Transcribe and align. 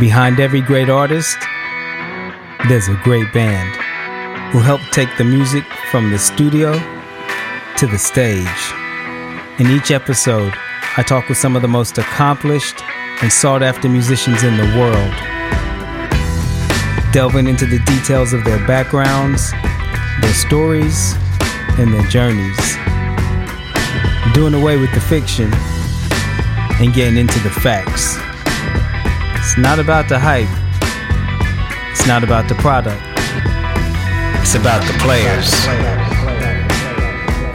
Behind 0.00 0.40
every 0.40 0.62
great 0.62 0.88
artist, 0.88 1.36
there's 2.68 2.88
a 2.88 2.98
great 3.04 3.30
band 3.34 3.76
who 4.50 4.60
help 4.60 4.80
take 4.92 5.14
the 5.18 5.24
music 5.24 5.62
from 5.90 6.10
the 6.10 6.18
studio 6.18 6.72
to 7.76 7.86
the 7.86 7.98
stage. 7.98 8.72
In 9.58 9.66
each 9.66 9.90
episode, 9.90 10.54
I 10.96 11.02
talk 11.02 11.28
with 11.28 11.36
some 11.36 11.54
of 11.54 11.60
the 11.60 11.68
most 11.68 11.98
accomplished 11.98 12.82
and 13.20 13.30
sought 13.30 13.62
after 13.62 13.90
musicians 13.90 14.42
in 14.42 14.56
the 14.56 14.78
world, 14.78 15.12
delving 17.12 17.46
into 17.46 17.66
the 17.66 17.80
details 17.80 18.32
of 18.32 18.42
their 18.44 18.66
backgrounds, 18.66 19.52
their 20.22 20.32
stories, 20.32 21.12
and 21.78 21.92
their 21.92 22.08
journeys, 22.08 22.56
doing 24.32 24.54
away 24.54 24.78
with 24.78 24.94
the 24.94 25.00
fiction 25.00 25.52
and 26.80 26.94
getting 26.94 27.18
into 27.18 27.38
the 27.40 27.50
facts. 27.50 28.16
It's 29.50 29.58
not 29.58 29.80
about 29.80 30.08
the 30.08 30.16
hype, 30.16 30.46
it's 31.90 32.06
not 32.06 32.22
about 32.22 32.48
the 32.48 32.54
product, 32.54 33.02
it's 34.40 34.54
about 34.54 34.80
the 34.86 34.96
players. 35.02 35.50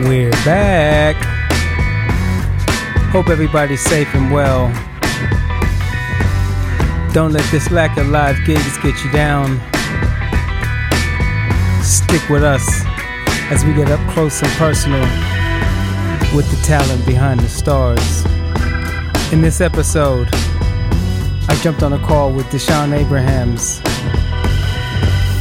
We're 0.06 0.30
back. 0.44 1.16
Hope 3.14 3.30
everybody's 3.30 3.80
safe 3.80 4.14
and 4.14 4.30
well. 4.30 4.68
Don't 7.14 7.32
let 7.32 7.50
this 7.50 7.72
lack 7.72 7.98
of 7.98 8.10
live 8.10 8.46
gigs 8.46 8.78
get 8.80 9.02
you 9.02 9.12
down. 9.14 9.62
Stick 11.82 12.28
with 12.28 12.44
us 12.44 12.68
as 13.50 13.64
we 13.64 13.74
get 13.74 13.90
up 13.90 14.06
close 14.12 14.42
and 14.42 14.52
personal 14.58 15.00
with 16.36 16.46
the 16.52 16.62
talent 16.66 17.06
behind 17.06 17.40
the 17.40 17.48
stars. 17.48 18.26
In 19.32 19.40
this 19.40 19.62
episode, 19.62 20.28
I 21.48 21.56
jumped 21.62 21.84
on 21.84 21.94
a 21.94 22.00
call 22.00 22.32
with 22.32 22.46
Dishan 22.48 22.94
Abrahams 22.98 23.80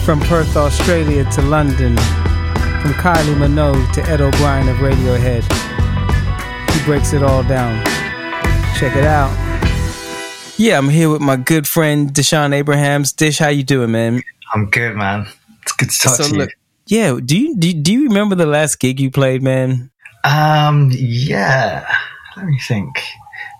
from 0.05 0.20
Perth, 0.20 0.56
Australia 0.56 1.24
to 1.33 1.42
London, 1.42 1.96
from 1.96 2.92
Kylie 2.94 3.34
Minogue 3.36 3.92
to 3.94 4.02
Ed 4.05 4.20
O'Brien 4.20 4.69
of 4.69 4.77
Radiohead. 4.77 5.42
He 6.72 6.84
breaks 6.84 7.12
it 7.12 7.22
all 7.22 7.42
down. 7.42 7.83
Check 8.77 8.96
it 8.96 9.05
out. 9.05 9.30
Yeah, 10.58 10.78
I'm 10.78 10.88
here 10.88 11.11
with 11.11 11.20
my 11.20 11.36
good 11.36 11.66
friend 11.66 12.12
Dishan 12.12 12.52
Abrahams. 12.55 13.12
Dish, 13.12 13.39
how 13.39 13.48
you 13.48 13.62
doing, 13.64 13.91
man? 13.92 14.22
I'm 14.52 14.70
good, 14.70 14.94
man. 14.96 15.27
It's 15.62 15.72
good 15.72 15.91
to 15.91 15.98
talk 15.98 16.14
So 16.16 16.28
to 16.28 16.34
look, 16.34 16.50
yeah, 16.86 17.18
do 17.24 17.36
you 17.39 17.56
do, 17.56 17.68
you- 17.68 17.74
do 17.83 17.92
you 17.92 18.02
remember 18.08 18.34
the 18.34 18.46
last 18.46 18.78
gig 18.78 19.00
you 19.00 19.11
played, 19.11 19.42
man? 19.42 19.91
Um, 20.22 20.91
yeah. 20.92 21.86
Let 22.36 22.46
me 22.46 22.58
think. 22.58 22.89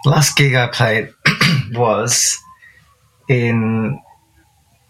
The 0.05 0.11
last 0.11 0.36
gig 0.36 0.55
I 0.55 0.67
played 0.69 1.12
was 1.73 2.39
in 3.28 4.00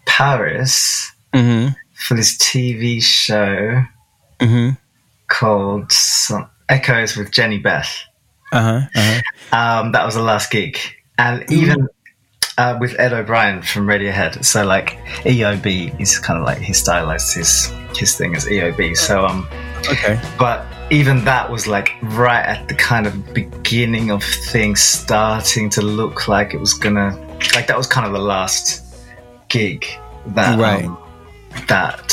Paris 0.05 1.11
Mm-hmm. 1.33 1.73
for 1.93 2.13
this 2.15 2.37
TV 2.37 3.01
show 3.03 3.83
Mm-hmm. 4.39 4.69
called 5.27 5.91
some, 5.91 6.49
Echoes 6.69 7.15
with 7.17 7.31
Jehnny 7.31 7.61
Beth. 7.61 7.93
Uh-huh. 8.51 8.81
Uh-huh. 8.95 9.21
Um, 9.57 9.91
that 9.91 10.05
was 10.05 10.15
the 10.15 10.21
last 10.21 10.49
gig, 10.51 10.77
and 11.17 11.49
even 11.51 11.87
uh, 12.57 12.77
with 12.79 12.97
Ed 12.99 13.11
O'Brien 13.13 13.61
from 13.61 13.85
Radiohead. 13.87 14.43
So 14.45 14.65
like 14.65 14.97
EOB 15.23 15.99
is 15.99 16.17
kind 16.19 16.39
of 16.39 16.45
like 16.45 16.57
he 16.59 16.73
stylized 16.73 17.35
his 17.35 17.71
his 17.95 18.15
thing 18.17 18.35
as 18.35 18.45
EOB. 18.45 18.95
So 18.97 19.25
um, 19.25 19.47
Okay. 19.89 20.19
but 20.39 20.65
even 20.91 21.23
that 21.25 21.49
was 21.49 21.67
like 21.67 21.91
right 22.03 22.43
at 22.45 22.67
the 22.67 22.75
kind 22.75 23.07
of 23.07 23.33
beginning 23.33 24.11
of 24.11 24.23
things 24.23 24.81
starting 24.81 25.69
to 25.71 25.81
look 25.81 26.27
like 26.27 26.53
it 26.53 26.59
was 26.59 26.73
gonna 26.73 27.15
like 27.55 27.67
that 27.67 27.77
was 27.77 27.87
kind 27.87 28.05
of 28.05 28.13
the 28.13 28.19
last 28.19 28.83
gig 29.49 29.85
that 30.27 30.59
Right. 30.59 30.85
um, 30.85 30.97
that 31.67 32.11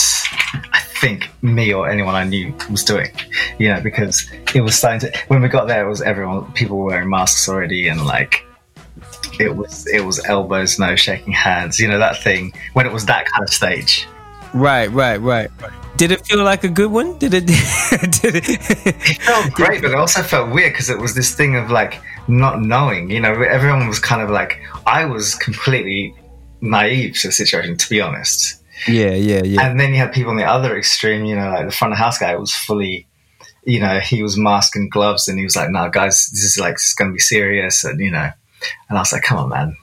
I 0.72 0.78
think 0.80 1.30
me 1.42 1.72
or 1.72 1.88
anyone 1.90 2.14
I 2.14 2.24
knew 2.24 2.54
was 2.70 2.84
doing, 2.84 3.10
you 3.58 3.68
know, 3.68 3.80
because 3.80 4.30
it 4.54 4.60
was 4.60 4.76
starting 4.76 5.00
to 5.10 5.18
when 5.28 5.42
we 5.42 5.48
got 5.48 5.66
there 5.66 5.84
it 5.84 5.88
was 5.88 6.00
everyone 6.00 6.50
people 6.52 6.78
were 6.78 6.86
wearing 6.86 7.10
masks 7.10 7.48
already 7.48 7.88
and 7.88 8.04
like 8.06 8.44
it 9.40 9.56
was 9.56 9.86
it 9.88 10.04
was 10.04 10.24
elbows 10.26 10.78
no 10.78 10.94
shaking 10.94 11.32
hands 11.32 11.80
you 11.80 11.88
know 11.88 11.98
that 11.98 12.22
thing 12.22 12.52
when 12.74 12.86
it 12.86 12.92
was 12.92 13.06
that 13.06 13.24
kind 13.26 13.42
of 13.42 13.48
stage 13.52 14.06
Right, 14.54 14.88
right, 14.88 15.16
right. 15.16 15.50
Did 15.96 16.10
it 16.10 16.26
feel 16.26 16.42
like 16.42 16.64
a 16.64 16.68
good 16.68 16.90
one? 16.90 17.18
Did 17.18 17.34
it? 17.34 17.46
did 18.22 18.34
it? 18.36 18.48
it 18.48 19.22
felt 19.22 19.52
great, 19.52 19.82
but 19.82 19.90
it 19.92 19.96
also 19.96 20.22
felt 20.22 20.50
weird 20.50 20.72
because 20.72 20.90
it 20.90 20.98
was 20.98 21.14
this 21.14 21.34
thing 21.34 21.56
of 21.56 21.70
like 21.70 22.02
not 22.28 22.60
knowing. 22.60 23.10
You 23.10 23.20
know, 23.20 23.30
everyone 23.30 23.86
was 23.88 23.98
kind 23.98 24.22
of 24.22 24.30
like 24.30 24.60
I 24.86 25.04
was 25.04 25.34
completely 25.34 26.14
naive 26.60 27.18
to 27.20 27.28
the 27.28 27.32
situation, 27.32 27.76
to 27.76 27.88
be 27.88 28.00
honest. 28.00 28.56
yeah, 28.88 29.14
yeah, 29.14 29.42
yeah. 29.44 29.66
And 29.66 29.78
then 29.78 29.90
you 29.90 29.98
had 29.98 30.12
people 30.12 30.30
on 30.30 30.36
the 30.36 30.44
other 30.44 30.76
extreme. 30.76 31.24
You 31.24 31.36
know, 31.36 31.50
like 31.50 31.66
the 31.66 31.72
front 31.72 31.92
of 31.92 31.98
house 31.98 32.18
guy 32.18 32.34
was 32.36 32.52
fully, 32.54 33.06
you 33.64 33.80
know, 33.80 34.00
he 34.00 34.22
was 34.22 34.36
mask 34.36 34.76
and 34.76 34.90
gloves, 34.90 35.28
and 35.28 35.38
he 35.38 35.44
was 35.44 35.56
like, 35.56 35.70
"No, 35.70 35.88
guys, 35.90 36.28
this 36.32 36.42
is 36.42 36.58
like 36.58 36.74
this 36.74 36.88
is 36.88 36.94
going 36.94 37.10
to 37.10 37.14
be 37.14 37.20
serious," 37.20 37.84
and 37.84 38.00
you 38.00 38.10
know, 38.10 38.30
and 38.88 38.98
I 38.98 39.00
was 39.00 39.12
like, 39.12 39.22
"Come 39.22 39.38
on, 39.38 39.48
man." 39.50 39.76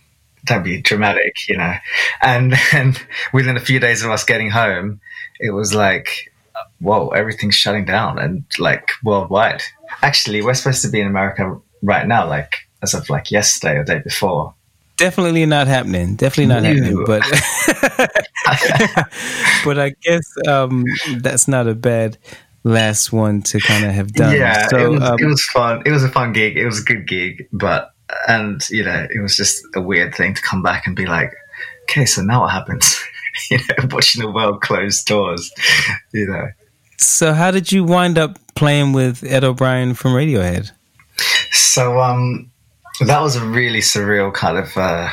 Don't 0.49 0.63
be 0.63 0.81
dramatic, 0.81 1.35
you 1.47 1.55
know. 1.57 1.73
And 2.21 2.55
then 2.71 2.95
within 3.33 3.55
a 3.55 3.59
few 3.61 3.79
days 3.79 4.03
of 4.03 4.11
us 4.11 4.23
getting 4.23 4.49
home, 4.49 4.99
it 5.39 5.51
was 5.51 5.73
like, 5.73 6.33
whoa, 6.79 7.09
everything's 7.09 7.55
shutting 7.55 7.85
down 7.85 8.19
and 8.19 8.43
like 8.57 8.89
worldwide. 9.03 9.61
Actually, 10.01 10.41
we're 10.41 10.53
supposed 10.55 10.81
to 10.81 10.89
be 10.89 10.99
in 10.99 11.07
America 11.07 11.57
right 11.83 12.07
now, 12.07 12.27
like 12.27 12.55
as 12.81 12.93
of 12.93 13.09
like 13.09 13.31
yesterday 13.31 13.75
or 13.77 13.83
day 13.83 13.99
before. 13.99 14.53
Definitely 14.97 15.45
not 15.45 15.67
happening. 15.67 16.15
Definitely 16.15 16.47
not 16.53 16.63
No. 16.63 16.73
happening. 16.73 17.03
But 17.05 17.21
but 19.65 19.79
I 19.79 19.93
guess 20.01 20.23
um, 20.47 20.83
that's 21.19 21.47
not 21.47 21.67
a 21.67 21.75
bad 21.75 22.17
last 22.63 23.13
one 23.13 23.41
to 23.43 23.59
kind 23.59 23.85
of 23.85 23.91
have 23.91 24.11
done. 24.13 24.35
yeah, 24.35 24.67
So 24.67 24.77
it, 24.77 24.89
was, 24.89 25.01
um, 25.01 25.15
it 25.19 25.25
was 25.25 25.43
fun. 25.53 25.83
It 25.85 25.91
was 25.91 26.03
a 26.03 26.09
fun 26.09 26.33
gig. 26.33 26.57
It 26.57 26.65
was 26.65 26.81
a 26.81 26.83
good 26.83 27.07
gig, 27.07 27.47
but 27.53 27.91
and 28.27 28.67
you 28.69 28.83
know, 28.83 29.07
it 29.09 29.21
was 29.21 29.35
just 29.35 29.63
a 29.75 29.81
weird 29.81 30.15
thing 30.15 30.33
to 30.33 30.41
come 30.41 30.61
back 30.61 30.87
and 30.87 30.95
be 30.95 31.05
like, 31.05 31.33
okay, 31.83 32.05
so 32.05 32.21
now 32.21 32.41
what 32.41 32.51
happens? 32.51 32.99
you 33.51 33.57
know, 33.57 33.87
watching 33.91 34.21
the 34.21 34.31
world 34.31 34.61
close 34.61 35.03
doors. 35.03 35.51
You 36.13 36.27
know, 36.27 36.47
so 36.97 37.33
how 37.33 37.51
did 37.51 37.71
you 37.71 37.83
wind 37.83 38.17
up 38.17 38.37
playing 38.55 38.91
with 38.91 39.23
Ed 39.23 39.43
O'Brien 39.43 39.93
from 39.93 40.11
Radiohead? 40.11 40.71
So 41.51 41.99
um, 41.99 42.51
that 43.01 43.21
was 43.21 43.35
a 43.35 43.45
really 43.45 43.79
surreal 43.79 44.33
kind 44.33 44.57
of 44.57 44.75
uh, 44.75 45.09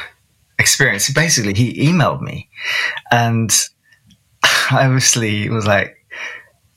experience. 0.58 1.10
Basically, 1.12 1.54
he 1.54 1.88
emailed 1.88 2.20
me, 2.20 2.48
and 3.12 3.50
I 4.42 4.86
obviously 4.86 5.48
was 5.48 5.66
like, 5.66 5.96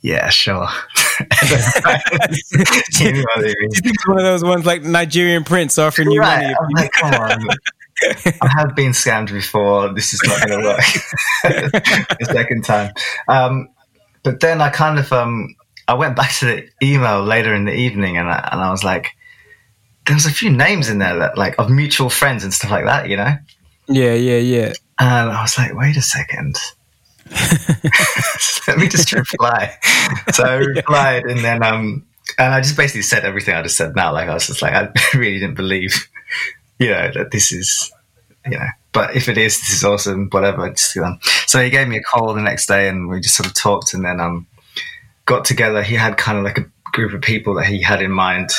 "Yeah, 0.01 0.30
sure." 0.30 0.68
He 1.19 3.06
emailed 3.06 3.41
me. 3.41 3.56
You 3.59 3.81
think 3.81 3.96
it's 3.96 4.07
one 4.07 4.18
of 4.18 4.24
those 4.24 4.44
ones 4.44 4.66
like 4.66 4.84
Nigerian 4.84 5.44
Prince 5.44 5.78
offering 5.78 6.12
you 6.12 6.19
Right, 6.19 6.44
money? 6.44 6.56
I'm 6.59 6.69
like, 6.69 6.91
come 6.91 7.13
on. 7.13 7.47
I 8.41 8.47
have 8.57 8.75
been 8.75 8.91
scammed 8.91 9.31
before. 9.31 9.94
This 9.94 10.13
is 10.13 10.22
not 10.25 10.47
going 10.47 10.62
to 10.62 10.66
work. 10.66 10.80
the 12.19 12.30
second 12.31 12.63
time. 12.63 12.94
Um, 13.28 13.69
but 14.24 14.40
then 14.40 14.62
I 14.62 14.69
kind 14.69 15.00
of 15.00 15.12
um, 15.12 15.56
I 15.88 15.96
went 15.96 16.16
back 16.16 16.31
to 16.35 16.46
the 16.46 16.69
email 16.81 17.24
later 17.24 17.53
in 17.53 17.66
the 17.66 17.74
evening, 17.74 18.18
and 18.18 18.30
I, 18.30 18.47
and 18.51 18.62
I 18.62 18.72
was 18.72 18.84
like, 18.84 19.07
there 20.06 20.16
was 20.16 20.25
a 20.25 20.31
few 20.31 20.50
names 20.50 20.90
in 20.90 21.00
there 21.00 21.18
that 21.19 21.38
like 21.38 21.56
of 21.59 21.69
mutual 21.69 22.09
friends 22.09 22.44
and 22.44 22.53
stuff 22.53 22.72
like 22.72 22.86
that, 22.86 23.09
you 23.09 23.18
know. 23.18 23.36
Yeah, 23.88 24.13
yeah, 24.13 24.38
yeah. 24.38 24.74
And 25.00 25.31
I 25.31 25.41
was 25.41 25.57
like, 25.57 25.74
wait 25.74 25.97
a 25.97 26.01
second. 26.01 26.57
Let 28.68 28.78
me 28.78 28.88
just 28.88 29.12
reply. 29.14 29.76
So 30.34 30.44
I 30.44 30.54
replied, 30.58 31.24
and 31.26 31.40
then 31.40 31.64
um, 31.64 32.06
and 32.38 32.54
I 32.54 32.62
just 32.62 32.78
basically 32.78 33.02
said 33.04 33.26
everything 33.26 33.56
I 33.56 33.62
just 33.62 33.78
said 33.78 33.96
now. 33.96 34.14
Like 34.14 34.30
I 34.30 34.34
was 34.34 34.48
just 34.48 34.62
like, 34.62 34.74
I 34.74 34.90
really 35.18 35.40
didn't 35.40 35.56
believe, 35.56 36.08
you 36.80 36.90
know, 36.90 37.12
that 37.14 37.32
this 37.32 37.52
is, 37.52 37.92
you 38.46 38.52
know. 38.58 38.68
But 38.92 39.16
if 39.16 39.30
it 39.30 39.38
is, 39.38 39.60
this 39.60 39.74
is 39.74 39.84
awesome. 39.84 40.30
Whatever. 40.31 40.70
Just, 40.70 40.98
um, 40.98 41.20
so 41.46 41.62
he 41.62 41.70
gave 41.70 41.88
me 41.88 41.98
a 41.98 42.02
call 42.04 42.34
the 42.34 42.42
next 42.42 42.66
day, 42.68 42.90
and 42.90 43.08
we 43.10 43.20
just 43.20 43.36
sort 43.36 43.48
of 43.48 43.54
talked, 43.54 43.94
and 43.94 44.04
then 44.04 44.20
um, 44.20 44.48
got 45.25 45.46
together. 45.46 45.84
He 45.84 45.96
had 45.96 46.18
kind 46.18 46.38
of 46.38 46.44
like 46.44 46.58
a 46.58 46.66
group 46.92 47.14
of 47.14 47.22
people 47.22 47.54
that 47.56 47.66
he 47.66 47.82
had 47.82 48.02
in 48.02 48.12
mind 48.12 48.50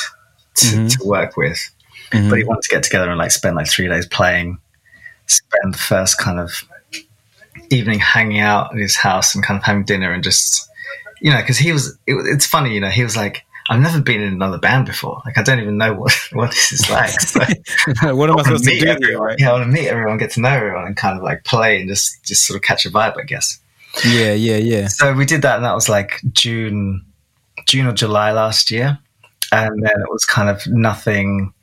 to, 0.55 0.65
Mhm. 0.65 0.97
to 0.99 1.05
work 1.07 1.35
with, 1.37 1.57
Mhm. 2.11 2.29
but 2.29 2.37
he 2.37 2.43
wanted 2.45 2.63
to 2.63 2.69
get 2.69 2.83
together 2.83 3.09
and 3.09 3.17
like 3.19 3.31
spend 3.31 3.55
like 3.55 3.69
three 3.69 3.87
days 3.89 4.05
playing, 4.05 4.57
spend 5.27 5.73
the 5.73 5.77
first 5.77 6.17
kind 6.17 6.39
of 6.39 6.63
evening 7.71 7.99
hanging 7.99 8.39
out 8.39 8.71
at 8.73 8.79
his 8.79 8.95
house 8.95 9.35
and 9.35 9.43
kind 9.43 9.57
of 9.57 9.63
having 9.63 9.83
dinner 9.83 10.11
and 10.11 10.23
just 10.23 10.69
you 11.21 11.31
know 11.31 11.39
because 11.39 11.57
he 11.57 11.71
was 11.71 11.97
it, 12.07 12.15
it's 12.33 12.45
funny 12.45 12.73
you 12.73 12.79
know 12.79 12.89
he 12.89 13.03
was 13.03 13.15
like 13.15 13.45
I've 13.69 13.79
never 13.79 14.01
been 14.01 14.21
in 14.21 14.33
another 14.33 14.57
band 14.57 14.85
before 14.87 15.21
like 15.25 15.37
I 15.37 15.43
don't 15.43 15.59
even 15.59 15.77
know 15.77 15.93
what 15.93 16.13
what 16.33 16.49
this 16.51 16.71
is 16.71 16.89
like 16.89 17.09
so 17.21 17.39
what 18.15 18.29
am 18.29 18.39
I 18.39 18.43
supposed 18.43 18.65
to 18.65 18.79
do? 18.79 18.87
everyone. 18.87 19.23
right? 19.27 19.35
yeah 19.39 19.49
I 19.49 19.53
want 19.53 19.65
to 19.65 19.71
meet 19.71 19.87
everyone 19.87 20.17
get 20.17 20.31
to 20.31 20.41
know 20.41 20.49
everyone 20.49 20.85
and 20.85 20.95
kind 20.95 21.17
of 21.17 21.23
like 21.23 21.43
play 21.43 21.79
and 21.79 21.87
just 21.89 22.23
just 22.23 22.45
sort 22.45 22.57
of 22.57 22.63
catch 22.63 22.85
a 22.85 22.89
vibe 22.89 23.17
I 23.19 23.23
guess 23.23 23.59
Yeah, 24.05 24.33
yeah, 24.33 24.57
yeah. 24.57 24.87
so 24.87 25.13
we 25.13 25.25
did 25.25 25.41
that 25.43 25.57
and 25.57 25.65
that 25.65 25.75
was 25.75 25.87
like 25.89 26.21
June 26.31 27.05
June 27.67 27.87
or 27.87 27.93
July 27.93 28.31
last 28.31 28.71
year 28.71 28.97
and 29.51 29.83
then 29.83 29.91
it 29.91 30.11
was 30.11 30.25
kind 30.25 30.49
of 30.49 30.65
nothing 30.67 31.53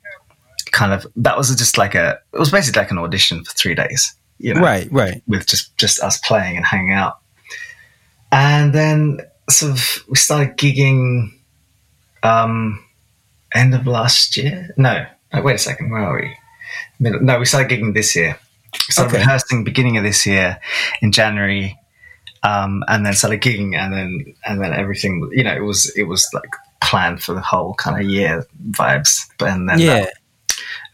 kind 0.71 0.93
of 0.93 1.07
that 1.17 1.37
was 1.37 1.55
just 1.57 1.79
like 1.79 1.95
a 1.95 2.19
it 2.33 2.39
was 2.39 2.51
basically 2.51 2.81
like 2.81 2.91
an 2.91 2.99
audition 2.99 3.43
for 3.45 3.53
three 3.53 3.75
days 3.75 4.15
you 4.39 4.55
know, 4.55 4.61
right, 4.61 4.91
right. 4.93 5.23
with 5.27 5.47
just 5.47 5.77
just 5.77 6.01
us 6.03 6.19
playing 6.19 6.57
and 6.57 6.65
hanging 6.65 6.93
out. 6.93 7.19
And 8.31 8.73
then 8.73 9.21
sort 9.51 9.73
of 9.73 10.05
we 10.09 10.17
started 10.17 10.57
gigging 10.57 11.33
um 12.23 12.85
end 13.55 13.75
of 13.75 13.87
last 13.87 14.37
year. 14.37 14.75
No, 14.77 15.07
no 15.33 15.43
wait 15.43 15.55
a 15.55 15.59
second, 15.59 15.91
where 15.91 16.03
are 16.03 16.21
we? 16.21 16.37
Middle, 17.01 17.21
no, 17.21 17.39
we 17.39 17.45
started 17.47 17.71
gigging 17.71 17.95
this 17.95 18.15
year. 18.15 18.39
We 18.89 18.93
started 18.93 19.15
Okay. 19.15 19.25
rehearsing 19.25 19.65
beginning 19.65 19.97
of 19.97 20.05
this 20.05 20.27
year 20.27 20.61
in 21.01 21.13
January, 21.13 21.79
um, 22.43 22.85
and 22.89 23.07
then 23.07 23.15
started 23.15 23.41
gigging, 23.41 23.75
and 23.77 23.93
then 23.95 24.35
and 24.45 24.61
then 24.63 24.73
everything. 24.75 25.31
You 25.33 25.45
know, 25.45 25.55
it 25.55 25.63
was 25.63 25.91
it 25.97 26.05
was 26.05 26.29
like 26.35 26.51
planned 26.83 27.23
for 27.23 27.35
the 27.35 27.41
whole 27.41 27.75
kind 27.75 27.99
of 28.03 28.11
year 28.11 28.47
vibes, 28.73 29.21
but 29.39 29.49
and 29.49 29.69
then 29.69 29.79
Yeah, 29.79 29.97
and 29.97 30.09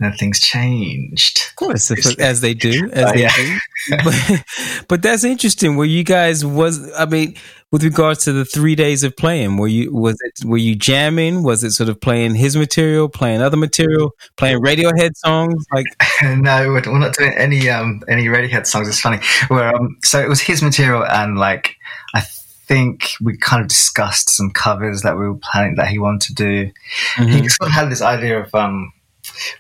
then 0.05 0.13
things 0.13 0.41
changed. 0.41 1.39
of 1.51 1.57
course, 1.57 1.91
as 2.19 2.41
they 2.41 2.55
do, 2.55 2.91
as 2.93 3.05
Uh, 3.05 3.13
they 3.13 3.21
yeah. 3.23 3.33
do. 3.37 3.59
But, 4.05 4.45
but 4.89 5.03
that's 5.03 5.25
interesting. 5.25 5.77
Were 5.77 5.85
you 5.85 6.05
guys 6.05 6.45
was 6.45 6.93
I 6.99 7.07
mean, 7.07 7.35
with 7.71 7.83
regards 7.83 8.25
to 8.25 8.33
the 8.33 8.45
three 8.45 8.75
days 8.77 9.03
of 9.03 9.17
playing, 9.17 9.57
were 9.57 9.69
you 9.69 9.93
was 9.93 10.17
it 10.23 10.45
were 10.47 10.59
you 10.59 10.75
jamming? 10.77 11.43
Was 11.43 11.65
it 11.65 11.73
sort 11.73 11.89
of 11.89 12.01
playing 12.01 12.35
his 12.37 12.57
material, 12.57 13.09
playing 13.09 13.43
other 13.43 13.57
material, 13.57 14.13
playing 14.37 14.61
Radiohead 14.63 15.17
songs? 15.17 15.65
Like, 15.73 15.87
no, 16.23 16.69
we're 16.69 16.99
not 16.99 17.15
doing 17.15 17.33
any 17.37 17.69
um 17.69 18.03
any 18.09 18.27
Radiohead 18.27 18.67
songs. 18.67 18.89
It's 18.89 19.01
funny. 19.01 19.19
Where 19.49 19.75
um, 19.75 19.97
so 20.05 20.21
it 20.21 20.29
was 20.29 20.41
his 20.41 20.63
material, 20.63 21.05
and 21.05 21.37
like 21.39 21.77
I 22.15 22.23
think 22.67 23.11
we 23.21 23.37
kind 23.37 23.61
of 23.61 23.69
discussed 23.69 24.31
some 24.31 24.51
covers 24.51 25.03
that 25.03 25.19
we 25.19 25.29
were 25.29 25.35
planning 25.35 25.75
that 25.77 25.89
he 25.89 25.99
wanted 25.99 26.23
to 26.29 26.35
do. 26.35 26.71
mhm. 27.17 27.29
He 27.43 27.49
sort 27.51 27.69
of 27.69 27.75
had 27.75 27.91
this 27.91 28.01
idea 28.01 28.41
of 28.41 28.55
um, 28.55 28.91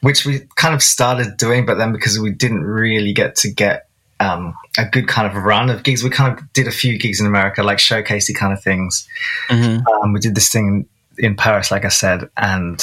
which 0.00 0.24
we 0.26 0.40
kind 0.56 0.74
of 0.74 0.82
started 0.82 1.36
doing, 1.36 1.66
but 1.66 1.74
then 1.76 1.92
because 1.92 2.18
we 2.18 2.30
didn't 2.30 2.62
really 2.62 3.12
get 3.12 3.36
to 3.36 3.50
get 3.50 3.88
um 4.20 4.54
a 4.78 4.84
good 4.84 5.08
kind 5.08 5.26
of 5.26 5.34
run 5.42 5.70
of 5.70 5.82
gigs, 5.82 6.02
we 6.04 6.10
kind 6.10 6.38
of 6.38 6.52
did 6.52 6.66
a 6.68 6.70
few 6.72 6.98
gigs 6.98 7.20
in 7.20 7.26
America, 7.26 7.62
like 7.62 7.78
showcasey 7.78 8.34
kind 8.34 8.52
of 8.52 8.62
things. 8.62 9.06
Mhm. 9.48 9.82
Um, 10.02 10.12
we 10.12 10.20
did 10.20 10.34
this 10.34 10.48
thing 10.50 10.86
in 11.18 11.36
Paris, 11.36 11.70
like 11.70 11.84
I 11.84 11.88
said, 11.88 12.28
and 12.36 12.80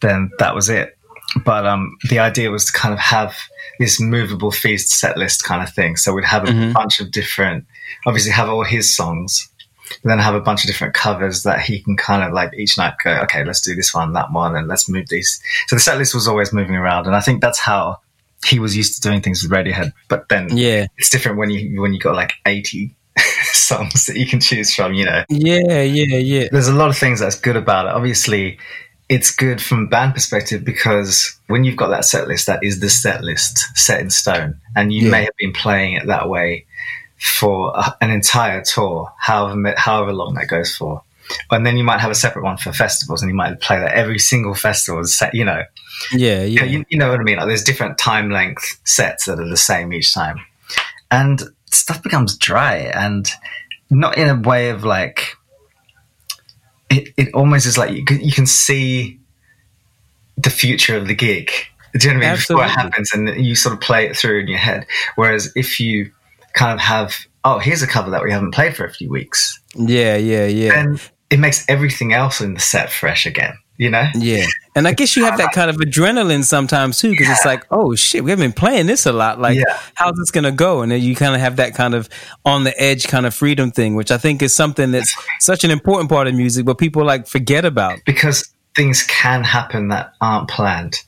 then 0.00 0.30
that 0.38 0.54
was 0.54 0.68
it. 0.68 0.96
But 1.44 1.66
um, 1.66 1.96
the 2.10 2.18
idea 2.18 2.50
was 2.50 2.66
to 2.66 2.72
kind 2.72 2.92
of 2.92 3.00
have 3.00 3.34
this 3.78 3.98
movable 4.00 4.50
feast 4.50 4.90
set 4.90 5.16
list 5.16 5.44
kind 5.44 5.62
of 5.62 5.72
thing. 5.72 5.96
So 5.96 6.12
we'd 6.12 6.24
have 6.26 6.44
a 6.48 6.52
Mhm. 6.52 6.72
bunch 6.74 7.00
of 7.00 7.10
different, 7.10 7.64
obviously 8.06 8.32
have 8.32 8.48
all 8.50 8.64
his 8.64 8.94
songs, 8.94 9.48
then 10.04 10.18
have 10.18 10.34
a 10.34 10.40
bunch 10.40 10.64
of 10.64 10.68
different 10.68 10.94
covers 10.94 11.42
that 11.44 11.60
he 11.60 11.80
can 11.80 11.96
kind 11.96 12.22
of 12.22 12.32
like 12.32 12.52
each 12.54 12.76
night 12.78 12.94
go, 13.02 13.10
okay, 13.22 13.44
let's 13.44 13.60
do 13.60 13.74
this 13.74 13.92
one, 13.94 14.12
that 14.14 14.32
one, 14.32 14.56
and 14.56 14.68
let's 14.68 14.88
move 14.88 15.08
these. 15.08 15.40
So 15.66 15.76
the 15.76 15.80
set 15.80 15.98
list 15.98 16.14
was 16.14 16.28
always 16.28 16.52
moving 16.52 16.76
around, 16.76 17.06
and 17.06 17.16
I 17.16 17.20
think 17.20 17.40
that's 17.40 17.58
how 17.58 17.98
he 18.44 18.58
was 18.58 18.76
used 18.76 18.96
to 18.96 19.08
doing 19.08 19.20
things 19.22 19.42
with 19.42 19.52
Radiohead. 19.52 19.92
But 20.08 20.28
then 20.28 20.48
yeah, 20.56 20.86
it's 20.98 21.10
different 21.10 21.38
when 21.38 21.50
you 21.50 21.80
when 21.80 21.92
you 21.94 22.00
got 22.00 22.14
like 22.14 22.32
eighty 22.46 22.94
songs 23.52 24.06
that 24.06 24.16
you 24.16 24.26
can 24.26 24.40
choose 24.40 24.74
from, 24.74 24.94
you 24.94 25.04
know 25.04 25.24
yeah, 25.28 25.82
yeah, 25.82 26.16
yeah. 26.16 26.48
there's 26.50 26.68
a 26.68 26.74
lot 26.74 26.88
of 26.90 26.96
things 26.98 27.20
that's 27.20 27.38
good 27.38 27.56
about 27.56 27.86
it. 27.86 27.92
Obviously, 27.92 28.58
it's 29.08 29.30
good 29.30 29.60
from 29.62 29.88
band 29.88 30.14
perspective 30.14 30.64
because 30.64 31.38
when 31.48 31.64
you've 31.64 31.76
got 31.76 31.88
that 31.88 32.04
set 32.04 32.26
list, 32.28 32.46
that 32.46 32.64
is 32.64 32.80
the 32.80 32.88
set 32.88 33.22
list 33.22 33.58
set 33.76 34.00
in 34.00 34.10
stone, 34.10 34.58
and 34.74 34.92
you 34.92 35.04
Yeah. 35.04 35.10
may 35.10 35.22
have 35.24 35.36
been 35.38 35.52
playing 35.52 35.94
it 35.96 36.06
that 36.06 36.28
way 36.28 36.66
for 37.22 37.72
a, 37.76 37.96
an 38.00 38.10
entire 38.10 38.62
tour, 38.62 39.12
however 39.16 39.74
however 39.76 40.12
long 40.12 40.34
that 40.34 40.48
goes 40.48 40.74
for. 40.74 41.02
And 41.52 41.64
then 41.64 41.76
you 41.76 41.84
might 41.84 42.00
have 42.00 42.10
a 42.10 42.16
separate 42.16 42.42
one 42.42 42.56
for 42.56 42.72
festivals, 42.72 43.22
and 43.22 43.30
you 43.30 43.34
might 43.34 43.60
play 43.60 43.78
that 43.78 43.92
every 43.92 44.18
single 44.18 44.54
festival. 44.54 45.00
is 45.00 45.16
Set, 45.16 45.32
you 45.32 45.44
know, 45.44 45.62
Yeah, 46.12 46.42
yeah. 46.42 46.64
you, 46.64 46.84
you 46.88 46.98
know 46.98 47.10
what 47.10 47.20
I 47.20 47.22
mean. 47.22 47.36
Like 47.36 47.46
there's 47.46 47.62
different 47.62 47.96
time 47.96 48.30
length 48.30 48.80
sets 48.84 49.26
that 49.26 49.38
are 49.38 49.48
the 49.48 49.56
same 49.56 49.92
each 49.92 50.12
time, 50.12 50.38
and 51.12 51.42
stuff 51.70 52.02
becomes 52.02 52.36
dry, 52.36 52.76
and 52.76 53.30
not 53.88 54.18
in 54.18 54.28
a 54.28 54.40
way 54.40 54.70
of 54.70 54.84
like. 54.84 55.36
It, 56.90 57.14
it 57.16 57.32
almost 57.34 57.64
is 57.66 57.78
like 57.78 57.92
you 57.92 58.04
can, 58.04 58.20
you 58.20 58.32
can 58.32 58.46
see 58.46 59.18
the 60.36 60.50
future 60.50 60.96
of 60.96 61.06
the 61.06 61.14
gig. 61.14 61.50
Do 61.94 62.08
you 62.08 62.14
know 62.14 62.18
what 62.18 62.26
I 62.26 62.30
mean? 62.30 62.36
Before 62.36 62.64
it 62.64 62.68
happens, 62.68 63.12
and 63.14 63.28
you 63.42 63.54
sort 63.54 63.74
of 63.74 63.80
play 63.80 64.06
it 64.06 64.16
through 64.16 64.40
in 64.40 64.48
your 64.48 64.58
head. 64.58 64.86
Whereas 65.14 65.52
if 65.54 65.78
you 65.78 66.10
kind 66.54 66.72
of 66.72 66.80
have, 66.80 67.14
oh, 67.44 67.58
here's 67.58 67.82
a 67.82 67.86
cover 67.86 68.10
that 68.10 68.22
we 68.22 68.30
haven't 68.30 68.52
played 68.52 68.76
for 68.76 68.84
a 68.84 68.92
few 68.92 69.08
weeks, 69.10 69.60
Yeah, 69.74 70.16
yeah, 70.16 70.46
yeah. 70.46 70.70
then 70.74 71.00
it 71.30 71.38
makes 71.40 71.64
everything 71.68 72.12
else 72.12 72.40
in 72.40 72.54
the 72.54 72.60
set 72.60 72.90
fresh 72.90 73.26
again. 73.26 73.54
You 73.78 73.90
know? 73.90 74.06
Yeah. 74.14 74.44
And 74.76 74.86
I 74.86 74.92
guess 74.92 75.16
you 75.16 75.24
have 75.24 75.38
that 75.38 75.50
kind 75.52 75.68
of 75.68 75.76
adrenaline 75.76 76.44
sometimes 76.44 76.98
too, 77.00 77.10
because 77.10 77.28
it's 77.30 77.44
like, 77.44 77.66
oh 77.72 77.96
shit, 77.96 78.22
we 78.22 78.30
haven't 78.30 78.44
been 78.44 78.52
playing 78.52 78.86
this 78.86 79.06
a 79.06 79.12
lot. 79.12 79.40
Like, 79.40 79.56
Yeah. 79.58 79.76
how's 79.94 80.14
this 80.18 80.30
going 80.30 80.44
to 80.44 80.52
go? 80.52 80.82
And 80.82 80.92
then 80.92 81.00
you 81.00 81.16
kind 81.16 81.34
of 81.34 81.40
have 81.40 81.56
that 81.56 81.74
kind 81.74 81.94
of 81.94 82.08
on 82.44 82.62
the 82.62 82.80
edge 82.80 83.08
kind 83.08 83.26
of 83.26 83.34
freedom 83.34 83.72
thing, 83.72 83.96
which 83.96 84.12
I 84.12 84.18
think 84.18 84.40
is 84.40 84.54
something 84.54 84.92
that's 84.92 85.12
such 85.40 85.64
an 85.64 85.72
important 85.72 86.10
part 86.10 86.28
of 86.28 86.34
music, 86.34 86.64
but 86.64 86.78
people 86.78 87.04
like 87.04 87.26
forget 87.26 87.64
about. 87.64 87.98
because 88.06 88.52
things 88.76 89.02
can 89.04 89.42
happen 89.42 89.88
that 89.88 90.12
aren't 90.20 90.48
planned 90.48 90.98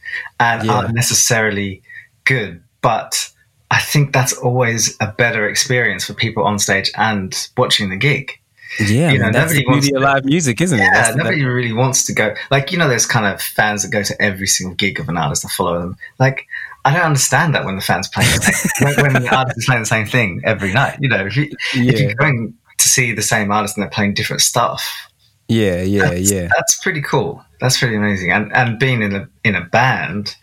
and 0.41 0.65
Yeah. 0.67 0.73
aren't 0.73 0.95
necessarily 0.95 1.83
good. 2.25 2.61
But 2.81 3.31
I 3.71 3.81
think 3.81 4.13
that's 4.13 4.33
always 4.35 4.97
a 5.01 5.09
better 5.13 5.49
experience 5.49 6.05
for 6.05 6.15
people 6.15 6.45
on 6.45 6.59
stage 6.59 6.91
and 6.97 7.35
watching 7.57 7.91
the 7.91 7.97
gig. 7.97 8.33
Yeah. 8.81 9.13
You 9.13 9.19
know, 9.19 9.25
man, 9.25 9.33
that's 9.33 9.53
the 9.53 9.65
beauty 9.65 9.95
of 9.95 10.03
live 10.03 10.25
music, 10.25 10.61
isn't 10.61 10.79
it? 10.79 10.83
Yeah, 10.83 10.93
That's 10.95 11.11
the- 11.13 11.19
nobody 11.19 11.45
really 11.45 11.73
wants 11.73 12.05
to 12.07 12.13
go. 12.13 12.35
Like, 12.51 12.73
you 12.73 12.79
know, 12.79 12.89
there's 12.89 13.07
kind 13.07 13.27
of 13.27 13.41
fans 13.41 13.83
that 13.83 13.91
go 13.91 14.03
to 14.03 14.21
every 14.23 14.47
single 14.47 14.75
gig 14.75 14.99
of 15.01 15.09
an 15.09 15.17
artist 15.17 15.43
that 15.43 15.51
follow 15.51 15.79
them. 15.81 15.97
Like, 16.19 16.47
I 16.85 16.93
don't 16.93 17.03
understand 17.05 17.55
that 17.55 17.65
when 17.65 17.77
the 17.77 17.83
fans 17.83 18.09
play 18.09 18.25
the 18.25 18.43
same, 18.43 18.95
when, 19.05 19.13
when 19.15 19.23
the 19.23 19.35
artist 19.35 19.59
is 19.59 19.65
playing 19.67 19.83
the 19.83 19.87
same 19.87 20.07
thing 20.07 20.41
every 20.45 20.73
night. 20.73 20.99
You 21.01 21.09
know, 21.09 21.25
if, 21.27 21.37
you, 21.37 21.45
if 21.45 21.75
Yeah. 21.77 21.93
you're 21.99 22.15
going 22.15 22.55
to 22.79 22.89
see 22.89 23.13
the 23.13 23.23
same 23.23 23.51
artist 23.53 23.77
and 23.77 23.83
they're 23.83 23.91
playing 23.91 24.15
different 24.15 24.43
stuff, 24.43 25.09
yeah, 25.47 25.83
yeah, 25.83 26.11
that's, 26.11 26.33
yeah. 26.33 26.49
that's 26.57 26.83
pretty 26.83 27.03
cool. 27.03 27.45
That's 27.61 27.79
pretty 27.79 27.97
amazing. 27.97 28.33
And 28.33 28.51
and 28.57 28.79
being 28.79 29.03
in 29.03 29.15
a 29.15 29.29
in 29.45 29.55
a 29.55 29.61
band 29.63 30.35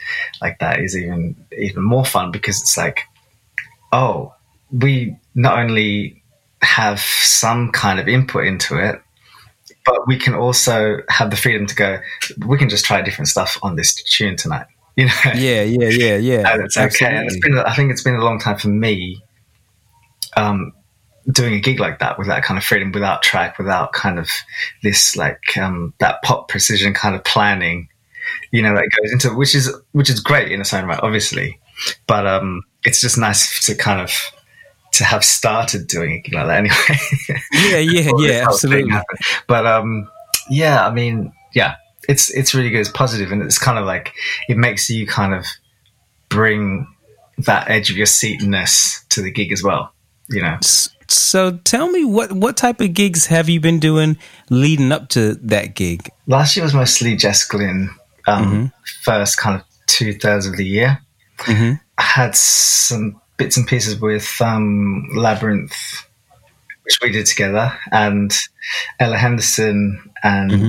like 0.41 0.59
that 0.59 0.79
is 0.79 0.95
even 0.95 1.35
even 1.57 1.83
more 1.83 2.06
fun 2.06 2.31
because 2.31 2.62
it's 2.62 2.77
like, 2.77 3.01
oh, 3.92 4.34
we 4.72 5.16
not 5.36 5.60
only 5.60 6.22
have 6.62 7.00
some 7.00 7.72
kind 7.72 8.00
of 8.00 8.08
input 8.08 8.46
into 8.46 8.78
it, 8.78 9.02
but 9.86 10.08
we 10.08 10.18
can 10.18 10.34
also 10.34 11.00
have 11.10 11.32
the 11.32 11.38
freedom 11.38 11.66
to 11.66 11.76
go. 11.76 12.00
We 12.46 12.58
can 12.58 12.70
just 12.70 12.86
try 12.86 13.02
different 13.02 13.28
stuff 13.28 13.58
on 13.64 13.76
this 13.76 13.94
tune 13.94 14.36
tonight. 14.36 14.68
You 14.98 15.06
know, 15.06 15.14
Yeah, 15.36 15.62
yeah, 15.62 15.88
yeah, 15.88 16.18
yeah. 16.18 16.52
and 16.54 16.64
it's 16.64 16.76
okay. 16.76 17.06
And 17.06 17.26
it's 17.26 17.40
been, 17.40 17.58
I 17.58 17.74
think 17.74 17.92
it's 17.92 18.04
been 18.04 18.18
a 18.18 18.24
long 18.24 18.40
time 18.40 18.57
for 18.57 18.68
me, 18.68 19.24
um, 20.36 20.74
doing 21.31 21.54
a 21.54 21.62
gig 21.62 21.80
like 21.80 22.00
that 22.00 22.18
with 22.18 22.28
that 22.28 22.44
kind 22.44 22.57
of 22.57 22.64
freedom, 22.66 22.92
without 22.92 23.24
track, 23.24 23.57
without 23.57 23.94
kind 23.94 24.19
of 24.19 24.30
this 24.83 25.16
like 25.16 25.57
um, 25.57 25.94
that 26.00 26.21
pop 26.24 26.50
precision 26.50 26.94
kind 26.94 27.16
of 27.16 27.24
planning, 27.24 27.88
you 28.52 28.62
know, 28.62 28.76
that 28.76 28.90
goes 29.02 29.14
into 29.14 29.33
which 29.33 29.56
is 29.56 29.74
which 29.94 30.10
is 30.10 30.19
great 30.19 30.52
in 30.52 30.60
its 30.60 30.74
own 30.74 30.86
right, 30.86 31.00
obviously, 31.02 31.57
but 32.06 32.28
um, 32.28 32.62
it's 32.85 33.02
just 33.02 33.18
nice 33.18 33.66
to 33.66 33.76
kind 33.76 34.02
of 34.02 34.11
to 34.94 35.04
have 35.06 35.23
started 35.23 35.88
doing 35.88 36.21
it 36.26 36.33
like 36.33 36.47
that 36.47 36.57
anyway. 36.57 37.40
Yeah, 37.54 37.78
yeah, 38.02 38.11
yeah, 38.18 38.45
absolutely. 38.47 38.94
But 39.47 39.66
um, 39.66 40.09
yeah, 40.50 40.85
I 40.85 40.92
mean, 40.94 41.31
yeah, 41.54 41.76
it's 42.09 42.30
it's 42.31 42.54
really 42.54 42.69
good. 42.69 42.80
It's 42.81 42.90
positive, 42.92 43.31
and 43.31 43.42
it's 43.42 43.57
kind 43.59 43.78
of 43.80 43.85
like 43.85 44.14
it 44.47 44.57
makes 44.57 44.90
you 44.90 45.06
kind 45.07 45.33
of 45.33 45.45
bring 46.30 46.88
that 47.40 47.69
edge 47.69 47.90
of 47.90 47.97
your 47.97 48.06
seatness 48.06 49.04
to 49.09 49.21
the 49.21 49.31
gig 49.31 49.52
as 49.52 49.64
well. 49.64 49.94
You 50.30 50.42
know, 50.42 50.57
So 51.09 51.57
tell 51.66 51.90
me 51.92 52.06
what 52.06 52.31
what 52.31 52.56
type 52.56 52.80
of 52.80 52.94
gigs 52.94 53.26
have 53.26 53.50
you 53.50 53.59
been 53.59 53.80
doing 53.80 54.18
leading 54.50 54.92
up 54.94 55.09
to 55.09 55.35
that 55.35 55.76
gig? 55.76 56.09
last 56.28 56.56
year 56.56 56.64
was 56.64 56.73
mostly 56.73 57.16
Jess 57.18 57.44
Glynne. 57.45 57.90
Um, 58.28 58.45
Mm-hmm. 58.45 58.66
First 59.02 59.38
kind 59.38 59.59
of 59.59 59.66
two 59.88 60.14
thirds 60.14 60.45
of 60.45 60.56
the 60.56 60.66
year, 60.66 61.02
Mhm. 61.40 61.81
Had 62.02 62.36
some 62.36 63.22
bits 63.38 63.58
and 63.58 63.68
pieces 63.68 64.00
with 64.00 64.30
um, 64.42 65.10
Labrinth, 65.16 65.74
which 66.84 67.00
we 67.02 67.12
did 67.12 67.26
together, 67.26 67.72
and 67.92 68.36
Ella 69.00 69.18
Henderson, 69.18 70.12
and 70.24 70.52
Mm-hmm. 70.52 70.68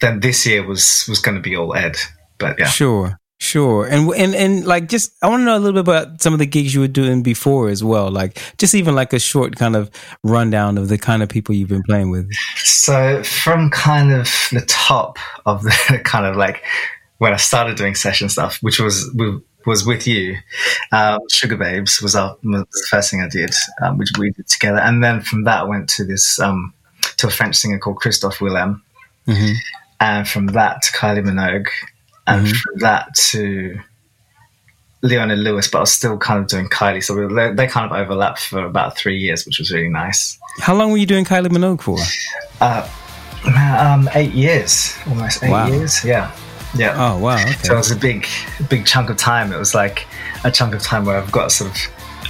then 0.00 0.20
this 0.20 0.44
year 0.46 0.66
was 0.66 1.06
was 1.08 1.20
going 1.20 1.36
to 1.36 1.40
be 1.40 1.56
all 1.56 1.74
Ed. 1.74 1.96
But 2.38 2.58
yeah, 2.58 2.66
Sure, 2.66 3.18
sure, 3.40 3.86
and 3.86 4.10
and 4.14 4.34
and 4.34 4.66
like 4.66 4.88
just 4.88 5.12
I 5.22 5.28
want 5.28 5.40
to 5.40 5.44
know 5.44 5.56
a 5.56 5.58
little 5.60 5.72
bit 5.82 5.88
about 5.88 6.20
some 6.20 6.32
of 6.32 6.38
the 6.40 6.46
gigs 6.46 6.74
you 6.74 6.80
were 6.80 6.88
doing 6.88 7.22
before 7.22 7.68
as 7.70 7.82
well. 7.82 8.10
Like 8.10 8.38
just 8.58 8.74
even 8.74 8.94
like 8.94 9.12
a 9.12 9.18
short 9.20 9.56
kind 9.56 9.76
of 9.76 9.90
rundown 10.22 10.76
of 10.78 10.88
the 10.88 10.98
kind 10.98 11.22
of 11.22 11.28
people 11.28 11.54
you've 11.54 11.68
been 11.70 11.84
playing 11.84 12.10
with. 12.10 12.28
So 12.56 13.22
from 13.22 13.70
kind 13.70 14.12
of 14.12 14.28
the 14.52 14.64
top 14.66 15.18
of 15.46 15.62
the 15.62 16.00
kind 16.04 16.26
of 16.26 16.36
like 16.36 16.62
when 17.18 17.32
I 17.32 17.36
started 17.36 17.76
doing 17.76 17.94
session 17.94 18.28
stuff, 18.28 18.58
which 18.60 18.78
was 18.80 19.10
was 19.66 19.86
with 19.86 20.06
you, 20.06 20.36
um, 20.92 21.20
Sugababes 21.32 22.02
was, 22.02 22.14
our, 22.14 22.36
was 22.42 22.62
the 22.62 22.86
first 22.90 23.10
thing 23.10 23.22
I 23.22 23.28
did, 23.28 23.54
um, 23.82 23.98
which 23.98 24.10
we 24.18 24.30
did 24.30 24.46
together, 24.48 24.78
and 24.78 25.02
then 25.02 25.20
from 25.20 25.44
that 25.44 25.60
I 25.60 25.64
went 25.64 25.88
to 25.90 26.04
this 26.04 26.38
um, 26.38 26.72
to 27.16 27.26
a 27.26 27.30
French 27.30 27.56
singer 27.56 27.78
called 27.78 27.96
Christophe 27.96 28.40
Willem, 28.40 28.82
Mhm. 29.26 29.54
and 30.00 30.28
from 30.28 30.48
that 30.48 30.82
to 30.82 30.92
Kylie 30.92 31.24
Minogue, 31.24 31.68
and 32.26 32.48
from 32.48 32.78
that 32.80 33.14
to 33.30 33.78
Leona 35.02 35.36
Lewis, 35.36 35.68
but 35.68 35.78
I 35.78 35.80
was 35.82 35.92
still 35.92 36.16
kind 36.16 36.40
of 36.40 36.48
doing 36.48 36.66
Kylie. 36.68 37.04
So 37.04 37.14
we 37.14 37.26
were, 37.26 37.54
they 37.54 37.66
kind 37.66 37.90
of 37.90 37.96
overlapped 37.96 38.40
for 38.40 38.64
about 38.64 38.96
three 38.96 39.18
years, 39.18 39.44
which 39.44 39.58
was 39.58 39.70
really 39.70 39.90
nice. 39.90 40.38
How 40.60 40.74
long 40.74 40.92
were 40.92 40.96
you 40.96 41.06
doing 41.06 41.26
Kylie 41.26 41.48
Minogue 41.48 41.82
for? 41.82 41.98
Uh, 42.60 42.88
um, 43.78 44.08
eight 44.14 44.32
years, 44.32 44.94
almost 45.06 45.42
eight 45.42 45.50
wow. 45.50 45.66
years. 45.66 46.02
Yeah, 46.04 46.30
yeah. 46.76 46.94
Oh 46.96 47.18
wow. 47.18 47.34
Okay. 47.34 47.52
So 47.62 47.74
it 47.74 47.76
was 47.76 47.90
a 47.90 47.96
big, 47.96 48.26
big 48.68 48.86
chunk 48.86 49.10
of 49.10 49.16
time. 49.16 49.52
It 49.52 49.58
was 49.58 49.74
like 49.74 50.06
a 50.44 50.50
chunk 50.50 50.74
of 50.74 50.82
time 50.82 51.04
where 51.04 51.16
I've 51.16 51.32
got 51.32 51.52
sort 51.52 51.70
of 51.70 51.76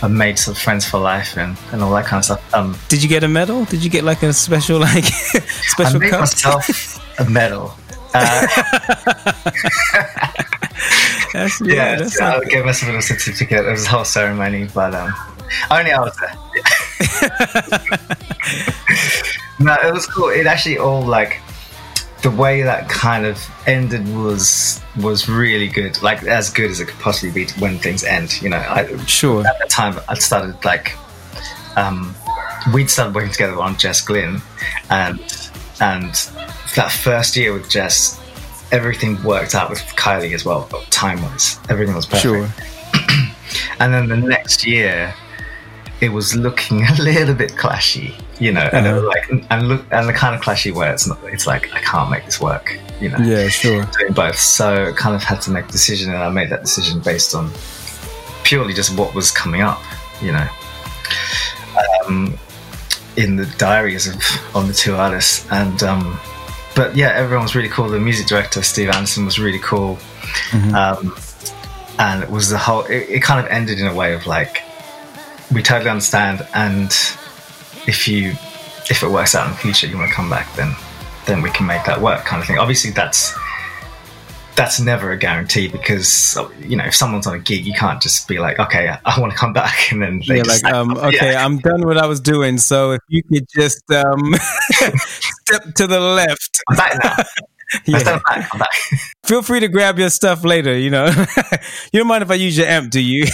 I've 0.03 0.11
made 0.11 0.39
sort 0.39 0.57
of 0.57 0.63
friends 0.63 0.87
for 0.87 0.99
life 0.99 1.37
and, 1.37 1.57
and 1.73 1.83
all 1.83 1.93
that 1.95 2.05
kind 2.05 2.19
of 2.19 2.25
stuff. 2.25 2.55
Um, 2.55 2.77
Did 2.89 3.03
you 3.03 3.09
get 3.09 3.25
a 3.25 3.29
medal? 3.29 3.65
Did 3.65 3.83
you 3.83 3.91
get 3.91 4.05
like 4.05 4.23
a 4.23 4.33
special 4.33 4.79
like 4.91 5.05
special 5.05 5.97
I 5.97 5.99
made 5.99 6.11
cup? 6.11 6.21
myself 6.21 7.19
a 7.19 7.25
medal. 7.25 7.75
Uh, 8.17 8.47
that's, 11.33 11.61
yeah, 11.65 11.75
yeah 11.75 11.97
that's 11.97 12.21
yeah, 12.21 12.37
like... 12.37 12.47
I 12.47 12.49
gave 12.49 12.65
myself 12.65 12.83
a 12.83 12.93
little 12.93 13.03
certificate. 13.03 13.67
It 13.67 13.71
was 13.73 13.87
a 13.87 13.89
whole 13.89 14.05
ceremony, 14.05 14.69
but 14.73 14.95
um, 14.95 15.13
only 15.69 15.91
I 15.91 15.99
was 15.99 16.17
there. 16.19 16.33
no, 19.59 19.75
it 19.83 19.93
was 19.93 20.07
cool. 20.07 20.29
It 20.29 20.47
actually 20.47 20.79
all 20.79 21.03
like 21.03 21.41
the 22.25 22.31
way 22.31 22.63
that 22.63 22.89
kind 22.89 23.27
of 23.27 23.39
ended 23.67 24.09
was 24.17 24.81
was 25.01 25.29
really 25.29 25.69
good, 25.69 26.03
like 26.03 26.23
as 26.25 26.49
good 26.49 26.71
as 26.71 26.81
it 26.81 26.89
could 26.89 26.99
possibly 26.99 27.45
be 27.45 27.53
when 27.61 27.79
things 27.79 28.03
end. 28.03 28.41
You 28.41 28.49
know, 28.49 28.57
I, 28.57 28.97
sure. 29.05 29.47
At 29.47 29.59
the 29.61 29.67
time, 29.67 30.01
I 30.09 30.15
started 30.15 30.65
like 30.65 30.97
um, 31.77 32.15
we'd 32.73 32.89
started 32.89 33.15
working 33.15 33.31
together 33.31 33.61
on 33.61 33.77
Jess 33.77 34.01
Glynne, 34.01 34.41
and 34.89 35.21
and 35.81 36.15
that 36.77 36.91
first 36.91 37.37
year 37.37 37.53
with 37.53 37.69
Jess, 37.69 38.19
everything 38.73 39.23
worked 39.23 39.55
out 39.55 39.69
with 39.69 39.81
Kylie 39.95 40.35
as 40.35 40.47
well, 40.47 40.67
time 40.89 41.23
wise. 41.23 41.59
Everything 41.69 41.95
was 41.95 42.07
perfect. 42.07 42.23
Sure. 42.23 42.49
and 43.81 43.93
then 43.93 44.09
the 44.09 44.17
next 44.17 44.67
year, 44.67 45.15
it 46.01 46.09
was 46.09 46.35
looking 46.35 46.85
a 46.87 46.95
little 46.95 47.35
bit 47.35 47.53
clashy, 47.53 48.19
you 48.39 48.53
know, 48.53 48.69
and 48.73 48.87
uh-huh. 48.87 49.07
like 49.07 49.47
and 49.51 49.69
look 49.69 49.85
and 49.91 50.09
the 50.09 50.13
kind 50.13 50.35
of 50.35 50.41
clashy 50.41 50.73
where 50.73 50.93
it's 50.93 51.07
not 51.07 51.19
it's 51.25 51.47
like 51.47 51.73
I 51.75 51.81
can't 51.81 52.11
make 52.11 52.25
this 52.25 52.41
work, 52.41 52.79
you 53.01 53.11
know. 53.11 53.19
Yeah, 53.19 53.49
sure. 53.49 53.85
Doing 53.99 54.13
both. 54.13 54.37
So 54.37 54.89
I 54.89 54.93
kind 54.93 55.15
of 55.15 55.23
had 55.23 55.41
to 55.43 55.51
make 55.51 55.67
a 55.67 55.73
decision 55.73 56.13
and 56.13 56.23
I 56.23 56.29
made 56.31 56.51
that 56.51 56.63
decision 56.63 57.01
based 57.01 57.35
on 57.35 57.51
purely 58.45 58.75
just 58.75 58.97
what 58.99 59.15
was 59.15 59.31
coming 59.31 59.63
up, 59.63 59.81
you 60.21 60.33
know. 60.33 60.49
Um, 62.07 62.39
in 63.17 63.37
the 63.37 63.47
diaries 63.59 64.09
of 64.09 64.57
on 64.57 64.67
the 64.67 64.75
two 64.75 64.95
artists 64.95 65.47
and 65.53 65.83
um, 65.85 66.19
but 66.75 66.97
yeah 66.97 67.13
everyone 67.15 67.45
was 67.45 67.55
really 67.55 67.69
cool 67.69 67.89
the 67.89 67.99
music 67.99 68.27
director 68.27 68.61
steve 68.61 68.89
anderson 68.91 69.25
was 69.25 69.39
really 69.39 69.61
cool 69.61 69.97
mm-hmm. 70.51 70.75
um, 70.75 71.15
and 72.01 72.25
it 72.25 72.31
was 72.31 72.51
the 72.51 72.59
whole 72.59 72.83
it, 72.87 73.09
it, 73.09 73.23
kind 73.23 73.45
of 73.45 73.51
ended 73.53 73.79
in 73.79 73.87
a 73.87 73.95
way 73.95 74.15
of 74.15 74.27
like 74.27 74.63
we 75.53 75.63
totally 75.63 75.91
understand. 75.91 76.47
And 76.55 76.91
if 77.87 78.09
you 78.09 78.31
if 78.91 79.03
it 79.03 79.09
works 79.09 79.35
out 79.35 79.47
in 79.47 79.53
the 79.53 79.59
future, 79.59 79.87
you 79.87 79.97
want 79.97 80.09
to 80.09 80.15
come 80.15 80.31
back, 80.31 80.53
then 80.57 80.75
then 81.27 81.43
we 81.43 81.51
can 81.51 81.67
make 81.67 81.85
that 81.85 82.01
work, 82.01 82.25
kind 82.25 82.41
of 82.41 82.47
thing. 82.47 82.59
Obviously, 82.59 82.91
that's 82.91 83.35
that's 84.57 84.79
never 84.79 85.11
a 85.11 85.17
guarantee 85.17 85.69
because 85.69 86.39
you 86.61 86.77
know 86.77 86.85
if 86.85 86.95
someone's 86.95 87.27
on 87.27 87.35
a 87.35 87.39
gig, 87.39 87.67
you 87.67 87.73
can't 87.73 88.01
just 88.01 88.29
be 88.29 88.39
like, 88.39 88.59
okay, 88.59 88.97
I 89.05 89.21
want 89.21 89.33
to 89.33 89.39
come 89.39 89.53
back, 89.53 89.89
and 89.93 90.03
then 90.03 90.21
yeah, 90.23 90.43
like, 90.47 90.65
um, 90.65 90.97
okay, 90.97 91.33
yeah. 91.33 91.45
I'm 91.45 91.59
done 91.59 91.83
what 91.83 91.99
I 91.99 92.07
was 92.07 92.21
doing. 92.21 92.59
So 92.59 92.93
if 92.93 93.01
you 93.09 93.23
could 93.23 93.47
just 93.55 93.91
um, 93.91 94.35
step 94.71 95.75
to 95.77 95.87
the 95.87 96.01
left, 96.01 96.61
I'm 96.69 96.77
back 96.77 96.99
now. 97.03 97.25
yeah. 97.87 97.99
I'm 97.99 98.05
back. 98.05 98.49
I'm 98.53 98.59
back. 98.59 99.01
Feel 99.25 99.43
free 99.43 99.61
to 99.61 99.69
grab 99.69 99.99
your 99.99 100.11
stuff 100.11 100.45
later. 100.45 100.77
You 100.77 100.91
know, 100.91 101.07
you 101.93 102.01
don't 102.01 102.07
mind 102.07 102.23
if 102.23 102.31
I 102.31 102.35
use 102.35 102.57
your 102.57 102.67
amp, 102.67 102.91
do 102.91 103.01
you? 103.01 103.25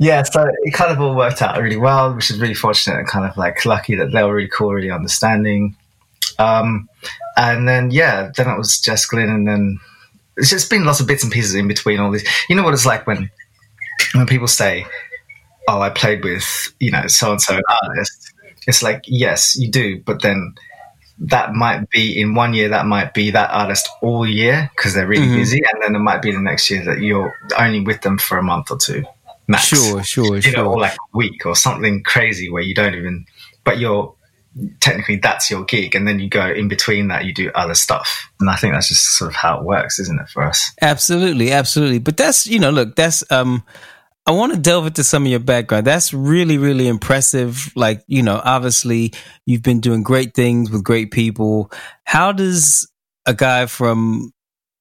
Yeah, 0.00 0.22
so 0.22 0.50
it 0.62 0.72
kind 0.72 0.90
of 0.90 0.98
all 0.98 1.14
worked 1.14 1.42
out 1.42 1.60
really 1.60 1.76
well, 1.76 2.14
which 2.14 2.30
is 2.30 2.40
really 2.40 2.54
fortunate 2.54 2.98
and 2.98 3.06
kind 3.06 3.26
of 3.26 3.36
like 3.36 3.66
lucky 3.66 3.96
that 3.96 4.12
they 4.12 4.22
were 4.22 4.34
really 4.34 4.48
cool, 4.48 4.72
really 4.72 4.90
understanding. 4.90 5.76
Um, 6.38 6.88
and 7.36 7.68
then 7.68 7.90
yeah, 7.90 8.30
then 8.34 8.48
it 8.48 8.56
was 8.56 8.80
Jess 8.80 9.04
Glynne, 9.04 9.28
and 9.28 9.46
then 9.46 9.78
it's 10.38 10.48
just 10.48 10.70
been 10.70 10.84
lots 10.84 11.00
of 11.00 11.06
bits 11.06 11.22
and 11.22 11.30
pieces 11.30 11.54
in 11.54 11.68
between 11.68 12.00
all 12.00 12.10
these. 12.10 12.26
You 12.48 12.56
know 12.56 12.62
what 12.62 12.72
it's 12.72 12.86
like 12.86 13.06
when 13.06 13.30
when 14.14 14.26
people 14.26 14.48
say, 14.48 14.86
"Oh, 15.68 15.82
I 15.82 15.90
played 15.90 16.24
with 16.24 16.72
you 16.80 16.90
know 16.90 17.06
so 17.06 17.32
and 17.32 17.40
so 17.40 17.60
artist." 17.82 18.32
It's 18.66 18.82
like 18.82 19.04
yes, 19.06 19.54
you 19.58 19.70
do, 19.70 20.00
but 20.00 20.22
then 20.22 20.54
that 21.18 21.52
might 21.52 21.90
be 21.90 22.18
in 22.18 22.34
one 22.34 22.54
year 22.54 22.70
that 22.70 22.86
might 22.86 23.12
be 23.12 23.32
that 23.32 23.50
artist 23.50 23.86
all 24.00 24.26
year 24.26 24.70
because 24.74 24.94
they're 24.94 25.06
really 25.06 25.26
mm-hmm. 25.26 25.36
busy 25.36 25.60
and 25.70 25.82
then 25.82 25.94
it 25.94 25.98
might 25.98 26.22
be 26.22 26.32
the 26.32 26.40
next 26.40 26.70
year 26.70 26.82
that 26.86 27.00
you're 27.00 27.34
only 27.58 27.80
with 27.80 28.00
them 28.00 28.16
for 28.16 28.38
a 28.38 28.42
month 28.42 28.70
or 28.70 28.78
two 28.78 29.04
max 29.50 29.64
sure 29.64 30.02
sure 30.02 30.36
you 30.36 30.42
sure 30.42 30.64
know, 30.64 30.72
or 30.72 30.80
like 30.80 30.94
a 30.94 31.16
week 31.16 31.44
or 31.44 31.54
something 31.54 32.02
crazy 32.02 32.50
where 32.50 32.62
you 32.62 32.74
don't 32.74 32.94
even 32.94 33.24
but 33.64 33.78
you're 33.78 34.14
technically 34.80 35.16
that's 35.16 35.50
your 35.50 35.64
gig 35.64 35.94
and 35.94 36.08
then 36.08 36.18
you 36.18 36.28
go 36.28 36.50
in 36.50 36.66
between 36.66 37.08
that 37.08 37.24
you 37.24 37.32
do 37.32 37.50
other 37.54 37.74
stuff 37.74 38.28
and 38.40 38.50
i 38.50 38.56
think 38.56 38.74
that's 38.74 38.88
just 38.88 39.04
sort 39.16 39.30
of 39.30 39.34
how 39.34 39.58
it 39.58 39.64
works 39.64 39.98
isn't 39.98 40.20
it 40.20 40.28
for 40.28 40.42
us 40.42 40.72
absolutely 40.80 41.52
absolutely 41.52 41.98
but 41.98 42.16
that's 42.16 42.46
you 42.46 42.58
know 42.58 42.70
look 42.70 42.96
that's 42.96 43.22
um 43.30 43.62
I 44.26 44.32
want 44.32 44.52
to 44.52 44.58
delve 44.58 44.86
into 44.86 45.02
some 45.02 45.24
of 45.24 45.30
your 45.30 45.40
background. 45.40 45.86
That's 45.86 46.12
really, 46.12 46.58
really 46.58 46.86
impressive. 46.86 47.72
Like, 47.74 48.04
you 48.06 48.22
know, 48.22 48.40
obviously 48.44 49.12
you've 49.46 49.62
been 49.62 49.80
doing 49.80 50.02
great 50.02 50.34
things 50.34 50.70
with 50.70 50.84
great 50.84 51.10
people. 51.10 51.72
How 52.04 52.30
does 52.30 52.88
a 53.26 53.34
guy 53.34 53.66
from 53.66 54.32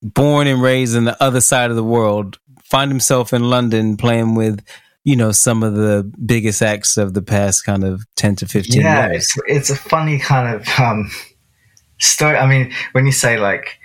born 0.02 0.48
and 0.48 0.62
raised 0.62 0.96
in 0.96 1.06
the 1.06 1.22
other 1.24 1.42
side 1.42 1.70
of 1.70 1.76
the 1.76 1.84
world 1.84 2.38
find 2.70 2.92
himself 2.92 3.34
in 3.34 3.50
London 3.50 3.98
playing 3.98 4.36
with, 4.36 4.64
you 5.04 5.16
know, 5.16 5.32
some 5.32 5.64
of 5.64 5.74
the 5.74 6.10
biggest 6.26 6.62
acts 6.62 6.98
of 6.98 7.14
the 7.14 7.22
past 7.22 7.66
kind 7.66 7.84
of 7.84 8.04
10 8.16 8.38
to 8.38 8.48
15 8.48 8.82
yeah, 8.82 9.10
years? 9.10 9.24
It's, 9.24 9.38
it's 9.48 9.70
a 9.70 9.76
funny 9.76 10.20
kind 10.20 10.56
of 10.56 10.68
um, 10.80 11.10
story. 12.00 12.38
I 12.38 12.48
mean, 12.48 12.74
when 12.94 13.06
you 13.06 13.12
say 13.12 13.38
like, 13.38 13.80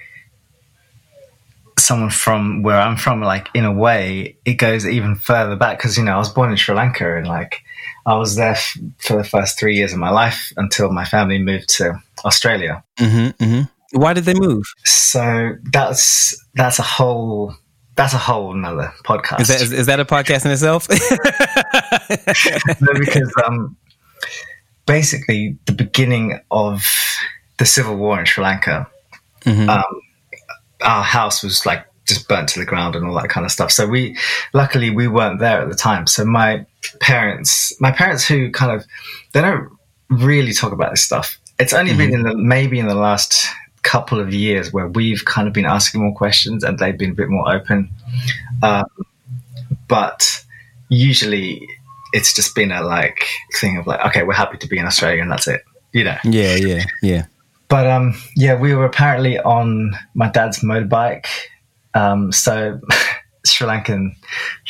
someone 1.79 2.11
from 2.11 2.63
where 2.63 2.81
I'm 2.81 2.97
from, 2.97 3.21
like 3.21 3.49
in 3.55 3.65
a 3.65 3.73
way, 3.73 4.37
it 4.45 4.55
goes 4.55 4.87
even 4.87 5.17
further 5.17 5.57
back 5.57 5.79
because 5.79 5.99
you 5.99 6.05
know 6.05 6.15
I 6.15 6.19
was 6.19 6.29
born 6.29 6.51
in 6.51 6.57
Sri 6.57 6.75
Lanka 6.75 7.17
and 7.17 7.27
like 7.27 7.63
I 8.07 8.17
was 8.17 8.37
there 8.37 8.53
f- 8.53 8.79
for 8.99 9.17
the 9.17 9.25
first 9.25 9.59
three 9.59 9.77
years 9.77 9.93
of 9.93 9.99
my 9.99 10.11
life 10.11 10.53
until 10.57 10.93
my 10.93 11.05
family 11.05 11.39
moved 11.39 11.69
to 11.71 12.01
Australia. 12.25 12.83
Mm-hmm, 12.99 13.45
mm-hmm. 13.45 13.99
Why 14.01 14.13
did 14.13 14.25
they 14.25 14.35
move? 14.35 14.65
So 14.85 15.57
that's 15.73 16.37
that's 16.55 16.79
a 16.79 16.83
whole 16.83 17.55
that's 17.97 18.15
a 18.15 18.19
whole 18.19 18.53
another 18.53 18.93
podcast. 19.05 19.41
Is 19.41 19.49
that 19.49 19.63
is, 19.63 19.73
is 19.73 19.87
that 19.87 20.01
a 20.01 20.05
podcast 20.05 20.45
in 20.45 20.51
itself? 20.51 20.89
no, 22.81 22.93
because 22.99 23.33
um, 23.47 23.77
basically 24.87 25.57
the 25.67 25.73
beginning 25.73 26.41
of 26.51 26.85
the 27.59 27.67
civil 27.67 27.97
war 27.97 28.19
in 28.19 28.27
Sri 28.27 28.43
Lanka. 28.43 28.87
Mm-hmm. 29.43 29.69
Um, 29.69 30.01
our 30.83 31.03
house 31.03 31.43
was 31.43 31.65
like 31.65 31.87
just 32.07 32.29
burnt 32.29 32.49
to 32.51 32.59
the 32.59 32.67
ground 32.67 32.97
and 32.97 33.07
all 33.07 33.15
that 33.15 33.29
kind 33.29 33.47
of 33.47 33.53
stuff. 33.53 33.71
So 33.71 33.87
we, 33.87 34.17
luckily, 34.53 34.91
we 34.91 35.09
weren't 35.09 35.41
there 35.41 35.63
at 35.63 35.69
the 35.69 35.75
time. 35.75 36.07
So 36.07 36.25
my 36.25 36.67
parents, 37.01 37.79
my 37.81 37.91
parents, 37.91 38.27
who 38.27 38.51
kind 38.51 38.73
of, 38.73 38.87
they 39.33 39.41
don't 39.41 39.71
really 40.11 40.53
talk 40.53 40.73
about 40.73 40.91
this 40.91 41.05
stuff. 41.05 41.39
It's 41.59 41.73
only 41.73 41.93
mm-hmm. 41.93 41.99
been 41.99 42.15
in 42.15 42.23
the 42.23 42.37
maybe 42.37 42.79
in 42.79 42.89
the 42.89 42.95
last 42.95 43.47
couple 43.85 44.19
of 44.19 44.33
years 44.33 44.73
where 44.73 44.89
we've 44.89 45.25
kind 45.25 45.47
of 45.47 45.55
been 45.55 45.67
asking 45.67 46.01
more 46.01 46.15
questions 46.15 46.65
and 46.65 46.79
they've 46.79 46.99
been 46.99 47.11
a 47.11 47.15
bit 47.15 47.29
more 47.29 47.53
open. 47.53 47.91
Um, 48.63 48.87
but 49.87 50.45
usually, 50.89 51.67
it's 52.13 52.35
just 52.35 52.55
been 52.55 52.73
a 52.73 52.83
like 52.83 53.25
thing 53.61 53.77
of 53.77 53.87
like, 53.87 54.05
okay, 54.07 54.23
we're 54.23 54.35
happy 54.35 54.59
to 54.59 54.67
be 54.67 54.79
in 54.79 54.87
Australia 54.87 55.23
and 55.23 55.31
that's 55.31 55.47
it. 55.47 55.63
You 55.93 56.05
know? 56.05 56.17
Yeah, 56.25 56.57
yeah, 56.57 56.85
yeah. 57.03 57.27
But 57.69 57.87
um, 57.87 58.15
yeah, 58.37 58.59
we 58.59 58.75
were 58.75 58.85
apparently 58.85 59.39
on 59.39 59.97
my 60.15 60.29
dad's 60.29 60.61
motorbike. 60.61 61.27
Um, 61.95 62.33
so 62.33 62.81
Sri 63.47 63.67
Lankan 63.67 64.17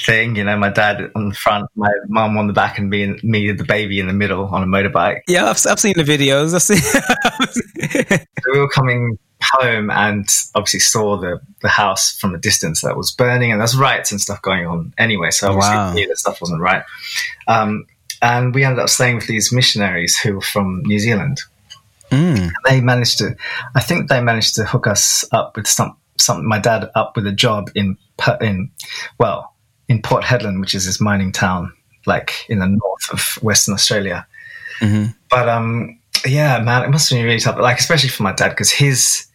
thing, 0.05 0.37
you 0.37 0.45
know, 0.45 0.57
my 0.57 0.71
dad 0.71 1.11
on 1.15 1.29
the 1.29 1.35
front, 1.35 1.71
my 1.77 1.91
mum 2.09 2.37
on 2.37 2.49
the 2.49 2.53
back, 2.53 2.79
and 2.79 2.91
me, 2.91 3.19
me 3.23 3.53
the 3.53 3.65
baby 3.65 4.01
in 4.01 4.09
the 4.09 4.13
middle 4.13 4.47
on 4.47 4.63
a 4.63 4.67
motorbike. 4.67 5.21
Yeah, 5.29 5.45
I've, 5.45 5.65
I've 5.69 5.81
seen 5.81 5.95
the 5.97 6.03
videos. 6.03 6.55
I've 6.55 6.63
seen. 6.63 8.27
we 8.55 8.61
were 8.61 8.69
coming 8.69 9.19
home 9.43 9.91
and 9.91 10.27
obviously 10.55 10.81
saw 10.81 11.19
the, 11.19 11.41
the 11.61 11.69
house 11.69 12.17
from 12.19 12.35
a 12.35 12.39
distance 12.39 12.83
that 12.83 12.97
was 12.97 13.11
burning, 13.11 13.51
and 13.51 13.61
there's 13.61 13.77
riots 13.77 14.13
and 14.13 14.21
stuff 14.21 14.41
going 14.43 14.67
on 14.67 14.95
anyway. 14.97 15.31
So 15.31 15.49
obviously 15.49 15.75
wow. 15.75 15.93
knew 15.93 16.07
that 16.09 16.19
stuff 16.19 16.41
wasn't 16.41 16.61
right. 16.61 16.85
Um, 17.49 17.87
and 18.23 18.55
we 18.55 18.65
ended 18.65 18.79
up 18.79 18.89
staying 18.89 19.17
with 19.17 19.27
these 19.27 19.53
missionaries 19.53 20.17
who 20.17 20.35
were 20.37 20.41
from 20.41 20.83
New 20.87 21.01
Zealand. 21.01 21.41
Mm. 22.11 22.53
They 22.65 22.81
managed 22.81 23.19
to, 23.19 23.37
I 23.75 23.81
think 23.81 24.09
they 24.09 24.23
managed 24.23 24.55
to 24.55 24.65
hook 24.65 24.87
us 24.87 25.25
up 25.33 25.57
with 25.57 25.67
some, 25.67 25.97
some 26.17 26.47
my 26.47 26.61
dad 26.61 26.91
up 26.95 27.17
with 27.17 27.27
a 27.27 27.33
job 27.33 27.71
in, 27.75 27.99
in, 28.41 28.71
well, 29.19 29.53
in 29.89 30.01
Port 30.01 30.25
Hedland, 30.25 30.61
which 30.61 30.75
is 30.75 30.87
this 30.87 31.01
mining 31.01 31.33
town, 31.33 31.73
like 32.07 32.47
in 32.49 32.61
the 32.61 32.69
north 32.69 33.11
of 33.11 33.43
Western 33.43 33.75
Australia. 33.75 34.27
Mm-hmm. 34.81 35.11
But 35.29 35.49
um, 35.49 35.99
yeah, 36.27 36.59
man, 36.61 36.85
it 36.85 36.91
must 36.91 37.11
have 37.11 37.17
been 37.19 37.25
really 37.27 37.41
tough. 37.41 37.59
Like 37.59 37.79
especially 37.79 38.09
for 38.09 38.23
my 38.23 38.33
dad 38.33 38.51
because 38.51 38.71
his 38.71 39.27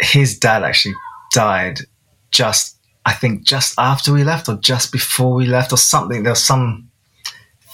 his 0.00 0.38
dad 0.38 0.62
actually 0.62 0.94
died 1.32 1.80
just 2.30 2.76
I 3.04 3.12
think 3.12 3.44
just 3.44 3.74
after 3.78 4.12
we 4.12 4.24
left 4.24 4.48
or 4.48 4.56
just 4.56 4.92
before 4.92 5.34
we 5.34 5.46
left 5.46 5.72
or 5.72 5.78
something. 5.78 6.22
There 6.22 6.32
was 6.32 6.42
some 6.42 6.90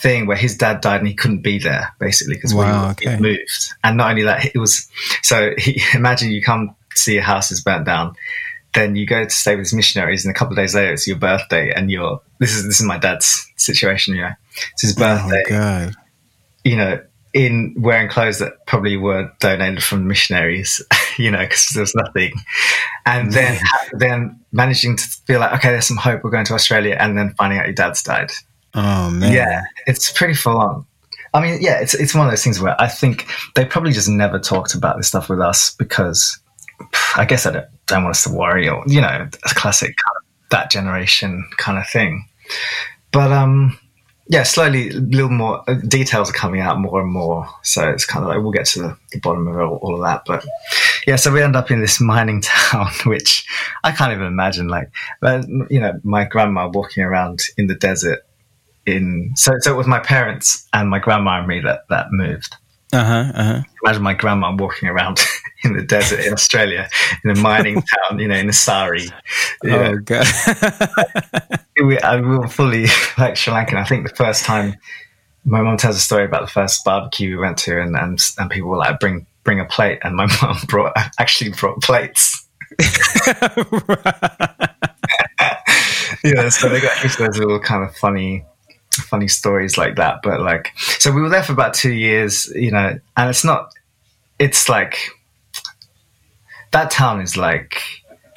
thing 0.02 0.26
where 0.26 0.36
his 0.36 0.56
dad 0.56 0.80
died 0.80 0.98
and 0.98 1.08
he 1.08 1.14
couldn't 1.14 1.42
be 1.42 1.58
there 1.58 1.94
basically 2.00 2.34
because 2.34 2.52
Wow, 2.52 2.94
we 2.98 3.06
okay. 3.08 3.18
moved. 3.20 3.72
And 3.84 3.96
not 3.96 4.10
only 4.10 4.22
that, 4.24 4.46
it 4.54 4.58
was 4.58 4.88
so 5.22 5.52
he, 5.58 5.80
imagine 5.94 6.30
you 6.30 6.42
come 6.42 6.74
see 6.94 7.14
your 7.14 7.22
house 7.22 7.50
is 7.50 7.62
burnt 7.62 7.86
down. 7.86 8.14
Then 8.74 8.96
you 8.96 9.06
go 9.06 9.22
to 9.24 9.30
stay 9.30 9.54
with 9.54 9.66
his 9.66 9.74
missionaries, 9.74 10.24
and 10.24 10.34
a 10.34 10.38
couple 10.38 10.54
of 10.54 10.56
days 10.56 10.74
later, 10.74 10.94
it's 10.94 11.06
your 11.06 11.18
birthday, 11.18 11.72
and 11.74 11.90
you're 11.90 12.22
this 12.38 12.54
is 12.54 12.64
this 12.64 12.80
is 12.80 12.86
my 12.86 12.96
dad's 12.96 13.46
situation. 13.56 14.14
You 14.14 14.22
know, 14.22 14.30
it's 14.72 14.82
his 14.82 14.96
oh, 14.96 15.00
birthday 15.00 15.42
Oh 15.46 15.50
god. 15.50 15.94
you 16.64 16.76
know, 16.76 17.00
in 17.34 17.74
wearing 17.78 18.08
clothes 18.08 18.38
that 18.38 18.66
probably 18.66 18.96
were 18.96 19.32
donated 19.40 19.82
from 19.82 20.06
missionaries, 20.06 20.82
you 21.18 21.30
know, 21.30 21.40
because 21.40 21.68
there's 21.74 21.94
nothing, 21.94 22.32
and 23.06 23.32
then 23.32 23.60
then 23.92 24.40
managing 24.52 24.96
to 24.96 25.04
feel 25.26 25.40
like 25.40 25.52
okay, 25.54 25.70
there's 25.70 25.86
some 25.86 25.96
hope. 25.96 26.24
We're 26.24 26.30
going 26.30 26.46
to 26.46 26.54
Australia, 26.54 26.96
and 26.98 27.16
then 27.16 27.34
finding 27.34 27.58
out 27.58 27.66
your 27.66 27.74
dad's 27.74 28.02
died. 28.02 28.32
Oh 28.74 29.10
man. 29.10 29.32
Yeah, 29.32 29.62
it's 29.86 30.10
pretty 30.10 30.34
full 30.34 30.58
on. 30.58 30.86
I 31.34 31.40
mean, 31.40 31.58
yeah, 31.62 31.80
it's 31.80 31.94
it's 31.94 32.14
one 32.14 32.26
of 32.26 32.32
those 32.32 32.44
things 32.44 32.60
where 32.60 32.80
I 32.80 32.88
think 32.88 33.26
they 33.54 33.64
probably 33.64 33.92
just 33.92 34.08
never 34.08 34.38
talked 34.38 34.74
about 34.74 34.96
this 34.96 35.08
stuff 35.08 35.28
with 35.28 35.40
us 35.40 35.74
because 35.74 36.38
I 37.16 37.24
guess 37.24 37.46
I 37.46 37.52
don't, 37.52 37.66
don't 37.86 38.04
want 38.04 38.16
us 38.16 38.24
to 38.24 38.32
worry 38.32 38.68
or 38.68 38.84
you 38.86 39.00
know, 39.00 39.28
a 39.44 39.54
classic 39.54 39.96
kind 39.96 40.16
of 40.16 40.50
that 40.50 40.70
generation 40.70 41.48
kind 41.56 41.78
of 41.78 41.88
thing. 41.88 42.28
But 43.12 43.32
um, 43.32 43.78
yeah, 44.28 44.44
slowly, 44.44 44.90
a 44.90 44.94
little 44.94 45.30
more 45.30 45.68
uh, 45.68 45.74
details 45.74 46.30
are 46.30 46.34
coming 46.34 46.60
out 46.60 46.78
more 46.78 47.00
and 47.00 47.10
more. 47.10 47.48
So 47.62 47.88
it's 47.88 48.04
kind 48.04 48.24
of 48.24 48.28
like 48.28 48.38
we'll 48.40 48.52
get 48.52 48.66
to 48.66 48.82
the, 48.82 48.98
the 49.12 49.20
bottom 49.20 49.48
of 49.48 49.56
all, 49.56 49.76
all 49.82 49.94
of 49.96 50.02
that. 50.02 50.22
But 50.26 50.44
yeah, 51.06 51.16
so 51.16 51.32
we 51.32 51.42
end 51.42 51.56
up 51.56 51.70
in 51.70 51.80
this 51.80 52.00
mining 52.00 52.40
town, 52.42 52.88
which 53.04 53.46
I 53.82 53.92
can't 53.92 54.12
even 54.12 54.26
imagine. 54.26 54.68
Like, 54.68 54.90
but, 55.20 55.48
you 55.70 55.80
know, 55.80 56.00
my 56.04 56.24
grandma 56.24 56.68
walking 56.68 57.02
around 57.02 57.42
in 57.56 57.66
the 57.66 57.74
desert. 57.74 58.20
In 58.84 59.32
so, 59.36 59.52
so 59.60 59.72
it 59.72 59.76
was 59.76 59.86
my 59.86 60.00
parents 60.00 60.68
and 60.72 60.90
my 60.90 60.98
grandma 60.98 61.38
and 61.38 61.46
me 61.46 61.60
that 61.60 61.88
that 61.88 62.06
moved. 62.10 62.56
Uh 62.92 63.04
huh. 63.04 63.32
Uh 63.32 63.44
huh. 63.44 63.62
Imagine 63.84 64.02
my 64.02 64.14
grandma 64.14 64.54
walking 64.54 64.88
around 64.88 65.20
in 65.64 65.74
the 65.74 65.82
desert 65.82 66.20
in 66.20 66.32
Australia, 66.32 66.88
in 67.24 67.30
a 67.30 67.36
mining 67.36 67.82
town, 68.08 68.18
you 68.18 68.28
know, 68.28 68.36
in 68.36 68.48
Asari. 68.48 69.10
You 69.62 69.70
know, 69.70 69.82
Oh 69.82 69.98
god. 69.98 70.26
we, 71.84 71.98
I, 71.98 72.20
we 72.20 72.38
were 72.38 72.48
fully 72.48 72.86
like 73.18 73.36
Sri 73.36 73.52
Lankan. 73.52 73.74
I 73.74 73.84
think 73.84 74.08
the 74.08 74.14
first 74.14 74.44
time 74.44 74.76
my 75.44 75.60
mom 75.60 75.76
tells 75.76 75.96
a 75.96 76.00
story 76.00 76.24
about 76.24 76.42
the 76.42 76.50
first 76.50 76.84
barbecue 76.84 77.30
we 77.30 77.36
went 77.36 77.58
to, 77.58 77.80
and 77.80 77.96
and, 77.96 78.18
and 78.38 78.50
people 78.50 78.70
were 78.70 78.76
like, 78.76 79.00
"Bring 79.00 79.26
bring 79.44 79.60
a 79.60 79.64
plate," 79.64 79.98
and 80.02 80.16
my 80.16 80.26
mom 80.42 80.56
brought 80.68 80.96
actually 81.18 81.52
brought 81.52 81.80
plates. 81.82 82.46
yeah, 86.24 86.48
so 86.48 86.68
they 86.68 86.80
got 86.80 87.02
used 87.02 87.18
to 87.18 87.24
those 87.24 87.38
little 87.38 87.60
kind 87.60 87.84
of 87.84 87.94
funny 87.96 88.44
funny 88.92 89.28
stories 89.28 89.76
like 89.76 89.96
that. 89.96 90.20
But 90.22 90.40
like, 90.40 90.72
so 90.76 91.10
we 91.12 91.20
were 91.20 91.28
there 91.28 91.42
for 91.42 91.52
about 91.52 91.74
two 91.74 91.92
years, 91.92 92.46
you 92.54 92.70
know, 92.70 92.98
and 93.16 93.30
it's 93.30 93.44
not. 93.44 93.72
It's 94.38 94.68
like 94.68 94.96
that 96.72 96.90
town 96.90 97.20
is 97.20 97.36
like 97.36 97.82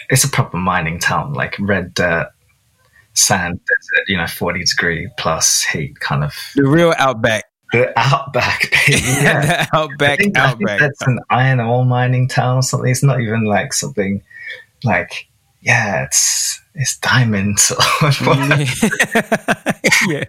it's 0.09 0.23
a 0.23 0.29
proper 0.29 0.57
mining 0.57 0.99
town, 0.99 1.33
like 1.33 1.55
red 1.59 1.93
dirt, 1.93 2.29
sand, 3.13 3.59
desert, 3.59 4.05
you 4.07 4.17
know, 4.17 4.27
forty 4.27 4.63
degree 4.63 5.09
plus 5.17 5.63
heat, 5.63 5.99
kind 5.99 6.23
of 6.23 6.33
the 6.55 6.63
real 6.63 6.93
outback. 6.97 7.45
the 7.71 7.91
outback. 7.97 8.71
baby. 8.87 9.01
Yeah. 9.01 9.65
the 9.71 9.77
outback. 9.77 10.19
think, 10.19 10.37
I 10.37 10.51
think 10.51 10.69
outback. 10.69 10.79
that's 10.79 11.01
an 11.07 11.19
iron 11.29 11.59
ore 11.59 11.85
mining 11.85 12.27
town 12.27 12.57
or 12.57 12.61
something. 12.61 12.89
It's 12.89 13.03
not 13.03 13.19
even 13.21 13.45
like 13.45 13.73
something 13.73 14.21
like 14.83 15.27
yeah, 15.61 16.03
it's 16.03 16.61
it's 16.75 16.97
diamonds. 16.99 17.71
yeah. 20.07 20.25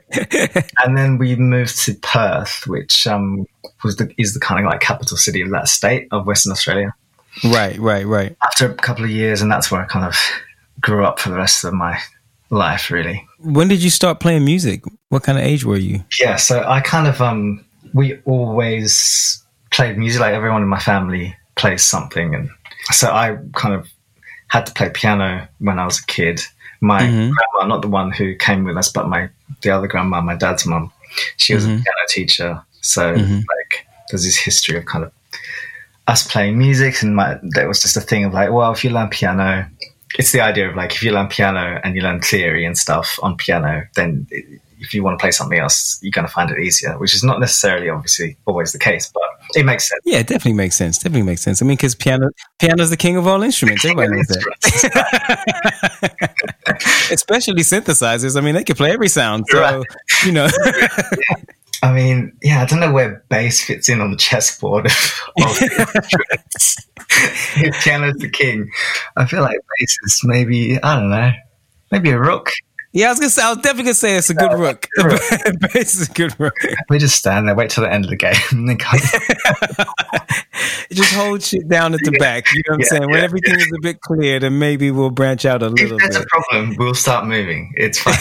and 0.85 0.97
then 0.97 1.19
we 1.19 1.37
moved 1.37 1.85
to 1.85 1.95
Perth, 1.95 2.67
which 2.67 3.07
um 3.07 3.47
was 3.85 3.97
the 3.97 4.13
is 4.17 4.33
the 4.33 4.41
kind 4.41 4.65
of 4.65 4.71
like 4.71 4.81
capital 4.81 5.17
city 5.17 5.43
of 5.43 5.51
that 5.51 5.69
state 5.69 6.09
of 6.13 6.27
Western 6.27 6.53
Australia. 6.53 6.95
Right. 7.45 7.79
Right. 7.79 8.07
Right. 8.07 8.37
After 8.45 8.71
a 8.71 8.75
couple 8.75 9.05
of 9.05 9.11
years, 9.11 9.43
and 9.43 9.51
that's 9.51 9.71
where 9.71 9.83
I 9.83 9.87
kind 9.87 10.05
of 10.05 10.15
grew 10.81 11.05
up 11.05 11.19
for 11.19 11.31
the 11.31 11.37
rest 11.37 11.65
of 11.65 11.73
my 11.75 11.99
life, 12.51 12.91
really. 12.91 13.27
When 13.41 13.69
did 13.69 13.83
you 13.83 13.91
start 13.91 14.21
playing 14.21 14.45
music? 14.45 14.83
What 15.09 15.23
kind 15.23 15.39
of 15.39 15.45
age 15.45 15.65
were 15.65 15.77
you? 15.77 16.05
Yeah, 16.21 16.37
so 16.37 16.63
I 16.67 16.81
kind 16.81 17.07
of 17.07 17.21
um 17.21 17.65
we 17.93 18.19
always 18.25 19.43
played 19.71 19.99
music 19.99 20.21
like 20.21 20.35
everyone 20.35 20.63
in 20.63 20.69
my 20.69 20.79
family 20.79 21.35
plays 21.57 21.83
something 21.85 22.35
and 22.35 22.51
so 22.93 23.11
I 23.11 23.37
kind 23.55 23.75
of 23.75 23.89
had 24.49 24.67
to 24.67 24.73
play 24.73 24.91
piano 24.91 25.49
when 25.59 25.79
I 25.79 25.85
was 25.85 25.99
a 26.01 26.07
kid. 26.07 26.41
My 26.81 27.03
Mhm. 27.03 27.33
grandma, 27.33 27.67
not 27.69 27.83
the 27.83 27.89
one 27.89 28.13
who 28.13 28.35
came 28.37 28.65
with 28.65 28.77
us, 28.77 28.91
but 28.91 29.09
my 29.09 29.29
the 29.63 29.71
other 29.71 29.87
grandma, 29.89 30.21
my 30.21 30.37
dad's 30.37 30.67
mom, 30.67 30.93
she 31.37 31.55
was 31.55 31.65
Mhm. 31.67 31.81
a 31.81 31.83
piano 31.83 32.07
teacher. 32.09 32.63
So 32.83 33.15
Mhm. 33.15 33.39
like 33.39 33.87
there's 34.11 34.25
this 34.25 34.37
history 34.39 34.77
of 34.77 34.85
kind 34.85 35.05
of 35.05 35.13
us 36.09 36.27
playing 36.27 36.57
music 36.59 37.03
and 37.03 37.17
my 37.17 37.39
there 37.43 37.67
was 37.69 37.81
just 37.83 37.97
a 37.97 38.01
thing 38.01 38.25
of 38.25 38.33
like, 38.33 38.51
well, 38.53 38.73
if 38.73 38.85
you 38.85 38.91
learn 38.91 39.09
piano, 39.09 39.69
it's 40.19 40.33
the 40.33 40.41
idea 40.41 40.69
of 40.71 40.77
like 40.77 40.93
if 40.95 41.03
you 41.03 41.11
learn 41.13 41.29
piano 41.29 41.81
and 41.83 41.95
you 41.97 42.03
learn 42.03 42.21
theory 42.21 42.65
and 42.65 42.79
stuff 42.79 43.19
on 43.23 43.37
piano, 43.37 43.83
then 43.97 44.27
if 44.79 44.93
you 44.93 45.03
want 45.03 45.19
to 45.19 45.23
play 45.23 45.31
something 45.31 45.59
else, 45.59 45.99
you're 46.03 46.13
going 46.13 46.27
to 46.27 46.33
find 46.33 46.51
it 46.51 46.59
easier, 46.61 46.99
which 46.99 47.15
is 47.15 47.25
not 47.25 47.41
necessarily 47.41 47.89
obviously 47.89 48.37
always 48.47 48.73
the 48.73 48.79
case, 48.79 49.11
but 49.13 49.23
it 49.55 49.65
makes 49.65 49.89
sense. 49.89 50.01
Yeah, 50.05 50.19
it 50.19 50.27
definitely 50.27 50.53
makes 50.53 50.77
sense. 50.77 50.99
Definitely 50.99 51.23
makes 51.23 51.41
sense. 51.41 51.63
I 51.63 51.65
mean, 51.65 51.77
because 51.77 51.95
piano, 51.95 52.29
piano's 52.59 52.91
the 52.91 52.97
king 52.97 53.17
of 53.17 53.27
all 53.27 53.43
instruments. 53.43 53.85
Everybody 53.87 54.11
knows 54.17 54.27
that. 54.29 55.57
Especially 57.11 57.63
synthesizers. 57.63 58.37
I 58.37 58.41
mean, 58.43 58.55
they 58.55 58.65
can 58.65 58.77
play 58.77 58.93
every 58.93 59.09
sound. 59.09 59.47
So, 59.49 59.61
Right. 59.61 59.85
you 60.25 60.33
know. 60.33 60.49
I 61.83 61.93
mean, 61.93 62.37
yeah, 62.43 62.63
I 62.63 62.67
don't 62.67 62.81
know 62.81 62.93
where 62.93 63.25
bass 63.29 63.63
fits 63.63 63.89
in 63.89 64.01
on 64.01 64.11
the 64.11 64.17
chessboard 64.17 64.87
of, 64.87 64.93
of 65.43 65.59
if 67.57 67.85
piano's 67.85 68.17
the 68.17 68.31
king, 68.31 68.71
I 69.17 69.27
feel 69.27 69.43
like 69.43 69.59
bass 69.79 69.97
is 70.05 70.21
maybe, 70.25 70.83
I 70.83 70.99
don't 70.99 71.11
know, 71.11 71.33
maybe 71.91 72.11
a 72.11 72.19
rook. 72.19 72.51
Yeah, 72.97 73.07
I 73.07 73.11
was 73.11 73.19
gonna 73.21 73.31
say. 73.31 73.43
I 73.43 73.49
was 73.51 73.59
definitely 73.59 73.85
gonna 73.85 73.95
say 73.95 74.17
it's 74.17 74.31
a 74.31 74.35
good 74.35 74.53
rook. 74.59 74.87
Bass 75.73 75.95
is 76.01 76.09
a 76.11 76.13
good 76.13 76.39
rook. 76.41 76.55
We 76.89 76.99
just 76.99 77.17
stand 77.17 77.47
there, 77.49 77.55
wait 77.55 77.71
till 77.71 77.85
the 77.85 77.93
end 77.93 78.05
of 78.05 78.11
the 78.11 78.17
game, 78.17 78.35
and 78.51 78.69
then 78.69 78.79
come. 78.79 78.99
Just 80.91 81.13
hold 81.15 81.43
shit 81.43 81.69
down 81.69 81.95
at 81.95 82.01
the 82.05 82.13
back. 82.13 82.45
You 82.53 82.63
know 82.69 82.73
what 82.73 82.75
I'm 82.77 82.81
Yeah, 82.81 82.87
saying? 82.87 83.11
When 83.11 83.19
yeah, 83.19 83.25
everything 83.25 83.55
is 83.57 83.73
a 83.77 83.81
bit 83.83 84.01
clear, 84.01 84.41
then 84.41 84.59
maybe 84.59 84.91
we'll 84.91 85.11
branch 85.11 85.45
out 85.45 85.63
a 85.63 85.69
little. 85.69 85.97
if 85.97 86.03
there's 86.03 86.17
bit. 86.17 86.25
a 86.25 86.29
problem, 86.29 86.77
we'll 86.79 86.95
start 86.95 87.27
moving. 87.27 87.73
It's 87.77 87.99
fine. 88.01 88.15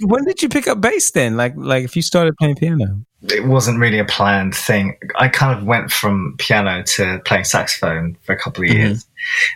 when 0.00 0.24
did 0.24 0.40
you 0.42 0.48
pick 0.48 0.66
up 0.68 0.80
bass 0.80 1.10
then? 1.10 1.36
Like, 1.36 1.54
like 1.56 1.84
if 1.84 1.94
you 1.96 2.02
started 2.02 2.36
playing 2.38 2.56
piano? 2.56 3.02
it 3.24 3.44
wasn't 3.44 3.78
really 3.78 3.98
a 3.98 4.04
planned 4.04 4.54
thing. 4.54 4.96
I 5.16 5.28
kind 5.28 5.56
of 5.58 5.64
went 5.66 5.90
from 5.92 6.34
piano 6.38 6.82
to 6.84 7.20
playing 7.24 7.44
saxophone 7.44 8.16
for 8.22 8.32
a 8.32 8.38
couple 8.38 8.64
of 8.64 8.70
Mhm. 8.70 8.74
years, 8.74 9.06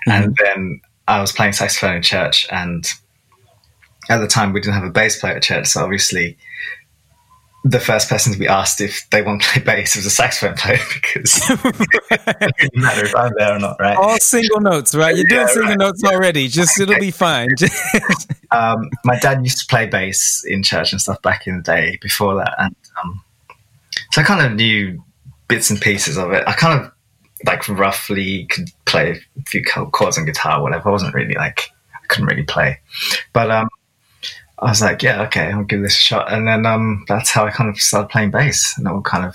and 0.06 0.36
then 0.36 0.80
I 1.08 1.20
was 1.20 1.32
playing 1.32 1.52
saxophone 1.52 1.96
in 1.96 2.02
church. 2.02 2.46
And 2.50 2.84
at 4.08 4.18
the 4.18 4.26
time, 4.28 4.52
we 4.52 4.60
didn't 4.60 4.74
have 4.74 4.84
a 4.84 4.90
bass 4.90 5.18
player 5.20 5.34
at 5.36 5.42
church, 5.42 5.66
so 5.68 5.82
obviously, 5.82 6.36
the 7.64 7.80
first 7.80 8.08
person 8.08 8.32
to 8.32 8.38
be 8.38 8.46
asked 8.46 8.80
if 8.80 9.08
they 9.10 9.22
want 9.22 9.42
to 9.42 9.48
play 9.48 9.62
bass 9.62 9.96
was 9.96 10.06
a 10.06 10.10
saxophone 10.10 10.54
player 10.54 10.78
because 10.94 11.40
it 11.50 12.56
didn't 12.58 12.76
matter 12.82 13.06
if 13.06 13.16
I'm 13.16 13.32
there 13.36 13.56
or 13.56 13.58
not, 13.58 13.76
right? 13.80 13.96
All 13.96 14.16
single 14.18 14.60
notes, 14.60 14.94
right? 14.94 15.16
You're 15.16 15.26
doing 15.26 15.40
Yeah, 15.40 15.46
single 15.48 15.70
right. 15.70 15.78
notes 15.78 16.04
already. 16.04 16.46
Just 16.46 16.80
it'll 16.80 16.98
be 16.98 17.10
fine. 17.10 17.48
Um, 18.52 18.88
my 19.04 19.18
dad 19.18 19.42
used 19.42 19.58
to 19.58 19.66
play 19.66 19.86
bass 19.86 20.44
in 20.46 20.62
church 20.62 20.92
and 20.92 21.00
stuff 21.00 21.20
back 21.20 21.48
in 21.48 21.56
the 21.56 21.62
day 21.62 21.98
before 22.00 22.36
that, 22.36 22.54
and 22.58 22.76
um, 23.02 23.20
so 24.12 24.22
I 24.22 24.24
kind 24.24 24.46
of 24.46 24.52
knew 24.56 25.02
bits 25.48 25.68
and 25.68 25.80
pieces 25.80 26.16
of 26.16 26.30
it. 26.30 26.44
I 26.46 26.52
kind 26.52 26.80
of 26.80 26.92
like 27.44 27.68
roughly 27.68 28.46
could 28.46 28.70
play 28.84 29.20
a 29.36 29.42
few 29.46 29.64
chords 29.64 30.16
on 30.16 30.26
guitar, 30.26 30.60
or 30.60 30.62
whatever. 30.62 30.88
I 30.88 30.92
wasn't 30.92 31.12
really 31.12 31.34
like 31.34 31.70
I 31.92 32.06
couldn't 32.06 32.26
really 32.26 32.44
play, 32.44 32.78
but 33.32 33.50
um, 33.50 33.68
I 34.58 34.70
was 34.70 34.80
like, 34.80 35.02
yeah, 35.02 35.22
okay, 35.24 35.52
I'll 35.52 35.64
give 35.64 35.82
this 35.82 35.96
a 35.98 36.00
shot, 36.00 36.32
and 36.32 36.48
then 36.48 36.64
um, 36.66 37.04
that's 37.08 37.30
how 37.30 37.44
I 37.46 37.50
kind 37.50 37.68
of 37.68 37.78
started 37.78 38.08
playing 38.08 38.30
bass, 38.30 38.76
and 38.78 38.86
it 38.86 38.90
all 38.90 39.02
kind 39.02 39.24
of 39.26 39.34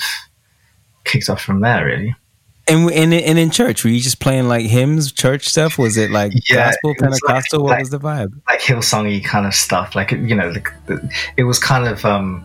kicked 1.05 1.29
off 1.29 1.41
from 1.41 1.61
there, 1.61 1.85
really. 1.85 2.15
and, 2.67 2.89
and 2.91 3.13
and 3.13 3.37
in 3.39 3.49
church, 3.51 3.83
were 3.83 3.89
you 3.91 3.99
just 3.99 4.19
playing 4.19 4.47
like 4.47 4.65
hymns, 4.65 5.11
church 5.11 5.47
stuff? 5.47 5.77
Was 5.77 5.97
it 5.97 6.09
like 6.11 6.31
Yeah, 6.49 6.71
gospel, 6.71 6.91
it 6.91 7.01
was 7.01 7.01
like- 7.01 7.21
Pentecostal? 7.21 7.63
what 7.63 7.69
like- 7.71 7.79
was 7.81 7.89
the 7.91 7.99
vibe? 7.99 8.41
like 8.49 8.61
Hillsongy 8.61 9.23
kind 9.23 9.45
of 9.45 9.53
stuff. 9.53 9.95
Like 9.95 10.11
you 10.11 10.35
know, 10.35 10.51
the, 10.53 10.63
the, 10.87 11.13
it 11.37 11.43
was 11.43 11.59
kind 11.59 11.87
of 11.87 12.03
um, 12.05 12.43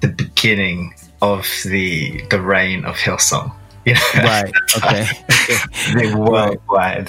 the 0.00 0.08
beginning 0.08 0.94
of 1.22 1.46
the 1.64 2.22
the 2.30 2.40
reign 2.40 2.84
of 2.84 2.96
Hillsong. 2.96 3.52
You 3.86 3.94
know, 3.94 4.00
Right. 4.16 4.52
Okay. 4.78 5.06
the 5.94 6.14
worldwide 6.18 7.08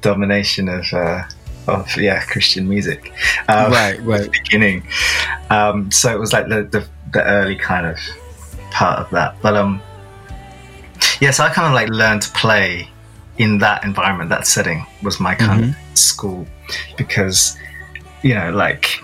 domination 0.00 0.68
of 0.68 0.84
uh, 0.92 1.24
of 1.66 1.96
yeah 1.96 2.24
Christian 2.24 2.68
music. 2.68 3.12
Um, 3.48 3.72
right. 3.72 4.00
Right. 4.02 4.30
beginning. 4.30 4.86
Um, 5.50 5.90
so 5.90 6.14
it 6.14 6.18
was 6.18 6.32
like 6.32 6.48
the, 6.48 6.64
the 6.64 6.86
the 7.12 7.24
early 7.24 7.56
kind 7.56 7.86
of 7.86 7.98
part 8.70 8.98
of 8.98 9.10
that. 9.10 9.40
But 9.42 9.56
um, 9.56 9.80
yeah, 11.20 11.30
so 11.30 11.44
I 11.44 11.50
kind 11.50 11.68
of 11.68 11.74
like 11.74 11.88
learned 11.88 12.22
to 12.22 12.30
play 12.32 12.88
in 13.38 13.58
that 13.58 13.84
environment, 13.84 14.30
that 14.30 14.46
setting 14.46 14.86
was 15.02 15.18
my 15.18 15.34
kind 15.34 15.64
of 15.64 15.98
school 15.98 16.46
because 16.96 17.56
you 18.22 18.34
know, 18.34 18.50
like 18.50 19.02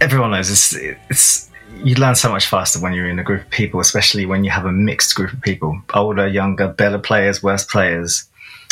everyone 0.00 0.32
knows, 0.32 0.50
it's 0.50 0.74
it's 1.08 1.50
you 1.82 1.94
learn 1.94 2.14
so 2.14 2.30
much 2.30 2.46
faster 2.46 2.80
when 2.80 2.92
you're 2.92 3.08
in 3.08 3.18
a 3.18 3.22
group 3.22 3.42
of 3.42 3.50
people, 3.50 3.80
especially 3.80 4.26
when 4.26 4.44
you 4.44 4.50
have 4.50 4.64
a 4.64 4.72
mixed 4.72 5.14
group 5.14 5.32
of 5.32 5.40
people, 5.40 5.80
older, 5.94 6.26
younger, 6.26 6.68
better 6.68 6.98
players, 6.98 7.42
worse 7.42 7.64
players, 7.64 8.24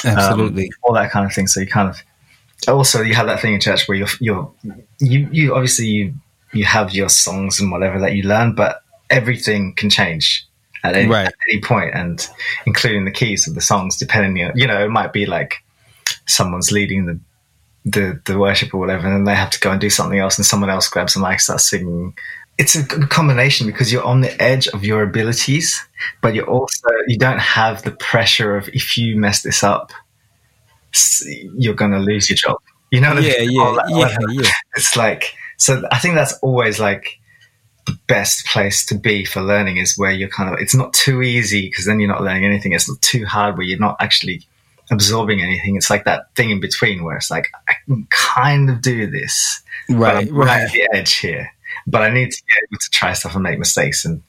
absolutely, 0.04 0.64
um, 0.64 0.70
all 0.82 0.94
that 0.94 1.10
kind 1.10 1.24
of 1.26 1.32
thing. 1.32 1.46
So 1.46 1.60
you 1.60 1.66
kind 1.66 1.88
of 1.88 2.02
also 2.68 3.02
you 3.02 3.14
have 3.14 3.26
that 3.26 3.40
thing 3.40 3.54
in 3.54 3.60
church 3.60 3.86
where 3.86 3.96
you're 3.96 4.08
you're 4.20 4.50
you 4.98 5.28
you 5.30 5.54
obviously 5.54 5.86
you 5.86 6.14
you 6.52 6.64
have 6.64 6.92
your 6.92 7.08
songs 7.08 7.60
and 7.60 7.70
whatever 7.70 8.00
that 8.00 8.14
you 8.14 8.22
learn, 8.22 8.54
but 8.54 8.82
everything 9.10 9.74
can 9.74 9.90
change 9.90 10.46
at 10.82 10.96
any, 10.96 11.08
right. 11.08 11.26
at 11.26 11.34
any 11.50 11.60
point, 11.60 11.94
and 11.94 12.28
including 12.66 13.04
the 13.04 13.10
keys 13.10 13.46
of 13.48 13.54
the 13.54 13.60
songs, 13.60 13.96
depending 13.96 14.44
on 14.44 14.56
you 14.56 14.66
know 14.66 14.84
it 14.84 14.90
might 14.90 15.12
be 15.12 15.26
like 15.26 15.62
someone's 16.26 16.72
leading 16.72 17.06
the 17.06 17.20
the 17.84 18.20
the 18.24 18.38
worship 18.38 18.74
or 18.74 18.78
whatever, 18.78 19.06
and 19.06 19.16
then 19.16 19.24
they 19.24 19.34
have 19.34 19.50
to 19.50 19.60
go 19.60 19.70
and 19.70 19.80
do 19.80 19.90
something 19.90 20.18
else, 20.18 20.38
and 20.38 20.46
someone 20.46 20.70
else 20.70 20.88
grabs 20.88 21.14
the 21.14 21.20
mic, 21.20 21.40
starts 21.40 21.68
singing. 21.68 22.16
It's 22.58 22.74
a 22.74 22.82
good 22.82 23.10
combination 23.10 23.66
because 23.66 23.92
you're 23.92 24.04
on 24.04 24.22
the 24.22 24.42
edge 24.42 24.66
of 24.68 24.82
your 24.82 25.02
abilities, 25.02 25.86
but 26.22 26.34
you're 26.34 26.48
also 26.48 26.88
you 27.06 27.18
don't 27.18 27.38
have 27.38 27.82
the 27.82 27.90
pressure 27.92 28.56
of 28.56 28.68
if 28.68 28.96
you 28.96 29.16
mess 29.16 29.42
this 29.42 29.62
up, 29.62 29.92
you're 31.56 31.74
to 31.74 31.98
lose 31.98 32.28
your 32.28 32.36
job. 32.36 32.58
You 32.90 33.00
know, 33.00 33.14
yeah, 33.18 33.40
yeah, 33.40 33.76
yeah, 33.88 34.16
yeah. 34.30 34.50
It's 34.76 34.96
like 34.96 35.34
so. 35.56 35.82
I 35.90 35.98
think 35.98 36.14
that's 36.14 36.38
always 36.38 36.78
like 36.78 37.18
the 37.86 37.98
best 38.06 38.46
place 38.46 38.86
to 38.86 38.94
be 38.94 39.24
for 39.24 39.42
learning 39.42 39.78
is 39.78 39.96
where 39.96 40.12
you're 40.12 40.28
kind 40.28 40.52
of. 40.52 40.60
It's 40.60 40.74
not 40.74 40.92
too 40.92 41.22
easy 41.22 41.68
because 41.68 41.84
then 41.84 41.98
you're 41.98 42.08
not 42.08 42.22
learning 42.22 42.44
anything. 42.44 42.72
It's 42.72 42.88
not 42.88 43.00
too 43.02 43.24
hard 43.26 43.56
where 43.56 43.66
you're 43.66 43.78
not 43.78 43.96
actually 44.00 44.46
absorbing 44.90 45.40
anything. 45.40 45.76
It's 45.76 45.90
like 45.90 46.04
that 46.04 46.32
thing 46.34 46.50
in 46.50 46.60
between 46.60 47.02
where 47.02 47.16
it's 47.16 47.30
like 47.30 47.48
I 47.68 47.74
can 47.84 48.06
kind 48.10 48.70
of 48.70 48.82
do 48.82 49.10
this, 49.10 49.62
right, 49.88 50.30
right, 50.30 50.32
right 50.32 50.62
at 50.62 50.72
the 50.72 50.88
edge 50.92 51.16
here. 51.16 51.50
But 51.86 52.02
I 52.02 52.10
need 52.10 52.30
to 52.30 52.42
be 52.46 52.54
able 52.54 52.78
to 52.78 52.90
try 52.90 53.12
stuff 53.12 53.34
and 53.34 53.42
make 53.42 53.58
mistakes 53.58 54.04
and 54.04 54.22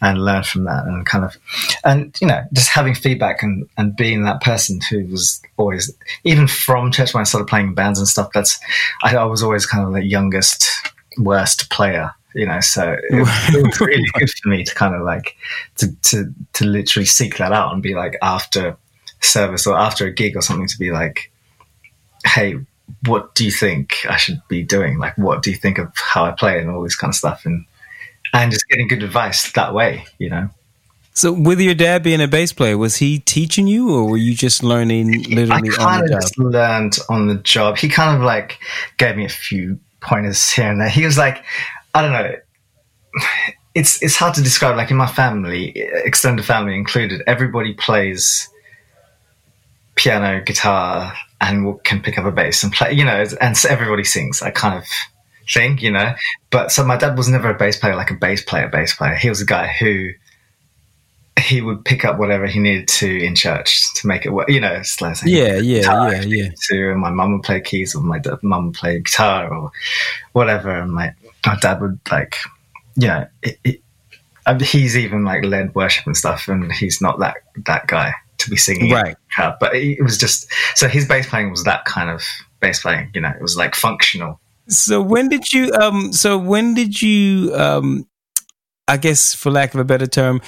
and 0.00 0.24
learn 0.24 0.42
from 0.42 0.64
that 0.64 0.84
and 0.86 1.04
kind 1.04 1.24
of 1.24 1.36
and 1.84 2.16
you 2.20 2.26
know 2.26 2.42
just 2.52 2.70
having 2.70 2.94
feedback 2.94 3.42
and 3.42 3.68
and 3.76 3.96
being 3.96 4.22
that 4.22 4.40
person 4.40 4.80
who 4.90 5.04
was 5.06 5.42
always 5.58 5.94
even 6.24 6.46
from 6.46 6.90
church 6.90 7.12
when 7.12 7.20
I 7.20 7.24
started 7.24 7.46
playing 7.46 7.74
bands 7.74 7.98
and 7.98 8.08
stuff. 8.08 8.30
That's 8.32 8.58
I, 9.02 9.16
I 9.16 9.24
was 9.24 9.42
always 9.42 9.66
kind 9.66 9.86
of 9.86 9.92
the 9.92 10.04
youngest 10.04 10.68
worst 11.18 11.68
player 11.70 12.14
you 12.34 12.46
know 12.46 12.60
so 12.60 12.92
it, 12.92 13.00
it, 13.10 13.66
was 13.66 13.80
really 13.80 14.06
good 14.14 14.30
for 14.30 14.50
me 14.50 14.62
to 14.62 14.72
kind 14.74 14.94
of 14.94 15.02
like 15.02 15.36
to, 15.76 15.92
to 16.02 16.32
to 16.52 16.64
literally 16.64 17.06
seek 17.06 17.38
that 17.38 17.50
out 17.50 17.72
and 17.72 17.82
be 17.82 17.94
like 17.94 18.16
after 18.22 18.76
service 19.20 19.66
or 19.66 19.76
after 19.76 20.06
a 20.06 20.12
gig 20.12 20.36
or 20.36 20.42
something 20.42 20.68
to 20.68 20.78
be 20.78 20.90
like, 20.90 21.30
hey, 22.24 22.56
what 23.06 23.34
do 23.34 23.44
you 23.44 23.50
think 23.50 24.06
I 24.08 24.16
should 24.16 24.40
be 24.48 24.62
doing? 24.62 24.98
Like, 24.98 25.16
what 25.18 25.42
do 25.42 25.50
you 25.50 25.56
think 25.56 25.78
of 25.78 25.92
how 25.94 26.24
I 26.24 26.32
play 26.32 26.60
and 26.60 26.70
all 26.70 26.82
this 26.82 26.96
kind 26.96 27.10
of 27.10 27.16
stuff? 27.16 27.44
And 27.44 27.64
and 28.34 28.52
just 28.52 28.68
getting 28.68 28.88
good 28.88 29.02
advice 29.02 29.52
that 29.52 29.74
way, 29.74 30.04
you 30.18 30.28
know. 30.28 30.50
So, 31.18 31.32
with 31.32 31.58
your 31.58 31.74
dad 31.74 32.04
being 32.04 32.20
a 32.20 32.28
bass 32.28 32.52
player, 32.52 32.78
was 32.78 32.98
he 32.98 33.18
teaching 33.18 33.66
you, 33.66 33.92
or 33.92 34.08
were 34.08 34.16
you 34.16 34.36
just 34.36 34.62
learning 34.62 35.24
literally 35.24 35.50
on 35.50 36.02
the 36.02 36.08
job? 36.08 36.20
Just 36.20 36.38
learned 36.38 36.98
on 37.08 37.26
the 37.26 37.34
job. 37.34 37.76
He 37.76 37.88
kind 37.88 38.16
of 38.16 38.22
like 38.22 38.60
gave 38.98 39.16
me 39.16 39.24
a 39.24 39.28
few 39.28 39.80
pointers 40.00 40.48
here 40.48 40.70
and 40.70 40.80
there. 40.80 40.88
He 40.88 41.04
was 41.04 41.18
like, 41.18 41.42
I 41.92 42.02
don't 42.02 42.12
know. 42.12 42.36
It's 43.74 44.00
it's 44.00 44.14
hard 44.14 44.34
to 44.34 44.42
describe. 44.42 44.76
Like 44.76 44.92
in 44.92 44.96
my 44.96 45.08
family, 45.08 45.72
extended 45.76 46.44
family 46.44 46.76
included, 46.76 47.22
everybody 47.26 47.74
plays 47.74 48.48
piano, 49.96 50.40
guitar, 50.40 51.14
and 51.40 51.82
can 51.82 52.00
pick 52.00 52.16
up 52.16 52.26
a 52.26 52.30
bass 52.30 52.62
and 52.62 52.72
play, 52.72 52.92
you 52.92 53.04
know, 53.04 53.24
and 53.40 53.56
so 53.56 53.68
everybody 53.68 54.04
sings 54.04 54.40
I 54.40 54.52
kind 54.52 54.78
of 54.78 54.84
thing, 55.52 55.78
you 55.78 55.90
know. 55.90 56.14
But 56.50 56.70
so 56.70 56.84
my 56.84 56.96
dad 56.96 57.16
was 57.16 57.28
never 57.28 57.50
a 57.50 57.54
bass 57.54 57.76
player, 57.76 57.96
like 57.96 58.12
a 58.12 58.14
bass 58.14 58.40
player, 58.40 58.68
bass 58.68 58.94
player. 58.94 59.16
He 59.16 59.28
was 59.28 59.40
a 59.40 59.46
guy 59.46 59.66
who 59.66 60.10
he 61.38 61.60
would 61.60 61.84
pick 61.84 62.04
up 62.04 62.18
whatever 62.18 62.46
he 62.46 62.58
needed 62.58 62.88
to 62.88 63.24
in 63.24 63.34
church 63.34 63.82
to 63.94 64.06
make 64.06 64.26
it 64.26 64.30
work. 64.30 64.48
You 64.48 64.60
know, 64.60 64.72
it's 64.72 65.00
like 65.00 65.16
yeah, 65.24 65.56
yeah, 65.56 65.82
yeah, 65.82 66.22
yeah. 66.22 66.48
To 66.70 66.90
and 66.92 67.00
my 67.00 67.10
mum 67.10 67.32
would 67.32 67.42
play 67.42 67.60
keys, 67.60 67.94
or 67.94 68.02
my 68.02 68.20
mum 68.42 68.66
would 68.66 68.74
play 68.74 68.98
guitar, 69.00 69.52
or 69.52 69.70
whatever. 70.32 70.70
And 70.70 70.92
my 70.92 71.14
my 71.46 71.56
dad 71.60 71.80
would 71.80 71.98
like, 72.10 72.36
you 72.96 73.08
know, 73.08 73.26
it, 73.42 73.58
it, 73.64 74.62
he's 74.62 74.96
even 74.96 75.24
like 75.24 75.44
led 75.44 75.74
worship 75.74 76.06
and 76.06 76.16
stuff, 76.16 76.48
and 76.48 76.72
he's 76.72 77.00
not 77.00 77.18
that 77.20 77.36
that 77.66 77.86
guy 77.86 78.14
to 78.38 78.50
be 78.50 78.56
singing. 78.56 78.92
Right. 78.92 79.16
Uh, 79.36 79.52
but 79.60 79.74
it 79.74 80.02
was 80.02 80.18
just 80.18 80.50
so 80.74 80.88
his 80.88 81.06
bass 81.06 81.28
playing 81.28 81.50
was 81.50 81.64
that 81.64 81.84
kind 81.84 82.10
of 82.10 82.24
bass 82.60 82.82
playing. 82.82 83.10
You 83.14 83.20
know, 83.20 83.30
it 83.30 83.42
was 83.42 83.56
like 83.56 83.74
functional. 83.74 84.40
So 84.68 85.00
when 85.00 85.28
did 85.28 85.52
you? 85.52 85.72
Um. 85.72 86.12
So 86.12 86.38
when 86.38 86.74
did 86.74 87.00
you? 87.00 87.54
Um. 87.54 88.06
I 88.90 88.96
guess, 88.96 89.34
for 89.34 89.50
lack 89.50 89.74
of 89.74 89.80
a 89.80 89.84
better 89.84 90.06
term, 90.06 90.40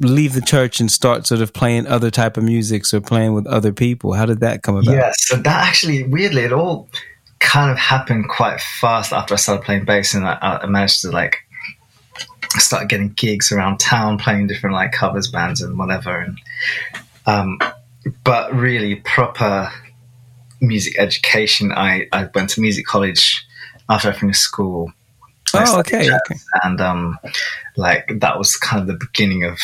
leave 0.00 0.34
the 0.34 0.42
church 0.42 0.80
and 0.80 0.90
start 0.90 1.26
sort 1.26 1.40
of 1.40 1.52
playing 1.52 1.86
other 1.86 2.10
type 2.10 2.36
of 2.36 2.44
music 2.44 2.84
or 2.92 3.00
playing 3.00 3.32
with 3.32 3.46
other 3.46 3.72
people. 3.72 4.12
How 4.12 4.26
did 4.26 4.40
that 4.40 4.62
come 4.62 4.76
about? 4.76 4.94
Yeah. 4.94 5.12
So 5.16 5.36
that 5.36 5.66
actually, 5.66 6.02
weirdly, 6.02 6.42
it 6.42 6.52
all 6.52 6.88
kind 7.38 7.70
of 7.70 7.78
happened 7.78 8.28
quite 8.28 8.60
fast 8.60 9.12
after 9.12 9.34
I 9.34 9.36
started 9.36 9.64
playing 9.64 9.84
bass, 9.84 10.14
and 10.14 10.26
I, 10.26 10.60
I 10.62 10.66
managed 10.66 11.02
to 11.02 11.10
like 11.10 11.38
start 12.58 12.88
getting 12.88 13.10
gigs 13.10 13.52
around 13.52 13.78
town 13.78 14.18
playing 14.18 14.46
different 14.46 14.74
like 14.74 14.92
covers 14.92 15.30
bands 15.30 15.60
and 15.60 15.78
whatever 15.78 16.20
and 16.20 16.38
um, 17.26 17.58
but 18.24 18.54
really, 18.54 18.96
proper 18.96 19.70
music 20.60 20.98
education. 20.98 21.72
I, 21.72 22.06
I 22.12 22.28
went 22.34 22.50
to 22.50 22.60
music 22.60 22.86
college 22.86 23.44
after 23.88 24.08
I 24.08 24.12
finished 24.12 24.40
school. 24.40 24.92
Oh, 25.54 25.80
okay, 25.80 26.08
okay. 26.12 26.34
And 26.62 26.80
um, 26.80 27.18
like 27.76 28.10
that 28.20 28.38
was 28.38 28.56
kind 28.56 28.80
of 28.80 28.86
the 28.86 29.06
beginning 29.06 29.44
of 29.44 29.58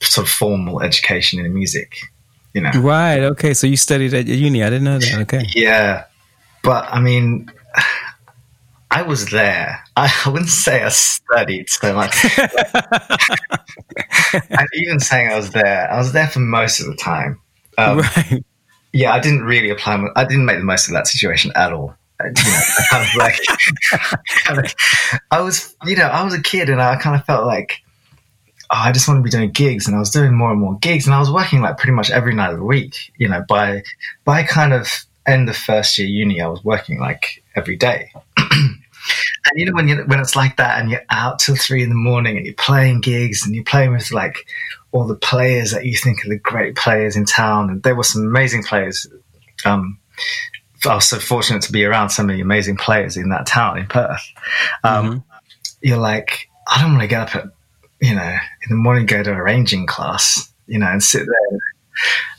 sort 0.00 0.26
of 0.26 0.32
formal 0.32 0.82
education 0.82 1.44
in 1.44 1.54
music. 1.54 1.96
You 2.54 2.62
know, 2.62 2.70
right? 2.76 3.20
Okay, 3.20 3.52
so 3.52 3.66
you 3.66 3.76
studied 3.76 4.14
at 4.14 4.26
uni. 4.26 4.62
I 4.62 4.70
didn't 4.70 4.84
know 4.84 4.98
that. 4.98 5.20
Okay, 5.22 5.44
yeah, 5.54 6.04
but 6.62 6.86
I 6.90 7.00
mean, 7.00 7.50
I 8.90 9.02
was 9.02 9.26
there. 9.30 9.84
I 9.96 10.10
wouldn't 10.26 10.48
say 10.48 10.82
I 10.82 10.88
studied 10.88 11.68
so 11.68 11.94
much. 11.94 12.16
and 14.32 14.68
even 14.74 15.00
saying 15.00 15.28
I 15.30 15.36
was 15.36 15.50
there, 15.50 15.90
I 15.90 15.98
was 15.98 16.12
there 16.12 16.28
for 16.28 16.40
most 16.40 16.80
of 16.80 16.86
the 16.86 16.96
time. 16.96 17.40
Um, 17.78 17.98
right. 17.98 18.44
Yeah, 18.92 19.12
I 19.12 19.20
didn't 19.20 19.42
really 19.42 19.68
apply. 19.68 20.02
I 20.16 20.24
didn't 20.24 20.46
make 20.46 20.58
the 20.58 20.64
most 20.64 20.88
of 20.88 20.94
that 20.94 21.06
situation 21.06 21.52
at 21.54 21.72
all. 21.72 21.94
You 22.20 22.30
know, 22.30 22.60
I 22.92 23.02
of 23.02 23.14
like, 23.16 24.74
I 25.30 25.40
was, 25.40 25.76
you 25.84 25.96
know, 25.96 26.04
I 26.04 26.24
was 26.24 26.34
a 26.34 26.42
kid 26.42 26.70
and 26.70 26.80
I 26.80 26.96
kind 26.96 27.18
of 27.18 27.26
felt 27.26 27.46
like, 27.46 27.82
oh, 28.70 28.76
I 28.76 28.92
just 28.92 29.06
want 29.06 29.18
to 29.18 29.22
be 29.22 29.30
doing 29.30 29.50
gigs, 29.50 29.86
and 29.86 29.96
I 29.96 29.98
was 29.98 30.10
doing 30.10 30.34
more 30.34 30.50
and 30.50 30.60
more 30.60 30.78
gigs, 30.78 31.06
and 31.06 31.14
I 31.14 31.20
was 31.20 31.30
working 31.30 31.60
like 31.60 31.78
pretty 31.78 31.92
much 31.92 32.10
every 32.10 32.34
night 32.34 32.52
of 32.52 32.58
the 32.58 32.64
week. 32.64 33.12
You 33.18 33.28
know, 33.28 33.44
by 33.48 33.82
by 34.24 34.42
kind 34.42 34.72
of 34.72 34.88
end 35.26 35.48
of 35.48 35.56
first 35.56 35.98
year 35.98 36.08
uni, 36.08 36.40
I 36.40 36.48
was 36.48 36.64
working 36.64 36.98
like 36.98 37.42
every 37.54 37.76
day. 37.76 38.12
And 39.48 39.60
you 39.60 39.66
know 39.66 39.74
when 39.74 39.86
you 39.86 40.02
when 40.06 40.18
it's 40.18 40.34
like 40.34 40.56
that, 40.56 40.80
and 40.80 40.90
you're 40.90 41.04
out 41.10 41.38
till 41.38 41.54
three 41.54 41.82
in 41.82 41.88
the 41.88 41.94
morning, 41.94 42.36
and 42.36 42.44
you're 42.44 42.54
playing 42.54 43.00
gigs, 43.00 43.46
and 43.46 43.54
you're 43.54 43.62
playing 43.62 43.92
with 43.92 44.10
like 44.10 44.46
all 44.90 45.06
the 45.06 45.14
players 45.14 45.70
that 45.70 45.84
you 45.84 45.96
think 45.96 46.24
are 46.24 46.28
the 46.28 46.38
great 46.38 46.74
players 46.74 47.16
in 47.16 47.24
town, 47.24 47.70
and 47.70 47.82
there 47.82 47.94
were 47.94 48.02
some 48.02 48.22
amazing 48.26 48.64
players. 48.64 49.06
Um, 49.64 49.98
I 50.86 50.94
was 50.94 51.08
so 51.08 51.18
fortunate 51.18 51.62
to 51.62 51.72
be 51.72 51.84
around 51.84 52.10
so 52.10 52.22
many 52.22 52.40
amazing 52.40 52.76
players 52.76 53.16
in 53.16 53.28
that 53.30 53.46
town 53.46 53.78
in 53.78 53.86
Perth. 53.86 54.22
Um, 54.84 55.06
mm-hmm. 55.06 55.18
You're 55.82 55.98
like, 55.98 56.48
I 56.68 56.80
don't 56.80 56.92
want 56.92 57.02
to 57.02 57.08
get 57.08 57.22
up 57.22 57.36
at 57.36 57.44
you 58.00 58.14
know 58.14 58.28
in 58.28 58.68
the 58.68 58.76
morning, 58.76 59.06
go 59.06 59.22
to 59.22 59.30
arranging 59.30 59.86
class, 59.86 60.52
you 60.66 60.78
know, 60.78 60.86
and 60.86 61.02
sit 61.02 61.26
there 61.26 61.58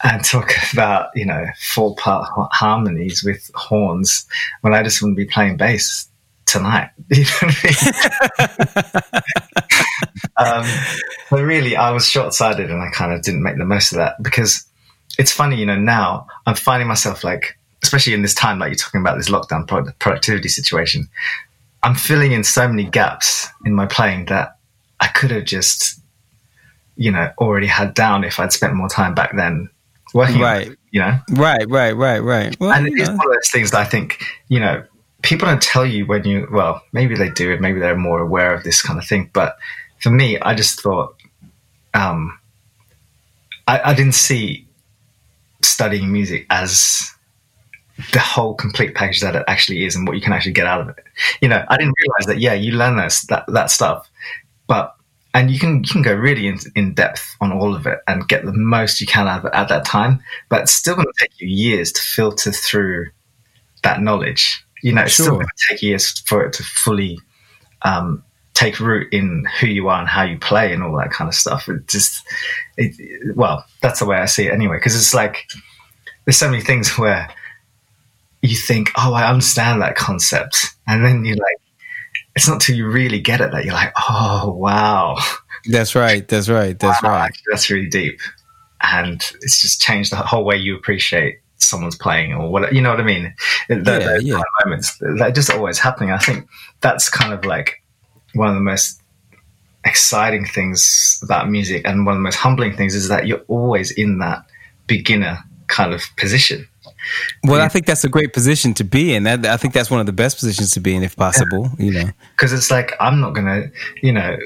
and 0.04 0.24
talk 0.24 0.52
about 0.74 1.10
you 1.16 1.26
know 1.26 1.46
four 1.74 1.96
part 1.96 2.30
harmonies 2.52 3.24
with 3.24 3.50
horns 3.56 4.28
when 4.62 4.74
I 4.74 4.84
just 4.84 5.02
want 5.02 5.14
to 5.14 5.16
be 5.16 5.30
playing 5.30 5.58
bass 5.58 6.08
tonight. 6.46 6.90
You 7.10 7.24
know 7.24 7.30
I 7.42 9.14
mean? 9.18 9.24
um, 10.38 10.66
but 11.30 11.44
really, 11.44 11.76
I 11.76 11.92
was 11.92 12.08
short 12.08 12.34
sighted 12.34 12.70
and 12.70 12.82
I 12.82 12.90
kind 12.90 13.14
of 13.14 13.22
didn't 13.22 13.44
make 13.44 13.58
the 13.58 13.66
most 13.66 13.92
of 13.92 13.98
that 13.98 14.22
because 14.22 14.66
it's 15.18 15.32
funny, 15.32 15.58
you 15.58 15.66
know, 15.66 15.78
now 15.78 16.28
I'm 16.46 16.56
finding 16.56 16.88
myself 16.88 17.24
like, 17.24 17.57
especially 17.84 18.14
in 18.14 18.22
this 18.22 18.34
time, 18.34 18.60
like 18.60 18.70
you're 18.70 18.78
talking 18.78 19.02
about 19.02 19.18
this 19.18 19.30
lockdown 19.30 19.68
productivity 20.00 20.50
situation, 20.50 21.08
I'm 21.84 21.96
filling 21.96 22.32
in 22.32 22.44
so 22.44 22.68
many 22.68 22.86
gaps 22.86 23.48
in 23.66 23.74
my 23.74 23.86
playing 23.86 24.26
that 24.26 24.58
I 25.00 25.08
could 25.08 25.32
have 25.32 25.46
just, 25.46 26.00
you 26.96 27.12
know, 27.12 27.32
already 27.38 27.68
had 27.68 27.94
down 27.94 28.24
if 28.24 28.40
I'd 28.40 28.52
spent 28.52 28.74
more 28.74 28.90
time 28.90 29.14
back 29.14 29.36
then 29.36 29.70
working. 30.14 30.42
Right. 30.42 30.76
you 30.92 31.02
know? 31.02 31.20
Right, 31.32 31.70
right, 31.70 31.96
right, 31.96 32.20
right. 32.20 32.60
Well, 32.60 32.72
and 32.72 32.88
it 32.88 33.00
is 33.00 33.10
one 33.10 33.20
of 33.20 33.34
those 33.34 33.52
things 33.52 33.72
that 33.72 33.80
I 33.80 33.86
think, 33.86 34.24
you 34.48 34.60
know, 34.60 34.84
people 35.22 35.48
don't 35.48 35.62
tell 35.62 35.86
you 35.86 36.06
when 36.06 36.24
you 36.26 36.48
well 36.52 36.82
maybe 36.94 37.16
they 37.16 37.30
do 37.30 37.52
and 37.52 37.62
maybe 37.62 37.80
they're 37.80 37.98
more 37.98 38.22
aware 38.22 38.54
of 38.54 38.64
this 38.64 38.82
kind 38.82 39.00
of 39.00 39.06
thing 39.06 39.30
but 39.34 39.58
for 40.00 40.10
me 40.10 40.40
i 40.42 40.54
just 40.54 40.82
thought 40.82 41.16
um, 41.94 42.38
I, 43.68 43.92
I, 43.92 43.94
didn't 43.96 44.14
see 44.14 44.68
studying 45.64 46.12
music 46.12 46.46
as 46.52 47.12
the 48.14 48.20
whole 48.20 48.54
complete 48.54 48.96
package 48.96 49.22
that 49.22 49.36
it 49.36 49.44
actually 49.48 49.86
is 49.86 49.96
and 49.96 50.08
what 50.08 50.16
you 50.16 50.22
can 50.22 50.34
actually 50.34 50.52
get 50.52 50.68
out 50.68 50.82
of 50.82 50.90
it. 50.90 51.04
You 51.42 51.50
know, 51.50 51.64
I 51.68 51.78
didn't 51.78 51.96
realize 52.04 52.28
that. 52.28 52.40
Yeah, 52.40 52.54
you 52.54 52.74
learn 52.74 52.98
that 52.98 53.16
that, 53.30 53.46
that 53.48 53.72
stuff, 53.72 54.10
but 54.68 54.96
and 55.34 55.52
you 55.52 55.60
can 55.60 55.84
you 55.84 55.90
can 55.90 56.02
go 56.02 56.14
really 56.14 56.48
in, 56.48 56.60
in 56.76 56.94
depth 56.94 57.36
on 57.42 57.52
all 57.52 57.76
of 57.76 57.86
it 57.86 58.00
and 58.08 58.28
get 58.28 58.46
the 58.46 58.54
most 58.54 59.02
you 59.02 59.08
can 59.08 59.28
out 59.28 59.40
of 59.40 59.46
it 59.46 59.54
at 59.54 59.68
that 59.70 59.86
time. 59.86 60.22
But 60.50 60.62
it's 60.62 60.74
still 60.74 60.96
going 60.96 61.08
to 61.08 61.14
take 61.20 61.40
you 61.40 61.48
years 61.48 61.92
to 61.92 62.02
filter 62.02 62.52
through 62.52 63.08
that 63.84 64.02
knowledge. 64.02 64.64
You 64.84 64.94
know, 64.94 65.04
it's 65.04 65.14
sure. 65.14 65.26
still 65.26 65.36
going 65.36 65.48
to 65.48 65.68
take 65.70 65.82
years 65.82 66.20
for 66.22 66.46
it 66.46 66.54
to 66.54 66.64
fully 66.64 67.20
um, 67.82 68.24
take 68.54 68.80
root 68.80 69.12
in 69.14 69.46
who 69.60 69.68
you 69.68 69.88
are 69.90 70.00
and 70.00 70.08
how 70.08 70.24
you 70.24 70.38
play 70.38 70.74
and 70.74 70.84
all 70.84 70.96
that 70.98 71.12
kind 71.12 71.28
of 71.28 71.36
stuff. 71.36 71.68
It 71.68 71.88
just, 71.88 72.24
it, 72.78 73.36
well, 73.36 73.66
that's 73.82 74.00
the 74.00 74.06
way 74.06 74.18
I 74.18 74.26
see 74.26 74.48
it 74.48 74.54
anyway. 74.54 74.78
Because 74.78 74.96
it's 74.96 75.14
like 75.14 75.48
there's 76.26 76.38
so 76.38 76.50
many 76.50 76.62
things 76.62 76.92
where 76.98 77.30
you 78.42 78.56
think, 78.56 78.92
oh, 78.98 79.14
I 79.14 79.30
understand 79.30 79.82
that 79.82 79.96
concept, 79.96 80.76
and 80.88 81.06
then 81.06 81.26
you're 81.26 81.38
like, 81.38 81.58
it's 82.36 82.48
not 82.48 82.62
till 82.62 82.76
you 82.76 82.88
really 82.88 83.20
get 83.20 83.42
it 83.42 83.52
that 83.52 83.66
you're 83.66 83.74
like, 83.74 83.94
oh, 84.10 84.54
wow. 84.56 85.18
That's 85.66 85.96
right. 85.96 86.28
That's 86.28 86.50
right. 86.50 86.78
That's 86.78 87.02
wow, 87.02 87.10
right. 87.10 87.38
that's 87.52 87.70
really 87.70 87.90
deep, 87.90 88.20
and 88.82 89.22
it's 89.42 89.60
just 89.60 89.82
changed 89.82 90.12
the 90.12 90.18
whole 90.18 90.46
way 90.46 90.56
you 90.56 90.76
appreciate 90.76 91.40
someone's 91.58 91.98
playing 91.98 92.34
or 92.34 92.52
what 92.52 92.74
you 92.74 92.82
know 92.82 92.92
what 92.92 93.00
I 93.00 93.04
mean. 93.04 93.34
The, 93.68 94.22
yeah, 94.24 94.36
yeah. 94.36 94.42
moments 94.64 94.98
that 95.00 95.34
just 95.34 95.50
always 95.50 95.80
happening. 95.80 96.12
I 96.12 96.20
think 96.20 96.48
that's 96.82 97.10
kind 97.10 97.34
of 97.34 97.44
like 97.44 97.84
one 98.34 98.48
of 98.48 98.56
the 98.56 98.62
most 98.62 99.02
exciting 99.84 100.46
things 100.46 101.20
about 101.24 101.50
music 101.50 101.82
and 101.86 102.06
one 102.06 102.14
of 102.14 102.20
the 102.20 102.24
most 102.24 102.36
humbling 102.36 102.76
things 102.76 102.94
is 102.94 103.08
that 103.08 103.26
you're 103.26 103.44
always 103.48 103.92
in 103.92 104.20
that 104.20 104.44
beginner 104.86 105.40
kind 105.68 105.94
of 105.94 106.04
position. 106.18 106.68
Well, 107.44 107.62
I 107.62 107.68
think 107.68 107.86
that's 107.86 108.04
a 108.04 108.10
great 108.10 108.34
position 108.34 108.74
to 108.76 108.84
be 108.84 109.14
in. 109.14 109.28
I 109.28 109.58
think 109.58 109.74
that's 109.74 109.90
one 109.90 110.00
of 110.00 110.06
the 110.06 110.14
best 110.14 110.38
positions 110.38 110.72
to 110.72 110.80
be 110.80 110.96
in, 110.96 111.04
if 111.04 111.16
possible. 111.16 111.70
Yeah. 111.78 111.86
You 111.86 111.92
know, 111.92 112.10
because 112.36 112.54
it's 112.54 112.72
like 112.72 112.94
I'm 113.00 113.20
not 113.20 113.34
gonna, 113.34 113.68
you 114.02 114.12
know, 114.12 114.38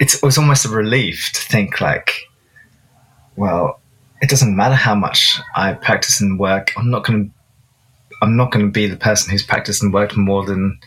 it's 0.00 0.22
it's 0.22 0.38
almost 0.38 0.64
a 0.64 0.68
relief 0.68 1.30
to 1.32 1.40
think 1.40 1.80
like, 1.80 2.14
well, 3.36 3.80
it 4.20 4.30
doesn't 4.30 4.54
matter 4.54 4.74
how 4.74 4.94
much 4.94 5.38
I 5.54 5.72
practice 5.72 6.20
and 6.20 6.38
work. 6.38 6.72
I'm 6.76 6.90
not 6.90 7.04
gonna, 7.04 7.26
I'm 8.22 8.36
not 8.36 8.52
gonna 8.52 8.68
be 8.68 8.86
the 8.86 8.96
person 8.96 9.30
who's 9.30 9.42
practiced 9.42 9.82
and 9.82 9.92
worked 9.92 10.16
more 10.16 10.44
than 10.44 10.78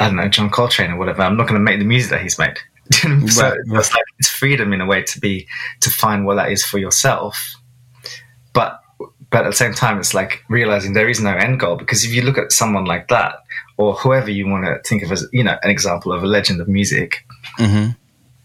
I 0.00 0.06
don't 0.06 0.16
know, 0.16 0.28
John 0.28 0.50
Coltrane 0.50 0.92
or 0.92 0.96
whatever. 0.96 1.22
I'm 1.22 1.36
not 1.36 1.46
going 1.46 1.58
to 1.58 1.64
make 1.64 1.78
the 1.78 1.84
music 1.84 2.10
that 2.10 2.22
he's 2.22 2.38
made. 2.38 2.58
so 2.92 3.08
right, 3.08 3.28
right. 3.66 3.78
it's 3.78 3.92
like 3.92 4.04
it's 4.18 4.28
freedom 4.28 4.72
in 4.72 4.80
a 4.80 4.86
way 4.86 5.02
to 5.02 5.20
be 5.20 5.46
to 5.80 5.90
find 5.90 6.24
what 6.24 6.36
that 6.36 6.50
is 6.50 6.64
for 6.64 6.78
yourself. 6.78 7.54
But 8.52 8.79
but 9.30 9.44
at 9.44 9.50
the 9.50 9.56
same 9.56 9.74
time, 9.74 9.98
it's 9.98 10.12
like 10.12 10.44
realizing 10.48 10.92
there 10.92 11.08
is 11.08 11.20
no 11.20 11.34
end 11.34 11.60
goal 11.60 11.76
because 11.76 12.04
if 12.04 12.12
you 12.12 12.22
look 12.22 12.36
at 12.38 12.52
someone 12.52 12.84
like 12.84 13.08
that 13.08 13.36
or 13.76 13.94
whoever 13.94 14.30
you 14.30 14.46
want 14.46 14.64
to 14.64 14.78
think 14.88 15.02
of 15.02 15.10
as 15.10 15.26
you 15.32 15.42
know 15.42 15.56
an 15.62 15.70
example 15.70 16.12
of 16.12 16.22
a 16.22 16.26
legend 16.26 16.60
of 16.60 16.68
music. 16.68 17.26
Mm-hmm. 17.58 17.92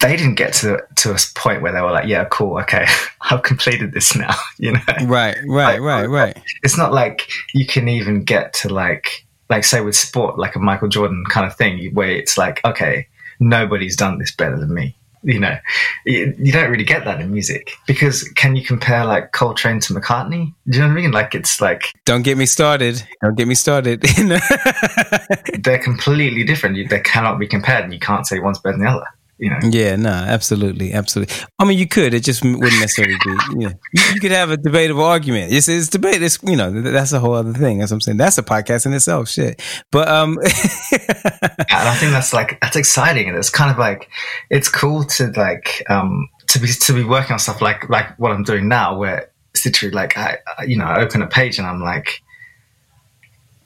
They 0.02 0.16
didn't 0.18 0.36
get 0.36 0.54
to 0.56 0.84
to 0.98 1.12
a 1.12 1.18
point 1.36 1.62
where 1.62 1.72
they 1.72 1.82
were 1.82 1.92
like, 1.92 2.08
"Yeah, 2.08 2.26
cool, 2.26 2.60
okay, 2.60 2.86
I've 3.22 3.44
completed 3.44 3.92
this 3.92 4.16
now." 4.16 4.34
You 4.58 4.72
know, 4.72 4.80
right, 5.04 5.36
right, 5.48 5.80
like, 5.80 5.82
right, 5.82 6.06
right. 6.06 6.42
It's 6.64 6.78
not 6.78 6.94
like 6.94 7.30
you 7.54 7.66
can 7.66 7.90
even 7.90 8.24
get 8.24 8.54
to 8.62 8.74
like 8.74 9.26
like 9.50 9.64
say 9.64 9.82
with 9.82 9.96
sport, 9.96 10.40
like 10.40 10.56
a 10.56 10.60
Michael 10.60 10.88
Jordan 10.88 11.26
kind 11.30 11.46
of 11.46 11.56
thing, 11.56 11.94
where 11.94 12.10
it's 12.10 12.38
like, 12.38 12.64
okay, 12.64 13.08
nobody's 13.40 13.98
done 13.98 14.18
this 14.18 14.32
better 14.32 14.58
than 14.58 14.74
me. 14.74 14.96
You 15.26 15.40
know, 15.40 15.58
you, 16.06 16.36
you, 16.38 16.52
don't 16.52 16.70
really 16.70 16.84
get 16.84 17.04
that 17.06 17.20
in 17.20 17.32
music 17.32 17.72
because 17.88 18.24
can 18.36 18.56
you 18.56 18.64
compare 18.64 19.06
like 19.06 19.32
Coltrane 19.32 19.80
to 19.82 19.94
McCartney? 19.94 20.54
Do 20.70 20.78
you 20.78 20.84
know 20.84 20.88
what 20.90 21.00
I 21.00 21.02
mean? 21.02 21.12
Like 21.12 21.34
it's 21.34 21.60
like 21.60 21.92
don't 22.06 22.22
get 22.22 22.38
me 22.38 22.46
started. 22.46 23.04
Don't 23.24 23.36
get 23.36 23.48
me 23.48 23.56
started. 23.56 24.02
they're 25.64 25.80
completely 25.80 26.44
different. 26.44 26.90
They 26.90 27.00
cannot 27.00 27.40
be 27.40 27.48
compared, 27.48 27.86
and 27.86 27.94
you 27.94 28.00
can't 28.00 28.28
say 28.28 28.40
one's 28.40 28.60
better 28.60 28.78
than 28.78 28.86
the 28.86 28.92
other 28.92 29.08
you 29.38 29.50
know. 29.50 29.60
Yeah, 29.64 29.96
no, 29.98 30.10
absolutely, 30.10 30.94
absolutely. 30.94 31.36
I 31.60 31.66
mean, 31.66 31.78
you 31.78 31.88
could. 31.88 32.14
It 32.14 32.24
just 32.24 32.44
wouldn't 32.44 32.62
necessarily 32.62 33.16
be. 33.24 33.32
You, 33.50 33.70
know, 33.70 33.74
you, 33.94 34.04
you 34.14 34.20
could 34.22 34.32
have 34.32 34.50
a 34.50 34.58
debatable 34.58 35.04
argument. 35.04 35.52
It's, 35.52 35.68
it's 35.68 35.90
debate. 35.90 36.22
It's 36.22 36.40
you 36.44 36.56
know 36.56 36.82
that's 36.82 37.12
a 37.12 37.20
whole 37.20 37.34
other 37.34 37.54
thing. 37.54 37.80
That's 37.80 37.92
what 37.92 37.98
I'm 37.98 38.02
saying. 38.02 38.18
That's 38.18 38.38
a 38.38 38.44
podcast 38.44 38.86
in 38.86 38.94
itself. 38.94 39.28
Shit. 39.28 39.62
But 39.92 40.08
um, 40.08 40.40
yeah, 40.44 41.68
I 41.70 41.96
think 42.00 42.12
that's 42.12 42.34
like 42.34 42.60
that's 42.62 42.76
exciting, 42.76 43.28
and 43.28 43.38
it's 43.38 43.50
kind 43.50 43.72
of 43.72 43.78
like 43.78 44.10
it's 44.50 44.70
cool 44.70 45.04
to 45.04 45.28
like 45.36 45.84
um 45.90 46.30
to 46.48 46.60
be 46.60 46.68
to 46.68 46.94
be 46.94 47.04
working 47.04 47.34
on 47.34 47.40
stuff 47.40 47.62
like 47.62 47.90
like 47.90 48.18
what 48.18 48.32
I'm 48.32 48.44
doing 48.44 48.70
now, 48.70 48.98
where 48.98 49.32
it's 49.54 49.66
literally 49.66 49.94
like 49.94 50.18
I 50.18 50.38
you 50.66 50.78
know 50.78 50.86
I 50.86 51.02
open 51.02 51.22
a 51.22 51.28
page 51.28 51.58
and 51.58 51.68
I'm 51.68 51.82
like, 51.82 52.22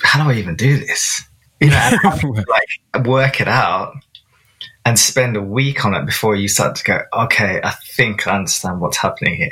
how 0.01 0.23
do 0.23 0.29
I 0.31 0.35
even 0.35 0.55
do 0.55 0.79
this? 0.79 1.23
You 1.61 1.69
know, 1.69 1.91
like 2.47 3.05
work 3.05 3.41
it 3.41 3.47
out 3.47 3.93
and 4.85 4.97
spend 4.97 5.35
a 5.35 5.41
week 5.41 5.85
on 5.85 5.93
it 5.93 6.05
before 6.05 6.35
you 6.35 6.47
start 6.47 6.75
to 6.77 6.83
go, 6.83 7.01
okay, 7.13 7.59
I 7.63 7.71
think 7.71 8.27
I 8.27 8.35
understand 8.35 8.79
what's 8.79 8.97
happening 8.97 9.35
here. 9.35 9.51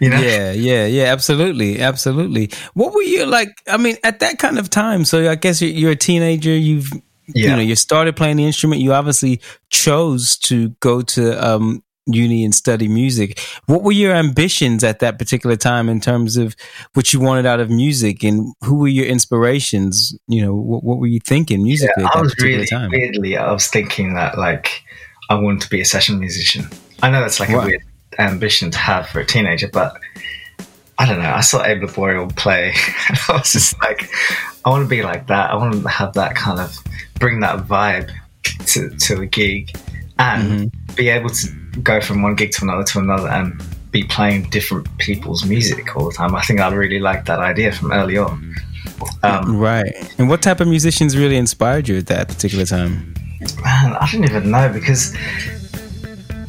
You 0.00 0.10
know? 0.10 0.20
Yeah, 0.20 0.52
yeah, 0.52 0.86
yeah, 0.86 1.04
absolutely, 1.04 1.80
absolutely. 1.80 2.50
What 2.74 2.92
were 2.92 3.02
you 3.02 3.26
like? 3.26 3.62
I 3.68 3.76
mean, 3.76 3.96
at 4.02 4.20
that 4.20 4.38
kind 4.38 4.58
of 4.58 4.70
time, 4.70 5.04
so 5.04 5.30
I 5.30 5.34
guess 5.36 5.62
you're, 5.62 5.70
you're 5.70 5.90
a 5.92 5.96
teenager. 5.96 6.50
You've, 6.50 6.90
yeah. 7.28 7.50
you 7.50 7.56
know, 7.56 7.62
you 7.62 7.76
started 7.76 8.16
playing 8.16 8.38
the 8.38 8.46
instrument. 8.46 8.82
You 8.82 8.92
obviously 8.94 9.40
chose 9.70 10.36
to 10.38 10.70
go 10.80 11.02
to 11.02 11.46
um, 11.46 11.82
uni 12.06 12.44
and 12.44 12.54
study 12.54 12.88
music. 12.88 13.40
What 13.66 13.82
were 13.82 13.92
your 13.92 14.14
ambitions 14.14 14.84
at 14.84 15.00
that 15.00 15.18
particular 15.18 15.56
time 15.56 15.88
in 15.88 16.00
terms 16.00 16.36
of 16.36 16.56
what 16.94 17.12
you 17.12 17.20
wanted 17.20 17.46
out 17.46 17.60
of 17.60 17.70
music, 17.70 18.22
and 18.22 18.54
who 18.64 18.76
were 18.76 18.88
your 18.88 19.06
inspirations? 19.06 20.16
You 20.28 20.42
know, 20.42 20.54
what, 20.54 20.84
what 20.84 20.98
were 20.98 21.06
you 21.06 21.20
thinking 21.20 21.62
musically? 21.62 22.04
Yeah, 22.04 22.10
I 22.14 22.20
was 22.20 22.34
really 22.40 22.66
time? 22.66 22.90
weirdly, 22.90 23.36
I 23.36 23.52
was 23.52 23.66
thinking 23.68 24.14
that 24.14 24.38
like 24.38 24.84
I 25.28 25.34
wanted 25.34 25.62
to 25.62 25.70
be 25.70 25.80
a 25.80 25.84
session 25.84 26.18
musician. 26.18 26.68
I 27.02 27.10
know 27.10 27.20
that's 27.20 27.40
like 27.40 27.50
a 27.50 27.58
weird 27.58 27.82
ambition 28.18 28.70
to 28.70 28.78
have 28.78 29.08
for 29.08 29.20
a 29.20 29.26
teenager, 29.26 29.68
but 29.68 29.98
I 30.98 31.06
don't 31.06 31.20
know. 31.20 31.30
I 31.30 31.42
saw 31.42 31.64
Abe 31.64 31.82
Laboriel 31.82 32.34
play, 32.36 32.72
and 33.08 33.18
I 33.28 33.32
was 33.32 33.52
just 33.52 33.78
like, 33.82 34.08
I 34.64 34.70
want 34.70 34.84
to 34.84 34.88
be 34.88 35.02
like 35.02 35.26
that. 35.26 35.50
I 35.50 35.56
want 35.56 35.82
to 35.82 35.88
have 35.88 36.14
that 36.14 36.34
kind 36.34 36.60
of 36.60 36.76
bring 37.18 37.40
that 37.40 37.66
vibe 37.66 38.10
to 38.66 38.90
to 38.90 39.20
a 39.20 39.26
gig 39.26 39.76
and 40.18 40.70
mm-hmm. 40.70 40.94
be 40.94 41.08
able 41.08 41.30
to 41.30 41.48
go 41.82 42.00
from 42.00 42.22
one 42.22 42.34
gig 42.34 42.52
to 42.52 42.64
another 42.64 42.84
to 42.84 42.98
another 42.98 43.28
and 43.28 43.62
be 43.90 44.04
playing 44.04 44.48
different 44.50 44.86
people's 44.98 45.44
music 45.44 45.96
all 45.96 46.08
the 46.08 46.14
time. 46.14 46.34
I 46.34 46.42
think 46.42 46.60
I 46.60 46.72
really 46.72 46.98
liked 46.98 47.26
that 47.26 47.38
idea 47.38 47.72
from 47.72 47.92
early 47.92 48.18
on. 48.18 48.54
Um, 49.22 49.56
right. 49.56 50.14
And 50.18 50.28
what 50.28 50.42
type 50.42 50.60
of 50.60 50.68
musicians 50.68 51.16
really 51.16 51.36
inspired 51.36 51.88
you 51.88 51.98
at 51.98 52.06
that 52.06 52.28
particular 52.28 52.64
time? 52.64 53.14
Man, 53.62 53.92
I 53.94 54.08
don't 54.10 54.24
even 54.24 54.50
know 54.50 54.70
because 54.72 55.14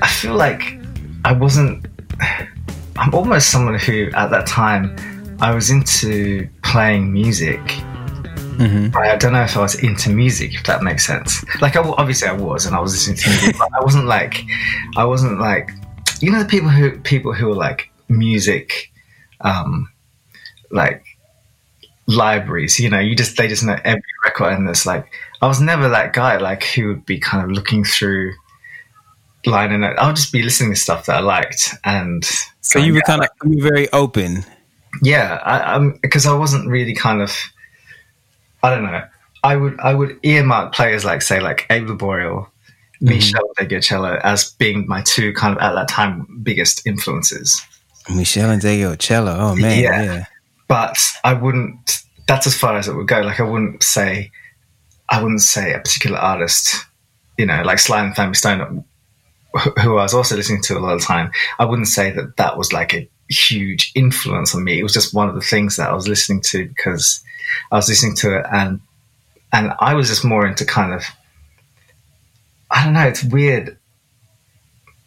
I 0.01 0.07
feel 0.07 0.35
like 0.35 0.79
I 1.25 1.33
wasn't. 1.33 1.85
I'm 2.99 3.13
almost 3.13 3.51
someone 3.51 3.77
who, 3.77 4.09
at 4.15 4.31
that 4.31 4.47
time, 4.47 4.95
I 5.39 5.53
was 5.53 5.69
into 5.69 6.49
playing 6.63 7.13
music 7.13 7.61
Mm-hmm. 8.57 8.97
I 8.97 9.15
don't 9.15 9.33
know 9.33 9.43
if 9.43 9.55
I 9.55 9.61
was 9.61 9.75
into 9.75 10.09
music, 10.09 10.53
if 10.55 10.63
that 10.63 10.83
makes 10.83 11.05
sense. 11.05 11.43
Like, 11.61 11.75
I, 11.75 11.81
obviously, 11.81 12.27
I 12.27 12.33
was, 12.33 12.65
and 12.65 12.75
I 12.75 12.79
was 12.79 12.93
listening 12.93 13.17
to 13.17 13.29
music, 13.29 13.55
but 13.59 13.69
I 13.79 13.83
wasn't 13.83 14.05
like, 14.05 14.43
I 14.95 15.05
wasn't 15.05 15.39
like, 15.39 15.69
you 16.19 16.31
know, 16.31 16.39
the 16.39 16.49
people 16.49 16.69
who 16.69 16.99
people 16.99 17.33
who 17.33 17.51
are 17.51 17.55
like 17.55 17.91
music, 18.09 18.91
um, 19.41 19.89
like 20.71 21.03
libraries. 22.07 22.79
You 22.79 22.89
know, 22.89 22.99
you 22.99 23.15
just 23.15 23.37
they 23.37 23.47
just 23.47 23.63
know 23.63 23.77
every 23.83 24.01
record, 24.25 24.53
and 24.53 24.67
it's 24.69 24.85
like 24.85 25.11
I 25.41 25.47
was 25.47 25.61
never 25.61 25.89
that 25.89 26.13
guy 26.13 26.37
like 26.37 26.63
who 26.63 26.87
would 26.87 27.05
be 27.05 27.19
kind 27.19 27.43
of 27.43 27.51
looking 27.51 27.83
through 27.83 28.33
line 29.45 29.71
and 29.71 29.85
I'll 29.85 30.13
just 30.13 30.31
be 30.33 30.41
listening 30.41 30.71
to 30.71 30.75
stuff 30.75 31.05
that 31.05 31.17
I 31.17 31.19
liked, 31.19 31.75
and 31.83 32.25
so 32.61 32.79
you 32.79 32.93
were 32.93 33.01
kind 33.01 33.21
of 33.21 33.29
you 33.43 33.63
were 33.63 33.69
very 33.69 33.91
open. 33.91 34.45
Yeah, 35.03 35.39
I, 35.43 35.75
I'm 35.75 35.99
because 36.01 36.25
I 36.25 36.33
wasn't 36.33 36.67
really 36.67 36.95
kind 36.95 37.21
of 37.21 37.37
I 38.67 38.75
don't 38.75 38.83
know. 38.83 39.03
I 39.43 39.55
would 39.55 39.79
I 39.79 39.93
would 39.93 40.19
earmark 40.23 40.73
players 40.73 41.05
like 41.05 41.21
say 41.21 41.39
like 41.39 41.65
Abe 41.69 41.87
Laboriel, 41.87 42.47
mm-hmm. 43.01 43.63
Ndegeocello 43.63 44.19
as 44.21 44.51
being 44.53 44.87
my 44.87 45.01
two 45.03 45.31
kind 45.33 45.55
of 45.55 45.61
at 45.61 45.73
that 45.73 45.87
time 45.87 46.41
biggest 46.43 46.85
influences. 46.85 47.61
Meshell 48.09 48.59
Ndegeocello, 48.59 49.37
oh 49.39 49.55
man, 49.55 49.81
yeah. 49.81 50.03
yeah. 50.03 50.25
But 50.67 50.97
I 51.23 51.33
wouldn't. 51.33 52.03
That's 52.27 52.45
as 52.45 52.55
far 52.57 52.77
as 52.77 52.89
it 52.89 52.95
would 52.95 53.07
go. 53.07 53.21
Like 53.21 53.39
I 53.39 53.43
wouldn't 53.43 53.83
say, 53.83 54.31
I 55.09 55.21
wouldn't 55.21 55.41
say 55.41 55.73
a 55.73 55.79
particular 55.79 56.17
artist. 56.17 56.75
You 57.37 57.45
know, 57.45 57.61
like 57.63 57.79
Sly 57.79 58.03
and 58.03 58.15
Family 58.15 58.33
Stone, 58.33 58.83
who 59.81 59.97
I 59.97 60.03
was 60.03 60.13
also 60.13 60.35
listening 60.35 60.61
to 60.63 60.77
a 60.77 60.79
lot 60.79 60.93
of 60.93 60.99
the 60.99 61.05
time. 61.05 61.31
I 61.57 61.65
wouldn't 61.65 61.87
say 61.87 62.11
that 62.11 62.35
that 62.35 62.57
was 62.57 62.73
like 62.73 62.93
a 62.93 63.09
huge 63.29 63.91
influence 63.95 64.55
on 64.55 64.63
me. 64.63 64.79
It 64.79 64.83
was 64.83 64.93
just 64.93 65.13
one 65.13 65.29
of 65.29 65.35
the 65.35 65.41
things 65.41 65.75
that 65.77 65.89
I 65.89 65.93
was 65.93 66.07
listening 66.07 66.41
to 66.47 66.67
because 66.67 67.23
I 67.71 67.75
was 67.75 67.89
listening 67.89 68.15
to 68.17 68.39
it 68.39 68.45
and 68.51 68.79
and 69.53 69.73
I 69.79 69.93
was 69.93 70.07
just 70.09 70.25
more 70.25 70.45
into 70.45 70.65
kind 70.65 70.93
of 70.93 71.03
I 72.69 72.83
don't 72.83 72.93
know, 72.93 73.07
it's 73.07 73.23
weird. 73.23 73.77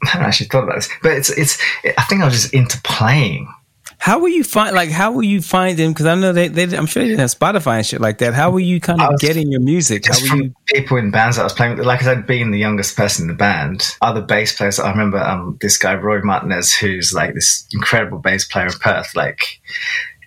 I 0.04 0.08
haven't 0.08 0.28
actually 0.28 0.46
thought 0.46 0.64
about 0.64 0.76
this, 0.76 0.88
but 1.02 1.12
it's 1.12 1.30
it's. 1.30 1.62
I 1.98 2.02
think 2.04 2.22
I 2.22 2.24
was 2.24 2.34
just 2.34 2.54
into 2.54 2.80
playing. 2.82 3.52
How 4.00 4.18
will 4.18 4.30
you 4.30 4.42
find 4.44 4.74
like 4.74 4.88
how 4.88 5.12
will 5.12 5.22
you 5.22 5.42
find 5.42 5.78
them? 5.78 5.92
Because 5.92 6.06
I 6.06 6.14
know 6.14 6.32
they, 6.32 6.48
they 6.48 6.64
I'm 6.74 6.86
sure 6.86 7.02
they 7.02 7.10
didn't 7.10 7.20
have 7.20 7.34
Spotify 7.34 7.76
and 7.76 7.86
shit 7.86 8.00
like 8.00 8.16
that. 8.18 8.32
How 8.32 8.50
were 8.50 8.58
you 8.58 8.80
kind 8.80 8.98
of 8.98 9.20
getting 9.20 9.52
your 9.52 9.60
music? 9.60 10.06
How 10.06 10.14
Just 10.14 10.22
were 10.22 10.28
from 10.28 10.40
you? 10.42 10.54
people 10.68 10.96
in 10.96 11.10
bands 11.10 11.36
that 11.36 11.42
I 11.42 11.44
was 11.44 11.52
playing 11.52 11.76
with. 11.76 11.86
Like 11.86 12.00
I 12.00 12.04
said, 12.04 12.26
being 12.26 12.50
the 12.50 12.58
youngest 12.58 12.96
person 12.96 13.24
in 13.24 13.28
the 13.28 13.34
band, 13.34 13.94
other 14.00 14.22
bass 14.22 14.56
players. 14.56 14.80
I 14.80 14.90
remember 14.90 15.18
um, 15.18 15.58
this 15.60 15.76
guy 15.76 15.94
Roy 15.96 16.22
Martinez, 16.22 16.72
who's 16.72 17.12
like 17.12 17.34
this 17.34 17.66
incredible 17.74 18.18
bass 18.18 18.46
player 18.46 18.68
in 18.68 18.72
Perth. 18.72 19.14
Like 19.14 19.60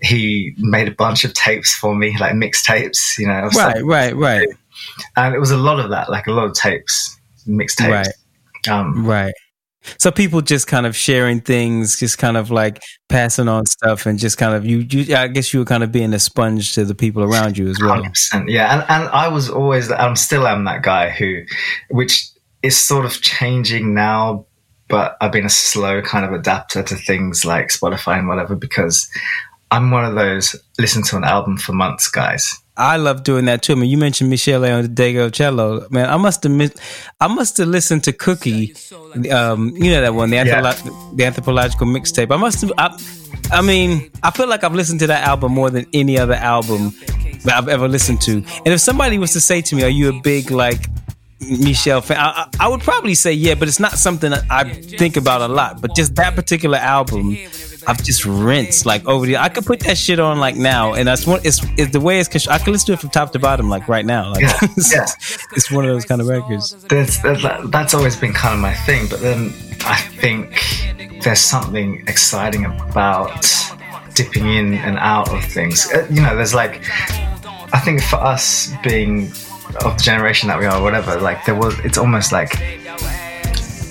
he 0.04 0.54
made 0.60 0.88
a 0.88 0.92
bunch 0.92 1.24
of 1.24 1.34
tapes 1.34 1.74
for 1.74 1.96
me, 1.96 2.16
like 2.20 2.34
mixtapes. 2.34 3.18
You 3.18 3.26
know. 3.28 3.50
Right, 3.56 3.84
right, 3.84 4.16
right, 4.16 4.48
and 5.18 5.34
it 5.34 5.40
was 5.40 5.50
a 5.50 5.58
lot 5.58 5.80
of 5.80 5.90
that, 5.90 6.12
like 6.12 6.28
a 6.28 6.32
lot 6.32 6.46
of 6.46 6.54
tapes, 6.54 7.18
mixtapes. 7.48 7.90
right, 7.90 8.08
Um, 8.70 9.04
right. 9.04 9.34
So 9.98 10.12
people 10.12 10.42
just 10.42 10.68
kind 10.68 10.86
of 10.86 10.96
sharing 10.96 11.42
things, 11.42 12.00
just 12.00 12.18
kind 12.18 12.38
of 12.38 12.52
like 12.52 12.82
passing 13.10 13.48
on 13.48 13.66
stuff, 13.66 14.06
and 14.06 14.18
just 14.18 14.38
kind 14.38 14.56
of 14.56 14.66
you. 14.66 14.80
you 14.80 15.16
I 15.16 15.28
guess 15.28 15.54
you 15.54 15.60
were 15.60 15.66
kind 15.66 15.84
of 15.84 15.92
being 15.92 16.14
a 16.14 16.20
sponge 16.20 16.74
to 16.76 16.86
the 16.86 16.96
people 16.96 17.24
around 17.24 17.58
you 17.58 17.68
as 17.68 17.80
well. 17.80 17.96
Hundred 17.96 18.10
percent, 18.10 18.50
yeah. 18.50 18.74
And 18.74 18.86
and 18.90 19.10
I 19.10 19.28
was 19.28 19.50
always, 19.50 19.92
I'm 19.92 20.16
still 20.16 20.48
am 20.48 20.66
that 20.66 20.84
guy 20.84 21.10
who, 21.10 21.44
which 21.90 22.30
is 22.62 22.80
sort 22.80 23.06
of 23.06 23.22
changing 23.22 23.94
now, 23.94 24.46
but 24.88 25.18
I've 25.22 25.32
been 25.32 25.46
a 25.46 25.50
slow 25.50 26.02
kind 26.02 26.26
of 26.26 26.32
adapter 26.32 26.82
to 26.82 26.96
things 26.96 27.46
like 27.46 27.68
Spotify 27.68 28.20
and 28.20 28.28
whatever 28.28 28.56
because 28.56 29.10
I'm 29.70 29.92
one 29.92 30.06
of 30.06 30.16
those 30.16 30.56
listen 30.80 31.04
to 31.04 31.18
an 31.18 31.24
album 31.24 31.58
for 31.58 31.74
months 31.74 32.10
guys. 32.10 32.56
I 32.76 32.98
love 32.98 33.24
doing 33.24 33.46
that 33.46 33.62
too. 33.62 33.74
I 33.74 33.76
mean, 33.76 33.90
you 33.90 33.98
mentioned 33.98 34.32
Meshell 34.32 34.62
Ndegeocello. 34.88 35.92
Man, 35.92 36.10
I 36.10 36.18
must 36.18 36.42
have 36.44 36.52
missed, 36.52 36.80
I 37.22 37.28
must 37.28 37.58
have 37.58 37.68
listened 37.68 38.04
to 38.06 38.14
Cookie. 38.14 38.74
Um, 39.32 39.74
you 39.76 39.92
know 39.92 40.02
that 40.02 40.14
one, 40.16 40.32
the, 40.32 40.38
Yeah. 40.38 40.74
the 41.16 41.26
anthropological 41.26 41.86
mixtape. 41.86 42.32
I 42.34 42.38
must 42.38 42.62
have. 42.62 42.72
I, 42.78 42.98
I 43.52 43.62
mean, 43.62 44.10
I 44.24 44.32
feel 44.32 44.48
like 44.48 44.64
I've 44.64 44.74
listened 44.74 45.02
to 45.02 45.08
that 45.08 45.28
album 45.28 45.52
more 45.54 45.70
than 45.70 45.86
any 45.94 46.18
other 46.18 46.34
album 46.34 46.94
that 47.44 47.54
I've 47.56 47.68
ever 47.68 47.88
listened 47.88 48.22
to. 48.22 48.38
And 48.38 48.68
if 48.68 48.80
somebody 48.80 49.20
was 49.20 49.34
to 49.34 49.42
say 49.42 49.62
to 49.62 49.76
me, 49.76 49.84
"Are 49.84 49.90
you 49.90 50.10
a 50.10 50.22
big 50.22 50.50
like 50.50 50.88
Meshell 51.42 52.04
fan?" 52.04 52.18
I, 52.18 52.48
I 52.60 52.66
I 52.66 52.68
would 52.70 52.82
probably 52.82 53.14
say 53.14 53.34
yeah, 53.34 53.54
but 53.54 53.68
it's 53.68 53.80
not 53.80 53.94
something 54.00 54.32
that 54.32 54.46
I 54.50 54.64
think 54.74 55.16
about 55.18 55.42
a 55.42 55.48
lot. 55.48 55.80
But 55.82 55.96
just 55.96 56.16
that 56.16 56.36
particular 56.36 56.78
album. 56.80 57.38
I've 57.88 58.04
just 58.04 58.26
rinsed 58.26 58.86
like 58.86 59.06
over 59.06 59.26
the. 59.26 59.38
I 59.38 59.50
could 59.50 59.66
put 59.66 59.82
that 59.82 59.98
shit 59.98 60.20
on 60.20 60.40
like 60.40 60.56
now, 60.56 60.94
and 60.94 61.08
that's 61.08 61.28
one. 61.28 61.42
It's, 61.44 61.62
it's 61.78 61.92
the 61.92 62.00
way 62.00 62.20
it's. 62.20 62.48
I 62.48 62.58
can 62.58 62.74
listen 62.74 62.88
to 62.88 62.94
it 62.94 63.00
from 63.00 63.10
top 63.10 63.32
to 63.34 63.40
bottom 63.40 63.70
like 63.70 63.88
right 63.88 64.06
now. 64.06 64.32
Like 64.32 64.42
Yeah, 64.42 64.58
it's, 64.62 64.94
yeah. 64.94 65.06
it's 65.56 65.72
one 65.72 65.86
of 65.86 65.92
those 65.92 66.06
kind 66.06 66.22
of 66.22 66.28
records. 66.28 66.74
There's, 66.86 67.22
there's 67.22 67.44
that's 67.70 67.94
always 67.94 68.16
been 68.16 68.34
kind 68.34 68.54
of 68.54 68.60
my 68.60 68.74
thing, 68.74 69.08
but 69.08 69.20
then 69.20 69.54
I 69.86 69.98
think 69.98 70.62
there's 71.24 71.40
something 71.40 72.04
exciting 72.08 72.66
about 72.66 73.46
dipping 74.14 74.48
in 74.48 74.76
and 74.76 74.98
out 74.98 75.34
of 75.34 75.44
things. 75.44 75.92
Uh, 75.92 76.08
You 76.10 76.22
know, 76.22 76.36
there's 76.36 76.54
like, 76.54 76.84
I 77.74 77.80
think 77.84 78.02
for 78.04 78.18
us 78.18 78.72
being 78.84 79.32
of 79.84 79.98
the 79.98 80.04
generation 80.04 80.50
that 80.50 80.60
we 80.60 80.66
are, 80.66 80.82
whatever, 80.82 81.20
like 81.20 81.46
there 81.46 81.56
was, 81.56 81.78
it's 81.80 81.98
almost 81.98 82.32
like 82.32 82.54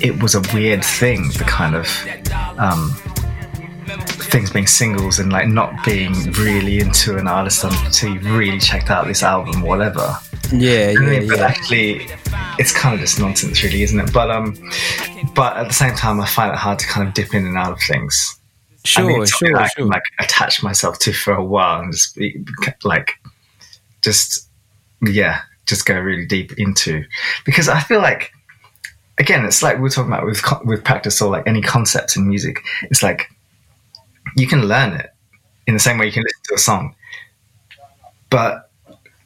it 0.01 0.23
was 0.23 0.35
a 0.35 0.43
weird 0.55 0.85
thing, 0.85 1.29
the 1.29 1.45
kind 1.47 1.75
of 1.75 1.87
um, 2.59 2.95
things 4.31 4.51
being 4.51 4.67
singles 4.67 5.19
and 5.19 5.33
like 5.33 5.49
not 5.49 5.85
being 5.85 6.13
really 6.33 6.79
into 6.81 7.17
an 7.17 7.29
artist 7.29 7.65
until 7.65 8.15
you 8.15 8.21
really 8.37 8.59
checked 8.59 8.91
out 8.91 9.07
this 9.07 9.23
album, 9.23 9.63
or 9.63 9.69
whatever. 9.69 10.17
Yeah, 10.53 10.89
I 10.89 10.91
yeah, 10.93 10.99
mean, 11.01 11.29
but 11.29 11.39
yeah. 11.39 11.47
actually, 11.47 12.07
it's 12.59 12.73
kind 12.73 12.95
of 12.95 13.01
just 13.01 13.19
nonsense, 13.19 13.63
really, 13.63 13.83
isn't 13.83 13.99
it? 13.99 14.13
But 14.13 14.31
um, 14.31 14.55
but 15.35 15.57
at 15.57 15.69
the 15.69 15.75
same 15.75 15.95
time, 15.95 16.21
I 16.21 16.27
find 16.27 16.53
it 16.53 16.59
hard 16.59 16.79
to 16.81 16.87
kind 16.87 17.07
of 17.07 17.15
dip 17.15 17.35
in 17.35 17.47
and 17.47 17.57
out 17.57 17.73
of 17.73 17.81
things. 17.81 18.39
Sure, 18.85 19.07
need 19.07 19.29
something 19.29 19.49
sure, 19.49 19.57
I 19.57 19.69
sure. 19.69 19.85
can 19.85 19.89
like 19.89 20.03
attach 20.19 20.63
myself 20.63 20.99
to 21.01 21.13
for 21.13 21.35
a 21.35 21.45
while 21.45 21.81
and 21.81 21.93
just 21.93 22.17
be 22.17 22.45
like, 22.85 23.13
just 24.03 24.49
yeah, 25.07 25.43
just 25.67 25.87
go 25.87 25.99
really 25.99 26.27
deep 26.27 26.59
into 26.59 27.05
because 27.45 27.69
I 27.69 27.81
feel 27.81 28.01
like 28.01 28.33
again, 29.19 29.45
it's 29.45 29.63
like 29.63 29.77
we 29.77 29.83
we're 29.83 29.89
talking 29.89 30.13
about 30.13 30.27
with 30.27 30.43
with 30.65 30.85
practice 30.85 31.21
or 31.23 31.31
like 31.31 31.47
any 31.47 31.63
concepts 31.63 32.17
in 32.17 32.29
music. 32.29 32.61
It's 32.83 33.03
like 33.03 33.31
you 34.37 34.47
can 34.47 34.63
learn 34.67 34.95
it 34.95 35.11
in 35.67 35.75
the 35.75 35.81
same 35.81 35.99
way 35.99 36.07
you 36.07 36.13
can 36.13 36.23
listen 36.23 36.41
to 36.49 36.55
a 36.55 36.59
song, 36.59 36.95
but 38.31 38.71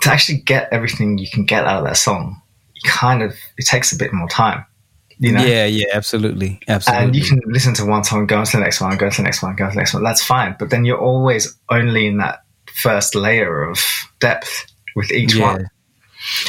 to 0.02 0.10
actually 0.10 0.38
get 0.38 0.68
everything 0.72 1.18
you 1.18 1.28
can 1.28 1.44
get 1.44 1.64
out 1.64 1.78
of 1.78 1.84
that 1.84 1.96
song, 1.96 2.40
you 2.74 2.90
kind 2.90 3.22
of 3.22 3.34
it 3.56 3.66
takes 3.66 3.92
a 3.92 3.96
bit 3.96 4.12
more 4.12 4.28
time, 4.28 4.64
you 5.18 5.32
know. 5.32 5.44
Yeah, 5.44 5.66
yeah, 5.66 5.86
absolutely, 5.94 6.60
absolutely. 6.68 7.04
And 7.06 7.16
you 7.16 7.24
can 7.24 7.40
listen 7.46 7.74
to 7.74 7.84
one 7.86 8.04
song, 8.04 8.26
go 8.26 8.38
on 8.38 8.44
to 8.46 8.56
the 8.56 8.62
next 8.62 8.80
one, 8.80 8.96
go 8.96 9.08
to 9.08 9.16
the 9.16 9.22
next 9.22 9.42
one, 9.42 9.56
go 9.56 9.66
to 9.66 9.70
the 9.70 9.76
next 9.76 9.94
one. 9.94 10.02
That's 10.04 10.22
fine. 10.24 10.56
But 10.58 10.70
then 10.70 10.84
you're 10.84 11.00
always 11.00 11.56
only 11.70 12.06
in 12.06 12.18
that 12.18 12.42
first 12.72 13.14
layer 13.14 13.62
of 13.62 13.78
depth 14.20 14.66
with 14.94 15.10
each 15.10 15.34
Yeah. 15.34 15.52
one. 15.52 15.70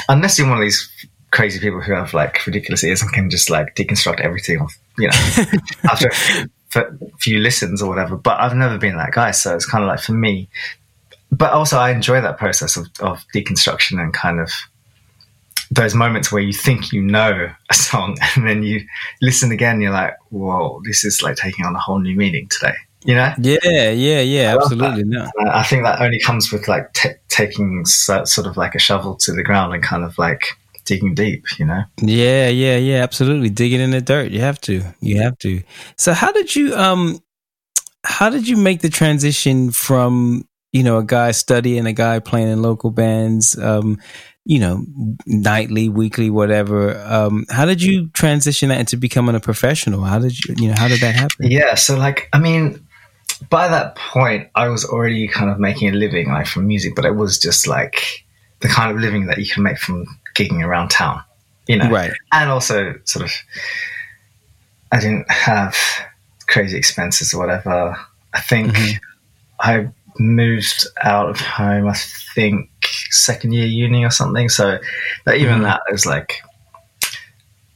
Unless 0.10 0.38
you're 0.40 0.48
one 0.48 0.58
of 0.58 0.62
these 0.64 0.90
crazy 1.32 1.60
people 1.60 1.82
who 1.82 1.94
have 1.94 2.14
like 2.14 2.46
ridiculous 2.46 2.84
ears 2.84 3.02
and 3.02 3.12
can 3.12 3.30
just 3.30 3.50
like 3.50 3.76
deconstruct 3.76 4.20
everything, 4.20 4.60
off, 4.60 4.76
you 4.98 5.08
know, 5.08 5.44
after 5.92 6.10
few, 6.86 6.98
for- 6.98 7.18
few 7.20 7.40
listens 7.40 7.82
or 7.82 7.90
whatever. 7.90 8.16
But 8.16 8.40
I've 8.40 8.56
never 8.56 8.78
been 8.78 8.98
that 8.98 9.12
guy. 9.12 9.32
So 9.32 9.56
it's 9.56 9.66
kind 9.66 9.84
of 9.84 9.88
like 9.88 10.00
for 10.00 10.14
me. 10.14 10.50
But 11.32 11.52
also, 11.52 11.78
I 11.78 11.92
enjoy 11.92 12.22
that 12.22 12.38
process 12.38 12.78
of, 12.78 12.88
of 13.00 13.24
deconstruction 13.34 14.02
and 14.02 14.14
kind 14.14 14.40
of 14.40 14.52
those 15.70 15.94
moments 15.94 16.32
where 16.32 16.42
you 16.42 16.54
think 16.54 16.94
you 16.94 17.02
know 17.02 17.50
a 17.70 17.74
song 17.74 18.18
and 18.36 18.48
then 18.48 18.64
you 18.64 18.86
listen 19.22 19.52
again 19.52 19.74
and 19.74 19.82
you're 19.82 19.92
like 19.92 20.16
whoa 20.30 20.82
this 20.86 21.04
is 21.04 21.22
like 21.22 21.36
taking 21.36 21.66
on 21.66 21.76
a 21.76 21.80
whole 21.80 22.00
new 22.00 22.16
meaning 22.16 22.48
today 22.48 22.74
you 23.04 23.14
know 23.14 23.34
yeah, 23.42 23.58
yeah, 23.92 24.22
yeah, 24.22 24.54
love 24.54 24.72
absolutely. 24.72 25.04
No, 25.04 25.30
i 25.52 25.64
think 25.64 25.84
that 25.84 26.02
only 26.02 26.20
comes 26.20 26.52
with 26.52 26.70
like 26.70 26.94
t- 26.94 27.10
taking 27.28 27.86
so, 27.86 28.24
sort 28.24 28.48
of 28.48 28.56
like 28.56 28.76
a 28.76 28.80
shovel 28.80 29.16
to 29.16 29.34
the 29.34 29.44
ground 29.44 29.74
and 29.74 29.84
kind 29.84 30.06
of 30.06 30.18
like 30.18 30.48
digging 30.88 31.14
deep 31.14 31.46
you 31.60 31.66
know 31.66 31.84
yeah, 32.02 32.48
yeah, 32.50 32.78
yeah, 32.78 33.04
absolutely. 33.04 33.50
Digging 33.50 33.82
in 33.82 33.92
the 33.92 34.02
dirt, 34.02 34.32
you 34.32 34.42
have 34.42 34.62
to, 34.62 34.84
you 35.02 35.22
have 35.22 35.38
to. 35.40 35.62
So, 35.98 36.14
how 36.14 36.32
did 36.32 36.56
you, 36.56 36.76
um, 36.76 37.20
how 38.04 38.30
did 38.30 38.48
you 38.48 38.56
make 38.56 38.82
the 38.82 38.90
transition 38.90 39.72
from 39.72 40.48
you 40.72 40.84
know 40.84 40.98
a 40.98 41.04
guy 41.04 41.32
studying, 41.32 41.86
a 41.86 41.94
guy 41.94 42.20
playing 42.20 42.50
in 42.50 42.62
local 42.62 42.92
bands, 42.92 43.58
um, 43.58 44.00
you 44.46 44.60
know, 44.60 44.86
nightly, 45.26 45.90
weekly, 45.90 46.30
whatever? 46.30 46.98
Um, 47.00 47.46
how 47.50 47.66
did 47.66 47.82
you 47.82 48.10
transition 48.10 48.70
that 48.70 48.80
into 48.80 48.98
becoming 48.98 49.36
a 49.36 49.40
professional? 49.40 50.02
How 50.02 50.20
did 50.20 50.40
you, 50.46 50.56
you 50.58 50.68
know, 50.70 50.76
how 50.78 50.88
did 50.88 51.02
that 51.02 51.16
happen? 51.16 51.52
yeah 51.52 51.76
so 51.76 51.98
like 51.98 52.30
i 52.34 52.40
mean 52.40 52.86
by 53.50 53.68
that 53.68 53.96
point 53.96 54.48
i 54.56 54.68
was 54.68 54.86
already 54.86 55.28
kind 55.28 55.50
of 55.50 55.60
making 55.60 55.90
a 55.90 55.92
living 55.92 56.30
like 56.30 56.48
from 56.48 56.66
music 56.68 56.96
but 56.96 57.06
it 57.06 57.16
was 57.16 57.38
just 57.38 57.68
like 57.68 58.26
the 58.62 58.68
kind 58.68 58.92
of 58.92 58.98
living 58.98 59.28
that 59.28 59.38
you 59.38 59.46
can 59.46 59.62
make 59.64 59.78
from 59.78 60.06
gigging 60.38 60.64
around 60.64 60.90
town 60.90 61.22
you 61.68 61.76
know 61.78 61.90
Right. 61.90 62.12
and 62.32 62.50
also 62.50 62.94
sort 63.06 63.26
of 63.26 63.32
I 64.92 65.00
didn't 65.00 65.30
have 65.30 65.76
crazy 66.48 66.78
expenses 66.78 67.34
or 67.34 67.40
whatever. 67.40 67.98
I 68.34 68.40
think 68.40 68.74
Mhm. 68.74 69.00
I 69.60 69.88
moved 70.18 70.88
out 71.04 71.30
of 71.30 71.42
home. 71.42 71.90
I 71.90 71.96
think 72.36 72.70
second 73.12 73.52
year 73.54 73.66
uni 73.66 74.06
or 74.06 74.10
something. 74.12 74.48
So, 74.48 74.80
but 75.26 75.36
even 75.38 75.60
Mhm. 75.60 75.64
that 75.64 75.82
was 75.92 76.06
like 76.06 76.42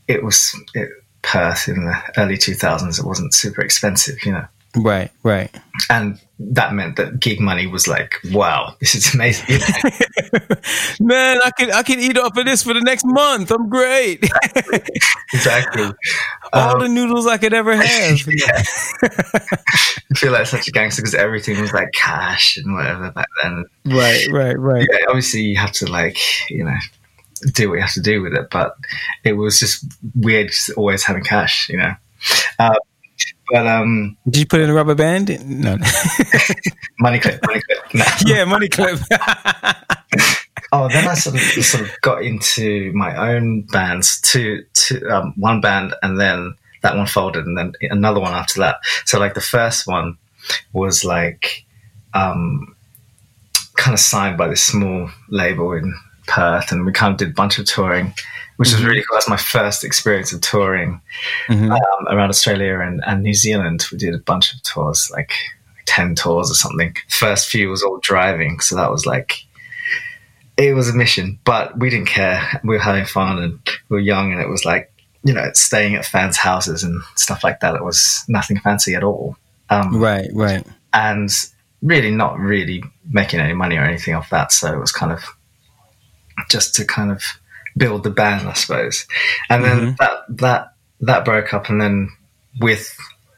it 0.08 0.24
was 0.24 0.56
it, 0.74 0.90
Perth 1.22 1.68
in 1.68 1.84
the 1.86 2.02
early 2.18 2.38
two 2.38 2.54
thousands. 2.56 2.98
It 2.98 3.06
wasn't 3.06 3.34
super 3.34 3.62
expensive, 3.62 4.24
you 4.26 4.32
know. 4.32 4.48
Right, 4.76 5.12
right. 5.24 5.54
And 5.90 6.20
that 6.40 6.74
meant 6.74 6.96
that 6.96 7.20
gig 7.20 7.40
money 7.40 7.68
was 7.68 7.88
like, 7.88 8.16
wow, 8.32 8.76
this 8.80 8.96
is 8.96 9.14
amazing. 9.14 9.46
You 9.50 9.60
know? 10.34 10.56
Man, 11.02 11.40
I 11.44 11.52
can 11.58 11.72
I 11.72 11.84
can 11.84 12.00
eat 12.00 12.18
off 12.18 12.38
of 12.38 12.46
this 12.46 12.64
for 12.64 12.74
the 12.74 12.80
next 12.82 13.04
month. 13.06 13.52
I'm 13.52 13.68
great. 13.70 14.24
exactly. 15.34 15.84
All 16.54 16.76
Um, 16.76 16.80
the 16.80 16.88
noodles 16.88 17.28
I 17.28 17.38
could 17.38 17.54
ever 17.54 17.76
have. 17.76 18.20
yeah. 18.28 18.64
I 19.04 20.16
feel 20.16 20.32
like 20.32 20.48
such 20.48 20.68
a 20.68 20.72
gangster 20.72 21.02
because 21.02 21.16
everything 21.16 21.60
was 21.60 21.74
like 21.74 21.92
cash 21.94 22.58
and 22.58 22.74
whatever 22.74 23.12
back 23.12 23.28
then. 23.44 23.66
right, 23.86 24.28
right, 24.32 24.58
right. 24.60 24.88
Yeah, 24.92 25.06
obviously, 25.08 25.42
you 25.42 25.58
have 25.58 25.72
to 25.74 25.92
like 25.92 26.18
you 26.50 26.64
know 26.64 26.78
do 27.54 27.70
what 27.70 27.76
you 27.76 27.82
have 27.82 27.94
to 27.94 28.02
do 28.02 28.22
with 28.22 28.34
it, 28.34 28.50
but 28.52 28.76
it 29.24 29.34
was 29.34 29.60
just 29.60 29.86
weird 30.16 30.48
just 30.48 30.70
always 30.72 31.04
having 31.04 31.24
cash, 31.24 31.70
you 31.70 31.78
know. 31.78 31.94
Uh, 32.60 32.76
but 33.52 33.68
um, 33.68 34.18
Did 34.26 34.40
you 34.40 34.46
put 34.46 34.62
in 34.62 34.70
a 34.70 34.74
rubber 34.74 34.96
band? 34.96 35.30
No. 35.46 35.78
money 37.00 37.20
clip, 37.20 37.46
money 37.46 37.62
clip. 37.62 37.80
No. 37.94 38.06
yeah, 38.26 38.46
money 38.46 38.70
clip. 38.70 39.00
Oh, 40.74 40.88
then 40.88 41.06
I 41.06 41.16
sort 41.16 41.36
of 41.36 41.42
sort 41.42 41.84
of 41.84 41.92
got 42.00 42.24
into 42.24 42.94
my 42.94 43.34
own 43.34 43.64
bands, 43.64 44.22
two, 44.22 44.64
two, 44.72 45.06
um, 45.10 45.34
one 45.36 45.60
band, 45.60 45.94
and 46.02 46.18
then 46.18 46.56
that 46.82 46.96
one 46.96 47.08
folded, 47.08 47.46
and 47.46 47.58
then 47.58 47.74
another 47.82 48.22
one 48.22 48.34
after 48.34 48.62
that. 48.62 48.78
So 49.04 49.20
like 49.20 49.34
the 49.34 49.42
first 49.42 49.86
one 49.86 50.18
was 50.72 51.04
like 51.04 51.66
um, 52.14 52.74
kind 53.76 53.94
of 53.94 54.00
signed 54.00 54.38
by 54.38 54.48
this 54.48 54.64
small 54.64 55.10
label 55.28 55.74
in 55.74 55.94
Perth, 56.28 56.72
and 56.72 56.86
we 56.86 56.94
kind 56.94 57.12
of 57.12 57.18
did 57.18 57.32
a 57.32 57.34
bunch 57.34 57.60
of 57.60 57.66
touring, 57.66 58.14
which 58.62 58.72
was 58.74 58.84
really 58.84 59.02
cool. 59.02 59.16
That's 59.16 59.28
my 59.30 59.38
first 59.38 59.84
experience 59.84 60.32
of 60.34 60.42
touring 60.42 61.02
Mhm. 61.50 61.72
um, 61.72 62.08
around 62.16 62.30
Australia 62.30 62.80
and, 62.80 63.02
and 63.06 63.22
New 63.24 63.34
Zealand. 63.34 63.86
We 63.92 63.98
did 63.98 64.14
a 64.14 64.20
bunch 64.20 64.54
of 64.54 64.62
tours, 64.64 65.10
like 65.12 65.34
ten 65.86 66.16
tours 66.16 66.50
or 66.52 66.54
something. 66.54 66.96
First 67.10 67.50
few 67.50 67.70
was 67.70 67.84
all 67.84 68.00
driving, 68.00 68.60
so 68.60 68.76
that 68.76 68.92
was 68.92 69.06
like 69.06 69.46
it 70.58 70.76
was 70.76 70.90
a 70.90 70.94
mission, 70.94 71.40
but 71.44 71.78
we 71.80 71.90
didn't 71.90 72.08
care. 72.08 72.62
We 72.64 72.76
were 72.76 72.82
having 72.84 73.06
fun 73.06 73.40
and 73.42 73.60
we 73.90 73.96
were 73.98 74.00
young, 74.00 74.32
and 74.32 74.42
it 74.42 74.48
was 74.50 74.64
like 74.66 74.92
you 75.24 75.34
know 75.34 75.50
staying 75.54 75.96
at 75.96 76.06
fans' 76.06 76.38
houses 76.38 76.84
and 76.84 77.02
stuff 77.16 77.44
like 77.44 77.60
that. 77.62 77.76
It 77.76 77.84
was 77.84 78.24
nothing 78.28 78.60
fancy 78.60 78.94
at 78.96 79.04
all. 79.04 79.38
Um, 79.70 79.96
right, 80.02 80.30
right, 80.34 80.66
and 80.94 81.30
really 81.82 82.12
not 82.12 82.38
really 82.40 82.84
making 83.10 83.40
any 83.40 83.54
money 83.54 83.76
or 83.78 83.84
anything 83.84 84.14
off 84.14 84.30
that. 84.30 84.52
So 84.52 84.72
it 84.72 84.80
was 84.80 84.92
kind 84.92 85.12
of 85.12 85.24
just 86.50 86.76
to 86.76 86.86
kind 86.86 87.12
of 87.12 87.24
build 87.78 88.04
the 88.04 88.10
band, 88.10 88.48
I 88.48 88.54
suppose. 88.54 89.08
And 89.50 89.64
then 89.64 89.78
mm-hmm. 89.78 89.96
that 90.00 90.22
that 90.30 90.74
that 91.02 91.26
broke 91.26 91.54
up, 91.54 91.70
and 91.70 91.82
then 91.82 92.10
with 92.60 92.96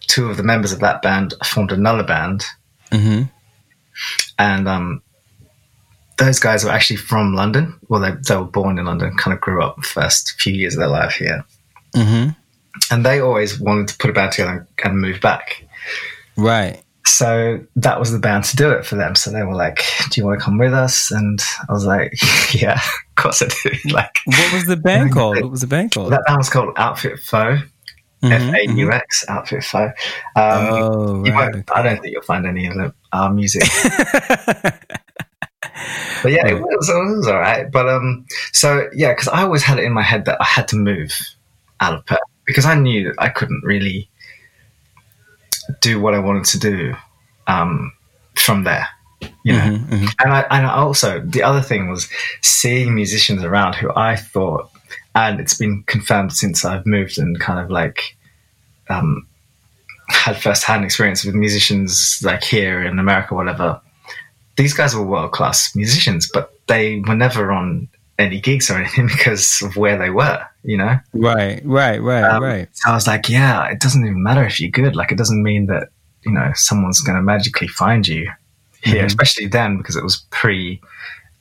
two 0.07 0.29
of 0.29 0.37
the 0.37 0.43
members 0.43 0.71
of 0.71 0.79
that 0.79 1.01
band, 1.01 1.33
I 1.41 1.45
formed 1.45 1.71
another 1.71 2.03
band. 2.03 2.43
Mm-hmm. 2.91 3.23
And 4.37 4.67
um, 4.67 5.01
those 6.17 6.39
guys 6.39 6.63
were 6.63 6.71
actually 6.71 6.97
from 6.97 7.33
London. 7.33 7.79
Well, 7.87 8.01
they, 8.01 8.11
they 8.27 8.35
were 8.35 8.45
born 8.45 8.77
in 8.77 8.85
London, 8.85 9.15
kind 9.17 9.33
of 9.33 9.41
grew 9.41 9.63
up 9.63 9.77
the 9.77 9.83
first 9.83 10.39
few 10.39 10.53
years 10.53 10.75
of 10.75 10.79
their 10.79 10.89
life 10.89 11.15
here. 11.15 11.45
Mm-hmm. 11.95 12.29
And 12.91 13.05
they 13.05 13.19
always 13.19 13.59
wanted 13.59 13.89
to 13.89 13.97
put 13.97 14.09
a 14.09 14.13
band 14.13 14.31
together 14.33 14.67
and 14.83 14.99
move 14.99 15.21
back. 15.21 15.67
Right. 16.35 16.83
So 17.05 17.59
that 17.75 17.99
was 17.99 18.11
the 18.11 18.19
band 18.19 18.45
to 18.45 18.55
do 18.55 18.71
it 18.71 18.85
for 18.85 18.95
them. 18.95 19.15
So 19.15 19.31
they 19.31 19.43
were 19.43 19.55
like, 19.55 19.83
"Do 20.09 20.19
you 20.19 20.25
want 20.25 20.39
to 20.39 20.43
come 20.43 20.57
with 20.57 20.73
us?" 20.73 21.11
And 21.11 21.39
I 21.67 21.73
was 21.73 21.85
like, 21.85 22.13
"Yeah, 22.53 22.79
course 23.23 23.41
I 23.41 23.47
do." 23.47 23.71
Like, 23.91 24.15
what 24.25 24.53
was 24.53 24.65
the 24.65 24.77
band 24.77 25.11
called? 25.17 25.41
What 25.41 25.51
was 25.51 25.61
the 25.61 25.67
band 25.67 25.91
called? 25.93 26.11
That 26.11 26.23
band 26.27 26.37
was 26.37 26.49
called 26.49 26.73
Outfit 26.77 27.19
Faux. 27.19 27.61
Mm-hmm, 28.23 28.31
F 28.31 28.55
A 28.55 28.71
U 28.77 28.91
X 28.91 29.25
mm-hmm. 29.25 29.37
Outfit 29.37 29.63
Faux. 29.63 30.01
Um, 30.35 30.67
oh, 30.71 31.21
right, 31.23 31.55
okay. 31.55 31.63
I 31.75 31.81
don't 31.81 32.01
think 32.01 32.13
you'll 32.13 32.21
find 32.21 32.45
any 32.45 32.67
of 32.67 32.75
the, 32.75 32.93
our 33.11 33.33
music. 33.33 33.63
but 36.23 36.31
yeah, 36.31 36.47
it 36.47 36.61
was, 36.61 36.89
it 36.89 36.93
was 36.93 37.27
all 37.27 37.39
right. 37.39 37.69
But 37.69 37.89
um, 37.89 38.25
so 38.53 38.87
yeah, 38.93 39.11
because 39.11 39.27
I 39.27 39.41
always 39.41 39.63
had 39.63 39.77
it 39.77 39.83
in 39.83 39.91
my 39.91 40.03
head 40.03 40.23
that 40.25 40.39
I 40.39 40.45
had 40.45 40.69
to 40.69 40.77
move 40.77 41.13
out 41.81 41.95
of 41.95 42.05
Perth 42.05 42.19
because 42.45 42.65
I 42.65 42.75
knew 42.75 43.05
that 43.05 43.15
I 43.17 43.29
couldn't 43.29 43.61
really 43.65 44.09
do 45.81 45.99
what 45.99 46.13
I 46.13 46.19
wanted 46.19 46.45
to 46.45 46.59
do 46.59 46.95
um, 47.47 47.91
from 48.35 48.63
there. 48.63 48.87
You 49.43 49.53
know, 49.53 49.59
mm-hmm, 49.59 49.93
mm-hmm. 49.93 50.05
and 50.19 50.33
I 50.33 50.41
and 50.49 50.65
also 50.65 51.19
the 51.19 51.43
other 51.43 51.61
thing 51.61 51.89
was 51.89 52.09
seeing 52.41 52.95
musicians 52.95 53.43
around 53.43 53.75
who 53.75 53.91
I 53.95 54.15
thought, 54.15 54.69
and 55.15 55.39
it's 55.39 55.57
been 55.57 55.83
confirmed 55.83 56.33
since 56.33 56.65
I've 56.65 56.85
moved 56.85 57.17
and 57.17 57.39
kind 57.39 57.59
of 57.59 57.69
like 57.69 58.15
um, 58.89 59.27
had 60.09 60.37
first 60.37 60.63
hand 60.63 60.83
experience 60.83 61.25
with 61.25 61.35
musicians 61.35 62.21
like 62.23 62.43
here 62.43 62.81
in 62.81 62.99
America, 62.99 63.35
whatever. 63.35 63.79
These 64.55 64.73
guys 64.73 64.95
were 64.95 65.03
world 65.03 65.31
class 65.31 65.75
musicians, 65.75 66.29
but 66.31 66.53
they 66.67 66.99
were 67.07 67.15
never 67.15 67.51
on 67.51 67.87
any 68.19 68.39
gigs 68.39 68.69
or 68.69 68.75
anything 68.75 69.07
because 69.17 69.61
of 69.61 69.75
where 69.75 69.97
they 69.97 70.09
were, 70.09 70.45
you 70.63 70.77
know? 70.77 70.99
Right, 71.13 71.61
right, 71.65 72.01
right, 72.01 72.23
um, 72.23 72.43
right. 72.43 72.67
So 72.73 72.91
I 72.91 72.93
was 72.93 73.07
like, 73.07 73.29
yeah, 73.29 73.67
it 73.69 73.79
doesn't 73.79 74.05
even 74.05 74.21
matter 74.21 74.45
if 74.45 74.59
you're 74.59 74.71
good. 74.71 74.95
Like, 74.95 75.11
it 75.11 75.17
doesn't 75.17 75.41
mean 75.41 75.67
that, 75.67 75.89
you 76.25 76.31
know, 76.31 76.51
someone's 76.53 77.01
going 77.01 77.15
to 77.15 77.21
magically 77.21 77.67
find 77.67 78.07
you 78.07 78.29
here, 78.83 78.97
mm-hmm. 78.97 79.05
especially 79.05 79.47
then 79.47 79.77
because 79.77 79.95
it 79.95 80.03
was 80.03 80.25
pre, 80.29 80.81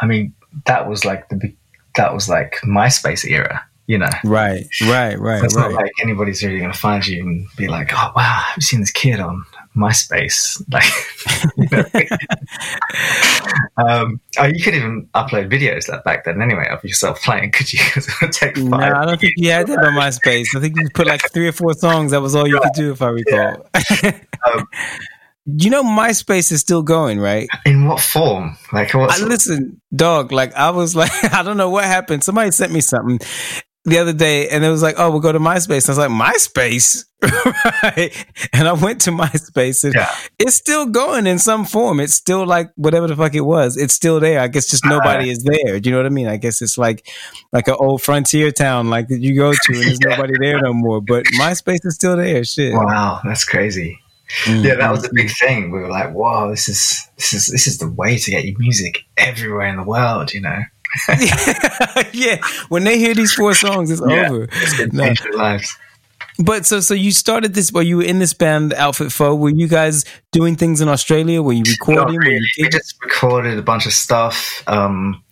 I 0.00 0.06
mean, 0.06 0.34
that 0.66 0.88
was 0.88 1.04
like 1.04 1.28
the, 1.28 1.54
that 1.96 2.14
was 2.14 2.28
like 2.28 2.56
MySpace 2.64 3.28
era, 3.28 3.64
you 3.86 3.98
know? 3.98 4.08
Right, 4.24 4.66
right, 4.82 5.18
right. 5.18 5.40
So 5.40 5.44
it's 5.44 5.56
right. 5.56 5.70
not 5.70 5.80
like 5.80 5.92
anybody's 6.00 6.42
really 6.42 6.58
going 6.58 6.72
to 6.72 6.78
find 6.78 7.06
you 7.06 7.22
and 7.22 7.46
be 7.56 7.68
like, 7.68 7.92
oh, 7.92 8.12
wow, 8.16 8.22
I 8.22 8.52
have 8.54 8.62
seen 8.62 8.80
this 8.80 8.90
kid 8.90 9.20
on 9.20 9.44
MySpace. 9.76 10.62
Like, 10.72 10.84
um, 13.76 14.20
oh, 14.38 14.44
you 14.44 14.62
could 14.62 14.74
even 14.74 15.08
upload 15.14 15.50
videos 15.50 15.88
like 15.88 16.04
back 16.04 16.24
then 16.24 16.40
anyway 16.40 16.66
of 16.70 16.82
yourself 16.82 17.22
playing, 17.22 17.50
could 17.52 17.72
you? 17.72 17.78
take 18.32 18.56
five. 18.56 18.64
no, 18.64 18.76
I 18.76 19.04
don't 19.04 19.20
think 19.20 19.34
you 19.36 19.50
had 19.50 19.66
that 19.66 19.78
on 19.78 19.92
MySpace. 19.94 20.46
I 20.56 20.60
think 20.60 20.76
you 20.76 20.88
put 20.94 21.06
like 21.06 21.30
three 21.32 21.48
or 21.48 21.52
four 21.52 21.74
songs. 21.74 22.12
That 22.12 22.22
was 22.22 22.34
all 22.34 22.48
you 22.48 22.58
could 22.60 22.72
do, 22.74 22.92
if 22.92 23.02
I 23.02 23.08
recall. 23.08 23.66
Yeah. 24.02 24.18
um, 24.52 24.66
you 25.46 25.70
know, 25.70 25.82
MySpace 25.82 26.52
is 26.52 26.60
still 26.60 26.82
going, 26.82 27.18
right? 27.18 27.48
In 27.66 27.86
what 27.86 28.00
form? 28.00 28.56
Like, 28.72 28.94
what? 28.94 29.10
I 29.10 29.24
listen, 29.24 29.80
dog. 29.94 30.32
Like, 30.32 30.54
I 30.54 30.70
was 30.70 30.94
like, 30.94 31.10
I 31.32 31.42
don't 31.42 31.56
know 31.56 31.70
what 31.70 31.84
happened. 31.84 32.22
Somebody 32.22 32.50
sent 32.52 32.72
me 32.72 32.80
something, 32.80 33.18
the 33.84 33.98
other 33.98 34.12
day 34.12 34.48
and 34.48 34.64
it 34.64 34.70
was 34.70 34.82
like, 34.82 34.94
oh, 34.98 35.10
we'll 35.10 35.20
go 35.20 35.32
to 35.32 35.40
MySpace. 35.40 35.88
And 35.88 35.98
I 35.98 36.06
was 36.06 36.10
like, 36.10 36.10
MySpace? 36.10 37.04
right. 37.82 38.26
And 38.52 38.68
I 38.68 38.72
went 38.74 39.00
to 39.02 39.10
MySpace 39.10 39.82
and 39.82 39.94
yeah. 39.94 40.08
it's 40.38 40.54
still 40.54 40.86
going 40.86 41.26
in 41.26 41.40
some 41.40 41.64
form. 41.64 41.98
It's 41.98 42.14
still 42.14 42.46
like 42.46 42.70
whatever 42.76 43.08
the 43.08 43.16
fuck 43.16 43.34
it 43.34 43.40
was. 43.40 43.76
It's 43.76 43.94
still 43.94 44.20
there. 44.20 44.38
I 44.38 44.46
guess 44.46 44.68
just 44.68 44.84
nobody 44.84 45.30
uh, 45.30 45.32
is 45.32 45.42
there. 45.42 45.80
Do 45.80 45.88
you 45.88 45.96
know 45.96 45.98
what 45.98 46.06
I 46.06 46.10
mean? 46.10 46.28
I 46.28 46.36
guess 46.36 46.62
it's 46.62 46.78
like 46.78 47.08
like 47.52 47.66
an 47.66 47.76
old 47.78 48.02
frontier 48.02 48.52
town 48.52 48.88
like 48.88 49.08
that 49.08 49.20
you 49.20 49.34
go 49.34 49.52
to 49.52 49.72
and 49.72 49.82
there's 49.82 49.98
yeah. 50.04 50.10
nobody 50.10 50.34
there 50.38 50.60
no 50.60 50.72
more. 50.72 51.00
But 51.00 51.24
MySpace 51.38 51.84
is 51.84 51.96
still 51.96 52.16
there. 52.16 52.44
Shit. 52.44 52.74
Wow, 52.74 53.20
that's 53.24 53.44
crazy. 53.44 53.98
Mm-hmm. 54.44 54.64
Yeah, 54.64 54.74
that 54.76 54.90
was 54.90 55.04
a 55.04 55.10
big 55.12 55.30
thing. 55.30 55.70
We 55.70 55.80
were 55.80 55.90
like, 55.90 56.14
"Wow, 56.14 56.50
this 56.50 56.68
is 56.68 57.08
this 57.16 57.32
is 57.32 57.46
this 57.48 57.66
is 57.66 57.78
the 57.78 57.90
way 57.90 58.16
to 58.18 58.30
get 58.30 58.44
your 58.44 58.58
music 58.58 59.04
everywhere 59.16 59.66
in 59.66 59.76
the 59.76 59.84
world," 59.84 60.32
you 60.32 60.40
know. 60.40 60.58
yeah, 62.12 62.36
when 62.68 62.84
they 62.84 62.98
hear 62.98 63.14
these 63.14 63.32
four 63.34 63.54
songs, 63.54 63.90
it's 63.90 64.02
yeah, 64.06 64.30
over. 64.30 64.48
It's 64.50 64.92
no. 64.92 65.04
their 65.04 65.32
lives. 65.34 65.76
But 66.38 66.66
so 66.66 66.80
so 66.80 66.94
you 66.94 67.12
started 67.12 67.54
this 67.54 67.72
while 67.72 67.82
you 67.82 67.98
were 67.98 68.04
in 68.04 68.18
this 68.18 68.32
band 68.32 68.72
Outfit 68.74 69.12
Faux. 69.12 69.38
Were 69.38 69.50
you 69.50 69.68
guys 69.68 70.04
doing 70.32 70.56
things 70.56 70.80
in 70.80 70.88
Australia? 70.88 71.42
Were 71.42 71.52
you 71.52 71.64
recording? 71.66 72.16
Really. 72.16 72.40
We 72.58 72.68
just 72.68 72.96
recorded 73.02 73.58
a 73.58 73.62
bunch 73.62 73.86
of 73.86 73.92
stuff. 73.92 74.62
Um, 74.66 75.22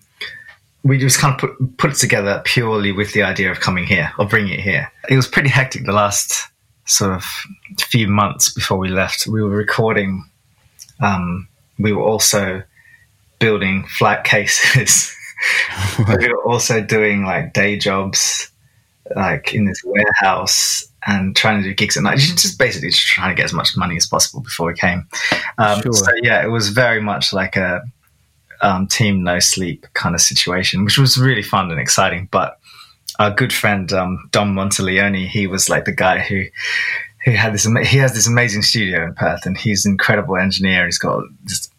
we 0.83 0.99
just 0.99 1.19
kind 1.19 1.35
of 1.35 1.41
put 1.41 1.77
put 1.79 1.91
it 1.93 1.97
together 1.97 2.43
purely 2.45 2.93
with 2.93 3.13
the 3.13 3.23
idea 3.23 3.51
of 3.51 3.61
coming 3.61 3.87
here 3.87 4.13
or 4.19 4.27
bringing 4.27 4.53
it 4.53 4.61
here. 4.61 4.93
It 5.09 5.17
was 5.17 5.27
pretty 5.27 5.49
hectic 5.49 5.87
the 5.87 5.93
last 5.93 6.50
sort 6.91 7.13
of 7.13 7.25
a 7.79 7.85
few 7.85 8.09
months 8.09 8.53
before 8.53 8.79
we 8.79 8.89
left. 8.89 9.27
We 9.27 9.43
were 9.43 9.51
recording. 9.51 10.25
Um, 11.01 11.49
we 11.79 11.93
were 11.93 12.03
also 12.03 12.63
building 13.39 13.87
flight 13.87 14.25
cases 14.25 15.17
we 16.09 16.29
were 16.29 16.45
also 16.45 16.81
doing 16.81 17.25
like 17.25 17.53
day 17.53 17.77
jobs, 17.77 18.51
like 19.17 19.55
in 19.55 19.65
this 19.65 19.83
warehouse 19.85 20.87
and 21.07 21.35
trying 21.35 21.63
to 21.63 21.69
do 21.69 21.75
gigs 21.75 21.97
at 21.97 22.03
night. 22.03 22.19
Just 22.19 22.59
basically 22.59 22.91
just 22.91 23.07
trying 23.07 23.35
to 23.35 23.35
get 23.35 23.47
as 23.47 23.53
much 23.53 23.77
money 23.77 23.97
as 23.97 24.07
possible 24.07 24.41
before 24.41 24.67
we 24.67 24.75
came. 24.75 25.07
Um, 25.59 25.83
sure. 25.83 25.93
So 25.93 26.11
yeah, 26.23 26.45
it 26.45 26.49
was 26.49 26.69
very 26.69 27.01
much 27.01 27.33
like 27.33 27.57
a 27.57 27.83
um, 28.63 28.87
team 28.87 29.25
no 29.25 29.39
sleep 29.39 29.87
kind 29.95 30.15
of 30.15 30.21
situation, 30.21 30.85
which 30.85 30.99
was 30.99 31.17
really 31.17 31.43
fun 31.43 31.71
and 31.71 31.81
exciting. 31.81 32.29
But 32.31 32.59
our 33.21 33.31
good 33.31 33.53
friend 33.53 33.93
um, 33.93 34.29
Dom 34.33 34.55
Monteleone, 34.55 35.29
he 35.29 35.47
was 35.47 35.69
like 35.69 35.85
the 35.85 35.93
guy 35.93 36.19
who 36.19 36.45
who 37.25 37.33
had 37.33 37.53
this. 37.53 37.67
He 37.87 37.99
has 37.99 38.15
this 38.15 38.27
amazing 38.27 38.63
studio 38.63 39.05
in 39.05 39.15
Perth, 39.15 39.45
and 39.45 39.57
he's 39.57 39.85
an 39.85 39.93
incredible 39.93 40.39
engineer. 40.39 40.87
He's 40.87 40.99
got 40.99 41.23
just 41.45 41.71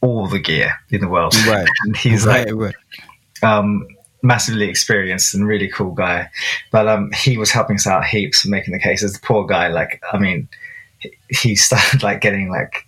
all 0.00 0.26
the 0.26 0.38
gear 0.38 0.72
in 0.90 1.02
the 1.02 1.08
world. 1.08 1.34
Right. 1.46 1.68
and 1.84 1.96
he's 1.96 2.24
right, 2.24 2.50
like 2.50 2.74
right. 3.42 3.58
Um, 3.58 3.86
massively 4.22 4.68
experienced 4.68 5.34
and 5.34 5.46
really 5.46 5.68
cool 5.68 5.92
guy. 5.92 6.30
But 6.72 6.88
um, 6.88 7.12
he 7.12 7.36
was 7.36 7.50
helping 7.50 7.76
us 7.76 7.86
out 7.86 8.06
heaps 8.06 8.46
making 8.46 8.72
the 8.72 8.80
cases. 8.80 9.12
The 9.12 9.20
poor 9.20 9.44
guy, 9.44 9.68
like, 9.68 10.02
I 10.12 10.18
mean, 10.18 10.48
he 11.28 11.54
started 11.56 12.02
like 12.02 12.22
getting 12.22 12.48
like 12.48 12.87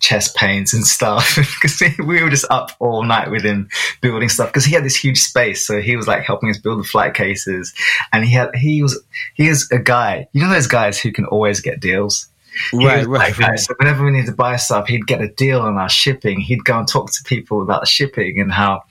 chest 0.00 0.34
pains 0.34 0.72
and 0.74 0.84
stuff 0.84 1.36
because 1.36 1.82
we 1.98 2.22
were 2.22 2.30
just 2.30 2.46
up 2.50 2.72
all 2.78 3.04
night 3.04 3.30
with 3.30 3.44
him 3.44 3.68
building 4.00 4.28
stuff 4.28 4.48
because 4.48 4.64
he 4.64 4.74
had 4.74 4.84
this 4.84 4.96
huge 4.96 5.20
space 5.20 5.66
so 5.66 5.80
he 5.80 5.96
was 5.96 6.08
like 6.08 6.22
helping 6.22 6.50
us 6.50 6.58
build 6.58 6.80
the 6.80 6.84
flight 6.84 7.14
cases 7.14 7.72
and 8.12 8.24
he 8.24 8.32
had 8.32 8.54
he 8.54 8.82
was 8.82 8.98
he 9.34 9.46
is 9.46 9.70
a 9.70 9.78
guy 9.78 10.26
you 10.32 10.42
know 10.42 10.50
those 10.50 10.66
guys 10.66 10.98
who 10.98 11.12
can 11.12 11.26
always 11.26 11.60
get 11.60 11.80
deals 11.80 12.30
Right, 12.72 13.06
right, 13.06 13.36
right. 13.38 13.58
So 13.58 13.74
whenever 13.78 14.04
we 14.04 14.10
need 14.10 14.26
to 14.26 14.32
buy 14.32 14.56
stuff, 14.56 14.88
he'd 14.88 15.06
get 15.06 15.20
a 15.20 15.28
deal 15.28 15.60
on 15.60 15.76
our 15.76 15.88
shipping. 15.88 16.40
He'd 16.40 16.64
go 16.64 16.78
and 16.78 16.88
talk 16.88 17.12
to 17.12 17.22
people 17.24 17.62
about 17.62 17.80
the 17.80 17.86
shipping 17.86 18.40
and 18.40 18.52
how, 18.52 18.82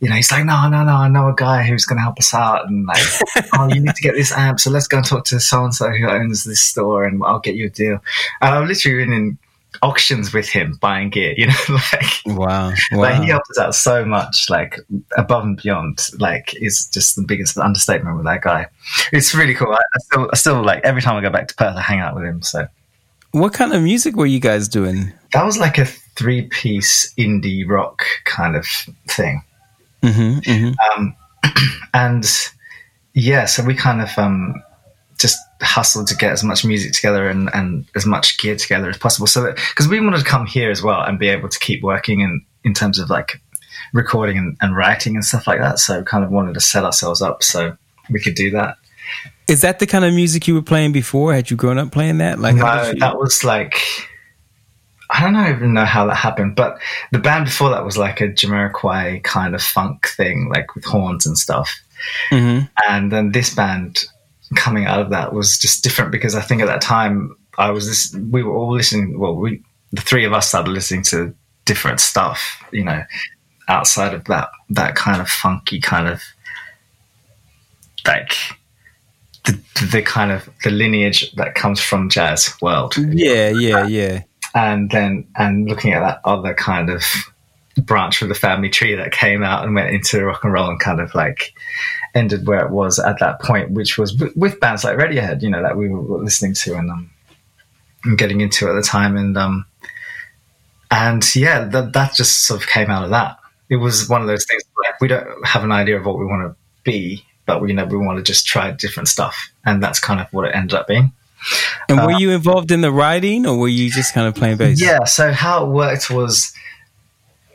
you 0.00 0.08
know, 0.08 0.14
he's 0.14 0.30
like, 0.30 0.44
no, 0.44 0.68
no, 0.68 0.84
no, 0.84 0.92
I 0.92 1.08
know 1.08 1.28
a 1.28 1.34
guy 1.34 1.64
who's 1.64 1.84
going 1.84 1.98
to 1.98 2.02
help 2.02 2.18
us 2.18 2.32
out. 2.32 2.68
And 2.68 2.86
like, 2.86 3.02
oh, 3.58 3.68
you 3.68 3.80
need 3.80 3.94
to 3.94 4.02
get 4.02 4.14
this 4.14 4.32
amp. 4.32 4.60
So 4.60 4.70
let's 4.70 4.86
go 4.86 4.98
and 4.98 5.06
talk 5.06 5.24
to 5.26 5.40
so 5.40 5.64
and 5.64 5.74
so 5.74 5.90
who 5.90 6.08
owns 6.08 6.44
this 6.44 6.60
store 6.60 7.04
and 7.04 7.22
I'll 7.24 7.40
get 7.40 7.56
you 7.56 7.66
a 7.66 7.70
deal. 7.70 7.98
And 8.40 8.54
I've 8.54 8.68
literally 8.68 9.04
been 9.04 9.12
in 9.12 9.38
auctions 9.82 10.32
with 10.32 10.48
him 10.48 10.76
buying 10.80 11.10
gear, 11.10 11.34
you 11.36 11.46
know, 11.48 11.54
like, 11.68 12.12
wow, 12.26 12.72
wow. 12.92 12.98
like 12.98 13.22
he 13.22 13.28
helped 13.28 13.50
us 13.50 13.58
out 13.58 13.74
so 13.74 14.04
much, 14.04 14.48
like 14.50 14.78
above 15.16 15.44
and 15.44 15.60
beyond. 15.62 16.00
Like, 16.18 16.54
it's 16.54 16.88
just 16.88 17.16
the 17.16 17.22
biggest 17.22 17.58
understatement 17.58 18.16
with 18.16 18.26
that 18.26 18.42
guy. 18.42 18.66
It's 19.12 19.34
really 19.34 19.54
cool. 19.54 19.72
I, 19.72 19.76
I 19.76 19.98
still, 19.98 20.30
I 20.32 20.36
still 20.36 20.64
like 20.64 20.84
every 20.84 21.02
time 21.02 21.16
I 21.16 21.20
go 21.20 21.30
back 21.30 21.48
to 21.48 21.54
Perth, 21.54 21.76
I 21.76 21.80
hang 21.80 22.00
out 22.00 22.14
with 22.14 22.24
him. 22.24 22.42
So. 22.42 22.66
What 23.32 23.52
kind 23.54 23.72
of 23.72 23.82
music 23.82 24.16
were 24.16 24.26
you 24.26 24.40
guys 24.40 24.68
doing? 24.68 25.12
That 25.32 25.44
was 25.44 25.56
like 25.56 25.78
a 25.78 25.84
three 25.84 26.42
piece 26.42 27.14
indie 27.14 27.68
rock 27.68 28.02
kind 28.24 28.56
of 28.56 28.66
thing. 29.08 29.42
Mm-hmm, 30.02 30.38
mm-hmm. 30.50 31.00
Um, 31.00 31.16
and 31.94 32.50
yeah, 33.14 33.44
so 33.44 33.62
we 33.64 33.74
kind 33.74 34.00
of 34.00 34.16
um, 34.18 34.62
hustled 35.60 36.06
to 36.08 36.16
get 36.16 36.32
as 36.32 36.42
much 36.42 36.64
music 36.64 36.92
together 36.92 37.28
and, 37.28 37.50
and 37.54 37.86
as 37.94 38.06
much 38.06 38.38
gear 38.38 38.56
together 38.56 38.88
as 38.88 38.98
possible. 38.98 39.26
So 39.26 39.42
that 39.42 39.56
because 39.56 39.88
we 39.88 40.00
wanted 40.00 40.18
to 40.18 40.24
come 40.24 40.46
here 40.46 40.70
as 40.70 40.82
well 40.82 41.02
and 41.02 41.18
be 41.18 41.28
able 41.28 41.48
to 41.48 41.58
keep 41.58 41.82
working 41.82 42.20
in 42.20 42.44
in 42.64 42.74
terms 42.74 42.98
of 42.98 43.10
like 43.10 43.40
recording 43.92 44.38
and, 44.38 44.56
and 44.60 44.76
writing 44.76 45.14
and 45.14 45.24
stuff 45.24 45.46
like 45.46 45.60
that. 45.60 45.78
So 45.78 46.02
kind 46.02 46.24
of 46.24 46.30
wanted 46.30 46.54
to 46.54 46.60
set 46.60 46.84
ourselves 46.84 47.22
up 47.22 47.42
so 47.42 47.76
we 48.10 48.20
could 48.20 48.34
do 48.34 48.50
that. 48.52 48.76
Is 49.48 49.62
that 49.62 49.80
the 49.80 49.86
kind 49.86 50.04
of 50.04 50.14
music 50.14 50.46
you 50.46 50.54
were 50.54 50.62
playing 50.62 50.92
before? 50.92 51.34
Had 51.34 51.50
you 51.50 51.56
grown 51.56 51.78
up 51.78 51.90
playing 51.90 52.18
that? 52.18 52.38
Like 52.38 52.56
no, 52.56 52.92
that 52.98 53.18
was 53.18 53.42
like 53.42 53.82
I 55.10 55.20
don't 55.20 55.54
even 55.54 55.74
know 55.74 55.84
how 55.84 56.06
that 56.06 56.14
happened, 56.14 56.54
but 56.54 56.78
the 57.10 57.18
band 57.18 57.46
before 57.46 57.70
that 57.70 57.84
was 57.84 57.98
like 57.98 58.20
a 58.20 58.28
Jamiroquai 58.28 59.24
kind 59.24 59.54
of 59.54 59.62
funk 59.62 60.06
thing, 60.06 60.48
like 60.48 60.74
with 60.74 60.84
horns 60.84 61.26
and 61.26 61.36
stuff. 61.36 61.80
Mm-hmm. 62.30 62.66
And 62.88 63.10
then 63.10 63.32
this 63.32 63.52
band 63.52 64.04
coming 64.56 64.86
out 64.86 65.00
of 65.00 65.10
that 65.10 65.32
was 65.32 65.58
just 65.58 65.82
different 65.84 66.12
because 66.12 66.34
I 66.34 66.40
think 66.40 66.62
at 66.62 66.66
that 66.66 66.80
time 66.80 67.36
I 67.58 67.70
was 67.70 67.86
this, 67.86 68.14
we 68.30 68.42
were 68.42 68.54
all 68.54 68.72
listening. 68.72 69.18
Well, 69.18 69.34
we 69.34 69.62
the 69.92 70.00
three 70.00 70.24
of 70.24 70.32
us 70.32 70.48
started 70.48 70.70
listening 70.70 71.02
to 71.04 71.34
different 71.64 72.00
stuff, 72.00 72.62
you 72.72 72.84
know, 72.84 73.02
outside 73.68 74.14
of 74.14 74.24
that 74.24 74.50
that 74.70 74.94
kind 74.94 75.20
of 75.20 75.28
funky 75.28 75.80
kind 75.80 76.08
of 76.08 76.22
like 78.06 78.34
the, 79.44 79.60
the 79.92 80.02
kind 80.02 80.32
of 80.32 80.48
the 80.64 80.70
lineage 80.70 81.32
that 81.32 81.54
comes 81.54 81.80
from 81.80 82.08
jazz 82.08 82.54
world. 82.60 82.96
Yeah, 82.96 83.50
yeah, 83.50 83.80
uh, 83.80 83.86
yeah 83.86 84.22
and 84.54 84.90
then 84.90 85.26
and 85.36 85.68
looking 85.68 85.92
at 85.92 86.00
that 86.00 86.20
other 86.24 86.54
kind 86.54 86.90
of 86.90 87.04
branch 87.82 88.20
of 88.22 88.28
the 88.28 88.34
family 88.34 88.68
tree 88.68 88.94
that 88.94 89.12
came 89.12 89.42
out 89.42 89.64
and 89.64 89.74
went 89.74 89.94
into 89.94 90.24
rock 90.24 90.44
and 90.44 90.52
roll 90.52 90.68
and 90.68 90.80
kind 90.80 91.00
of 91.00 91.14
like 91.14 91.54
ended 92.14 92.46
where 92.46 92.64
it 92.64 92.70
was 92.70 92.98
at 92.98 93.18
that 93.20 93.40
point, 93.40 93.70
which 93.70 93.98
was 93.98 94.16
with 94.36 94.60
bands 94.60 94.84
like 94.84 94.96
Radiohead, 94.96 95.42
you 95.42 95.50
know, 95.50 95.62
that 95.62 95.76
we 95.76 95.88
were 95.88 96.18
listening 96.18 96.54
to 96.54 96.74
and, 96.74 96.90
um, 96.90 97.10
and 98.04 98.18
getting 98.18 98.40
into 98.40 98.68
at 98.68 98.74
the 98.74 98.82
time, 98.82 99.16
and 99.16 99.36
um, 99.36 99.66
and 100.90 101.24
yeah, 101.36 101.64
that 101.64 101.92
that 101.92 102.14
just 102.14 102.46
sort 102.46 102.60
of 102.60 102.68
came 102.68 102.90
out 102.90 103.04
of 103.04 103.10
that. 103.10 103.38
It 103.68 103.76
was 103.76 104.08
one 104.08 104.20
of 104.20 104.26
those 104.26 104.44
things 104.46 104.62
like 104.84 105.00
we 105.00 105.08
don't 105.08 105.46
have 105.46 105.62
an 105.62 105.72
idea 105.72 105.98
of 105.98 106.04
what 106.04 106.18
we 106.18 106.24
want 106.24 106.50
to 106.50 106.56
be, 106.82 107.24
but 107.46 107.60
we 107.60 107.68
you 107.68 107.74
know 107.74 107.84
we 107.84 107.96
want 107.96 108.18
to 108.18 108.22
just 108.22 108.46
try 108.46 108.70
different 108.72 109.08
stuff, 109.08 109.50
and 109.64 109.82
that's 109.82 110.00
kind 110.00 110.20
of 110.20 110.26
what 110.32 110.48
it 110.48 110.54
ended 110.54 110.74
up 110.74 110.88
being. 110.88 111.12
And 111.88 111.98
were 111.98 112.12
uh, 112.12 112.18
you 112.18 112.30
involved 112.30 112.70
in 112.70 112.80
the 112.80 112.92
writing, 112.92 113.46
or 113.46 113.56
were 113.56 113.68
you 113.68 113.90
just 113.90 114.12
kind 114.12 114.26
of 114.26 114.34
playing 114.34 114.58
bass? 114.58 114.80
Yeah. 114.80 115.04
So 115.04 115.32
how 115.32 115.64
it 115.64 115.70
worked 115.70 116.10
was 116.10 116.52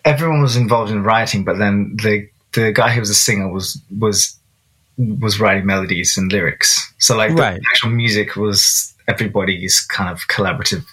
everyone 0.04 0.42
was 0.42 0.56
involved 0.56 0.92
in 0.92 1.04
writing, 1.04 1.44
but 1.44 1.58
then 1.58 1.98
the 2.02 2.30
the 2.54 2.72
guy 2.72 2.92
who 2.92 3.00
was 3.00 3.10
a 3.10 3.16
singer 3.16 3.52
was 3.52 3.82
was 3.98 4.38
was 4.98 5.40
writing 5.40 5.66
melodies 5.66 6.18
and 6.18 6.32
lyrics. 6.32 6.94
So 7.00 7.16
like 7.16 7.32
right. 7.32 7.60
the 7.60 7.68
actual 7.68 7.90
music 7.90 8.36
was 8.36 8.94
everybody's 9.08 9.82
kind 9.82 10.10
of 10.10 10.28
collaborative 10.28 10.86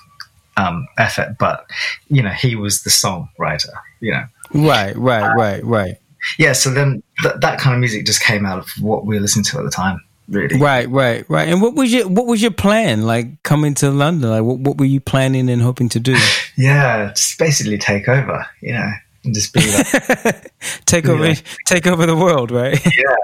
um, 0.57 0.87
effort, 0.99 1.37
but 1.39 1.67
you 2.09 2.23
know 2.23 2.31
he 2.31 2.57
was 2.57 2.83
the 2.83 2.91
songwriter. 2.91 3.73
You 4.01 4.13
know. 4.13 4.25
Right. 4.55 4.97
Right. 4.97 5.23
Uh, 5.23 5.35
right. 5.35 5.65
Right. 5.65 5.97
Yeah. 6.39 6.53
So 6.53 6.71
then 6.71 7.03
th- 7.23 7.37
that 7.41 7.59
kind 7.59 7.75
of 7.75 7.81
music 7.81 8.07
just 8.07 8.23
came 8.23 8.45
out 8.45 8.59
of 8.59 8.69
what 8.81 9.07
we 9.07 9.15
were 9.15 9.21
listening 9.21 9.45
to 9.47 9.59
at 9.59 9.65
the 9.65 9.71
time 9.71 10.01
really. 10.29 10.59
Right, 10.59 10.89
right, 10.89 11.29
right. 11.29 11.49
And 11.49 11.63
what 11.63 11.75
was 11.75 11.93
your 11.93 12.09
what 12.09 12.27
was 12.27 12.43
your 12.43 12.51
plan 12.51 13.03
like 13.03 13.43
coming 13.43 13.75
to 13.75 13.91
London? 13.91 14.31
Like, 14.31 14.43
what, 14.43 14.59
what 14.59 14.79
were 14.79 14.87
you 14.87 15.01
planning 15.01 15.49
and 15.49 15.63
hoping 15.63 15.89
to 15.91 16.01
do? 16.01 16.17
yeah, 16.57 17.13
just 17.15 17.39
basically 17.39 17.79
take 17.79 18.09
over. 18.09 18.47
You 18.61 18.75
know, 18.75 18.91
and 19.25 19.35
just 19.35 19.53
be 19.53 19.61
like 19.61 20.53
take 20.87 21.07
over, 21.07 21.29
know. 21.29 21.35
take 21.66 21.87
over 21.87 22.07
the 22.07 22.16
world, 22.16 22.51
right? 22.51 22.79
yeah, 22.97 23.16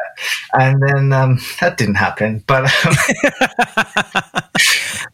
and 0.54 0.82
then 0.82 1.12
um, 1.12 1.38
that 1.60 1.76
didn't 1.76 1.96
happen, 1.96 2.44
but 2.46 2.64
um, 2.64 2.94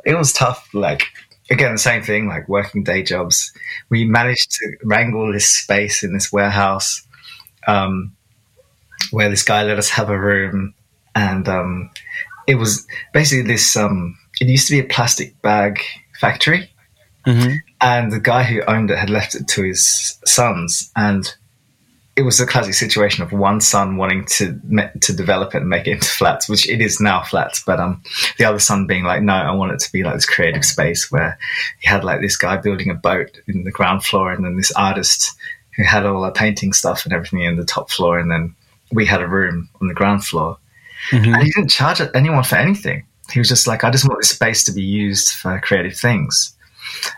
it 0.05 0.14
was 0.14 0.32
tough. 0.32 0.68
Like 0.74 1.05
again, 1.51 1.72
the 1.72 1.78
same 1.78 2.03
thing, 2.03 2.28
like 2.28 2.49
working 2.49 2.85
day 2.85 3.03
jobs. 3.03 3.53
We 3.91 4.05
managed 4.05 4.51
to 4.53 4.76
wrangle 4.85 5.32
this 5.32 5.49
space 5.49 6.03
in 6.03 6.12
this 6.12 6.32
warehouse. 6.32 7.07
Um, 7.66 8.14
where 9.11 9.30
this 9.30 9.43
guy 9.43 9.62
let 9.62 9.78
us 9.78 9.91
have 9.91 10.11
a 10.11 10.18
room 10.18 10.74
and 11.14 11.49
um, 11.49 11.91
it 12.47 12.57
was 12.57 12.87
basically 13.12 13.47
this. 13.47 13.76
Um, 13.76 14.18
it 14.41 14.49
used 14.49 14.68
to 14.68 14.74
be 14.74 14.80
a 14.80 14.85
plastic 14.85 15.41
bag 15.43 15.80
factory, 16.20 16.70
mm-hmm. 17.27 17.57
and 17.81 18.12
the 18.12 18.20
guy 18.20 18.43
who 18.43 18.62
owned 18.62 18.91
it 18.91 18.99
had 18.99 19.11
left 19.11 19.35
it 19.35 19.49
to 19.49 19.62
his 19.62 20.18
sons, 20.25 20.91
and 20.97 21.35
it 22.16 22.22
was 22.22 22.39
a 22.39 22.47
classic 22.47 22.75
situation 22.75 23.25
of 23.25 23.33
one 23.33 23.61
son 23.61 23.97
wanting 23.97 24.25
to 24.27 24.61
to 25.01 25.12
develop 25.12 25.55
it 25.55 25.62
and 25.62 25.68
make 25.68 25.87
it 25.87 25.93
into 25.93 26.09
flats, 26.09 26.49
which 26.49 26.68
it 26.68 26.81
is 26.81 27.01
now 27.01 27.22
flats, 27.22 27.62
but 27.64 27.81
um, 27.81 28.03
the 28.39 28.45
other 28.45 28.61
son 28.61 28.87
being 28.87 29.05
like, 29.05 29.22
no, 29.22 29.35
I 29.35 29.53
want 29.53 29.72
it 29.72 29.81
to 29.81 29.93
be 29.93 30.05
like 30.05 30.14
this 30.14 30.27
creative 30.27 30.64
space 30.64 31.11
where 31.11 31.39
he 31.81 31.89
had 31.89 32.05
like 32.05 32.20
this 32.20 32.37
guy 32.37 32.57
building 32.57 32.91
a 32.91 32.95
boat 32.95 33.41
in 33.49 33.64
the 33.64 33.72
ground 33.72 34.05
floor, 34.05 34.33
and 34.33 34.45
then 34.45 34.57
this 34.57 34.72
artist 34.72 35.33
who 35.77 35.83
had 35.83 36.07
all 36.07 36.22
the 36.22 36.31
painting 36.31 36.72
stuff 36.72 37.05
and 37.05 37.12
everything 37.12 37.41
in 37.41 37.57
the 37.57 37.64
top 37.64 37.91
floor, 37.91 38.18
and 38.18 38.31
then 38.31 38.55
we 38.93 39.05
had 39.05 39.20
a 39.20 39.29
room 39.29 39.68
on 39.81 39.89
the 39.89 39.95
ground 39.95 40.25
floor. 40.25 40.57
Mm-hmm. 41.11 41.35
And 41.35 41.43
he 41.43 41.51
didn't 41.51 41.70
charge 41.70 42.01
anyone 42.14 42.45
for 42.45 42.57
anything. 42.57 43.05
He 43.33 43.39
was 43.39 43.49
just 43.49 43.66
like, 43.66 43.85
I 43.85 43.91
just 43.91 44.09
want 44.09 44.20
this 44.20 44.31
space 44.31 44.64
to 44.64 44.72
be 44.72 44.83
used 44.83 45.33
for 45.33 45.59
creative 45.61 45.97
things. 45.97 46.57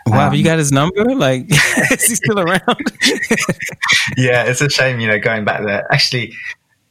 Wow, 0.05 0.29
um, 0.29 0.33
you 0.33 0.43
got 0.43 0.57
his 0.57 0.71
number? 0.71 1.03
Like, 1.15 1.45
is 1.91 2.05
he 2.05 2.15
still 2.15 2.39
around? 2.39 2.61
yeah, 4.17 4.43
it's 4.43 4.61
a 4.61 4.69
shame, 4.69 4.99
you 4.99 5.07
know, 5.07 5.19
going 5.19 5.45
back 5.45 5.63
there. 5.65 5.91
Actually, 5.91 6.33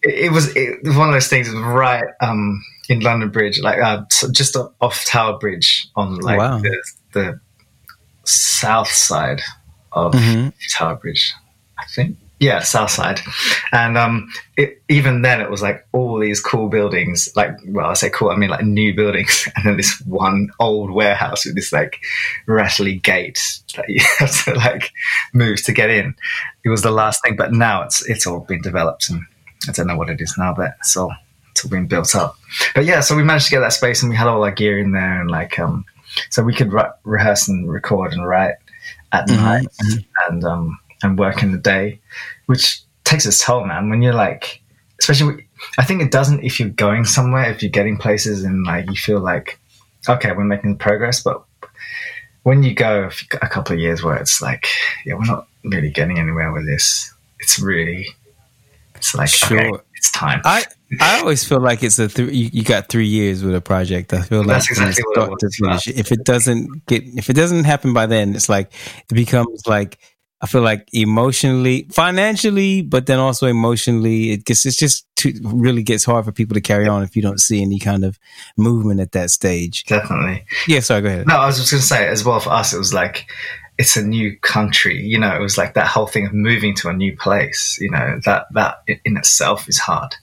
it, 0.03 0.26
it 0.26 0.32
was 0.32 0.55
it 0.57 0.82
was 0.84 0.97
one 0.97 1.09
of 1.09 1.14
those 1.14 1.28
things 1.28 1.51
right 1.51 2.05
um, 2.20 2.62
in 2.89 3.01
London 3.01 3.30
Bridge, 3.30 3.61
like 3.61 3.80
uh, 3.80 4.03
just 4.32 4.57
off 4.80 5.05
Tower 5.05 5.39
Bridge 5.39 5.89
on 5.97 6.16
like 6.16 6.39
wow. 6.39 6.59
the, 6.59 6.82
the, 7.12 7.41
south 8.24 8.89
side 8.89 9.41
of 9.93 10.12
mm-hmm. 10.12 10.49
Tower 10.76 10.97
Bridge, 10.97 11.32
I 11.78 11.84
think. 11.95 12.16
Yeah, 12.39 12.61
South 12.61 12.91
Side, 12.91 13.20
and 13.72 13.97
um, 13.97 14.28
it, 14.59 14.82
even 14.91 15.22
then 15.22 15.41
it 15.41 15.51
was 15.51 15.62
like 15.62 15.87
all 15.93 16.18
these 16.20 16.39
cool 16.39 16.68
buildings. 16.68 17.30
Like, 17.34 17.57
well, 17.66 17.87
I 17.87 17.95
say 17.95 18.11
cool, 18.11 18.28
I 18.28 18.37
mean 18.37 18.51
like 18.51 18.62
new 18.62 18.95
buildings, 18.95 19.49
and 19.57 19.64
then 19.64 19.76
this 19.78 20.03
one 20.03 20.51
old 20.61 20.91
warehouse 20.91 21.47
with 21.47 21.55
this 21.55 21.72
like 21.72 21.99
rattly 22.47 22.97
gate 22.97 23.41
that 23.76 23.89
you 23.89 24.05
have 24.18 24.45
to 24.45 24.53
like 24.53 24.93
move 25.32 25.62
to 25.64 25.72
get 25.72 25.89
in. 25.89 26.14
It 26.62 26.68
was 26.68 26.82
the 26.82 26.91
last 26.91 27.22
thing, 27.24 27.37
but 27.37 27.53
now 27.53 27.84
it's 27.84 28.07
it's 28.07 28.26
all 28.26 28.41
been 28.41 28.61
developed, 28.61 29.09
and 29.09 29.22
I 29.66 29.72
don't 29.72 29.87
know 29.87 29.97
what 29.97 30.11
it 30.11 30.20
is 30.20 30.34
now, 30.37 30.53
but 30.53 30.74
it's 30.80 30.95
all 30.95 31.14
it's 31.53 31.64
all 31.64 31.70
been 31.70 31.87
built 31.87 32.14
up. 32.14 32.37
But 32.74 32.84
yeah, 32.84 33.01
so 33.01 33.16
we 33.16 33.24
managed 33.24 33.47
to 33.47 33.51
get 33.51 33.61
that 33.61 33.72
space, 33.72 34.03
and 34.03 34.11
we 34.11 34.16
had 34.16 34.26
all 34.26 34.45
our 34.45 34.51
gear 34.51 34.78
in 34.78 34.93
there, 34.93 35.22
and 35.22 35.30
like 35.30 35.59
um, 35.59 35.87
so 36.28 36.43
we 36.43 36.55
could 36.55 36.70
re- 36.70 36.91
rehearse 37.05 37.49
and 37.49 37.72
record 37.72 38.12
and 38.12 38.26
write 38.26 38.57
at 39.12 39.26
mm-hmm. 39.26 39.43
night, 39.43 39.66
and 40.28 40.45
um 40.45 40.78
and 41.03 41.18
work 41.18 41.42
in 41.42 41.53
the 41.53 41.59
day, 41.59 42.01
which 42.47 42.80
takes 43.05 43.26
its 43.26 43.44
toll, 43.44 43.64
man. 43.64 43.90
When 43.90 44.03
you're 44.03 44.14
like, 44.14 44.61
especially, 45.01 45.47
I 45.78 45.84
think 45.84 46.03
it 46.03 46.11
doesn't 46.11 46.44
if 46.44 46.59
you're 46.59 46.68
going 46.68 47.05
somewhere, 47.05 47.51
if 47.51 47.62
you're 47.62 47.70
getting 47.70 47.99
places 47.99 48.44
and 48.44 48.64
like 48.64 48.88
you 48.88 48.97
feel 48.97 49.20
like, 49.20 49.59
okay, 50.09 50.32
we're 50.32 50.44
making 50.44 50.76
progress, 50.78 51.22
but 51.22 51.44
when 52.42 52.62
you 52.62 52.74
go 52.74 53.11
a 53.42 53.49
couple 53.49 53.74
of 53.74 53.80
years 53.80 54.03
where 54.05 54.16
it's 54.16 54.40
like, 54.40 54.66
yeah, 55.05 55.14
we're 55.14 55.24
not 55.24 55.49
really 55.64 55.90
getting 55.90 56.18
anywhere 56.18 56.53
with 56.53 56.64
this. 56.64 57.12
It's 57.40 57.59
really, 57.59 58.07
it's 58.94 59.14
like, 59.16 59.28
sure. 59.28 59.59
okay, 59.59 59.82
it's 59.97 60.12
time. 60.12 60.40
I, 60.44 60.64
I 61.01 61.18
always 61.18 61.42
feel 61.42 61.61
like 61.61 61.82
it's 61.82 61.99
a 61.99 62.07
th- 62.07 62.32
you, 62.32 62.51
you, 62.53 62.62
got 62.62 62.88
three 62.88 63.09
years 63.09 63.42
with 63.42 63.55
a 63.55 63.61
project. 63.61 64.12
I 64.12 64.22
feel 64.22 64.44
like 64.44 64.59
exactly 64.59 65.03
what 65.16 65.42
it 65.42 65.99
if 65.99 66.12
it 66.12 66.24
doesn't 66.24 66.86
get 66.86 67.03
if 67.05 67.28
it 67.28 67.34
doesn't 67.34 67.64
happen 67.64 67.92
by 67.92 68.07
then, 68.07 68.36
it's 68.36 68.49
like 68.49 68.72
it 69.11 69.14
becomes 69.14 69.66
like 69.66 69.99
I 70.41 70.47
feel 70.47 70.61
like 70.61 70.89
emotionally, 70.93 71.87
financially, 71.91 72.82
but 72.82 73.07
then 73.07 73.18
also 73.18 73.47
emotionally, 73.47 74.32
it 74.32 74.45
gets 74.45 74.66
it's 74.66 74.76
just 74.76 75.07
too, 75.16 75.32
really 75.43 75.82
gets 75.82 76.05
hard 76.05 76.26
for 76.26 76.32
people 76.32 76.55
to 76.55 76.61
carry 76.61 76.87
on 76.87 77.03
if 77.03 77.16
you 77.16 77.22
don't 77.22 77.41
see 77.41 77.62
any 77.62 77.78
kind 77.78 78.05
of 78.05 78.18
movement 78.57 79.01
at 79.01 79.12
that 79.12 79.30
stage. 79.30 79.84
Definitely. 79.84 80.45
Yeah. 80.68 80.80
Sorry. 80.80 81.01
Go 81.01 81.09
ahead. 81.09 81.26
No, 81.26 81.37
I 81.37 81.47
was 81.47 81.57
just 81.57 81.70
going 81.70 81.80
to 81.80 81.87
say 81.87 82.07
as 82.07 82.24
well 82.24 82.41
for 82.41 82.51
us, 82.51 82.74
it 82.74 82.78
was 82.78 82.93
like 82.93 83.26
it's 83.78 83.97
a 83.97 84.03
new 84.03 84.39
country. 84.41 85.01
You 85.03 85.18
know, 85.18 85.34
it 85.34 85.41
was 85.41 85.57
like 85.57 85.72
that 85.74 85.87
whole 85.87 86.07
thing 86.07 86.26
of 86.26 86.34
moving 86.34 86.74
to 86.76 86.89
a 86.89 86.93
new 86.93 87.16
place. 87.16 87.78
You 87.80 87.91
know, 87.91 88.20
that 88.26 88.47
that 88.53 88.82
in 89.05 89.16
itself 89.16 89.68
is 89.70 89.78
hard. 89.78 90.14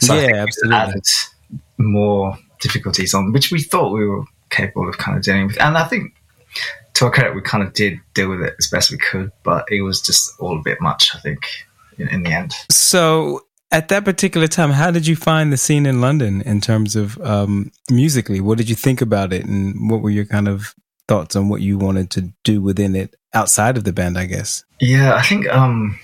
So 0.00 0.14
yeah, 0.14 0.42
absolutely. 0.42 0.76
Added 0.76 1.06
more 1.78 2.36
difficulties 2.60 3.14
on 3.14 3.32
which 3.32 3.52
we 3.52 3.62
thought 3.62 3.92
we 3.92 4.06
were 4.06 4.24
capable 4.50 4.88
of 4.88 4.98
kind 4.98 5.16
of 5.16 5.22
dealing 5.22 5.46
with, 5.46 5.60
and 5.60 5.78
I 5.78 5.84
think 5.84 6.12
to 6.94 7.04
our 7.04 7.10
credit, 7.10 7.34
we 7.34 7.42
kind 7.42 7.62
of 7.62 7.72
did 7.72 8.00
deal 8.14 8.30
with 8.30 8.40
it 8.40 8.54
as 8.58 8.68
best 8.68 8.90
we 8.90 8.98
could, 8.98 9.30
but 9.42 9.66
it 9.70 9.82
was 9.82 10.00
just 10.00 10.32
all 10.40 10.58
a 10.58 10.62
bit 10.62 10.80
much, 10.80 11.14
I 11.14 11.18
think, 11.18 11.46
in, 11.98 12.08
in 12.08 12.22
the 12.22 12.30
end. 12.30 12.54
So, 12.70 13.42
at 13.70 13.88
that 13.88 14.04
particular 14.04 14.46
time, 14.46 14.70
how 14.70 14.90
did 14.90 15.06
you 15.06 15.16
find 15.16 15.52
the 15.52 15.56
scene 15.56 15.86
in 15.86 16.00
London 16.00 16.40
in 16.42 16.60
terms 16.60 16.94
of 16.94 17.20
um, 17.20 17.72
musically? 17.90 18.40
What 18.40 18.58
did 18.58 18.68
you 18.68 18.76
think 18.76 19.00
about 19.00 19.32
it, 19.32 19.44
and 19.44 19.90
what 19.90 20.00
were 20.00 20.10
your 20.10 20.24
kind 20.24 20.48
of 20.48 20.74
thoughts 21.08 21.36
on 21.36 21.48
what 21.48 21.60
you 21.60 21.76
wanted 21.76 22.10
to 22.12 22.32
do 22.44 22.62
within 22.62 22.94
it 22.94 23.14
outside 23.32 23.76
of 23.76 23.84
the 23.84 23.92
band? 23.92 24.16
I 24.16 24.26
guess. 24.26 24.64
Yeah, 24.80 25.14
I 25.16 25.22
think 25.22 25.48
um, 25.48 25.98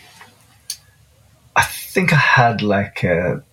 I 1.54 1.62
think 1.62 2.12
I 2.12 2.16
had 2.16 2.62
like 2.62 3.04
a 3.04 3.44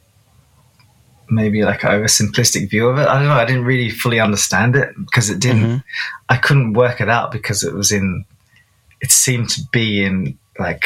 maybe 1.30 1.64
like 1.64 1.84
an 1.84 1.90
oversimplistic 1.92 2.70
view 2.70 2.88
of 2.88 2.98
it. 2.98 3.08
I 3.08 3.16
don't 3.20 3.28
know. 3.28 3.34
I 3.34 3.46
didn't 3.46 3.66
really 3.66 3.90
fully 3.90 4.20
understand 4.20 4.76
it 4.76 4.90
because 4.98 5.30
it 5.30 5.40
didn't. 5.40 5.64
Mhm. 5.64 5.84
I 6.30 6.38
couldn't 6.38 6.74
work 6.74 7.02
it 7.02 7.10
out 7.10 7.32
because 7.32 7.64
it 7.64 7.74
was 7.74 7.92
in. 7.92 8.26
It 9.02 9.12
seemed 9.12 9.50
to 9.50 9.62
be 9.72 10.04
in 10.04 10.38
like 10.60 10.86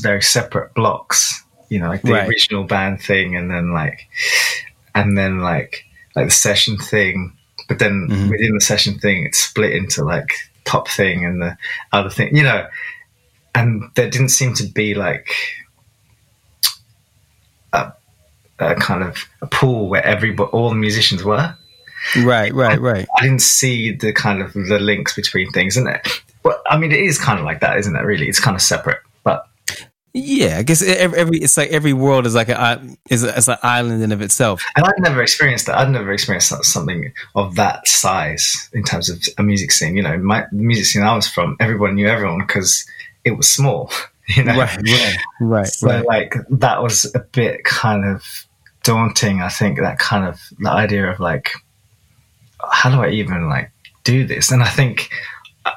very 0.00 0.22
separate 0.22 0.74
blocks. 0.74 1.42
You 1.68 1.80
know, 1.80 1.88
like 1.88 2.02
the 2.02 2.12
Right. 2.12 2.28
original 2.28 2.64
band 2.64 3.00
thing, 3.00 3.36
and 3.36 3.50
then 3.50 3.72
like, 3.72 4.06
and 4.94 5.16
then 5.16 5.40
like 5.40 5.84
like 6.16 6.26
the 6.26 6.32
session 6.32 6.76
thing. 6.78 7.32
But 7.68 7.78
then 7.78 8.08
Mhm. 8.10 8.30
within 8.30 8.54
the 8.54 8.60
session 8.60 8.98
thing, 8.98 9.24
it 9.24 9.34
split 9.34 9.72
into 9.72 10.04
like 10.04 10.28
top 10.64 10.88
thing 10.88 11.24
and 11.24 11.40
the 11.42 11.56
other 11.92 12.10
thing. 12.10 12.36
You 12.36 12.42
know, 12.42 12.66
and 13.54 13.84
there 13.94 14.10
didn't 14.10 14.28
seem 14.30 14.54
to 14.54 14.64
be 14.64 14.94
like 14.94 15.28
a 18.58 18.74
kind 18.74 19.02
of 19.02 19.16
a 19.42 19.46
pool 19.46 19.88
where 19.88 20.04
everybody, 20.04 20.50
all 20.50 20.68
the 20.70 20.76
musicians 20.76 21.24
were. 21.24 21.54
Right, 22.22 22.52
right, 22.52 22.80
right. 22.80 23.06
I 23.18 23.22
didn't 23.22 23.40
see 23.42 23.92
the 23.92 24.12
kind 24.12 24.42
of 24.42 24.52
the 24.52 24.78
links 24.78 25.14
between 25.16 25.50
things, 25.52 25.76
and 25.76 25.88
it. 25.88 26.06
Well, 26.44 26.60
I 26.68 26.76
mean, 26.76 26.92
it 26.92 27.00
is 27.00 27.18
kind 27.18 27.38
of 27.38 27.44
like 27.46 27.60
that, 27.60 27.78
isn't 27.78 27.96
it? 27.96 28.00
Really, 28.02 28.28
it's 28.28 28.40
kind 28.40 28.54
of 28.54 28.60
separate, 28.60 28.98
but 29.22 29.46
Yeah, 30.12 30.58
I 30.58 30.62
guess 30.62 30.82
every, 30.82 31.18
every 31.18 31.38
it's 31.38 31.56
like 31.56 31.70
every 31.70 31.94
world 31.94 32.26
is 32.26 32.34
like 32.34 32.50
a 32.50 32.60
i- 32.60 32.96
is 33.08 33.24
a, 33.24 33.34
is 33.36 33.48
an 33.48 33.56
island 33.62 34.02
in 34.02 34.12
of 34.12 34.20
itself. 34.20 34.62
and 34.76 34.84
I'd 34.84 34.92
never 34.98 35.22
experienced 35.22 35.64
that. 35.66 35.78
I'd 35.78 35.90
never 35.90 36.12
experienced 36.12 36.52
something 36.64 37.10
of 37.34 37.54
that 37.56 37.88
size 37.88 38.68
in 38.74 38.82
terms 38.84 39.08
of 39.08 39.22
a 39.38 39.42
music 39.42 39.72
scene. 39.72 39.96
You 39.96 40.02
know, 40.02 40.18
my 40.18 40.44
the 40.52 40.58
music 40.62 40.84
scene 40.84 41.02
I 41.02 41.14
was 41.16 41.26
from, 41.26 41.56
everyone 41.58 41.94
knew 41.94 42.06
everyone 42.06 42.40
because 42.46 42.86
it 43.24 43.32
was 43.38 43.48
small. 43.48 43.90
You 44.36 44.44
know, 44.44 44.56
Right, 44.58 44.76
right, 44.82 45.16
right, 45.40 45.66
so 45.66 45.88
right. 45.88 46.06
like 46.06 46.34
that 46.50 46.82
was 46.82 47.14
a 47.14 47.20
bit 47.20 47.62
kind 47.64 48.06
of 48.06 48.24
daunting. 48.82 49.42
I 49.42 49.48
think 49.50 49.78
that 49.78 49.98
kind 49.98 50.24
of 50.24 50.40
the 50.58 50.70
idea 50.70 51.10
of 51.10 51.20
like, 51.20 51.50
how 52.72 52.90
do 52.90 53.02
I 53.02 53.10
even 53.10 53.48
like 53.50 53.70
do 54.04 54.26
this? 54.26 54.50
And 54.50 54.62
I 54.62 54.68
think 54.68 55.10
uh, 55.66 55.72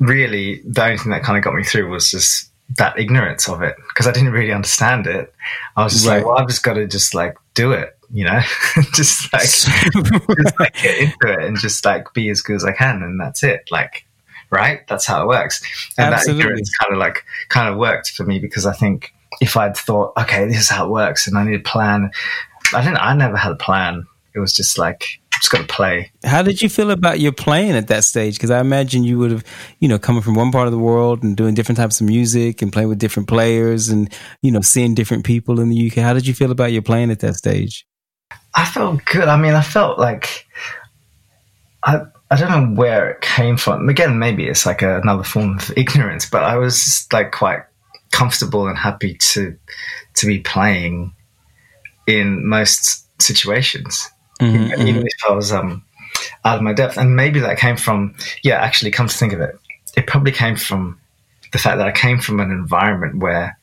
really 0.00 0.60
the 0.66 0.84
only 0.84 0.98
thing 0.98 1.12
that 1.12 1.22
kind 1.22 1.38
of 1.38 1.44
got 1.44 1.54
me 1.54 1.64
through 1.64 1.90
was 1.90 2.10
just 2.10 2.50
that 2.76 2.98
ignorance 2.98 3.48
of 3.48 3.62
it 3.62 3.76
because 3.88 4.06
I 4.06 4.12
didn't 4.12 4.32
really 4.32 4.52
understand 4.52 5.06
it. 5.06 5.32
I 5.76 5.84
was 5.84 5.94
just 5.94 6.06
Right. 6.06 6.18
like, 6.18 6.26
well, 6.26 6.36
I've 6.38 6.48
just 6.48 6.62
got 6.62 6.74
to 6.74 6.86
just 6.86 7.14
like 7.14 7.36
do 7.54 7.72
it, 7.72 7.96
you 8.12 8.24
know, 8.24 8.40
just 8.92 9.32
like 9.32 9.42
just 9.42 10.60
like 10.60 10.74
get 10.82 10.98
into 10.98 11.32
it 11.32 11.42
and 11.42 11.56
just 11.58 11.84
like 11.86 12.12
be 12.12 12.28
as 12.28 12.42
good 12.42 12.56
as 12.56 12.64
I 12.66 12.72
can, 12.72 13.02
and 13.02 13.18
that's 13.18 13.42
it. 13.42 13.66
Like, 13.70 14.04
right? 14.50 14.86
That's 14.88 15.06
how 15.06 15.22
it 15.22 15.28
works. 15.28 15.62
And 15.96 16.14
Absolutely. 16.14 16.42
that 16.42 16.48
ignorance 16.48 16.76
kind 16.76 16.92
of 16.92 16.98
like 16.98 17.24
kind 17.48 17.68
of 17.68 17.78
worked 17.78 18.10
for 18.10 18.24
me 18.24 18.38
because 18.38 18.66
I 18.66 18.72
think 18.72 19.12
if 19.40 19.56
I'd 19.56 19.76
thought, 19.76 20.12
okay, 20.16 20.46
this 20.46 20.58
is 20.58 20.68
how 20.68 20.86
it 20.86 20.90
works, 20.90 21.26
and 21.26 21.36
I 21.36 21.44
need 21.44 21.60
a 21.60 21.62
plan, 21.62 22.10
I 22.74 22.82
didn't. 22.82 22.98
I 22.98 23.14
never 23.14 23.36
had 23.36 23.52
a 23.52 23.56
plan. 23.56 24.06
It 24.34 24.40
was 24.40 24.52
just 24.52 24.78
like 24.78 25.04
just 25.40 25.52
got 25.52 25.58
to 25.58 25.74
play. 25.74 26.10
How 26.24 26.42
did 26.42 26.60
you 26.60 26.68
feel 26.68 26.90
about 26.90 27.20
your 27.20 27.32
playing 27.32 27.72
at 27.72 27.88
that 27.88 28.04
stage? 28.04 28.36
Because 28.36 28.50
I 28.50 28.60
imagine 28.60 29.04
you 29.04 29.18
would 29.18 29.30
have, 29.30 29.44
you 29.78 29.88
know, 29.88 29.98
coming 29.98 30.22
from 30.22 30.34
one 30.34 30.50
part 30.50 30.66
of 30.66 30.72
the 30.72 30.78
world 30.78 31.22
and 31.22 31.36
doing 31.36 31.54
different 31.54 31.78
types 31.78 32.00
of 32.00 32.06
music 32.06 32.60
and 32.62 32.72
playing 32.72 32.88
with 32.88 32.98
different 32.98 33.28
players 33.28 33.88
and 33.88 34.12
you 34.42 34.50
know 34.50 34.60
seeing 34.60 34.94
different 34.94 35.24
people 35.24 35.60
in 35.60 35.68
the 35.68 35.90
UK. 35.90 35.98
How 35.98 36.12
did 36.12 36.26
you 36.26 36.34
feel 36.34 36.50
about 36.50 36.72
your 36.72 36.82
playing 36.82 37.10
at 37.10 37.20
that 37.20 37.34
stage? 37.34 37.86
I 38.54 38.64
felt 38.64 39.04
good. 39.04 39.28
I 39.28 39.36
mean, 39.36 39.54
I 39.54 39.62
felt 39.62 39.98
like 39.98 40.46
I 41.84 42.02
I 42.30 42.36
don't 42.36 42.50
know 42.50 42.74
where 42.80 43.10
it 43.10 43.20
came 43.22 43.56
from. 43.56 43.88
Again, 43.88 44.18
maybe 44.18 44.46
it's 44.46 44.66
like 44.66 44.82
a, 44.82 45.00
another 45.00 45.22
form 45.24 45.56
of 45.58 45.72
ignorance, 45.76 46.28
but 46.28 46.42
I 46.42 46.56
was 46.56 46.82
just 46.84 47.12
like 47.12 47.32
quite 47.32 47.60
comfortable 48.10 48.66
and 48.68 48.76
happy 48.76 49.14
to 49.14 49.56
to 50.14 50.26
be 50.26 50.40
playing 50.40 51.12
in 52.06 52.46
most 52.46 53.04
situations, 53.22 54.08
Mhm, 54.40 54.72
even 54.86 55.02
mhm. 55.02 55.06
if 55.06 55.24
I 55.28 55.32
was 55.32 55.52
um 55.52 55.84
out 56.44 56.56
of 56.56 56.62
my 56.62 56.72
depth. 56.72 56.96
And 56.98 57.16
maybe 57.16 57.40
that 57.40 57.58
came 57.58 57.76
from 57.76 58.14
yeah. 58.42 58.56
Actually, 58.60 58.90
come 58.90 59.08
to 59.08 59.16
think 59.16 59.32
of 59.32 59.40
it, 59.40 59.58
it 59.96 60.06
probably 60.06 60.32
came 60.32 60.56
from 60.56 60.98
the 61.52 61.58
fact 61.58 61.78
that 61.78 61.86
I 61.88 61.92
came 61.92 62.18
from 62.20 62.40
an 62.40 62.50
environment 62.50 63.18
where 63.22 63.58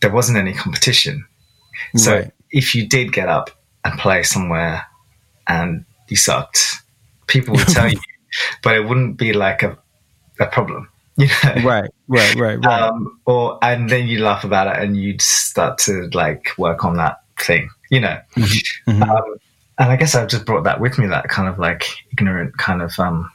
there 0.00 0.10
wasn't 0.10 0.38
any 0.38 0.52
competition. 0.52 1.24
So 1.96 2.14
Right. 2.16 2.30
if 2.50 2.74
you 2.74 2.88
did 2.88 3.12
get 3.12 3.28
up 3.28 3.50
and 3.84 3.98
play 3.98 4.22
somewhere 4.24 4.84
and 5.46 5.84
you 6.08 6.16
sucked, 6.16 6.80
people 7.30 7.54
would 7.54 7.68
tell 7.68 7.88
you, 7.88 7.98
but 8.62 8.76
it 8.76 8.80
wouldn't 8.86 9.16
be 9.16 9.32
like 9.32 9.62
a, 9.62 9.78
a 10.38 10.46
problem, 10.46 10.88
you 11.16 11.26
know? 11.26 11.62
right, 11.62 11.90
right, 12.08 12.34
right, 12.36 12.64
right. 12.64 12.82
Um, 12.82 13.18
or 13.24 13.58
and 13.62 13.88
then 13.88 14.06
you 14.06 14.22
laugh 14.22 14.44
about 14.44 14.66
it 14.66 14.82
and 14.82 14.96
you'd 14.96 15.22
start 15.22 15.78
to 15.78 16.10
like 16.12 16.50
work 16.58 16.84
on 16.84 16.96
that 16.96 17.20
thing, 17.38 17.70
you 17.90 18.00
know. 18.00 18.18
Mhm. 18.36 19.02
Um, 19.02 19.36
and 19.78 19.90
I 19.90 19.96
guess 19.96 20.14
I've 20.14 20.28
just 20.28 20.44
brought 20.44 20.64
that 20.64 20.80
with 20.80 20.98
me, 20.98 21.06
that 21.06 21.28
kind 21.28 21.48
of 21.48 21.58
like 21.58 21.86
ignorant 22.12 22.58
kind 22.58 22.82
of 22.82 22.92
um, 22.98 23.30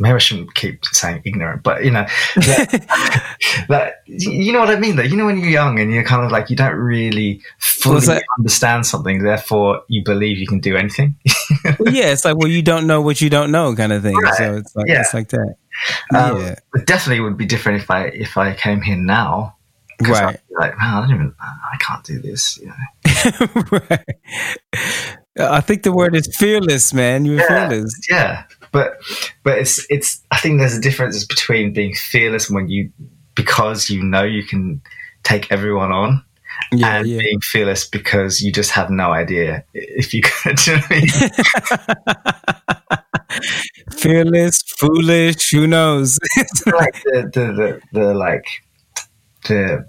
maybe 0.00 0.14
I 0.14 0.18
shouldn't 0.18 0.54
keep 0.54 0.84
saying 0.86 1.22
ignorant, 1.24 1.62
but 1.62 1.84
you 1.84 1.90
know, 1.90 2.06
that, 2.36 3.26
that 3.68 3.94
you 4.06 4.52
know 4.52 4.60
what 4.60 4.70
I 4.70 4.80
mean. 4.80 4.96
Though 4.96 5.02
you 5.02 5.16
know 5.16 5.26
when 5.26 5.38
you're 5.38 5.50
young 5.50 5.78
and 5.78 5.92
you're 5.92 6.04
kind 6.04 6.24
of 6.24 6.32
like 6.32 6.50
you 6.50 6.56
don't 6.56 6.74
really 6.74 7.42
fully 7.58 8.18
understand 8.38 8.86
something, 8.86 9.22
therefore 9.22 9.82
you 9.88 10.02
believe 10.02 10.38
you 10.38 10.46
can 10.46 10.60
do 10.60 10.76
anything. 10.76 11.14
Well, 11.64 11.92
yeah, 11.94 12.06
it's 12.12 12.24
like 12.24 12.36
well, 12.36 12.48
you 12.48 12.62
don't 12.62 12.86
know 12.86 13.00
what 13.00 13.20
you 13.20 13.30
don't 13.30 13.50
know, 13.50 13.74
kind 13.74 13.92
of 13.92 14.02
thing. 14.02 14.16
Right. 14.16 14.34
So 14.34 14.56
it's 14.56 14.74
like 14.76 14.86
Yeah. 14.88 15.00
it's 15.00 15.14
like 15.14 15.28
that. 15.28 15.54
Um, 16.14 16.40
yeah, 16.40 16.54
It 16.74 16.86
definitely 16.86 17.20
would 17.20 17.36
be 17.36 17.46
different 17.46 17.82
if 17.82 17.90
I 17.90 18.04
if 18.06 18.36
I 18.36 18.54
came 18.54 18.80
here 18.82 18.96
now. 18.96 19.56
right, 20.02 20.40
like, 20.58 20.78
man, 20.78 20.94
I 20.94 21.00
don't 21.02 21.10
even, 21.14 21.34
I 21.40 21.76
can't 21.78 22.02
do 22.04 22.20
this. 22.22 22.58
You 22.58 22.68
know? 22.68 23.46
right. 23.88 24.04
I 25.38 25.60
think 25.60 25.82
the 25.82 25.92
word 25.92 26.16
is 26.16 26.34
fearless, 26.36 26.92
man. 26.94 27.24
You're 27.24 27.36
Yeah. 27.40 27.68
fearless. 27.68 27.94
Yeah, 28.10 28.44
but 28.72 28.98
but 29.42 29.58
it's 29.58 29.86
it's. 29.90 30.22
I 30.30 30.38
think 30.38 30.58
there's 30.58 30.74
a 30.76 30.80
difference 30.80 31.24
between 31.24 31.72
being 31.72 31.94
fearless 31.94 32.50
when 32.50 32.68
you 32.68 32.90
because 33.34 33.88
you 33.90 34.02
know 34.02 34.22
you 34.22 34.42
can 34.42 34.80
take 35.22 35.50
everyone 35.52 35.92
on, 35.92 36.24
Yeah, 36.72 36.98
and 36.98 37.08
yeah. 37.08 37.18
being 37.18 37.40
fearless 37.40 37.86
because 37.86 38.40
you 38.40 38.52
just 38.52 38.70
have 38.72 38.90
no 38.90 39.12
idea 39.12 39.64
if 39.74 40.14
you 40.14 40.22
could. 40.22 40.56
do 40.64 40.70
you 40.70 40.76
know 40.76 40.82
I 40.88 40.94
mean? 40.94 41.08
fearless, 43.92 44.62
foolish. 44.62 45.50
Who 45.50 45.66
knows? 45.66 46.18
like 46.66 47.02
the, 47.04 47.30
the 47.32 47.52
the 47.52 47.80
the 47.92 48.14
like 48.14 48.44
the 49.48 49.86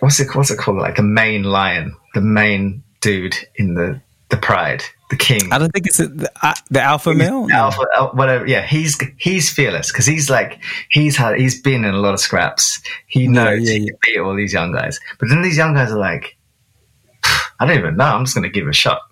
what's 0.00 0.20
it 0.20 0.34
what's 0.34 0.50
it 0.50 0.58
called? 0.58 0.78
Like 0.78 0.96
the 0.96 1.02
main 1.02 1.42
lion, 1.42 1.96
the 2.14 2.20
main 2.20 2.84
dude 3.00 3.36
in 3.56 3.74
the 3.74 4.00
the 4.28 4.36
pride, 4.36 4.84
the 5.12 5.16
king. 5.18 5.52
I 5.52 5.58
don't 5.58 5.70
think 5.70 5.86
it's 5.86 6.00
a, 6.00 6.08
the, 6.08 6.32
uh, 6.42 6.54
the 6.70 6.80
alpha 6.80 7.12
male. 7.12 7.46
No. 7.46 7.54
Alpha, 7.54 7.86
al- 7.94 8.12
whatever. 8.12 8.46
Yeah, 8.46 8.66
he's 8.66 8.98
he's 9.18 9.50
fearless 9.50 9.92
because 9.92 10.06
he's 10.06 10.30
like 10.30 10.58
he's 10.90 11.16
had 11.16 11.38
he's 11.38 11.60
been 11.60 11.84
in 11.84 11.94
a 11.94 11.98
lot 11.98 12.14
of 12.14 12.20
scraps. 12.20 12.80
He 13.06 13.28
knows 13.28 13.68
yeah, 13.68 13.74
he 13.74 13.80
yeah. 13.80 13.86
can 13.86 13.96
beat 14.02 14.18
all 14.18 14.34
these 14.34 14.54
young 14.54 14.72
guys. 14.72 14.98
But 15.20 15.28
then 15.28 15.42
these 15.42 15.58
young 15.58 15.74
guys 15.74 15.92
are 15.92 15.98
like, 15.98 16.36
I 17.60 17.66
don't 17.66 17.78
even 17.78 17.96
know. 17.96 18.06
I'm 18.06 18.24
just 18.24 18.34
going 18.34 18.44
to 18.44 18.50
give 18.50 18.66
it 18.66 18.70
a 18.70 18.72
shot. 18.72 19.02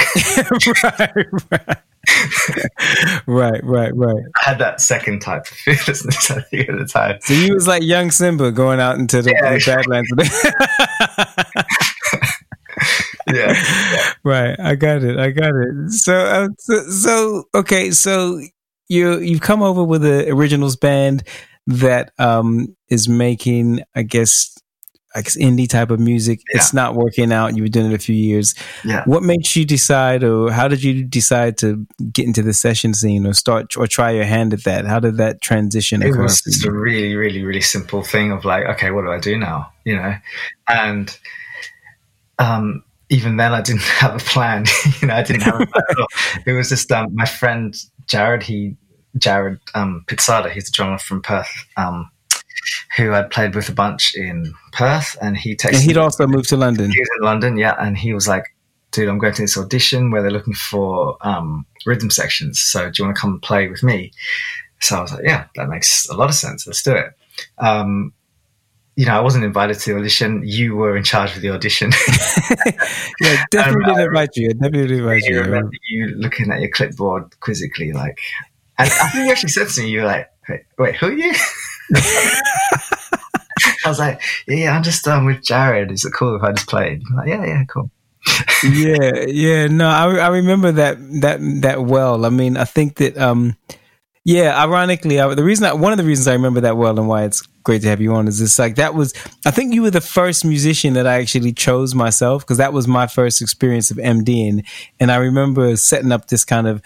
right, 0.82 1.26
right. 1.50 1.78
right, 3.26 3.62
right, 3.62 3.94
right. 3.94 4.24
I 4.46 4.48
had 4.48 4.58
that 4.58 4.80
second 4.80 5.20
type 5.20 5.42
of 5.42 5.48
fearlessness 5.48 6.30
I 6.30 6.40
think 6.40 6.70
at 6.70 6.78
the 6.78 6.86
time. 6.86 7.18
So 7.20 7.34
you 7.34 7.52
was 7.52 7.68
like 7.68 7.82
young 7.82 8.10
Simba 8.10 8.50
going 8.50 8.80
out 8.80 8.96
into 8.98 9.20
the, 9.20 9.30
Yeah. 9.30 9.58
the 9.58 9.62
Badlands. 9.66 10.10
Yeah, 13.34 14.12
right, 14.24 14.58
I 14.58 14.74
got 14.74 15.02
it. 15.02 15.18
I 15.18 15.30
got 15.30 15.52
it. 15.54 15.90
So, 15.90 16.14
uh, 16.14 16.48
so, 16.58 16.82
so, 16.90 17.44
okay, 17.54 17.90
so 17.90 18.40
you 18.88 19.18
you've 19.18 19.40
come 19.40 19.62
over 19.62 19.84
with 19.84 20.02
the 20.02 20.28
originals 20.30 20.76
band 20.76 21.22
that 21.66 22.12
um 22.18 22.76
is 22.88 23.08
making, 23.08 23.82
I 23.94 24.02
guess, 24.02 24.56
I 25.14 25.22
guess 25.22 25.36
indie 25.36 25.68
type 25.68 25.90
of 25.90 26.00
music. 26.00 26.40
It's 26.48 26.72
not 26.72 26.94
working 26.94 27.32
out. 27.32 27.56
You 27.56 27.62
were 27.62 27.68
doing 27.68 27.92
it 27.92 27.94
a 27.94 27.98
few 27.98 28.14
years. 28.14 28.54
yeah. 28.84 29.04
What 29.06 29.22
made 29.22 29.54
you 29.54 29.64
decide, 29.64 30.24
or 30.24 30.50
how 30.50 30.68
did 30.68 30.82
you 30.82 31.04
decide 31.04 31.58
to 31.58 31.86
get 32.12 32.26
into 32.26 32.42
the 32.42 32.52
session 32.52 32.94
scene, 32.94 33.26
or 33.26 33.32
start, 33.32 33.76
or 33.76 33.86
try 33.86 34.10
your 34.12 34.24
hand 34.24 34.52
at 34.52 34.64
that? 34.64 34.86
How 34.86 35.00
did 35.00 35.16
that 35.18 35.40
transition 35.40 36.02
it 36.02 36.16
was 36.16 36.40
just 36.42 36.64
a 36.64 36.72
really, 36.72 37.14
really, 37.14 37.44
really 37.44 37.60
simple 37.60 38.02
thing 38.02 38.32
of 38.32 38.44
like, 38.44 38.64
okay, 38.66 38.90
what 38.90 39.02
do 39.02 39.10
I 39.10 39.18
do 39.18 39.38
now? 39.38 39.72
You 39.84 39.96
know, 39.96 40.14
and 40.68 41.18
um, 42.38 42.82
even 43.10 43.36
then, 43.36 43.52
I 43.52 43.60
didn't 43.60 43.82
have 44.00 44.14
a 44.14 44.18
plan. 44.18 44.64
you 45.00 45.08
know, 45.08 45.14
I 45.14 45.22
didn't 45.22 45.42
have 45.42 45.60
a 45.60 45.66
plan 45.66 45.84
at 45.90 45.98
all. 45.98 46.06
It 46.46 46.52
was 46.52 46.70
just 46.70 46.90
um, 46.90 47.14
my 47.14 47.26
friend 47.26 47.76
Jared. 48.06 48.42
He 48.42 48.76
Jared 49.18 49.58
um, 49.74 50.04
Pizzada. 50.06 50.50
He's 50.50 50.68
a 50.68 50.72
drummer 50.72 50.98
from 50.98 51.20
Perth. 51.20 51.50
Um, 51.76 52.10
who 52.96 53.12
I'd 53.12 53.30
played 53.30 53.54
with 53.54 53.68
a 53.68 53.72
bunch 53.72 54.14
in 54.14 54.52
Perth, 54.72 55.16
and 55.20 55.36
he 55.36 55.56
texted. 55.56 55.74
And 55.74 55.82
he'd 55.82 55.96
me- 55.96 56.02
also 56.02 56.26
moved 56.26 56.48
to 56.50 56.56
London. 56.56 56.90
he 56.90 57.00
was 57.00 57.08
in 57.18 57.24
London, 57.24 57.56
yeah, 57.56 57.74
and 57.78 57.96
he 57.96 58.12
was 58.12 58.28
like, 58.28 58.44
"Dude, 58.92 59.08
I'm 59.08 59.18
going 59.18 59.34
to 59.34 59.42
this 59.42 59.56
audition 59.58 60.10
where 60.10 60.22
they're 60.22 60.30
looking 60.30 60.54
for 60.54 61.16
um, 61.22 61.66
rhythm 61.86 62.10
sections. 62.10 62.60
So 62.60 62.90
do 62.90 63.02
you 63.02 63.06
want 63.06 63.16
to 63.16 63.20
come 63.20 63.32
and 63.32 63.42
play 63.42 63.68
with 63.68 63.82
me?" 63.82 64.12
So 64.80 64.98
I 64.98 65.00
was 65.02 65.12
like, 65.12 65.24
"Yeah, 65.24 65.46
that 65.56 65.68
makes 65.68 66.08
a 66.08 66.16
lot 66.16 66.28
of 66.28 66.34
sense. 66.34 66.66
Let's 66.66 66.82
do 66.82 66.94
it." 66.94 67.12
Um, 67.58 68.12
you 69.00 69.06
know, 69.06 69.16
I 69.16 69.20
wasn't 69.20 69.44
invited 69.44 69.78
to 69.78 69.94
the 69.94 69.98
audition. 69.98 70.42
You 70.44 70.76
were 70.76 70.94
in 70.94 71.04
charge 71.04 71.34
of 71.34 71.40
the 71.40 71.48
audition. 71.48 71.90
yeah, 73.22 73.44
definitely 73.50 73.86
didn't 73.86 74.08
invite 74.08 74.36
you. 74.36 74.52
Definitely 74.52 74.98
invite 74.98 75.22
you. 75.22 75.40
remember 75.40 75.72
you 75.88 76.08
looking 76.16 76.50
at 76.52 76.60
your 76.60 76.68
clipboard 76.68 77.40
quizzically, 77.40 77.92
like, 77.92 78.18
and 78.76 78.90
I 78.90 79.08
think 79.08 79.24
you 79.24 79.30
actually 79.30 79.48
said 79.48 79.68
to 79.68 79.80
me, 79.80 79.88
you 79.88 80.00
were 80.00 80.06
like, 80.06 80.28
wait, 80.50 80.64
wait 80.76 80.96
who 80.96 81.06
are 81.06 81.12
you? 81.12 81.32
I 83.86 83.88
was 83.88 83.98
like, 83.98 84.20
yeah, 84.46 84.56
yeah, 84.56 84.76
I'm 84.76 84.82
just 84.82 85.08
um, 85.08 85.24
with 85.24 85.42
Jared. 85.42 85.90
Is 85.90 86.04
it 86.04 86.12
cool 86.12 86.36
if 86.36 86.42
I 86.42 86.52
just 86.52 86.68
played? 86.68 87.02
Like, 87.16 87.26
yeah, 87.26 87.42
yeah, 87.42 87.64
cool. 87.64 87.90
yeah, 88.62 89.24
yeah. 89.28 89.66
No, 89.68 89.88
I, 89.88 90.16
I 90.16 90.28
remember 90.28 90.72
that 90.72 90.98
that 91.22 91.38
that 91.62 91.84
well. 91.84 92.26
I 92.26 92.28
mean, 92.28 92.58
I 92.58 92.66
think 92.66 92.96
that 92.96 93.16
um, 93.16 93.56
yeah. 94.24 94.62
Ironically, 94.62 95.20
I, 95.20 95.34
the 95.34 95.44
reason 95.44 95.66
I, 95.66 95.72
one 95.72 95.92
of 95.92 95.98
the 95.98 96.04
reasons 96.04 96.28
I 96.28 96.32
remember 96.32 96.60
that 96.60 96.76
well 96.76 96.98
and 96.98 97.08
why 97.08 97.24
it's 97.24 97.42
great 97.62 97.82
to 97.82 97.88
have 97.88 98.00
you 98.00 98.14
on 98.14 98.26
is 98.28 98.40
it's 98.40 98.58
like 98.58 98.76
that 98.76 98.94
was 98.94 99.12
I 99.44 99.50
think 99.50 99.74
you 99.74 99.82
were 99.82 99.90
the 99.90 100.00
first 100.00 100.44
musician 100.44 100.94
that 100.94 101.06
I 101.06 101.20
actually 101.20 101.52
chose 101.52 101.94
myself 101.94 102.42
because 102.42 102.58
that 102.58 102.72
was 102.72 102.88
my 102.88 103.06
first 103.06 103.42
experience 103.42 103.90
of 103.90 103.96
MDing, 103.96 104.66
and 104.98 105.12
I 105.12 105.16
remember 105.16 105.76
setting 105.76 106.12
up 106.12 106.28
this 106.28 106.44
kind 106.44 106.66
of 106.66 106.82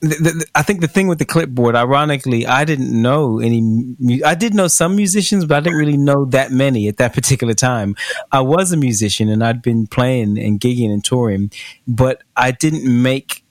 the, 0.00 0.16
the, 0.16 0.46
I 0.54 0.62
think 0.62 0.80
the 0.80 0.88
thing 0.88 1.08
with 1.08 1.18
the 1.18 1.24
clipboard, 1.24 1.76
ironically, 1.76 2.46
I 2.46 2.64
didn't 2.64 2.90
know 2.90 3.38
any. 3.38 3.96
I 4.24 4.34
did 4.34 4.54
know 4.54 4.66
some 4.66 4.96
musicians, 4.96 5.44
but 5.44 5.58
I 5.58 5.60
didn't 5.60 5.78
really 5.78 5.98
know 5.98 6.24
that 6.26 6.50
many 6.50 6.88
at 6.88 6.96
that 6.96 7.12
particular 7.14 7.54
time. 7.54 7.94
I 8.32 8.40
was 8.40 8.72
a 8.72 8.76
musician 8.76 9.28
and 9.28 9.44
I'd 9.44 9.62
been 9.62 9.86
playing 9.86 10.38
and 10.38 10.58
gigging 10.58 10.90
and 10.90 11.04
touring, 11.04 11.50
but 11.86 12.22
I 12.36 12.50
didn't 12.50 12.84
make 13.02 13.44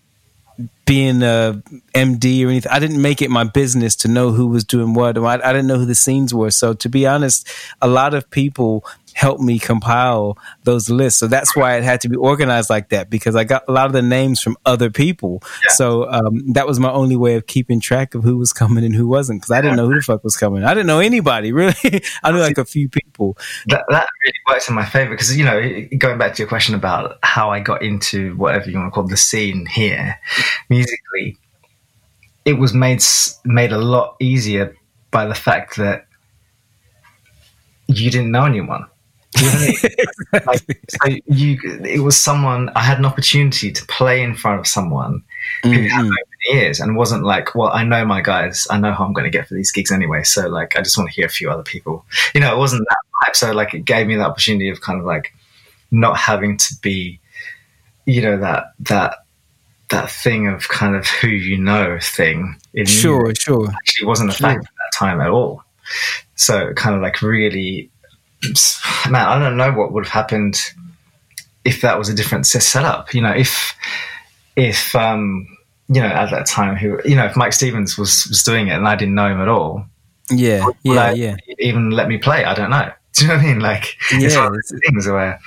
being 0.85 1.21
a 1.21 1.61
MD 1.93 2.45
or 2.45 2.49
anything. 2.49 2.71
I 2.71 2.79
didn't 2.79 3.01
make 3.01 3.21
it 3.21 3.29
my 3.29 3.43
business 3.43 3.95
to 3.97 4.07
know 4.07 4.31
who 4.31 4.47
was 4.47 4.63
doing 4.63 4.93
what. 4.93 5.17
I, 5.17 5.35
I 5.35 5.53
didn't 5.53 5.67
know 5.67 5.77
who 5.77 5.85
the 5.85 5.95
scenes 5.95 6.33
were. 6.33 6.51
So 6.51 6.73
to 6.73 6.89
be 6.89 7.05
honest, 7.05 7.47
a 7.81 7.87
lot 7.87 8.13
of 8.13 8.29
people 8.31 8.83
help 9.19 9.41
me 9.41 9.59
compile 9.59 10.37
those 10.63 10.89
lists. 10.89 11.19
So 11.19 11.27
that's 11.27 11.53
why 11.53 11.75
it 11.75 11.83
had 11.83 11.99
to 12.01 12.09
be 12.09 12.15
organized 12.15 12.69
like 12.69 12.87
that 12.89 13.09
because 13.09 13.35
I 13.35 13.43
got 13.43 13.65
a 13.67 13.71
lot 13.73 13.87
of 13.87 13.91
the 13.91 14.01
names 14.01 14.41
from 14.41 14.55
other 14.65 14.89
people. 14.89 15.43
Yeah. 15.43 15.73
So 15.73 16.09
um, 16.09 16.53
that 16.53 16.65
was 16.65 16.79
my 16.79 16.89
only 16.89 17.17
way 17.17 17.35
of 17.35 17.45
keeping 17.45 17.81
track 17.81 18.15
of 18.15 18.23
who 18.23 18.37
was 18.37 18.53
coming 18.53 18.85
and 18.85 18.95
who 18.95 19.07
wasn't 19.07 19.41
because 19.41 19.51
I 19.51 19.59
didn't 19.59 19.75
know 19.75 19.87
who 19.87 19.95
the 19.95 20.01
fuck 20.01 20.23
was 20.23 20.37
coming. 20.37 20.63
I 20.63 20.73
didn't 20.73 20.87
know 20.87 20.99
anybody 20.99 21.51
really. 21.59 22.01
I 22.23 22.31
knew 22.31 22.39
like 22.39 22.57
a 22.57 22.63
few 22.63 22.87
people. 22.87 23.37
That, 23.67 23.83
that 23.89 24.07
really 24.23 24.39
works 24.47 24.69
in 24.69 24.75
my 24.75 24.85
favor 24.85 25.11
because 25.11 25.35
you 25.35 25.43
know 25.43 25.59
going 25.97 26.17
back 26.17 26.35
to 26.35 26.41
your 26.41 26.47
question 26.47 26.73
about 26.73 27.19
how 27.21 27.51
I 27.51 27.59
got 27.59 27.81
into 27.81 28.37
whatever 28.37 28.69
you 28.69 28.77
want 28.77 28.87
to 28.87 28.95
call 28.95 29.03
the 29.03 29.17
scene 29.17 29.65
here 29.65 30.17
musically, 30.69 31.37
it 32.45 32.53
was 32.53 32.73
made 32.73 33.03
made 33.43 33.73
a 33.73 33.79
lot 33.79 34.15
easier 34.21 34.77
by 35.11 35.25
the 35.25 35.35
fact 35.35 35.75
that 35.75 36.05
you 37.87 38.09
didn't 38.09 38.31
know 38.31 38.45
anyone. 38.45 38.85
You 39.39 39.45
know 39.45 39.53
I 39.53 40.39
mean? 40.39 40.45
like, 40.45 40.85
so 40.89 41.19
you, 41.27 41.59
it 41.85 42.01
was 42.01 42.17
someone. 42.17 42.69
I 42.75 42.83
had 42.83 42.99
an 42.99 43.05
opportunity 43.05 43.71
to 43.71 43.85
play 43.85 44.21
in 44.21 44.35
front 44.35 44.59
of 44.59 44.67
someone 44.67 45.23
who 45.63 45.69
mm-hmm. 45.69 45.87
had 45.87 46.05
open 46.05 46.53
ears 46.53 46.79
and 46.79 46.95
wasn't 46.95 47.23
like, 47.23 47.55
well, 47.55 47.69
I 47.69 47.83
know 47.83 48.05
my 48.05 48.21
guys. 48.21 48.67
I 48.69 48.79
know 48.79 48.93
how 48.93 49.05
I'm 49.05 49.13
going 49.13 49.29
to 49.31 49.37
get 49.37 49.47
for 49.47 49.53
these 49.53 49.71
gigs 49.71 49.91
anyway. 49.91 50.23
So 50.23 50.47
like, 50.47 50.75
I 50.75 50.81
just 50.81 50.97
want 50.97 51.09
to 51.09 51.15
hear 51.15 51.25
a 51.25 51.29
few 51.29 51.49
other 51.49 51.63
people. 51.63 52.05
You 52.33 52.41
know, 52.41 52.53
it 52.53 52.57
wasn't 52.57 52.85
that 52.87 53.25
type. 53.25 53.35
So 53.35 53.51
like, 53.51 53.73
it 53.73 53.85
gave 53.85 54.07
me 54.07 54.15
the 54.15 54.23
opportunity 54.23 54.69
of 54.69 54.81
kind 54.81 54.99
of 54.99 55.05
like 55.05 55.33
not 55.91 56.17
having 56.17 56.57
to 56.57 56.75
be, 56.81 57.19
you 58.05 58.21
know, 58.21 58.37
that 58.37 58.73
that 58.81 59.25
that 59.89 60.09
thing 60.09 60.47
of 60.47 60.67
kind 60.69 60.95
of 60.95 61.07
who 61.07 61.27
you 61.27 61.57
know 61.57 61.97
thing. 62.01 62.55
sure, 62.85 63.33
sure. 63.35 63.67
Actually, 63.69 64.07
wasn't 64.07 64.29
a 64.29 64.33
sure. 64.33 64.47
fact 64.47 64.63
at 64.63 64.71
that 64.71 64.97
time 64.97 65.19
at 65.19 65.29
all. 65.29 65.63
So 66.35 66.73
kind 66.73 66.95
of 66.95 67.01
like 67.01 67.21
really 67.21 67.89
man, 69.09 69.27
I 69.27 69.39
don't 69.39 69.57
know 69.57 69.71
what 69.71 69.91
would 69.91 70.05
have 70.05 70.13
happened 70.13 70.59
if 71.65 71.81
that 71.81 71.97
was 71.97 72.09
a 72.09 72.13
different 72.13 72.47
setup. 72.47 73.13
You 73.13 73.21
know, 73.21 73.31
if 73.31 73.75
if 74.55 74.95
um, 74.95 75.47
you 75.87 76.01
know 76.01 76.07
at 76.07 76.31
that 76.31 76.45
time, 76.45 76.75
who 76.75 76.99
you 77.05 77.15
know, 77.15 77.25
if 77.25 77.35
Mike 77.35 77.53
Stevens 77.53 77.97
was 77.97 78.27
was 78.27 78.43
doing 78.43 78.67
it 78.67 78.71
and 78.71 78.87
I 78.87 78.95
didn't 78.95 79.15
know 79.15 79.27
him 79.27 79.41
at 79.41 79.47
all, 79.47 79.85
yeah, 80.31 80.65
yeah, 80.83 81.11
yeah, 81.11 81.35
even 81.59 81.91
let 81.91 82.07
me 82.07 82.17
play, 82.17 82.45
I 82.45 82.53
don't 82.53 82.69
know. 82.69 82.91
Do 83.13 83.25
you 83.25 83.27
know 83.29 83.37
what 83.37 83.43
I 83.43 83.47
mean? 83.47 83.59
Like, 83.59 83.97
yeah, 84.11 84.19
it's 84.27 84.35
one 84.35 84.45
of 84.47 84.53
those 84.53 84.79
things 84.85 85.07
where 85.07 85.39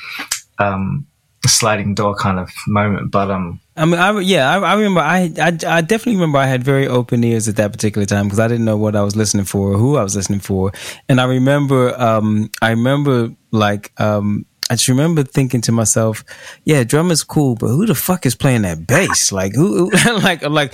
um, 0.58 1.06
a 1.44 1.48
sliding 1.48 1.94
door 1.94 2.14
kind 2.14 2.38
of 2.38 2.50
moment, 2.66 3.10
but 3.10 3.30
um, 3.30 3.60
I 3.76 3.84
mean, 3.86 3.98
I, 3.98 4.18
yeah, 4.20 4.50
I, 4.50 4.58
I 4.58 4.74
remember. 4.74 5.00
I, 5.00 5.32
I, 5.38 5.46
I, 5.66 5.80
definitely 5.80 6.16
remember. 6.16 6.38
I 6.38 6.46
had 6.46 6.62
very 6.62 6.86
open 6.86 7.24
ears 7.24 7.48
at 7.48 7.56
that 7.56 7.72
particular 7.72 8.04
time 8.04 8.26
because 8.26 8.38
I 8.38 8.48
didn't 8.48 8.66
know 8.66 8.76
what 8.76 8.94
I 8.94 9.02
was 9.02 9.16
listening 9.16 9.46
for 9.46 9.72
or 9.72 9.78
who 9.78 9.96
I 9.96 10.02
was 10.02 10.14
listening 10.14 10.40
for. 10.40 10.72
And 11.08 11.20
I 11.20 11.24
remember, 11.24 11.98
um, 11.98 12.50
I 12.60 12.70
remember 12.70 13.30
like, 13.50 13.92
um, 13.98 14.44
I 14.70 14.74
just 14.74 14.88
remember 14.88 15.22
thinking 15.22 15.60
to 15.62 15.72
myself, 15.72 16.24
"Yeah, 16.64 16.84
drummer's 16.84 17.24
cool, 17.24 17.56
but 17.56 17.68
who 17.68 17.84
the 17.84 17.94
fuck 17.94 18.24
is 18.24 18.34
playing 18.34 18.62
that 18.62 18.86
bass? 18.86 19.32
Like, 19.32 19.54
who? 19.54 19.90
who 19.90 20.18
like, 20.18 20.42
like, 20.42 20.72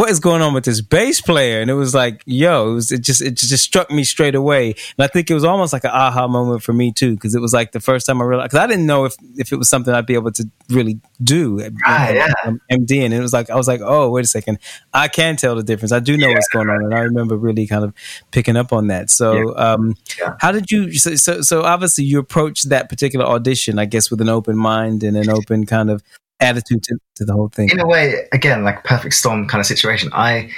what 0.00 0.08
is 0.08 0.18
going 0.18 0.40
on 0.40 0.54
with 0.54 0.64
this 0.64 0.80
bass 0.80 1.20
player? 1.20 1.60
And 1.60 1.70
it 1.70 1.74
was 1.74 1.94
like, 1.94 2.22
yo, 2.24 2.70
it, 2.70 2.74
was, 2.74 2.90
it 2.90 3.02
just 3.02 3.20
it 3.20 3.36
just 3.36 3.62
struck 3.62 3.90
me 3.90 4.02
straight 4.02 4.34
away. 4.34 4.68
And 4.68 5.04
I 5.04 5.08
think 5.08 5.30
it 5.30 5.34
was 5.34 5.44
almost 5.44 5.74
like 5.74 5.84
an 5.84 5.90
aha 5.90 6.26
moment 6.26 6.62
for 6.62 6.72
me 6.72 6.90
too, 6.90 7.16
because 7.16 7.34
it 7.34 7.40
was 7.40 7.52
like 7.52 7.72
the 7.72 7.80
first 7.80 8.06
time 8.06 8.22
I 8.22 8.24
realized 8.24 8.50
because 8.50 8.64
I 8.64 8.66
didn't 8.66 8.86
know 8.86 9.04
if 9.04 9.14
if 9.36 9.52
it 9.52 9.56
was 9.56 9.68
something 9.68 9.92
I'd 9.92 10.06
be 10.06 10.14
able 10.14 10.32
to 10.32 10.48
really 10.70 11.00
do. 11.22 11.58
Right, 11.86 12.14
yeah. 12.14 12.52
MD, 12.72 13.04
and 13.04 13.12
it 13.12 13.20
was 13.20 13.34
like 13.34 13.50
I 13.50 13.56
was 13.56 13.68
like, 13.68 13.82
oh, 13.84 14.08
wait 14.08 14.24
a 14.24 14.28
second, 14.28 14.58
I 14.94 15.08
can 15.08 15.36
tell 15.36 15.54
the 15.54 15.62
difference. 15.62 15.92
I 15.92 16.00
do 16.00 16.16
know 16.16 16.28
yeah. 16.28 16.34
what's 16.34 16.48
going 16.48 16.70
on, 16.70 16.82
and 16.82 16.94
I 16.94 17.00
remember 17.00 17.36
really 17.36 17.66
kind 17.66 17.84
of 17.84 17.92
picking 18.30 18.56
up 18.56 18.72
on 18.72 18.86
that. 18.86 19.10
So, 19.10 19.34
yeah. 19.34 19.72
Um, 19.72 19.96
how 20.40 20.50
did 20.50 20.70
you? 20.70 20.94
So, 20.94 21.14
so, 21.16 21.42
so 21.42 21.62
obviously 21.62 22.04
you 22.04 22.20
approached 22.20 22.70
that 22.70 22.88
particular 22.88 23.26
audition, 23.26 23.78
I 23.78 23.84
guess, 23.84 24.10
with 24.10 24.22
an 24.22 24.30
open 24.30 24.56
mind 24.56 25.02
and 25.02 25.14
an 25.14 25.28
open 25.28 25.66
kind 25.66 25.90
of 25.90 26.02
attitude 26.40 26.82
to, 26.84 26.98
to 27.16 27.24
the 27.24 27.32
whole 27.32 27.48
thing. 27.48 27.68
In 27.70 27.80
a 27.80 27.86
way, 27.86 28.28
again, 28.32 28.64
like 28.64 28.84
perfect 28.84 29.14
storm 29.14 29.46
kind 29.46 29.60
of 29.60 29.66
situation. 29.66 30.10
I 30.12 30.50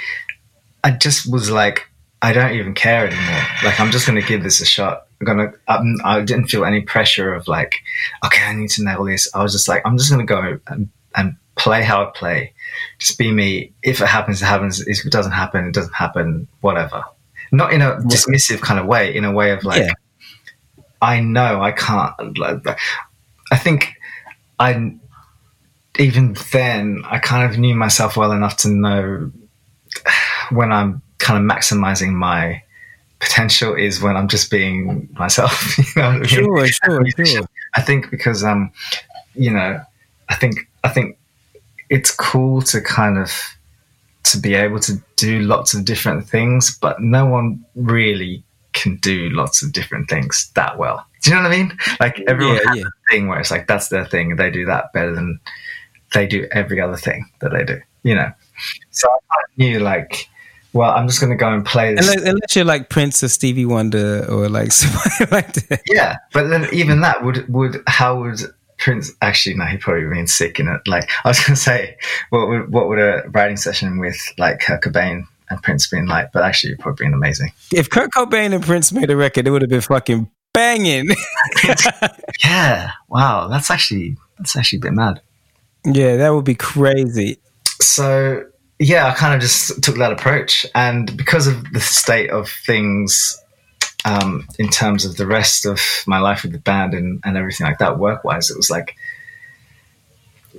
I 0.83 0.91
just 0.91 1.31
was 1.31 1.49
like, 1.49 1.89
I 2.21 2.33
don't 2.33 2.53
even 2.53 2.73
care 2.73 3.07
anymore. 3.07 3.43
Like, 3.63 3.79
I'm 3.79 3.91
just 3.91 4.07
going 4.07 4.19
to 4.19 4.27
give 4.27 4.43
this 4.43 4.61
a 4.61 4.65
shot. 4.65 5.07
I'm 5.19 5.25
gonna. 5.25 5.53
Um, 5.67 5.97
I 6.03 6.21
didn't 6.21 6.47
feel 6.47 6.65
any 6.65 6.81
pressure 6.81 7.33
of 7.33 7.47
like, 7.47 7.75
okay, 8.25 8.43
I 8.43 8.55
need 8.55 8.69
to 8.71 8.83
nail 8.83 9.03
this. 9.03 9.33
I 9.33 9.43
was 9.43 9.51
just 9.51 9.67
like, 9.67 9.81
I'm 9.85 9.97
just 9.97 10.09
going 10.09 10.25
to 10.25 10.33
go 10.33 10.59
and, 10.67 10.89
and 11.15 11.35
play 11.55 11.83
how 11.83 12.03
I 12.03 12.11
play. 12.15 12.53
Just 12.99 13.17
be 13.17 13.31
me. 13.31 13.73
If 13.83 14.01
it 14.01 14.07
happens, 14.07 14.41
it 14.41 14.45
happens. 14.45 14.85
If 14.85 15.05
it 15.05 15.11
doesn't 15.11 15.33
happen, 15.33 15.65
it 15.65 15.73
doesn't 15.73 15.93
happen. 15.93 16.47
Whatever. 16.61 17.03
Not 17.51 17.73
in 17.73 17.81
a 17.81 17.97
dismissive 17.97 18.61
kind 18.61 18.79
of 18.79 18.85
way. 18.85 19.15
In 19.15 19.25
a 19.25 19.31
way 19.31 19.51
of 19.51 19.63
like, 19.63 19.83
yeah. 19.83 19.93
I 21.01 21.19
know 21.19 21.61
I 21.61 21.71
can't. 21.71 22.37
Like, 22.37 22.79
I 23.51 23.57
think 23.57 23.93
I 24.59 24.95
even 25.99 26.35
then, 26.51 27.03
I 27.05 27.19
kind 27.19 27.49
of 27.49 27.59
knew 27.59 27.75
myself 27.75 28.17
well 28.17 28.31
enough 28.31 28.57
to 28.57 28.69
know 28.69 29.31
when 30.49 30.71
I'm 30.71 31.01
kind 31.19 31.39
of 31.39 31.57
maximizing 31.57 32.13
my 32.13 32.63
potential 33.19 33.75
is 33.75 34.01
when 34.01 34.17
I'm 34.17 34.27
just 34.27 34.51
being 34.51 35.07
myself. 35.13 35.77
you 35.95 36.01
know 36.01 36.07
I 36.07 36.13
mean? 36.15 36.25
Sure, 36.25 36.67
sure, 36.67 37.25
sure. 37.25 37.45
I 37.75 37.81
think 37.81 38.11
because 38.11 38.43
um, 38.43 38.71
you 39.35 39.51
know, 39.51 39.81
I 40.29 40.35
think 40.35 40.67
I 40.83 40.89
think 40.89 41.17
it's 41.89 42.11
cool 42.11 42.61
to 42.63 42.81
kind 42.81 43.17
of 43.17 43.31
to 44.23 44.39
be 44.39 44.55
able 44.55 44.79
to 44.79 45.01
do 45.15 45.39
lots 45.39 45.73
of 45.73 45.85
different 45.85 46.27
things, 46.27 46.77
but 46.77 47.01
no 47.01 47.25
one 47.25 47.63
really 47.75 48.43
can 48.73 48.95
do 48.97 49.29
lots 49.29 49.61
of 49.61 49.71
different 49.71 50.09
things 50.09 50.51
that 50.55 50.77
well. 50.77 51.05
Do 51.21 51.29
you 51.29 51.35
know 51.35 51.43
what 51.43 51.51
I 51.51 51.57
mean? 51.57 51.77
Like 51.99 52.19
everyone 52.27 52.55
yeah, 52.55 52.69
has 52.69 52.77
yeah. 52.77 52.83
a 52.83 53.11
thing 53.11 53.27
where 53.27 53.39
it's 53.39 53.51
like 53.51 53.67
that's 53.67 53.89
their 53.89 54.05
thing, 54.05 54.35
they 54.35 54.49
do 54.49 54.65
that 54.65 54.91
better 54.93 55.13
than 55.13 55.39
they 56.13 56.27
do 56.27 56.47
every 56.51 56.79
other 56.79 56.97
thing 56.97 57.29
that 57.41 57.51
they 57.51 57.63
do, 57.63 57.81
you 58.03 58.15
know. 58.15 58.31
So 58.91 59.09
I 59.09 59.41
knew 59.57 59.79
like, 59.79 60.29
well, 60.73 60.91
I'm 60.91 61.07
just 61.07 61.19
going 61.19 61.31
to 61.31 61.37
go 61.37 61.51
and 61.51 61.65
play 61.65 61.93
this. 61.93 62.07
Unless, 62.07 62.29
unless, 62.29 62.55
you're 62.55 62.65
like 62.65 62.89
Prince 62.89 63.23
or 63.23 63.29
Stevie 63.29 63.65
Wonder 63.65 64.25
or 64.29 64.49
like 64.49 64.71
somebody 64.71 65.31
like 65.31 65.53
that. 65.67 65.81
Yeah, 65.87 66.17
but 66.33 66.47
then 66.47 66.67
even 66.73 67.01
that 67.01 67.23
would 67.23 67.47
would 67.49 67.83
how 67.87 68.21
would 68.21 68.41
Prince 68.77 69.11
actually? 69.21 69.55
No, 69.55 69.65
he 69.65 69.77
probably 69.77 70.07
been 70.07 70.27
sick 70.27 70.59
in 70.59 70.67
it. 70.67 70.81
Like 70.87 71.09
I 71.23 71.29
was 71.29 71.39
going 71.45 71.55
to 71.55 71.61
say, 71.61 71.97
what 72.29 72.47
would 72.47 72.71
what 72.71 72.87
would 72.87 72.99
a 72.99 73.23
writing 73.29 73.57
session 73.57 73.99
with 73.99 74.17
like 74.37 74.59
Kurt 74.61 74.83
Cobain 74.83 75.23
and 75.49 75.61
Prince 75.61 75.87
been 75.87 76.07
like? 76.07 76.31
But 76.31 76.43
actually, 76.43 76.71
it 76.71 76.77
would 76.77 76.83
probably 76.83 77.05
been 77.05 77.13
amazing. 77.13 77.51
If 77.71 77.89
Kurt 77.89 78.11
Cobain 78.11 78.53
and 78.53 78.63
Prince 78.63 78.91
made 78.91 79.09
a 79.09 79.15
record, 79.15 79.47
it 79.47 79.51
would 79.51 79.61
have 79.61 79.69
been 79.69 79.81
fucking 79.81 80.29
banging. 80.53 81.09
yeah. 82.43 82.91
Wow. 83.09 83.47
That's 83.47 83.69
actually 83.69 84.17
that's 84.37 84.55
actually 84.55 84.77
a 84.77 84.81
bit 84.81 84.93
mad. 84.93 85.21
Yeah, 85.85 86.17
that 86.17 86.29
would 86.29 86.45
be 86.45 86.55
crazy. 86.55 87.37
So 87.81 88.45
yeah, 88.79 89.07
I 89.07 89.13
kind 89.13 89.33
of 89.33 89.41
just 89.41 89.83
took 89.83 89.95
that 89.97 90.11
approach, 90.11 90.65
and 90.75 91.15
because 91.17 91.47
of 91.47 91.71
the 91.73 91.79
state 91.79 92.29
of 92.29 92.49
things 92.49 93.39
um, 94.05 94.47
in 94.59 94.69
terms 94.69 95.05
of 95.05 95.17
the 95.17 95.25
rest 95.25 95.65
of 95.65 95.79
my 96.07 96.19
life 96.19 96.43
with 96.43 96.51
the 96.51 96.59
band 96.59 96.93
and, 96.93 97.21
and 97.23 97.37
everything 97.37 97.65
like 97.65 97.77
that, 97.79 97.99
work 97.99 98.23
wise, 98.23 98.49
it 98.49 98.57
was 98.57 98.69
like, 98.69 98.95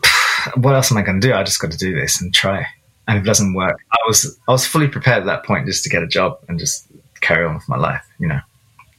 what 0.56 0.74
else 0.74 0.90
am 0.90 0.98
I 0.98 1.02
going 1.02 1.20
to 1.20 1.26
do? 1.26 1.34
I 1.34 1.42
just 1.42 1.60
got 1.60 1.70
to 1.72 1.78
do 1.78 1.94
this 1.94 2.20
and 2.20 2.32
try. 2.32 2.66
And 3.06 3.18
if 3.18 3.24
it 3.24 3.26
doesn't 3.26 3.54
work, 3.54 3.78
I 3.92 3.98
was 4.06 4.38
I 4.48 4.52
was 4.52 4.66
fully 4.66 4.88
prepared 4.88 5.20
at 5.20 5.26
that 5.26 5.44
point 5.44 5.66
just 5.66 5.84
to 5.84 5.90
get 5.90 6.02
a 6.02 6.06
job 6.06 6.38
and 6.48 6.58
just 6.58 6.86
carry 7.20 7.44
on 7.44 7.54
with 7.54 7.68
my 7.68 7.76
life, 7.76 8.04
you 8.18 8.28
know. 8.28 8.40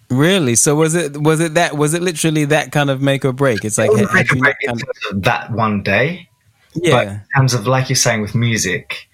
Really? 0.09 0.55
So 0.55 0.75
was 0.75 0.93
it 0.95 1.17
was 1.17 1.39
it 1.39 1.55
that 1.55 1.75
was 1.77 1.93
it 1.93 2.01
literally 2.01 2.45
that 2.45 2.71
kind 2.71 2.89
of 2.89 3.01
make 3.01 3.25
or 3.25 3.33
break? 3.33 3.65
It's 3.65 3.77
like 3.77 3.89
It 3.89 3.93
wasn't 3.93 4.09
had 4.11 4.17
make 4.17 4.31
or 4.33 4.35
break 4.37 4.55
kind 4.65 4.81
of 5.11 5.23
that 5.23 5.51
one 5.51 5.81
day. 5.83 6.29
of- 6.75 6.81
But 6.83 7.07
yeah. 7.07 7.11
in 7.13 7.21
terms 7.35 7.53
of 7.53 7.65
like 7.67 7.89
you're 7.89 7.95
saying 7.95 8.21
with 8.21 8.35
music, 8.35 9.07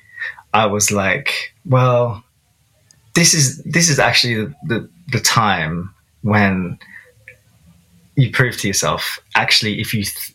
I 0.54 0.66
was 0.66 0.92
like, 0.92 1.54
well, 1.66 2.24
this 3.16 3.34
is 3.34 3.62
this 3.64 3.90
is 3.90 4.00
actually 4.00 4.36
the, 4.36 4.54
the, 4.68 4.90
the 5.14 5.20
time 5.20 5.94
when 6.24 6.78
you 8.16 8.30
prove 8.32 8.58
to 8.58 8.68
yourself 8.68 9.20
actually 9.36 9.80
if 9.80 9.94
you 9.94 10.04
th- 10.04 10.34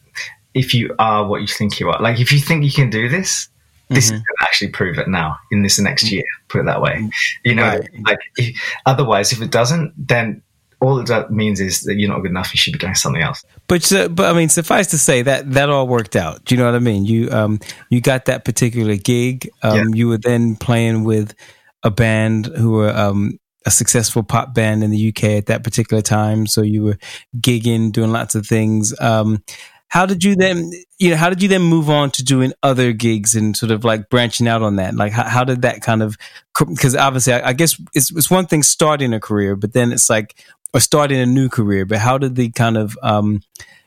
if 0.55 0.73
you 0.73 0.95
are 0.99 1.27
what 1.27 1.43
you 1.43 1.47
think 1.49 1.79
you 1.79 1.91
are. 1.91 2.01
Like 2.01 2.19
if 2.19 2.33
you 2.33 2.39
think 2.41 2.65
you 2.65 2.73
can 2.73 2.89
do 2.89 3.11
this, 3.11 3.49
this 3.91 4.07
is 4.07 4.13
Mhm. 4.13 4.15
going 4.15 4.23
to 4.41 4.43
actually 4.45 4.69
prove 4.69 4.99
it 4.99 5.07
now 5.07 5.39
in 5.53 5.63
this 5.63 5.79
next 5.79 6.11
year. 6.11 6.25
Put 6.49 6.63
it 6.63 6.65
that 6.65 6.81
way. 6.81 7.09
You 7.45 7.55
know, 7.55 7.65
Right. 7.69 7.89
like 8.07 8.19
if, 8.37 8.57
otherwise, 8.87 9.33
if 9.33 9.43
it 9.43 9.51
doesn't, 9.51 9.93
then 9.99 10.43
all 10.87 11.03
that 11.03 11.30
means 11.30 11.61
is 11.61 11.82
that 11.82 11.97
you're 11.97 12.09
not 12.09 12.20
good 12.20 12.30
enough. 12.30 12.53
You 12.55 12.59
should 12.59 12.72
be 12.72 12.78
doing 12.78 12.95
something 12.95 13.22
else. 13.22 13.45
But 13.66 13.91
uh, 13.93 14.09
but 14.09 14.26
I 14.26 14.37
mean, 14.37 14.49
suffice 14.49 14.89
to 14.89 14.99
say 14.99 15.22
that 15.22 15.53
that 15.53 15.68
all 15.68 15.89
worked 15.89 16.16
out. 16.16 16.45
Do 16.45 16.55
you 16.55 16.59
know 16.61 16.66
what 16.66 16.76
I 16.76 16.80
mean? 16.80 17.05
You 17.05 17.30
um 17.30 17.61
you 17.91 18.01
got 18.01 18.26
that 18.26 18.45
particular 18.45 18.97
gig. 18.97 19.49
Um, 19.62 19.76
Yeah. 19.76 19.84
You 19.95 20.09
were 20.09 20.18
then 20.18 20.57
playing 20.57 21.05
with 21.05 21.34
a 21.82 21.91
band 21.91 22.47
who 22.47 22.72
were 22.72 22.97
um 22.97 23.39
a 23.66 23.70
successful 23.70 24.22
pop 24.22 24.55
band 24.55 24.84
in 24.84 24.91
the 24.91 25.09
UK 25.09 25.24
at 25.24 25.47
that 25.47 25.64
particular 25.64 26.01
time. 26.01 26.47
So 26.47 26.62
you 26.62 26.84
were 26.84 26.99
gigging, 27.37 27.91
doing 27.91 28.12
lots 28.12 28.37
of 28.37 28.47
things. 28.47 28.95
Um, 29.01 29.43
how 29.89 30.05
did 30.05 30.24
you 30.24 30.34
then 30.34 30.70
you 30.99 31.11
know 31.11 31.16
how 31.16 31.28
did 31.28 31.43
you 31.43 31.49
then 31.49 31.62
move 31.62 31.89
on 31.89 32.11
to 32.12 32.24
doing 32.24 32.53
other 32.62 32.93
gigs 32.93 33.34
and 33.34 33.57
sort 33.57 33.70
of 33.70 33.84
like 33.84 34.09
branching 34.09 34.49
out 34.49 34.62
on 34.62 34.76
that? 34.76 34.95
Like 34.95 35.12
how, 35.12 35.24
how 35.24 35.45
did 35.45 35.62
that 35.62 35.80
kind 35.80 36.03
of 36.03 36.16
because 36.59 36.97
obviously 36.97 37.34
I, 37.34 37.49
I 37.49 37.53
guess 37.53 37.80
it's 37.95 38.11
it's 38.11 38.30
one 38.30 38.47
thing 38.47 38.62
starting 38.62 39.12
a 39.12 39.20
career, 39.20 39.55
but 39.55 39.72
then 39.72 39.93
it's 39.93 40.11
like 40.11 40.45
or 40.77 40.81
starting 40.81 41.18
a 41.18 41.27
new 41.27 41.49
career. 41.49 41.87
But 41.87 41.99
how 41.99 42.18
did 42.18 42.35
the 42.37 42.51
kind 42.51 42.77
of 42.77 42.97
um 43.03 43.43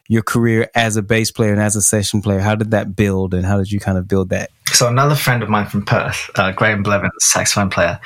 your 0.07 0.23
career 0.23 0.67
as 0.73 0.97
a 0.97 1.03
bass 1.03 1.29
player 1.29 1.51
and 1.53 1.61
as 1.61 1.75
a 1.75 1.83
session 1.83 2.19
player, 2.23 2.39
how 2.39 2.55
did 2.55 2.71
that 2.71 2.95
build 2.95 3.35
and 3.35 3.45
how 3.45 3.57
did 3.59 3.71
you 3.71 3.79
kind 3.79 3.95
of 3.97 4.07
build 4.07 4.29
that? 4.29 4.49
So 4.71 4.87
another 4.87 5.13
friend 5.15 5.43
of 5.43 5.49
mine 5.49 5.67
from 5.67 5.85
Perth, 5.85 6.31
uh, 6.35 6.51
Graham 6.51 6.81
Blevins, 6.81 7.11
saxophone 7.19 7.69
player, 7.69 7.99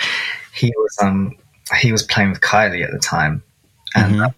he 0.53 0.71
was 0.75 0.97
um 1.01 1.36
he 1.79 1.91
was 1.93 2.03
playing 2.03 2.29
with 2.31 2.41
Kylie 2.41 2.84
at 2.84 2.91
the 2.91 2.99
time, 2.99 3.41
and 3.95 4.15
Mhm. 4.15 4.25
uh, 4.27 4.29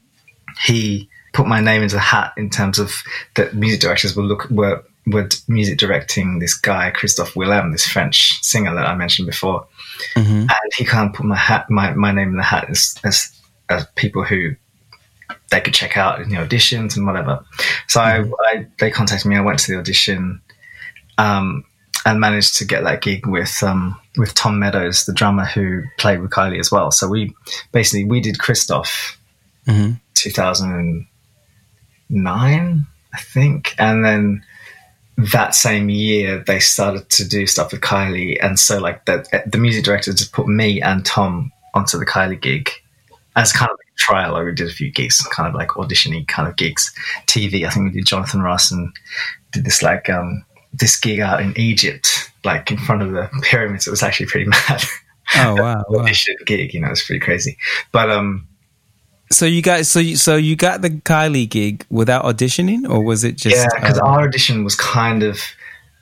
he 0.64 1.10
put 1.34 1.48
my 1.48 1.60
name 1.60 1.82
into 1.82 1.96
the 1.96 2.02
hat 2.02 2.34
in 2.38 2.50
terms 2.50 2.80
of 2.80 2.94
that 3.36 3.56
music 3.56 3.82
directors 3.82 4.16
were 4.16 4.24
look 4.24 4.48
were 4.52 4.84
were 5.08 5.28
music 5.48 5.78
directing 5.78 6.40
this 6.40 6.54
guy 6.56 6.90
Christophe 6.92 7.36
Willem, 7.36 7.72
this 7.72 7.86
French 7.86 8.42
singer 8.44 8.74
that 8.76 8.86
I 8.88 8.96
mentioned 8.96 9.26
before, 9.28 9.68
Mm-hmm. 10.16 10.42
and 10.42 10.72
he 10.78 10.84
kind 10.86 11.10
of 11.10 11.16
put 11.16 11.26
my 11.26 11.36
hat 11.36 11.70
my, 11.70 11.94
my 11.94 12.12
name 12.12 12.30
in 12.30 12.38
the 12.38 12.44
hat 12.44 12.70
as, 12.70 12.96
as 13.04 13.32
as 13.70 13.86
people 13.96 14.24
who 14.24 14.56
they 15.50 15.62
could 15.62 15.74
check 15.74 15.98
out 15.98 16.22
in 16.22 16.30
the 16.30 16.36
auditions 16.36 16.96
and 16.96 17.06
whatever. 17.06 17.44
So 17.88 18.02
I, 18.02 18.24
I 18.40 18.68
they 18.80 18.92
contacted 18.92 19.30
me. 19.30 19.38
I 19.38 19.42
went 19.42 19.60
to 19.60 19.72
the 19.72 19.80
audition, 19.80 20.42
um, 21.18 21.66
and 22.06 22.20
managed 22.20 22.58
to 22.58 22.66
get 22.66 22.84
that 22.84 23.02
gig 23.02 23.26
with 23.26 23.64
um, 23.64 24.00
with 24.18 24.34
Tom 24.34 24.60
Meadows, 24.60 25.06
the 25.06 25.14
drummer 25.14 25.46
who 25.46 25.84
played 25.98 26.22
with 26.22 26.32
Kylie 26.32 26.60
as 26.60 26.72
well. 26.72 26.92
So 26.92 27.08
we 27.08 27.34
basically 27.72 28.06
we 28.06 28.22
did 28.22 28.40
Christophe 28.40 29.20
Mm-hmm. 29.68 29.94
2009, 30.14 32.88
I 33.14 33.20
think, 33.20 33.76
and 33.80 34.06
then 34.06 34.44
that 35.18 35.56
same 35.56 35.90
year 35.90 36.44
they 36.46 36.60
started 36.60 37.10
to 37.10 37.26
do 37.28 37.48
stuff 37.48 37.72
with 37.72 37.82
Kylie, 37.82 38.38
and 38.42 38.60
so 38.60 38.80
like 38.80 39.06
the 39.06 39.44
the 39.48 39.58
music 39.58 39.84
director 39.84 40.14
just 40.14 40.34
put 40.34 40.48
me 40.48 40.80
and 40.82 41.04
Tom 41.06 41.52
onto 41.74 41.98
the 41.98 42.06
Kylie 42.06 42.40
gig 42.40 42.70
as 43.36 43.52
kind 43.52 43.70
of 43.72 43.78
a 43.78 43.98
trial. 43.98 44.34
Like 44.34 44.46
we 44.46 44.54
did 44.54 44.68
a 44.68 44.72
few 44.72 44.92
gigs, 44.92 45.22
kind 45.32 45.48
of 45.48 45.56
like 45.56 45.70
auditioning 45.70 46.28
kind 46.28 46.48
of 46.48 46.56
gigs, 46.56 46.94
TV. 47.28 47.66
I 47.66 47.70
think 47.70 47.86
we 47.94 48.00
did 48.00 48.08
Jonathan 48.08 48.42
Ross 48.42 48.72
and 48.72 48.94
did 49.52 49.66
this 49.66 49.82
like 49.82 50.10
um 50.10 50.44
this 50.74 51.00
gig 51.00 51.20
out 51.20 51.42
in 51.42 51.58
Egypt, 51.58 52.32
like 52.44 52.70
in 52.72 52.78
front 52.78 53.02
of 53.02 53.12
the 53.12 53.30
pyramids. 53.44 53.88
It 53.88 53.92
was 53.92 54.04
actually 54.04 54.26
pretty 54.28 54.46
mad. 54.50 54.84
Oh 55.38 55.56
wow, 55.56 55.84
wow. 55.90 56.02
Audition 56.04 56.36
gig, 56.46 56.74
you 56.74 56.82
know, 56.82 56.90
it's 56.92 57.06
pretty 57.06 57.20
crazy. 57.20 57.58
But 57.92 58.10
um, 58.12 58.48
So 59.32 59.46
you 59.46 59.62
got 59.62 59.86
so 59.86 60.00
you, 60.00 60.16
so 60.18 60.36
you 60.36 60.56
got 60.56 60.82
the 60.82 60.90
Kylie 60.92 61.50
gig 61.50 61.86
without 61.90 62.24
auditioning, 62.26 62.88
or 62.90 63.04
was 63.04 63.24
it 63.24 63.36
just 63.38 63.56
yeah, 63.56 63.68
because 63.80 63.98
uh, 63.98 64.06
our 64.06 64.24
audition 64.24 64.64
was 64.64 64.76
kind 64.76 65.24
of 65.24 65.40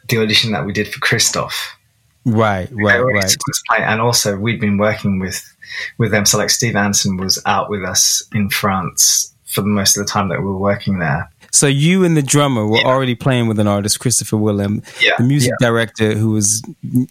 the 0.09 0.17
audition 0.17 0.51
that 0.51 0.65
we 0.65 0.73
did 0.73 0.88
for 0.93 0.99
Christophe. 0.99 1.77
right, 2.25 2.67
right, 2.73 2.99
right? 2.99 3.21
took 3.29 3.49
us 3.49 3.61
play- 3.69 3.84
And 3.84 4.01
also, 4.01 4.38
we'd 4.38 4.59
been 4.59 4.77
working 4.77 5.19
with 5.19 5.52
with 5.97 6.11
them. 6.11 6.26
So, 6.26 6.38
like, 6.38 6.49
Steve 6.49 6.76
Anson 6.76 7.17
was 7.17 7.41
out 7.45 7.69
with 7.69 7.84
us 7.84 8.24
in 8.34 8.49
France 8.49 9.34
for 9.45 9.61
most 9.63 9.97
of 9.97 10.05
the 10.05 10.11
time 10.11 10.30
that 10.30 10.39
we 10.39 10.45
were 10.45 10.57
working 10.57 10.99
there. 10.99 11.30
So 11.51 11.67
you 11.67 12.03
and 12.03 12.17
the 12.17 12.24
drummer 12.24 12.65
were 12.65 12.80
Yeah. 12.80 12.86
already 12.88 13.13
playing 13.13 13.47
with 13.47 13.59
an 13.59 13.67
artist, 13.67 13.99
Christopher 13.99 14.38
Willem. 14.38 14.82
Yeah, 14.99 15.11
The 15.19 15.24
music 15.24 15.51
yeah, 15.61 15.67
director 15.67 16.15
who 16.15 16.32
was 16.32 16.63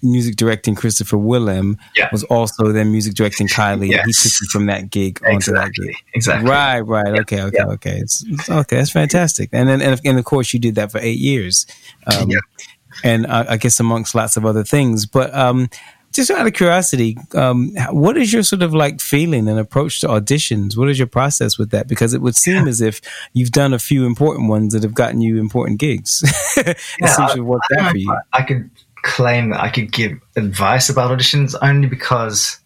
music 0.03 0.35
directing 0.35 0.75
Christopher 0.75 1.17
Willem 1.17 1.79
was 2.11 2.25
also 2.25 2.73
then 2.73 2.91
music 2.91 3.15
directing 3.15 3.47
Kylie. 3.47 3.97
and 3.97 4.05
He 4.05 4.13
took 4.13 4.33
you 4.41 4.49
from 4.51 4.67
that 4.67 4.91
gig 4.91 5.21
onto 5.25 5.53
that 5.53 5.73
gig. 5.73 5.91
exactly, 5.91 5.97
exactly. 6.15 6.51
Right, 6.51 6.81
right. 6.81 7.21
Okay, 7.21 7.41
okay, 7.43 7.63
okay. 7.63 7.99
It's, 7.99 8.25
it's- 8.25 8.51
okay, 8.51 8.79
that's 8.79 8.91
fantastic. 8.91 9.49
And 9.53 9.69
then, 9.69 9.81
and, 9.81 9.93
of- 9.93 10.01
and 10.05 10.19
of 10.19 10.25
course, 10.25 10.53
you 10.53 10.59
did 10.59 10.75
that 10.75 10.91
for 10.91 10.99
eight 10.99 11.19
years. 11.21 11.65
Um. 12.13 12.29
And 13.05 13.27
I, 13.27 13.53
I 13.53 13.57
guess 13.57 13.81
amongst 13.81 14.15
lots 14.15 14.37
of 14.37 14.45
other 14.45 14.65
things. 14.65 15.07
But 15.07 15.33
um, 15.35 15.71
just 16.13 16.31
out 16.31 16.47
of 16.47 16.53
curiosity, 16.53 17.17
um, 17.35 17.75
what 17.91 18.17
is 18.17 18.33
your 18.33 18.43
sort 18.43 18.63
of 18.63 18.75
like 18.75 19.01
feeling 19.01 19.49
and 19.49 19.59
approach 19.59 20.01
to 20.01 20.09
auditions? 20.09 20.77
What 20.77 20.89
is 20.89 20.99
your 20.99 21.09
process 21.09 21.59
with 21.59 21.71
that? 21.71 21.89
Because 21.89 22.15
it 22.15 22.21
would 22.21 22.37
seem 22.37 22.69
as 22.69 22.81
if 22.81 23.01
you've 23.33 23.51
done 23.51 23.73
a 23.73 23.79
few 23.79 24.05
important 24.07 24.49
ones 24.49 24.73
that 24.75 24.83
have 24.83 24.95
gotten 24.95 25.21
you 25.21 25.39
important 25.39 25.79
gigs. 25.81 26.23
it 26.57 26.79
Yeah, 27.01 27.07
seems 27.07 27.35
to 27.35 27.41
I 27.41 27.75
don't 27.75 27.87
out 27.87 27.91
for 27.93 27.97
you. 27.97 28.19
I 28.33 28.43
could 28.43 28.71
claim 29.03 29.51
that 29.51 29.61
I 29.61 29.69
could 29.69 29.91
give 29.93 30.13
advice 30.37 30.89
about 30.89 31.11
auditions 31.17 31.57
only 31.63 31.89
because 31.89 32.59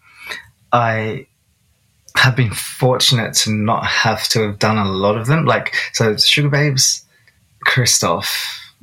I 0.71 1.27
have 2.15 2.35
been 2.35 2.51
fortunate 2.51 3.33
to 3.35 3.51
not 3.51 3.85
have 3.85 4.27
to 4.29 4.41
have 4.41 4.59
done 4.59 4.77
a 4.77 4.89
lot 4.89 5.17
of 5.17 5.27
them. 5.27 5.45
Like, 5.45 5.73
so 5.93 6.15
Sugar 6.17 6.49
Babes, 6.49 7.05
Christophe, 7.61 8.31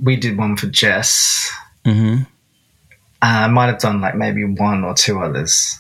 we 0.03 0.17
did 0.17 0.37
one 0.39 0.57
for 0.57 0.67
Jess. 0.67 1.51
hmm 1.85 2.23
Uh, 2.23 2.25
I 3.25 3.49
might 3.49 3.67
have 3.67 3.79
done 3.79 4.01
like 4.01 4.15
maybe 4.17 4.45
one 4.45 4.85
or 4.85 4.95
two 4.95 5.19
others. 5.21 5.79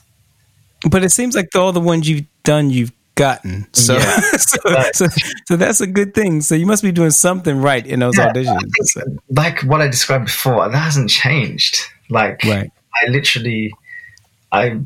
But 0.88 1.04
it 1.04 1.10
seems 1.10 1.34
like 1.34 1.54
all 1.54 1.72
the 1.72 1.80
ones 1.80 2.08
you've 2.08 2.26
done, 2.42 2.70
you've 2.70 2.92
gotten. 3.14 3.66
So, 3.72 3.96
Yeah. 3.96 4.20
so, 4.36 4.58
so, 4.92 5.06
so 5.46 5.56
that's 5.56 5.80
a 5.80 5.86
good 5.86 6.14
thing. 6.14 6.40
So 6.40 6.54
you 6.54 6.66
must 6.66 6.82
be 6.82 6.92
doing 6.92 7.10
something 7.10 7.56
right 7.60 7.86
in 7.86 8.00
those 8.00 8.16
Yeah, 8.18 8.32
auditions. 8.32 8.70
Think, 8.94 9.20
like 9.30 9.60
what 9.62 9.80
I 9.80 9.88
described 9.88 10.26
before, 10.26 10.68
that 10.68 10.76
hasn't 10.76 11.10
changed. 11.10 11.78
Like, 12.10 12.42
Right. 12.44 12.70
I 13.02 13.10
literally, 13.10 13.72
I 14.52 14.80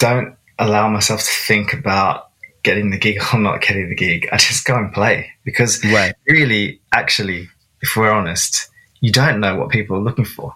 don't 0.00 0.36
allow 0.58 0.88
myself 0.88 1.20
to 1.20 1.30
think 1.46 1.72
about 1.72 2.28
getting 2.62 2.90
the 2.90 2.98
gig 2.98 3.20
or 3.32 3.38
not 3.38 3.60
getting 3.60 3.88
the 3.88 3.94
gig. 3.94 4.28
I 4.32 4.36
just 4.36 4.64
go 4.64 4.76
and 4.76 4.92
play 4.92 5.30
because 5.44 5.84
Right. 5.84 6.14
really, 6.28 6.80
actually, 6.92 7.48
if 7.82 7.96
we're 7.96 8.10
honest, 8.10 8.68
you 9.00 9.12
don't 9.12 9.40
know 9.40 9.56
what 9.56 9.70
people 9.70 9.96
are 9.96 10.00
looking 10.00 10.24
for. 10.24 10.54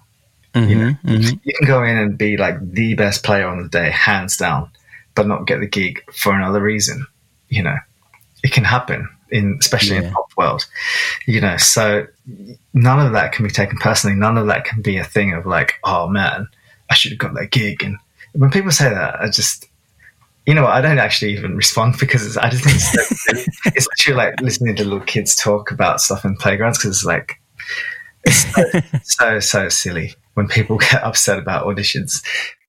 Mhm, 0.55 0.69
You 0.69 0.77
know, 0.77 0.97
mhm. 1.05 1.41
you 1.45 1.55
can 1.59 1.67
go 1.67 1.83
in 1.83 1.97
and 1.97 2.19
be 2.19 2.37
like 2.37 2.57
the 2.73 2.95
best 2.95 3.23
player 3.25 3.47
on 3.47 3.63
the 3.63 3.69
day, 3.69 3.91
hands 3.91 4.37
down, 4.37 4.71
but 5.15 5.27
not 5.27 5.47
get 5.47 5.61
the 5.61 5.67
gig 5.67 6.03
for 6.15 6.35
another 6.35 6.61
reason. 6.61 7.07
You 7.49 7.63
know, 7.63 7.77
it 8.43 8.53
can 8.53 8.65
happen 8.65 9.09
in, 9.31 9.57
especially 9.61 9.97
Yeah. 9.97 10.09
in 10.09 10.13
pop 10.13 10.31
world. 10.37 10.67
You 11.27 11.41
know, 11.41 11.57
so 11.57 12.07
none 12.75 13.01
of 13.01 13.13
that 13.13 13.33
can 13.33 13.45
be 13.47 13.51
taken 13.51 13.79
personally. 13.79 14.17
None 14.17 14.37
of 14.37 14.47
that 14.49 14.65
can 14.65 14.83
be 14.83 14.99
a 14.99 15.05
thing 15.05 15.33
of 15.33 15.47
like, 15.47 15.75
oh 15.85 16.07
man, 16.09 16.49
I 16.91 16.95
should 16.95 17.13
have 17.13 17.19
got 17.19 17.35
that 17.35 17.51
gig. 17.51 17.83
And 17.83 17.97
when 18.33 18.51
people 18.51 18.71
say 18.71 18.91
that, 18.91 19.21
I 19.23 19.31
just, 19.31 19.67
you 20.47 20.53
know, 20.55 20.67
I 20.67 20.83
don't 20.83 20.99
actually 20.99 21.33
even 21.33 21.57
respond 21.57 21.97
because 21.99 22.27
it's, 22.27 22.37
I 22.37 22.51
just 22.51 22.65
think 22.65 22.77
it's, 22.77 23.25
so 23.25 23.53
it's 23.75 23.89
literally 23.89 24.17
like 24.31 24.41
listening 24.43 24.77
to 24.77 24.85
little 24.85 25.01
kids 25.01 25.35
talk 25.35 25.71
about 25.71 26.01
stuff 26.03 26.27
in 26.27 26.37
playgrounds 26.37 26.79
because 26.79 26.97
it's 26.99 27.05
like, 27.07 27.41
it's 28.25 28.55
so, 28.55 28.81
so 29.03 29.41
so 29.41 29.69
silly 29.69 30.15
when 30.35 30.49
people 30.49 30.78
get 30.91 31.03
upset 31.03 31.39
about 31.39 31.66
auditions. 31.66 32.24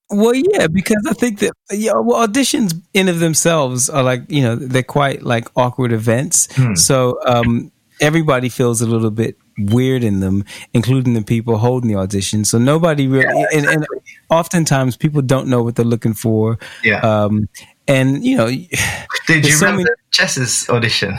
Well, 0.09 0.35
yeah, 0.35 0.67
because 0.67 1.03
I 1.09 1.13
think 1.13 1.39
that 1.39 1.53
yeah, 1.71 1.93
well, 1.93 2.27
auditions 2.27 2.79
in 2.93 3.09
of 3.09 3.19
themselves 3.19 3.89
are 3.89 4.03
like 4.03 4.29
you 4.29 4.43
know 4.43 4.55
they're 4.55 4.83
quite 4.83 5.23
like 5.23 5.47
awkward 5.55 5.91
events. 5.91 6.53
Hmm. 6.55 6.75
So 6.75 7.19
um, 7.25 7.71
everybody 7.99 8.49
feels 8.49 8.81
a 8.81 8.85
little 8.85 9.09
bit 9.11 9.37
weird 9.57 10.03
in 10.03 10.19
them, 10.19 10.45
including 10.73 11.13
the 11.13 11.23
people 11.23 11.57
holding 11.57 11.89
the 11.89 11.95
audition. 11.95 12.45
So 12.45 12.57
nobody 12.59 13.07
really, 13.07 13.25
Yeah, 13.25 13.45
and, 13.53 13.65
and 13.65 13.87
oftentimes 14.29 14.97
people 14.97 15.21
don't 15.21 15.47
know 15.47 15.63
what 15.63 15.75
they're 15.75 15.85
looking 15.85 16.13
for. 16.13 16.59
Yeah. 16.83 16.99
Um, 16.99 17.49
and 17.87 18.23
you 18.23 18.37
know, 18.37 18.47
Did 19.27 19.45
you 19.45 19.51
so 19.51 19.65
remember 19.65 19.83
many- 19.83 19.95
Jess's 20.11 20.69
audition? 20.69 21.15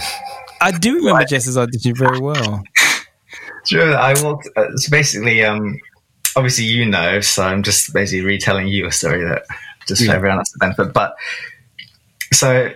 I 0.60 0.70
do 0.70 0.96
remember 0.96 1.24
Jess's 1.28 1.56
audition 1.58 1.94
very 1.96 2.20
well. 2.20 2.62
Sure, 3.66 3.96
I 3.96 4.12
walked. 4.22 4.46
Uh, 4.58 4.68
it's 4.72 4.90
basically, 4.90 5.42
um, 5.42 5.78
obviously 6.36 6.64
you 6.64 6.86
know, 6.86 7.20
so 7.20 7.42
I'm 7.44 7.62
just 7.62 7.92
basically 7.92 8.24
retelling 8.24 8.68
you 8.68 8.86
a 8.86 8.92
story 8.92 9.24
that 9.24 9.44
just 9.86 10.02
for 10.02 10.08
Yeah. 10.08 10.14
everyone 10.14 10.38
else's 10.38 10.56
benefit. 10.58 10.92
But 10.92 11.14
so 12.32 12.70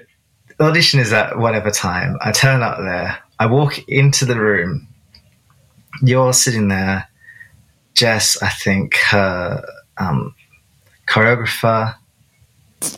the 0.59 0.64
audition 0.64 1.00
is 1.00 1.12
at 1.12 1.38
whatever 1.38 1.70
time. 1.70 2.16
I 2.20 2.32
turn 2.32 2.62
up 2.62 2.78
there. 2.78 3.18
I 3.38 3.46
walk 3.46 3.78
into 3.88 4.24
the 4.24 4.38
room. 4.38 4.86
You're 6.02 6.32
sitting 6.32 6.68
there. 6.68 7.09
Jess, 7.94 8.40
I 8.42 8.48
think 8.48 8.96
her 9.11 9.64
um, 9.98 10.34
choreographer. 11.09 11.94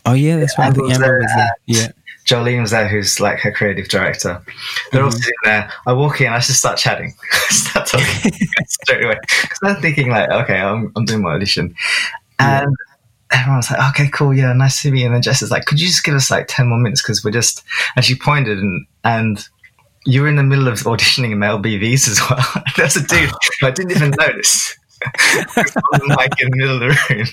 Oh 0.04 0.12
yeah, 0.12 0.36
that's 0.38 0.58
right. 0.58 0.68
I 0.68 0.72
think 0.72 0.88
was 0.88 0.96
Amber 0.98 1.20
was 1.20 1.32
there. 1.34 1.54
Yeah. 1.66 1.88
Jolene 2.30 2.60
was 2.60 2.70
there, 2.70 2.86
who's 2.88 3.18
like 3.20 3.38
her 3.40 3.50
creative 3.52 3.88
director. 3.88 4.40
They're 4.92 5.02
all 5.02 5.10
Mhm. 5.10 5.14
sitting 5.14 5.32
there. 5.44 5.70
I 5.86 5.92
walk 5.92 6.20
in, 6.20 6.32
I 6.32 6.36
just 6.38 6.58
start 6.58 6.78
chatting, 6.78 7.14
start 7.48 7.86
talking 7.88 8.32
straight 8.68 9.04
away. 9.04 9.16
Because 9.42 9.58
I'm 9.64 9.80
thinking 9.82 10.10
like, 10.10 10.30
okay, 10.30 10.58
I'm, 10.60 10.92
I'm 10.96 11.04
doing 11.04 11.22
my 11.22 11.32
audition, 11.32 11.74
Yeah. 12.38 12.62
and 12.62 12.76
everyone's 13.32 13.70
like, 13.70 13.80
okay, 13.90 14.08
cool, 14.12 14.32
yeah, 14.34 14.52
nice 14.52 14.82
to 14.82 14.90
meet 14.90 15.00
you. 15.00 15.06
And 15.06 15.14
then 15.14 15.22
Jess 15.22 15.42
is 15.42 15.50
like, 15.50 15.64
could 15.66 15.80
you 15.80 15.86
just 15.88 16.04
give 16.04 16.14
us 16.14 16.30
like 16.30 16.46
ten 16.48 16.68
more 16.68 16.78
minutes 16.78 17.02
because 17.02 17.24
we're 17.24 17.30
just. 17.32 17.62
And 17.96 18.04
she 18.04 18.14
pointed 18.14 18.58
and 18.58 18.86
and. 19.04 19.46
You 20.06 20.22
were 20.22 20.28
in 20.28 20.36
the 20.36 20.42
middle 20.42 20.66
of 20.66 20.78
auditioning 20.84 21.30
in 21.32 21.38
male 21.38 21.58
BVs 21.58 22.08
as 22.08 22.18
well. 22.22 22.64
There's 22.78 22.96
a 22.96 23.06
dude 23.06 23.30
I 23.62 23.70
didn't 23.70 23.90
even 23.90 24.14
notice. 24.18 24.74
On 25.04 25.98
the 26.08 26.16
mic 26.18 26.40
in 26.40 26.48
the 26.48 26.56
middle 26.56 26.76
of 26.76 26.80
the 26.80 27.14
room. 27.14 27.26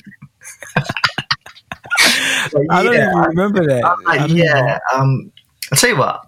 I 2.69 2.83
don't 2.83 2.93
yeah, 2.93 3.09
even 3.09 3.21
remember 3.21 3.65
that. 3.67 3.85
I'm 3.85 4.07
I 4.07 4.17
don't 4.19 4.37
yeah. 4.37 4.79
Um, 4.93 5.31
I'll 5.71 5.77
tell 5.77 5.89
you 5.89 5.97
what. 5.97 6.21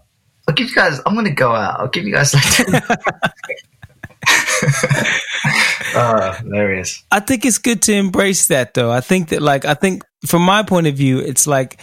I'll 0.47 0.55
give 0.55 0.69
you 0.69 0.75
guys. 0.75 0.99
I'm 1.05 1.15
gonna 1.15 1.31
go 1.31 1.53
out. 1.53 1.79
I'll 1.79 1.87
give 1.87 2.05
you 2.05 2.13
guys 2.13 2.33
like. 2.33 2.83
oh, 5.95 6.31
hilarious. 6.43 7.03
I 7.11 7.19
think 7.19 7.45
it's 7.45 7.57
good 7.57 7.81
to 7.83 7.93
embrace 7.93 8.47
that 8.47 8.73
though. 8.73 8.91
I 8.91 9.01
think 9.01 9.29
that 9.29 9.41
like 9.41 9.65
I 9.65 9.75
think 9.75 10.03
from 10.25 10.41
my 10.41 10.63
point 10.63 10.87
of 10.87 10.95
view, 10.95 11.19
it's 11.19 11.45
like 11.45 11.79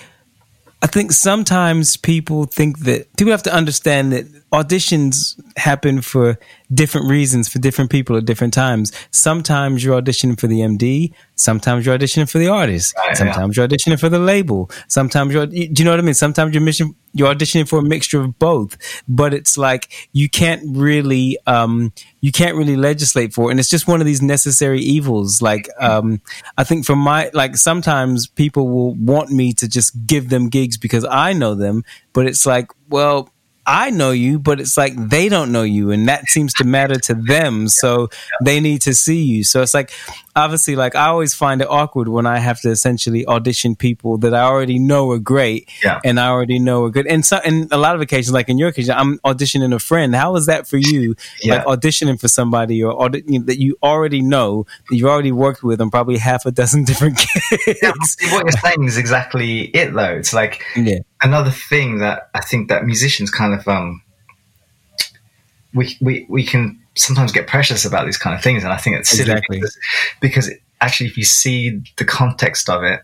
I 0.83 0.87
think 0.87 1.13
sometimes 1.13 1.97
people 1.97 2.45
think 2.45 2.81
that 2.81 3.15
people 3.17 3.31
have 3.31 3.43
to 3.45 3.55
understand 3.55 4.13
that 4.13 4.27
auditions 4.51 5.41
happen 5.57 6.01
for 6.03 6.39
different 6.73 7.09
reasons 7.09 7.49
for 7.49 7.59
different 7.59 7.91
people 7.91 8.17
at 8.17 8.25
different 8.25 8.53
times. 8.55 8.93
Sometimes 9.11 9.85
you're 9.85 10.01
auditioning 10.01 10.39
for 10.39 10.47
the 10.47 10.61
MD, 10.61 11.13
sometimes 11.37 11.87
you're 11.87 11.97
auditioning 11.99 12.31
for 12.31 12.39
the 12.39 12.49
artist, 12.49 12.95
Right, 12.99 13.09
yeah. 13.09 13.15
sometimes 13.15 13.57
you're 13.57 13.69
auditioning 13.69 14.01
for 14.01 14.09
the 14.09 14.19
label, 14.19 14.71
sometimes 14.89 15.33
you're 15.33 15.47
do 15.47 15.57
you 15.57 15.85
know 15.85 15.91
what 15.93 16.01
I 16.01 16.03
mean? 16.03 16.15
Sometimes 16.15 16.55
you're 16.55 16.63
mission 16.63 16.95
you're 17.13 17.35
auditioning 17.35 17.67
for 17.67 17.79
a 17.79 17.83
mixture 17.83 18.21
of 18.21 18.39
both, 18.39 18.77
but 19.09 19.33
it's 19.33 19.57
like 19.57 19.91
you 20.13 20.29
can't 20.29 20.63
really 20.77 21.39
um 21.47 21.93
you 22.21 22.33
can't 22.33 22.57
really 22.57 22.77
legislate 22.77 23.33
for 23.33 23.49
it. 23.49 23.53
and 23.53 23.61
it's 23.61 23.71
just 23.71 23.87
one 23.89 24.01
of 24.01 24.07
these 24.07 24.21
necessary 24.21 24.81
evils 24.81 25.41
like 25.41 25.69
um 25.81 26.21
i 26.59 26.65
think 26.65 26.85
from 26.85 26.99
my 26.99 27.31
like 27.35 27.57
sometimes 27.57 28.27
people 28.27 28.69
will 28.69 28.95
want 28.95 29.31
me 29.31 29.53
to 29.53 29.69
just 29.69 30.07
give 30.07 30.29
them 30.29 30.49
gigs 30.49 30.77
because 30.77 31.05
i 31.09 31.33
know 31.33 31.55
them 31.55 31.85
but 32.13 32.27
it's 32.27 32.45
like 32.45 32.67
well 32.89 33.31
I 33.67 33.91
know 33.91 34.13
you, 34.13 34.39
but 34.39 34.61
it's 34.61 34.77
like 34.77 34.95
they 34.97 35.29
don't 35.29 35.51
know 35.51 35.65
you, 35.65 35.91
and 35.91 36.09
that 36.09 36.27
seems 36.27 36.55
to 36.55 36.65
matter 36.65 36.99
to 37.01 37.15
them. 37.15 37.69
So 37.69 38.09
they 38.43 38.61
need 38.61 38.83
to 38.83 38.95
see 38.95 39.23
you. 39.23 39.43
So 39.43 39.61
it's 39.63 39.75
like, 39.75 39.91
obviously, 40.37 40.77
like 40.77 40.95
I 40.95 41.07
always 41.07 41.35
find 41.35 41.61
it 41.63 41.69
awkward 41.69 42.09
when 42.09 42.27
I 42.27 42.39
have 42.39 42.61
to 42.61 42.71
essentially 42.71 43.27
audition 43.27 43.75
people 43.75 44.19
that 44.19 44.35
I 44.35 44.43
already 44.43 44.79
know 44.79 45.11
are 45.11 45.19
great, 45.19 45.69
Yeah. 45.83 45.99
and 46.05 46.21
I 46.21 46.29
already 46.29 46.59
know 46.59 46.85
are 46.85 46.91
good. 46.91 47.07
And 47.07 47.25
so, 47.25 47.41
in 47.45 47.69
a 47.73 47.79
lot 47.79 47.95
of 47.95 48.01
occasions, 48.03 48.33
like 48.33 48.49
in 48.49 48.59
your 48.59 48.69
occasion, 48.69 48.95
I'm 48.97 49.19
auditioning 49.21 49.75
a 49.75 49.79
friend. 49.79 50.15
How 50.15 50.37
is 50.37 50.47
that 50.47 50.69
for 50.69 50.77
you? 50.77 51.17
Yeah. 51.43 51.65
Like 51.65 51.81
auditioning 51.81 52.21
for 52.21 52.29
somebody 52.29 52.83
or 52.83 52.93
audi- 52.93 53.25
you 53.27 53.39
know, 53.41 53.47
that 53.47 53.59
you 53.59 53.77
already 53.83 54.21
know 54.23 54.67
that 54.91 54.97
you 54.97 55.09
already 55.09 55.33
worked 55.33 55.63
with 55.63 55.81
on 55.81 55.91
probably 55.91 56.19
half 56.19 56.47
a 56.47 56.51
dozen 56.53 56.85
different 56.91 57.17
gigs. 57.19 57.77
Yeah, 57.83 57.93
what 58.33 58.45
you're 58.45 58.53
saying 58.53 58.85
is 58.85 58.99
exactly 58.99 59.63
it, 59.63 59.95
though. 59.95 60.15
It's 60.17 60.35
like 60.35 60.63
yeah. 60.77 60.99
another 61.23 61.51
thing 61.51 61.99
that 61.99 62.31
I 62.35 62.41
think 62.41 62.69
that 62.69 62.85
musicians 62.85 63.31
kind 63.31 63.55
of 63.55 63.67
um 63.67 64.03
we 65.75 65.97
we 66.01 66.27
we 66.29 66.45
can 66.45 66.81
sometimes 66.97 67.33
get 67.33 67.47
precious 67.47 67.85
about 67.85 68.07
these 68.07 68.19
kind 68.19 68.35
of 68.37 68.43
things, 68.43 68.65
and 68.65 68.73
I 68.73 68.77
think 68.77 68.97
it's 68.97 69.11
silly 69.11 69.31
Exactly. 69.33 69.59
because, 69.59 69.79
because 70.21 70.51
actually, 70.81 71.07
if 71.09 71.17
you 71.17 71.25
see 71.25 71.81
the 71.97 72.05
context 72.05 72.69
of 72.69 72.83
it, 72.83 73.01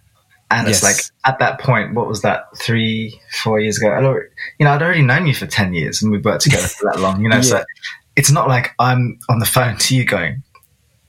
and 0.51 0.69
it's 0.69 0.83
like 0.83 0.97
at 1.25 1.39
that 1.39 1.61
point, 1.61 1.95
what 1.95 2.07
was 2.07 2.21
that 2.23 2.45
three 2.59 3.19
four 3.43 3.59
years 3.59 3.79
ago? 3.79 3.91
I 3.95 4.01
don't, 4.01 4.23
you 4.59 4.65
know, 4.67 4.73
I'd 4.73 4.83
already 4.83 5.03
known 5.03 5.27
you 5.27 5.35
for 5.35 5.47
ten 5.47 5.73
years, 5.73 6.03
and 6.03 6.13
we've 6.13 6.25
worked 6.25 6.43
together 6.43 6.67
for 6.69 6.91
that 6.93 7.01
long. 7.01 7.23
You 7.23 7.29
know, 7.31 7.41
so 7.41 7.63
it's 8.17 8.31
not 8.31 8.49
like 8.49 8.73
I'm 8.79 9.19
on 9.31 9.39
the 9.39 9.47
phone 9.47 9.77
to 9.79 9.97
you 9.97 10.05
going, 10.05 10.43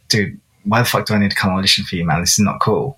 dude. 0.10 0.40
Why 0.66 0.80
the 0.80 0.86
fuck 0.86 1.06
do 1.06 1.14
I 1.14 1.18
need 1.18 1.32
to 1.32 1.36
come 1.36 1.52
audition 1.52 1.84
for 1.84 1.98
you, 1.98 2.06
man? 2.06 2.22
This 2.22 2.34
is 2.34 2.40
not 2.40 2.62
cool. 2.62 2.98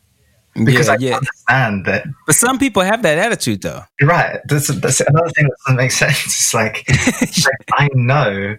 Because 0.53 0.85
yeah, 0.87 0.93
I 0.93 0.97
yeah. 0.99 1.15
understand 1.15 1.85
that 1.85 2.05
But 2.27 2.35
some 2.35 2.59
people 2.59 2.83
have 2.83 3.01
that 3.01 3.17
attitude 3.17 3.63
though. 3.63 3.81
you're 3.99 4.07
right. 4.07 4.39
That's, 4.47 4.67
that's 4.67 5.01
another 5.01 5.29
thing 5.31 5.45
that 5.45 5.55
doesn't 5.65 5.77
make 5.77 5.91
sense. 6.03 6.25
It's 6.27 6.53
like, 6.53 6.83
it's 6.87 7.43
like 7.43 7.67
I 7.73 7.89
know 7.95 8.55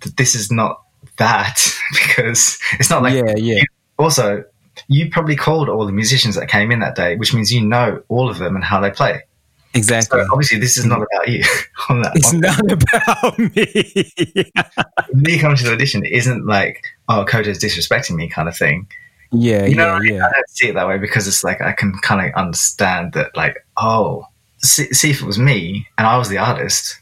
that 0.00 0.16
this 0.16 0.34
is 0.34 0.50
not 0.50 0.82
that 1.18 1.58
because 1.92 2.58
it's 2.78 2.90
not 2.90 3.02
like. 3.02 3.14
yeah, 3.14 3.34
yeah. 3.36 3.62
Also, 3.98 4.44
you 4.88 5.08
probably 5.10 5.36
called 5.36 5.68
all 5.70 5.86
the 5.86 5.92
musicians 5.92 6.34
that 6.34 6.48
came 6.48 6.70
in 6.70 6.80
that 6.80 6.94
day, 6.96 7.16
which 7.16 7.32
means 7.32 7.50
you 7.50 7.66
know 7.66 8.02
all 8.08 8.28
of 8.28 8.38
them 8.38 8.54
and 8.54 8.64
how 8.64 8.78
they 8.80 8.90
play. 8.90 9.22
Exactly. 9.74 10.20
So 10.20 10.26
obviously, 10.32 10.58
this 10.58 10.76
is 10.78 10.84
not 10.86 10.98
about 11.02 11.28
you. 11.28 11.42
on 11.88 12.02
that, 12.02 12.12
It's 12.14 12.32
on, 12.32 12.40
not 12.40 12.72
about 12.72 13.38
me. 15.14 15.24
me 15.32 15.38
coming 15.38 15.56
to 15.56 15.64
the 15.64 15.72
audition, 15.72 16.04
isn't 16.04 16.46
like, 16.46 16.82
oh, 17.08 17.24
Kojo's 17.28 17.62
disrespecting 17.62 18.16
me 18.16 18.28
kind 18.28 18.48
of 18.48 18.56
thing. 18.56 18.86
yeah, 19.32 19.64
You 19.66 19.74
know, 19.76 19.98
yeah, 20.00 20.14
yeah. 20.14 20.26
I 20.26 20.32
don't 20.32 20.48
see 20.50 20.68
it 20.68 20.74
that 20.74 20.86
way 20.88 20.98
because 20.98 21.26
it's 21.28 21.44
like 21.44 21.60
I 21.60 21.72
can 21.72 21.92
kind 22.02 22.26
of 22.26 22.34
understand 22.34 23.12
that, 23.14 23.36
like, 23.36 23.66
oh, 23.76 24.26
see, 24.58 24.92
see 24.94 25.10
if 25.10 25.20
it 25.20 25.26
was 25.26 25.38
me 25.38 25.86
and 25.98 26.06
I 26.06 26.16
was 26.16 26.28
the 26.30 26.38
artist, 26.38 26.98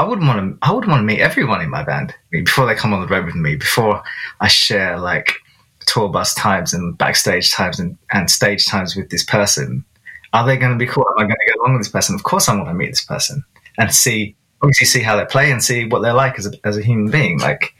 I 0.00 0.02
wouldn't 0.02 0.26
want 0.26 0.58
to. 0.58 0.66
I 0.66 0.72
would 0.72 0.88
want 0.88 1.00
to 1.00 1.04
meet 1.04 1.20
everyone 1.20 1.60
in 1.60 1.68
my 1.68 1.82
band 1.82 2.14
before 2.30 2.64
they 2.64 2.74
come 2.74 2.94
on 2.94 3.02
the 3.02 3.06
road 3.06 3.26
with 3.26 3.34
me. 3.34 3.56
Before 3.56 4.02
I 4.40 4.48
share 4.48 4.98
like 4.98 5.34
tour 5.84 6.08
bus 6.08 6.32
times 6.32 6.72
and 6.72 6.96
backstage 6.96 7.50
times 7.50 7.78
and, 7.78 7.98
and 8.10 8.30
stage 8.30 8.66
times 8.66 8.96
with 8.96 9.10
this 9.10 9.22
person. 9.22 9.84
Are 10.32 10.46
they 10.46 10.56
going 10.56 10.72
to 10.72 10.78
be 10.78 10.90
cool? 10.90 11.04
Am 11.10 11.18
I 11.18 11.24
going 11.24 11.36
to 11.36 11.52
get 11.52 11.58
along 11.58 11.74
with 11.74 11.82
this 11.82 11.92
person? 11.92 12.14
Of 12.14 12.22
course, 12.22 12.48
I 12.48 12.56
want 12.56 12.68
to 12.68 12.74
meet 12.74 12.92
this 12.92 13.04
person 13.04 13.44
and 13.76 13.94
see, 13.94 14.36
obviously, 14.62 14.86
see 14.86 15.00
how 15.02 15.16
they 15.16 15.26
play 15.26 15.50
and 15.50 15.62
see 15.62 15.84
what 15.84 16.00
they're 16.00 16.14
like 16.14 16.38
as 16.38 16.46
a, 16.46 16.52
as 16.64 16.78
a 16.78 16.82
human 16.82 17.10
being. 17.10 17.38
Like, 17.38 17.74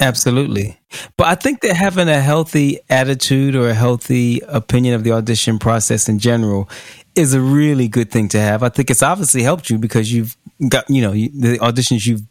Absolutely. 0.00 0.80
But 1.18 1.26
I 1.26 1.34
think 1.34 1.60
that 1.60 1.76
having 1.76 2.08
a 2.08 2.20
healthy 2.20 2.80
attitude 2.88 3.54
or 3.54 3.68
a 3.68 3.74
healthy 3.74 4.40
opinion 4.48 4.94
of 4.94 5.04
the 5.04 5.12
audition 5.12 5.58
process 5.58 6.08
in 6.08 6.18
general 6.18 6.68
is 7.14 7.34
a 7.34 7.40
really 7.40 7.86
good 7.86 8.10
thing 8.10 8.28
to 8.28 8.40
have. 8.40 8.62
I 8.62 8.70
think 8.70 8.90
it's 8.90 9.02
obviously 9.02 9.42
helped 9.42 9.68
you 9.68 9.76
because 9.76 10.12
you've 10.12 10.36
got, 10.68 10.88
you 10.90 11.02
know, 11.02 11.12
the 11.12 11.58
auditions 11.60 12.06
you've 12.06 12.22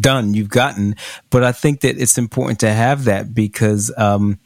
done, 0.00 0.32
you've 0.34 0.48
gotten. 0.48 0.96
But 1.30 1.44
I 1.44 1.52
think 1.52 1.80
that 1.80 1.98
it's 2.00 2.16
important 2.16 2.60
to 2.60 2.72
have 2.72 3.04
that 3.04 3.34
because 3.34 3.92
um, 3.96 4.38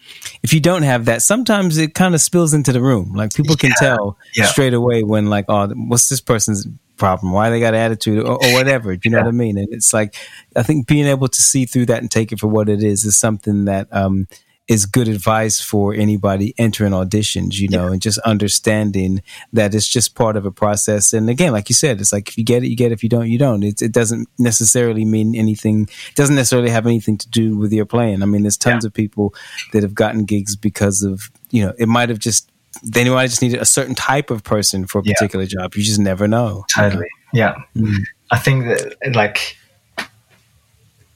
if 0.42 0.52
you 0.52 0.60
don't 0.60 0.82
have 0.82 1.04
that, 1.04 1.22
sometimes 1.22 1.78
it 1.78 1.94
kind 1.94 2.14
of 2.14 2.20
spills 2.20 2.54
into 2.54 2.72
the 2.72 2.80
room. 2.80 3.12
Like 3.14 3.34
people 3.34 3.56
can 3.56 3.72
tell 3.76 4.18
yeah. 4.34 4.46
straight 4.46 4.74
away 4.74 5.02
when, 5.04 5.30
like, 5.30 5.46
oh, 5.48 5.68
what's 5.68 6.08
this 6.08 6.20
person's 6.20 6.66
problem? 6.96 7.32
Why 7.32 7.50
they 7.50 7.60
got 7.60 7.74
attitude 7.74 8.18
or, 8.18 8.32
or 8.32 8.52
whatever? 8.52 8.96
Do 8.96 9.08
you 9.08 9.10
know 9.12 9.18
Yeah. 9.18 9.24
what 9.24 9.34
I 9.34 9.36
mean? 9.36 9.58
And 9.58 9.68
it's 9.72 9.92
like, 9.92 10.16
I 10.56 10.62
think 10.62 10.86
being 10.86 11.06
able 11.06 11.28
to 11.28 11.42
see 11.42 11.66
through 11.66 11.86
that 11.86 12.00
and 12.00 12.10
take 12.10 12.32
it 12.32 12.40
for 12.40 12.48
what 12.48 12.68
it 12.68 12.82
is 12.82 13.04
is 13.04 13.16
something 13.16 13.64
that 13.66 13.88
um, 13.92 14.26
is 14.68 14.86
good 14.86 15.08
advice 15.08 15.60
for 15.60 15.92
anybody 15.92 16.54
entering 16.56 16.92
auditions, 16.92 17.58
you 17.58 17.68
know, 17.68 17.88
and 17.88 18.00
just 18.00 18.18
understanding 18.20 19.20
that 19.52 19.74
it's 19.74 19.88
just 19.88 20.14
part 20.14 20.36
of 20.36 20.46
a 20.46 20.52
process. 20.52 21.12
And 21.12 21.28
again, 21.28 21.52
like 21.52 21.68
you 21.68 21.74
said, 21.74 22.00
it's 22.00 22.12
like 22.12 22.28
if 22.28 22.38
you 22.38 22.44
get 22.44 22.62
it, 22.62 22.68
you 22.68 22.76
get 22.76 22.92
it. 22.92 22.94
If 22.94 23.02
you 23.02 23.08
don't, 23.08 23.28
you 23.28 23.38
don't. 23.38 23.62
It, 23.64 23.82
it 23.82 23.92
doesn't 23.92 24.28
necessarily 24.38 25.04
mean 25.04 25.34
anything. 25.34 25.88
It 26.08 26.14
doesn't 26.14 26.36
necessarily 26.36 26.70
have 26.70 26.86
anything 26.86 27.18
to 27.18 27.28
do 27.28 27.56
with 27.56 27.72
your 27.72 27.86
playing. 27.86 28.22
I 28.22 28.26
mean, 28.26 28.42
there's 28.42 28.56
tons 28.56 28.84
of 28.84 28.94
people 28.94 29.34
that 29.72 29.82
have 29.82 29.94
gotten 29.94 30.24
gigs 30.24 30.54
because 30.54 31.02
of, 31.02 31.30
you 31.50 31.64
know, 31.66 31.72
it 31.76 31.88
might 31.88 32.08
have 32.08 32.20
just, 32.20 32.48
they 32.84 33.06
might 33.10 33.26
just 33.28 33.42
needed 33.42 33.60
a 33.60 33.64
certain 33.66 33.96
type 33.96 34.30
of 34.30 34.44
person 34.44 34.86
for 34.86 35.00
a 35.00 35.02
Yeah. 35.04 35.14
particular 35.14 35.44
job. 35.44 35.74
You 35.74 35.82
just 35.82 35.98
never 35.98 36.28
know. 36.28 36.46
you 36.46 36.54
know? 36.54 36.64
Totally. 36.88 37.08
Yeah. 37.32 37.54
Mhm. 37.76 37.96
I 38.30 38.38
think 38.38 38.64
that 38.66 39.14
like 39.14 39.56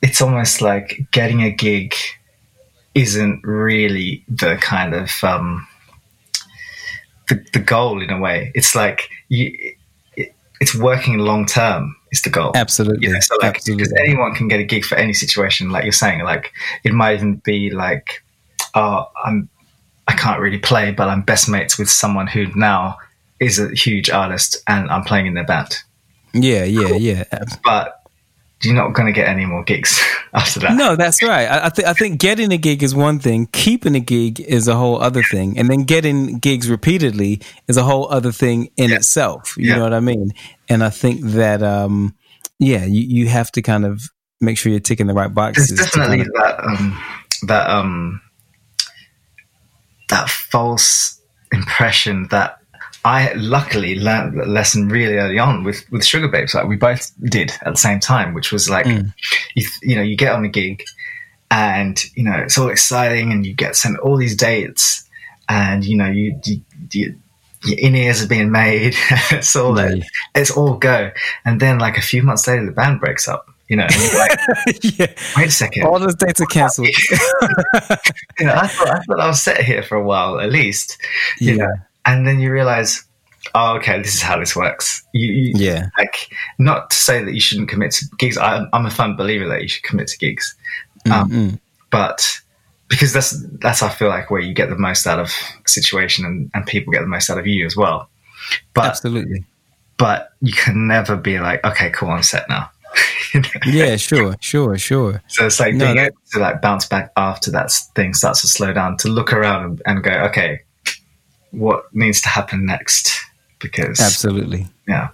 it's 0.02 0.20
almost 0.20 0.60
like 0.60 1.06
getting 1.12 1.42
a 1.42 1.50
gig 1.50 1.94
isn't 2.96 3.44
really 3.44 4.24
the 4.26 4.56
kind 4.56 4.94
of 4.94 5.12
um 5.22 5.68
the, 7.28 7.44
the 7.52 7.58
goal 7.58 8.02
in 8.02 8.10
a 8.10 8.18
way. 8.18 8.50
It's 8.54 8.74
like 8.74 9.10
you 9.28 9.52
it, 10.16 10.34
it's 10.60 10.74
working 10.74 11.18
long 11.18 11.44
term 11.44 11.94
is 12.10 12.22
the 12.22 12.30
goal. 12.30 12.52
Absolutely. 12.54 13.06
You 13.06 13.12
know, 13.12 13.20
so 13.20 13.36
like 13.42 13.62
because 13.64 13.92
anyone 14.00 14.34
can 14.34 14.48
get 14.48 14.60
a 14.60 14.64
gig 14.64 14.84
for 14.84 14.96
any 14.96 15.12
situation, 15.12 15.68
like 15.68 15.84
you're 15.84 15.92
saying. 15.92 16.24
Like 16.24 16.52
it 16.84 16.92
might 16.92 17.14
even 17.14 17.36
be 17.44 17.70
like, 17.70 18.22
oh, 18.74 19.04
I'm 19.24 19.50
I 20.08 20.14
can't 20.14 20.40
really 20.40 20.58
play, 20.58 20.90
but 20.90 21.08
I'm 21.08 21.20
best 21.20 21.50
mates 21.50 21.78
with 21.78 21.90
someone 21.90 22.26
who 22.26 22.46
now 22.54 22.96
is 23.40 23.58
a 23.58 23.68
huge 23.74 24.08
artist, 24.08 24.56
and 24.66 24.88
I'm 24.90 25.04
playing 25.04 25.26
in 25.26 25.34
their 25.34 25.44
band 25.44 25.76
Yeah, 26.32 26.64
yeah, 26.64 26.94
yeah. 26.94 27.24
But 27.62 28.05
you're 28.62 28.74
not 28.74 28.94
going 28.94 29.06
to 29.06 29.12
get 29.12 29.28
any 29.28 29.44
more 29.44 29.62
gigs 29.62 30.02
after 30.34 30.60
that. 30.60 30.76
No, 30.76 30.96
that's 30.96 31.22
right. 31.22 31.46
I, 31.46 31.66
I, 31.66 31.68
th- 31.68 31.86
I 31.86 31.92
think 31.92 32.18
getting 32.18 32.52
a 32.52 32.56
gig 32.56 32.82
is 32.82 32.94
one 32.94 33.18
thing. 33.18 33.48
Keeping 33.52 33.94
a 33.94 34.00
gig 34.00 34.40
is 34.40 34.66
a 34.66 34.76
whole 34.76 35.00
other 35.00 35.22
thing, 35.22 35.58
and 35.58 35.68
then 35.68 35.84
getting 35.84 36.38
gigs 36.38 36.68
repeatedly 36.70 37.40
is 37.68 37.76
a 37.76 37.82
whole 37.82 38.08
other 38.10 38.32
thing 38.32 38.70
in 38.76 38.90
yeah. 38.90 38.96
itself. 38.96 39.54
You 39.56 39.70
yeah. 39.70 39.76
know 39.76 39.82
what 39.82 39.94
I 39.94 40.00
mean? 40.00 40.32
And 40.68 40.82
I 40.82 40.90
think 40.90 41.20
that, 41.22 41.62
um, 41.62 42.14
yeah, 42.58 42.84
you, 42.84 43.02
you 43.02 43.28
have 43.28 43.52
to 43.52 43.62
kind 43.62 43.84
of 43.84 44.02
make 44.40 44.58
sure 44.58 44.70
you're 44.70 44.80
ticking 44.80 45.06
the 45.06 45.14
right 45.14 45.32
boxes. 45.32 45.68
There's 45.68 45.90
definitely 45.90 46.18
kind 46.18 46.28
of- 46.28 46.34
that 46.34 46.64
um, 46.64 47.02
that 47.42 47.70
um, 47.70 48.20
that 50.08 50.30
false 50.30 51.20
impression 51.52 52.28
that 52.30 52.58
I 53.06 53.32
luckily 53.34 54.00
learned 54.00 54.36
the 54.36 54.46
lesson 54.46 54.88
really 54.88 55.14
early 55.14 55.38
on 55.38 55.62
with 55.62 55.88
with 55.92 56.02
Sugababes. 56.02 56.54
Like 56.54 56.66
we 56.66 56.74
both 56.74 57.12
did 57.22 57.52
at 57.62 57.74
the 57.74 57.78
same 57.78 58.00
time, 58.00 58.34
which 58.34 58.50
was 58.50 58.68
like, 58.68 58.84
mm. 58.84 59.14
you, 59.54 59.64
you 59.80 59.94
know, 59.94 60.02
you 60.02 60.16
get 60.16 60.32
on 60.32 60.44
a 60.44 60.48
gig, 60.48 60.82
and 61.48 62.04
you 62.16 62.24
know 62.24 62.36
it's 62.36 62.58
all 62.58 62.68
exciting, 62.68 63.30
and 63.30 63.46
you 63.46 63.54
get 63.54 63.76
sent 63.76 63.96
all 64.00 64.16
these 64.16 64.34
dates, 64.34 65.08
and 65.48 65.84
you 65.84 65.96
know 65.96 66.10
you, 66.10 66.36
you, 66.44 66.60
you 66.90 67.14
your 67.64 67.78
in 67.78 67.94
ears 67.94 68.24
are 68.24 68.26
being 68.26 68.50
made. 68.50 68.96
it's 69.30 69.54
all 69.54 69.78
it's 70.34 70.50
all 70.50 70.74
go, 70.74 71.12
and 71.44 71.60
then 71.60 71.78
like 71.78 71.98
a 71.98 72.02
few 72.02 72.24
months 72.24 72.48
later, 72.48 72.66
the 72.66 72.72
band 72.72 72.98
breaks 72.98 73.28
up. 73.28 73.46
You 73.68 73.76
know, 73.76 73.86
like, 74.14 74.38
yeah. 74.98 75.06
wait 75.36 75.46
a 75.46 75.50
second, 75.50 75.84
all 75.84 76.00
those 76.00 76.16
dates 76.16 76.40
are 76.40 76.46
cancelled. 76.46 76.88
you 78.38 78.46
know, 78.46 78.54
I 78.54 78.66
thought 78.66 78.88
I 78.88 78.98
thought 79.00 79.20
I 79.20 79.28
was 79.28 79.42
set 79.42 79.62
here 79.62 79.84
for 79.84 79.96
a 79.96 80.02
while 80.02 80.40
at 80.40 80.50
least. 80.50 81.00
You 81.38 81.54
yeah. 81.54 81.66
know, 81.66 81.74
and 82.06 82.26
then 82.26 82.40
you 82.40 82.52
realize 82.52 83.06
oh, 83.54 83.76
okay, 83.76 83.98
this 83.98 84.14
is 84.14 84.22
how 84.22 84.38
this 84.38 84.56
works. 84.56 85.04
You, 85.12 85.32
you, 85.32 85.52
yeah. 85.56 85.88
Like, 85.98 86.28
not 86.58 86.90
to 86.90 86.96
say 86.96 87.22
that 87.24 87.32
you 87.32 87.40
shouldn't 87.40 87.68
commit 87.68 87.92
to 87.92 88.06
gigs. 88.18 88.36
I, 88.36 88.66
am 88.72 88.86
a 88.86 88.90
firm 88.90 89.16
believer 89.16 89.46
that 89.48 89.62
you 89.62 89.68
should 89.68 89.84
commit 89.84 90.08
to 90.08 90.18
gigs. 90.18 90.54
Um, 91.06 91.30
mm-hmm. 91.30 91.54
But 91.90 92.40
because 92.88 93.12
that's, 93.12 93.40
that's, 93.58 93.82
I 93.82 93.88
feel 93.90 94.08
like, 94.08 94.30
where 94.30 94.40
you 94.40 94.54
get 94.54 94.70
the 94.70 94.76
most 94.76 95.06
out 95.06 95.18
of 95.18 95.28
a 95.64 95.68
situation 95.68 96.24
and, 96.24 96.50
and 96.54 96.66
people 96.66 96.92
get 96.92 97.00
the 97.00 97.06
most 97.06 97.30
out 97.30 97.38
of 97.38 97.46
you 97.46 97.64
as 97.66 97.76
well. 97.76 98.08
But, 98.74 98.86
Absolutely. 98.86 99.44
But 99.98 100.30
you 100.40 100.52
can 100.52 100.86
never 100.86 101.16
be 101.16 101.38
like, 101.38 101.64
okay, 101.64 101.90
cool, 101.90 102.10
I'm 102.10 102.22
set 102.22 102.48
now. 102.48 102.70
yeah, 103.66 103.96
sure, 103.96 104.36
sure, 104.40 104.78
sure. 104.78 105.22
So 105.28 105.46
it's 105.46 105.60
like 105.60 105.74
no, 105.74 105.86
being 105.86 105.96
that- 105.96 106.06
able 106.06 106.16
to 106.32 106.38
like 106.38 106.62
bounce 106.62 106.86
back 106.86 107.12
after 107.16 107.50
that 107.50 107.70
thing 107.94 108.14
starts 108.14 108.42
to 108.42 108.48
slow 108.48 108.72
down, 108.72 108.96
to 108.98 109.08
look 109.08 109.32
around 109.32 109.64
and, 109.64 109.82
and 109.86 110.02
go, 110.02 110.10
okay, 110.28 110.60
what 111.50 111.94
needs 111.94 112.20
to 112.22 112.28
happen 112.28 112.66
next 112.66 113.12
because 113.58 114.00
absolutely. 114.00 114.66
Yeah. 114.86 115.08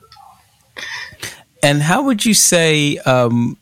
And 1.62 1.83
how 1.83 2.03
would 2.03 2.24
you 2.24 2.35
say 2.35 2.99
um 2.99 3.57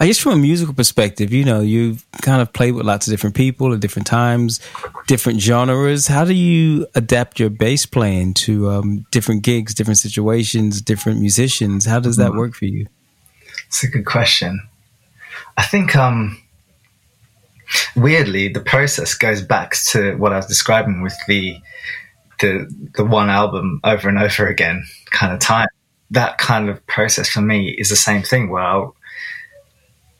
i 0.00 0.06
guess 0.06 0.18
from 0.18 0.32
a 0.32 0.36
musical 0.36 0.72
perspective 0.72 1.32
you 1.32 1.44
know 1.44 1.60
you've 1.60 2.06
kind 2.22 2.40
of 2.40 2.52
played 2.52 2.72
with 2.72 2.86
lots 2.86 3.08
of 3.08 3.12
different 3.12 3.34
people 3.34 3.74
at 3.74 3.80
different 3.80 4.06
times 4.06 4.60
different 5.08 5.40
genres. 5.40 6.06
How 6.06 6.24
do 6.24 6.34
you 6.34 6.86
adapt 6.94 7.40
your 7.40 7.50
bass 7.50 7.86
playing 7.86 8.34
to 8.34 8.70
um, 8.70 9.06
different 9.10 9.42
gigs 9.42 9.74
different 9.74 9.98
situations 9.98 10.80
different 10.80 11.20
musicians? 11.20 11.86
How 11.86 11.98
does 11.98 12.16
that 12.18 12.30
mm-hmm. 12.30 12.38
work 12.38 12.54
for 12.54 12.66
you? 12.66 12.86
It's 13.66 13.82
a 13.82 13.88
good 13.88 14.06
question. 14.06 14.68
I 15.56 15.64
think 15.64 15.96
um 15.96 16.40
weirdly, 17.96 18.48
the 18.48 18.60
process 18.60 19.14
goes 19.14 19.42
back 19.42 19.74
to 19.90 20.16
what 20.16 20.32
I 20.32 20.36
was 20.36 20.46
describing 20.46 21.02
with 21.02 21.16
the 21.26 21.56
the 22.40 22.90
the 22.94 23.04
one 23.04 23.30
album 23.30 23.80
over 23.84 24.08
and 24.08 24.18
over 24.18 24.46
again 24.46 24.84
kind 25.06 25.32
of 25.32 25.40
time. 25.40 25.68
That 26.10 26.38
kind 26.38 26.68
of 26.68 26.84
process 26.86 27.28
for 27.28 27.40
me 27.40 27.70
is 27.70 27.90
the 27.90 27.96
same 27.96 28.22
thing 28.22 28.48
where 28.48 28.62
I'll, 28.62 28.96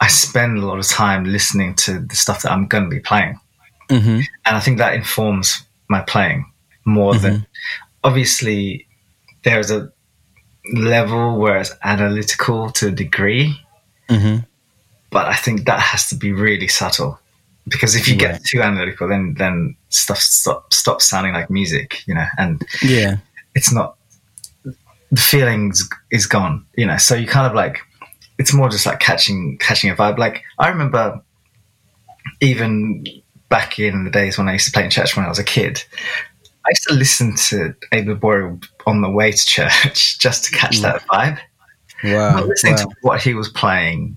I 0.01 0.09
spend 0.09 0.59
a 0.59 0.67
lot 0.67 0.79
of 0.79 0.87
time 0.87 1.25
listening 1.25 1.75
to 1.77 2.01
the 2.01 2.17
stuff 2.17 2.43
that 2.43 2.53
I'm 2.53 2.67
going 2.67 2.85
to 2.85 2.91
be 2.91 3.01
playing, 3.01 3.41
mm-hmm. 3.89 4.21
and 4.45 4.57
I 4.57 4.61
think 4.61 4.79
that 4.79 4.95
informs 4.95 5.65
my 5.89 6.01
playing 6.03 6.51
more 6.85 7.15
mm-hmm. 7.15 7.23
than 7.23 7.47
obviously 8.05 8.87
there's 9.45 9.71
a 9.71 9.91
level 10.75 11.39
where 11.39 11.57
it's 11.59 11.75
analytical 11.83 12.71
to 12.73 12.89
a 12.89 12.91
degree, 12.91 13.59
mm-hmm. 14.11 14.45
but 15.11 15.27
I 15.27 15.35
think 15.35 15.65
that 15.65 15.81
has 15.81 16.11
to 16.11 16.17
be 16.17 16.33
really 16.33 16.69
subtle 16.69 17.19
because 17.69 17.95
if 17.95 18.09
you 18.09 18.17
get 18.17 18.45
too 18.45 18.63
analytical, 18.63 19.09
then 19.09 19.35
then 19.39 19.77
stuff 19.89 20.19
stop, 20.19 20.73
stops 20.73 21.09
sounding 21.09 21.33
like 21.33 21.51
music, 21.51 22.07
you 22.07 22.15
know, 22.15 22.27
and 22.39 22.65
yeah, 22.83 23.17
it's 23.55 23.73
not 23.73 23.97
the 25.11 25.21
feelings 25.21 25.89
is 26.11 26.27
gone, 26.27 26.65
you 26.77 26.87
know. 26.87 26.97
So 26.97 27.15
you 27.15 27.27
kind 27.27 27.47
of 27.47 27.55
like 27.55 27.79
it's 28.39 28.53
more 28.53 28.69
just 28.69 28.87
like 28.87 29.01
catching 29.01 29.59
catching 29.59 29.91
a 29.91 29.95
vibe. 29.95 30.19
Like 30.19 30.43
I 30.59 30.69
remember 30.69 31.21
even 32.41 33.05
back 33.49 33.79
in 33.79 34.05
the 34.05 34.11
days 34.11 34.37
when 34.39 34.49
I 34.49 34.53
used 34.53 34.67
to 34.67 34.73
play 34.73 34.85
in 34.85 34.91
church 34.91 35.17
when 35.17 35.25
I 35.25 35.29
was 35.29 35.39
a 35.39 35.45
kid, 35.45 35.83
I 36.67 36.71
used 36.71 36.89
to 36.89 36.95
listen 36.95 37.35
to 37.49 37.75
Abe 37.93 38.09
Laboriel 38.09 38.63
on 38.87 39.01
the 39.01 39.11
way 39.11 39.33
to 39.33 39.47
church 39.47 40.19
just 40.21 40.45
to 40.45 40.51
catch 40.53 40.81
that 40.81 41.03
vibe. 41.09 41.39
Wow. 42.05 42.37
Not 42.37 42.47
listening 42.47 42.75
wow. 42.75 42.83
to 42.83 42.89
what 43.03 43.23
he 43.23 43.35
was 43.35 43.49
playing 43.49 44.17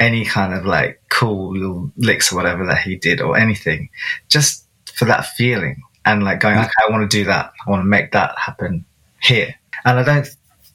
any 0.00 0.24
kind 0.24 0.54
of 0.54 0.64
like 0.64 1.00
cool 1.10 1.52
little 1.52 1.92
licks 1.96 2.32
or 2.32 2.36
whatever 2.36 2.66
that 2.66 2.78
he 2.78 2.96
did 2.96 3.20
or 3.20 3.36
anything, 3.36 3.90
just 4.28 4.64
for 4.94 5.04
that 5.04 5.26
feeling 5.26 5.82
and 6.04 6.24
like 6.24 6.40
going, 6.40 6.58
okay, 6.58 6.70
I 6.86 6.90
want 6.90 7.08
to 7.08 7.16
do 7.16 7.24
that. 7.26 7.52
I 7.66 7.70
want 7.70 7.80
to 7.80 7.86
make 7.86 8.12
that 8.12 8.36
happen 8.38 8.84
here. 9.20 9.54
And 9.84 9.98
I 9.98 10.02
don't 10.02 10.28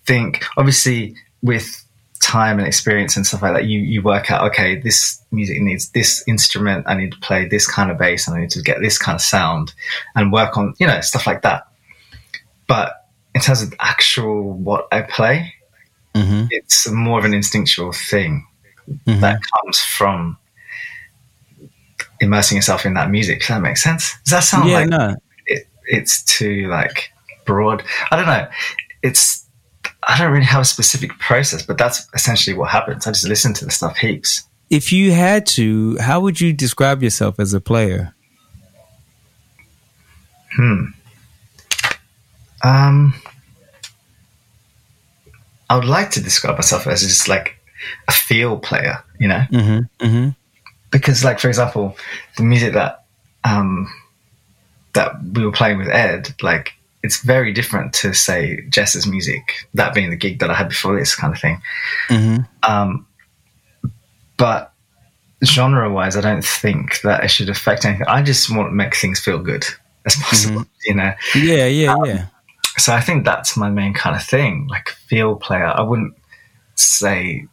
think, 0.05 0.45
obviously, 0.55 1.15
with 1.41 1.83
time 2.21 2.59
and 2.59 2.67
experience 2.67 3.17
and 3.17 3.25
stuff 3.25 3.41
like 3.41 3.53
that, 3.53 3.65
you, 3.65 3.79
you 3.79 4.01
work 4.01 4.31
out, 4.31 4.49
okay, 4.51 4.79
this 4.79 5.21
music 5.31 5.59
needs 5.61 5.89
this 5.89 6.23
instrument. 6.27 6.85
I 6.87 6.95
need 6.95 7.11
to 7.11 7.19
play 7.19 7.47
this 7.47 7.67
kind 7.67 7.91
of 7.91 7.97
bass 7.97 8.27
and 8.27 8.37
I 8.37 8.41
need 8.41 8.51
to 8.51 8.61
get 8.61 8.79
this 8.81 8.97
kind 8.97 9.15
of 9.15 9.21
sound 9.21 9.73
and 10.15 10.31
work 10.31 10.57
on, 10.57 10.75
you 10.77 10.87
know, 10.87 11.01
stuff 11.01 11.27
like 11.27 11.41
that. 11.41 11.67
But 12.67 12.93
in 13.33 13.41
terms 13.41 13.61
of 13.61 13.73
actual 13.79 14.53
what 14.53 14.87
I 14.91 15.01
play, 15.01 15.53
mm-hmm. 16.13 16.47
it's 16.51 16.89
more 16.89 17.19
of 17.19 17.25
an 17.25 17.33
instinctual 17.33 17.91
thing 17.91 18.47
mm-hmm. 18.89 19.19
that 19.21 19.39
comes 19.53 19.79
from 19.79 20.37
immersing 22.19 22.57
yourself 22.57 22.85
in 22.85 22.93
that 22.95 23.09
music. 23.09 23.39
Does 23.39 23.49
that 23.49 23.61
make 23.61 23.77
sense? 23.77 24.15
Does 24.23 24.31
that 24.31 24.43
sound 24.43 24.69
yeah, 24.69 24.79
like 24.79 24.89
no. 24.89 25.15
it, 25.45 25.67
it's 25.85 26.23
too 26.23 26.67
like 26.67 27.11
broad? 27.45 27.83
I 28.11 28.15
don't 28.15 28.25
know. 28.25 28.47
It's 29.03 29.45
I 30.07 30.17
don't 30.17 30.31
really 30.31 30.45
have 30.45 30.61
a 30.61 30.65
specific 30.65 31.17
process, 31.19 31.63
but 31.65 31.77
that's 31.77 32.07
essentially 32.13 32.55
what 32.55 32.69
happens. 32.69 33.07
I 33.07 33.11
just 33.11 33.27
listen 33.27 33.53
to 33.55 33.65
the 33.65 33.71
stuff 33.71 33.97
heaps. 33.97 34.47
If 34.69 34.91
you 34.91 35.11
had 35.11 35.45
to, 35.47 35.97
how 35.99 36.21
would 36.21 36.41
you 36.41 36.53
describe 36.53 37.03
yourself 37.03 37.39
as 37.39 37.53
a 37.53 37.61
player? 37.61 38.15
Hmm. 40.55 40.85
Um, 42.63 43.13
I 45.69 45.75
would 45.75 45.85
like 45.85 46.11
to 46.11 46.21
describe 46.21 46.55
myself 46.55 46.87
as 46.87 47.01
just 47.01 47.27
like 47.27 47.54
a 48.07 48.11
feel 48.11 48.57
player, 48.57 49.03
you 49.19 49.27
know? 49.27 49.45
Mm-hmm, 49.51 50.05
mm-hmm. 50.05 50.29
Because, 50.91 51.23
like, 51.23 51.39
for 51.39 51.47
example, 51.47 51.97
the 52.37 52.43
music 52.43 52.73
that 52.73 53.05
um, 53.43 53.93
that 54.93 55.11
we 55.33 55.45
were 55.45 55.51
playing 55.51 55.77
with 55.77 55.89
Ed, 55.89 56.33
like, 56.41 56.73
it's 57.03 57.21
very 57.21 57.53
different 57.53 57.93
to 57.93 58.13
say 58.13 58.61
Jess's 58.69 59.05
music, 59.05 59.67
that 59.73 59.93
being 59.93 60.09
the 60.09 60.15
gig 60.15 60.39
that 60.39 60.49
I 60.49 60.55
had 60.55 60.69
before 60.69 60.97
this 60.97 61.15
kind 61.15 61.33
of 61.33 61.39
thing. 61.39 61.61
Mm-hmm. 62.07 62.43
Um, 62.63 63.05
but 64.37 64.71
genre 65.43 65.91
wise, 65.91 66.15
I 66.15 66.21
don't 66.21 66.43
think 66.43 67.01
that 67.01 67.23
it 67.23 67.27
should 67.27 67.49
affect 67.49 67.85
anything. 67.85 68.07
I 68.07 68.23
just 68.23 68.49
want 68.49 68.69
to 68.69 68.73
make 68.73 68.95
things 68.95 69.19
feel 69.19 69.37
good 69.37 69.65
as 70.05 70.15
possible, 70.15 70.61
mm-hmm. 70.61 70.69
you 70.85 70.95
know? 70.95 71.13
Yeah, 71.35 71.65
yeah, 71.67 71.93
um, 71.93 72.05
yeah. 72.05 72.25
So 72.77 72.93
I 72.93 73.01
think 73.01 73.23
that's 73.23 73.55
my 73.55 73.69
main 73.69 73.93
kind 73.93 74.15
of 74.15 74.23
thing, 74.23 74.67
like 74.67 74.89
feel 74.89 75.35
player. 75.35 75.67
I 75.67 75.81
wouldn't 75.81 76.15
say 76.75 77.47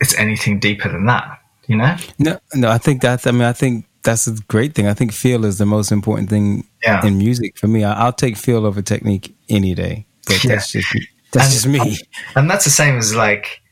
it's 0.00 0.14
anything 0.16 0.58
deeper 0.58 0.90
than 0.90 1.06
that, 1.06 1.40
you 1.66 1.76
know? 1.76 1.96
No, 2.18 2.38
no, 2.54 2.70
I 2.70 2.78
think 2.78 3.02
that's, 3.02 3.26
I 3.26 3.30
mean, 3.30 3.42
I 3.42 3.52
think 3.52 3.86
that's 4.02 4.26
a 4.26 4.34
great 4.48 4.74
thing. 4.74 4.86
I 4.86 4.94
think 4.94 5.12
feel 5.12 5.44
is 5.44 5.58
the 5.58 5.66
most 5.66 5.90
important 5.90 6.30
thing 6.30 6.66
yeah. 6.82 7.04
in 7.04 7.18
music 7.18 7.58
for 7.58 7.66
me. 7.66 7.84
I, 7.84 8.04
will 8.04 8.12
take 8.12 8.36
feel 8.36 8.66
over 8.66 8.82
technique 8.82 9.34
any 9.48 9.74
day, 9.74 10.06
but 10.26 10.44
yeah. 10.44 10.54
that's 10.54 10.72
just, 10.72 10.96
that's 11.32 11.46
and, 11.46 11.52
just 11.52 11.66
me. 11.66 11.98
And 12.34 12.50
that's 12.50 12.64
the 12.64 12.70
same 12.70 12.96
as 12.96 13.14
like, 13.14 13.62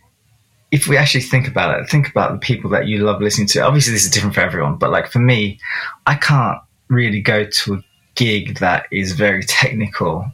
if 0.70 0.88
we 0.88 0.96
actually 0.96 1.20
think 1.20 1.46
about 1.46 1.78
it, 1.78 1.88
think 1.88 2.09
about 2.09 2.32
the 2.32 2.38
people 2.38 2.68
that 2.70 2.88
you 2.88 2.98
love 2.98 3.20
listening 3.22 3.46
to. 3.46 3.60
Obviously, 3.60 3.92
this 3.92 4.05
is 4.05 4.10
different 4.10 4.34
for 4.34 4.40
everyone, 4.40 4.76
but 4.76 4.90
like 4.90 5.06
for 5.06 5.20
me, 5.20 5.60
I 6.06 6.16
can't 6.16 6.59
really 6.88 7.20
go 7.20 7.44
to 7.44 7.74
a 7.74 7.84
gig 8.16 8.59
that 8.59 8.86
is 8.90 9.12
very 9.12 9.44
technical 9.44 10.26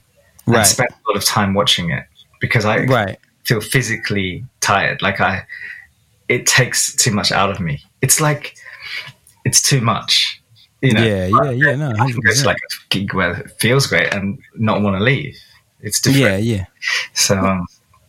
right. 0.47 0.59
and 0.59 0.67
spend 0.67 0.89
a 0.91 1.11
lot 1.11 1.17
of 1.17 1.25
time 1.25 1.53
watching 1.53 1.91
it 1.91 2.07
because 2.41 2.65
I 2.65 2.85
right. 2.85 3.19
feel 3.45 3.61
physically 3.61 4.45
tired. 4.61 5.03
Like 5.03 5.21
I, 5.21 5.45
it 6.31 6.47
takes 6.47 6.95
too 6.95 7.11
much 7.11 7.33
out 7.33 7.51
of 7.51 7.61
me. 7.61 7.83
It's 8.01 8.21
like 8.21 8.55
it's 9.45 9.61
too 9.61 9.81
much. 9.81 10.41
You 10.81 10.93
know, 10.93 11.03
yeah, 11.03 11.27
yeah, 11.27 11.51
yeah. 11.51 11.75
No, 11.75 11.91
I 11.91 12.11
can 12.11 12.21
go 12.21 12.33
to 12.33 12.47
like 12.47 12.57
a 12.57 12.89
gig 12.89 13.13
where 13.13 13.41
it 13.41 13.51
feels 13.59 13.87
great 13.87 14.15
and 14.15 14.39
not 14.55 14.81
want 14.81 14.97
to 14.97 15.05
leave. 15.05 15.37
It's 15.81 16.01
different. 16.01 16.43
Yeah, 16.43 16.57
yeah. 16.57 16.65
So 17.13 17.37
um, 17.37 17.67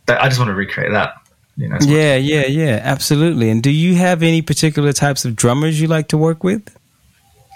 I 0.08 0.28
just 0.28 0.38
want 0.38 0.48
to 0.48 0.54
recreate 0.54 0.92
that. 0.92 1.14
You 1.56 1.68
know. 1.68 1.78
Yeah, 1.82 2.16
yeah, 2.16 2.46
yeah, 2.46 2.80
absolutely. 2.82 3.50
And 3.50 3.62
do 3.62 3.70
you 3.70 3.96
have 3.96 4.22
any 4.22 4.40
particular 4.40 4.92
types 4.94 5.26
of 5.26 5.36
drummers 5.36 5.80
you 5.80 5.88
like 5.88 6.08
to 6.08 6.16
work 6.16 6.44
with? 6.44 6.74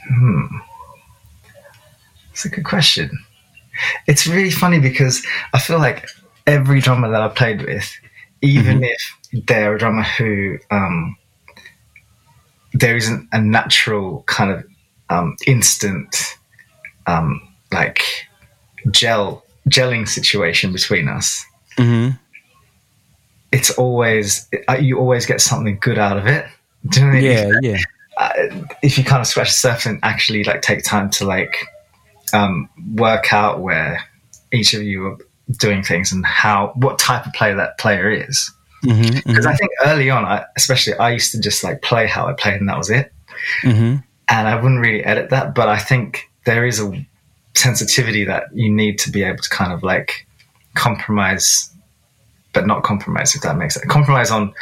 Hmm. 0.08 0.46
That's 2.28 2.44
a 2.44 2.48
good 2.50 2.64
question. 2.64 3.10
It's 4.06 4.26
really 4.26 4.50
funny 4.50 4.80
because 4.80 5.24
I 5.54 5.58
feel 5.58 5.78
like 5.78 6.08
every 6.46 6.80
drummer 6.80 7.10
that 7.10 7.22
I've 7.22 7.34
played 7.34 7.62
with, 7.62 7.90
even 8.42 8.80
mm-hmm. 8.80 8.84
if 8.84 9.46
they're 9.46 9.74
a 9.74 9.78
drummer 9.78 10.02
who 10.02 10.58
um, 10.70 11.16
there 12.72 12.96
isn't 12.96 13.28
a 13.32 13.40
natural 13.40 14.22
kind 14.26 14.50
of 14.50 14.64
um, 15.08 15.36
instant 15.46 16.36
um, 17.06 17.40
like 17.72 18.02
gel 18.90 19.44
gelling 19.68 20.08
situation 20.08 20.72
between 20.72 21.08
us. 21.08 21.44
Mm-hmm. 21.78 22.16
It's 23.52 23.70
always 23.70 24.48
uh, 24.68 24.74
you 24.74 24.98
always 24.98 25.26
get 25.26 25.40
something 25.40 25.78
good 25.80 25.98
out 25.98 26.18
of 26.18 26.26
it. 26.26 26.46
Do 26.88 27.00
you 27.00 27.06
know 27.06 27.12
what 27.12 27.18
I 27.18 27.20
mean? 27.20 27.62
Yeah, 27.62 27.70
yeah. 27.70 27.82
Uh, 28.18 28.66
if 28.82 28.96
you 28.96 29.04
kind 29.04 29.20
of 29.20 29.26
scratch 29.26 29.48
the 29.48 29.54
surface 29.54 29.86
and 29.86 30.00
actually 30.02 30.44
like 30.44 30.62
take 30.62 30.82
time 30.84 31.10
to 31.10 31.26
like 31.26 31.56
um, 32.32 32.68
work 32.94 33.32
out 33.32 33.60
where 33.60 34.02
each 34.52 34.74
of 34.74 34.82
you 34.82 35.06
are 35.06 35.18
doing 35.58 35.82
things 35.82 36.12
and 36.12 36.24
how 36.26 36.72
what 36.76 36.98
type 36.98 37.26
of 37.26 37.32
player 37.32 37.54
that 37.56 37.78
player 37.78 38.10
is. 38.10 38.52
Because 38.82 38.98
mm-hmm, 38.98 39.30
mm-hmm. 39.30 39.48
I 39.48 39.56
think 39.56 39.70
early 39.84 40.10
on, 40.10 40.24
I, 40.24 40.44
especially, 40.56 40.94
I 40.94 41.10
used 41.10 41.32
to 41.32 41.40
just 41.40 41.64
like 41.64 41.82
play 41.82 42.06
how 42.06 42.26
I 42.26 42.34
played, 42.34 42.60
and 42.60 42.68
that 42.68 42.78
was 42.78 42.90
it. 42.90 43.12
Mm-hmm. 43.62 43.96
And 44.28 44.48
I 44.48 44.56
wouldn't 44.56 44.80
really 44.80 45.04
edit 45.04 45.30
that, 45.30 45.54
but 45.54 45.68
I 45.68 45.78
think 45.78 46.30
there 46.44 46.66
is 46.66 46.80
a 46.80 47.06
sensitivity 47.54 48.24
that 48.24 48.44
you 48.52 48.70
need 48.70 48.98
to 49.00 49.10
be 49.10 49.22
able 49.22 49.38
to 49.38 49.48
kind 49.48 49.72
of 49.72 49.82
like 49.82 50.26
compromise, 50.74 51.70
but 52.52 52.66
not 52.66 52.82
compromise 52.82 53.34
if 53.34 53.42
that 53.42 53.56
makes 53.56 53.74
sense. 53.74 53.86
Compromise 53.86 54.30
on 54.30 54.52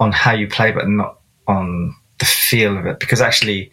on 0.00 0.12
how 0.12 0.32
you 0.32 0.48
play, 0.48 0.72
but 0.72 0.88
not 0.88 1.20
on 1.46 1.94
the 2.18 2.24
feel 2.24 2.76
of 2.76 2.86
it. 2.86 3.00
Because 3.00 3.20
actually, 3.20 3.70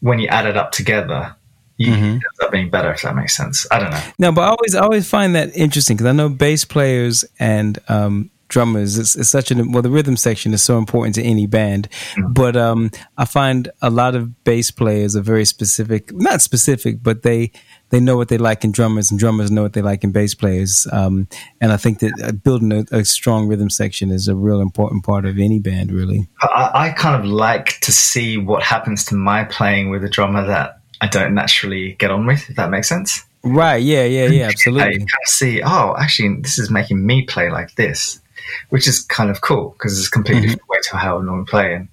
when 0.00 0.18
you 0.18 0.28
add 0.28 0.46
it 0.46 0.56
up 0.56 0.72
together, 0.72 1.34
you 1.82 1.92
mm-hmm. 1.92 2.04
ends 2.04 2.40
up 2.42 2.50
being 2.50 2.70
better 2.70 2.92
if 2.92 3.02
that 3.02 3.14
makes 3.14 3.36
sense. 3.36 3.66
I 3.70 3.78
don't 3.78 3.90
know. 3.90 4.02
No, 4.18 4.32
but 4.32 4.42
I 4.42 4.48
always 4.48 4.74
I 4.74 4.80
always 4.80 5.08
find 5.08 5.34
that 5.34 5.56
interesting 5.56 5.96
because 5.96 6.08
I 6.08 6.12
know 6.12 6.28
bass 6.28 6.64
players 6.64 7.24
and 7.38 7.78
um, 7.88 8.30
drummers 8.52 8.98
it's, 8.98 9.16
it's, 9.16 9.30
such 9.30 9.50
an 9.50 9.72
well 9.72 9.80
the 9.80 9.90
rhythm 9.90 10.14
section 10.14 10.52
is 10.52 10.62
so 10.62 10.76
important 10.76 11.14
to 11.14 11.22
any 11.22 11.46
band 11.46 11.88
mm-hmm. 11.90 12.34
but 12.34 12.54
um, 12.54 12.90
i 13.16 13.24
find 13.24 13.70
a 13.80 13.88
lot 13.88 14.14
of 14.14 14.44
bass 14.44 14.70
players 14.70 15.16
are 15.16 15.22
very 15.22 15.46
specific 15.46 16.12
not 16.12 16.42
specific 16.42 17.02
but 17.02 17.22
they 17.22 17.50
they 17.88 17.98
know 17.98 18.14
what 18.14 18.28
they 18.28 18.36
like 18.36 18.62
in 18.62 18.70
drummers 18.70 19.10
and 19.10 19.18
drummers 19.18 19.50
know 19.50 19.62
what 19.62 19.72
they 19.72 19.80
like 19.80 20.04
in 20.04 20.12
bass 20.12 20.34
players 20.34 20.86
um, 20.92 21.26
and 21.62 21.72
i 21.72 21.78
think 21.78 22.00
that 22.00 22.12
uh, 22.22 22.30
building 22.30 22.72
a, 22.72 22.84
a, 22.98 23.04
strong 23.06 23.48
rhythm 23.48 23.70
section 23.70 24.10
is 24.10 24.28
a 24.28 24.36
real 24.36 24.60
important 24.60 25.02
part 25.02 25.24
of 25.24 25.38
any 25.38 25.58
band 25.58 25.90
really 25.90 26.28
I, 26.42 26.70
I 26.74 26.90
kind 26.90 27.18
of 27.18 27.24
like 27.24 27.80
to 27.80 27.90
see 27.90 28.36
what 28.36 28.62
happens 28.62 29.06
to 29.06 29.14
my 29.14 29.44
playing 29.44 29.88
with 29.88 30.04
a 30.04 30.10
drummer 30.10 30.46
that 30.46 30.81
i 31.02 31.06
don't 31.06 31.34
naturally 31.34 31.92
get 31.98 32.10
on 32.10 32.26
with 32.26 32.48
if 32.48 32.56
that 32.56 32.70
makes 32.70 32.88
sense 32.88 33.24
Right. 33.44 33.82
Yeah. 33.82 34.04
Yeah. 34.04 34.28
Yeah. 34.28 34.46
Absolutely. 34.46 34.92
you 34.92 34.98
kind 34.98 35.08
of 35.24 35.26
see, 35.28 35.62
oh, 35.64 35.96
actually, 35.98 36.40
this 36.42 36.60
is 36.60 36.70
making 36.70 37.04
me 37.04 37.22
play 37.22 37.50
like 37.50 37.74
this 37.74 38.20
which 38.68 38.86
is 38.88 39.02
kind 39.02 39.30
of 39.30 39.40
cool 39.40 39.70
because 39.70 39.98
it's 39.98 40.08
a 40.08 40.10
completely 40.10 40.42
mm-hmm. 40.42 40.52
different 40.52 40.68
way 40.68 40.78
to 40.82 40.96
how 40.96 41.18
I 41.18 41.22
normally 41.22 41.46
play 41.46 41.74
and, 41.74 41.88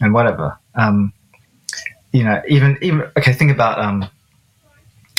and 0.00 0.14
whatever. 0.14 0.58
Um, 0.74 1.12
you 2.12 2.24
know, 2.24 2.42
even 2.48 2.78
even 2.80 3.02
okay, 3.16 3.32
think 3.32 3.50
about 3.50 3.78
um, 3.78 4.08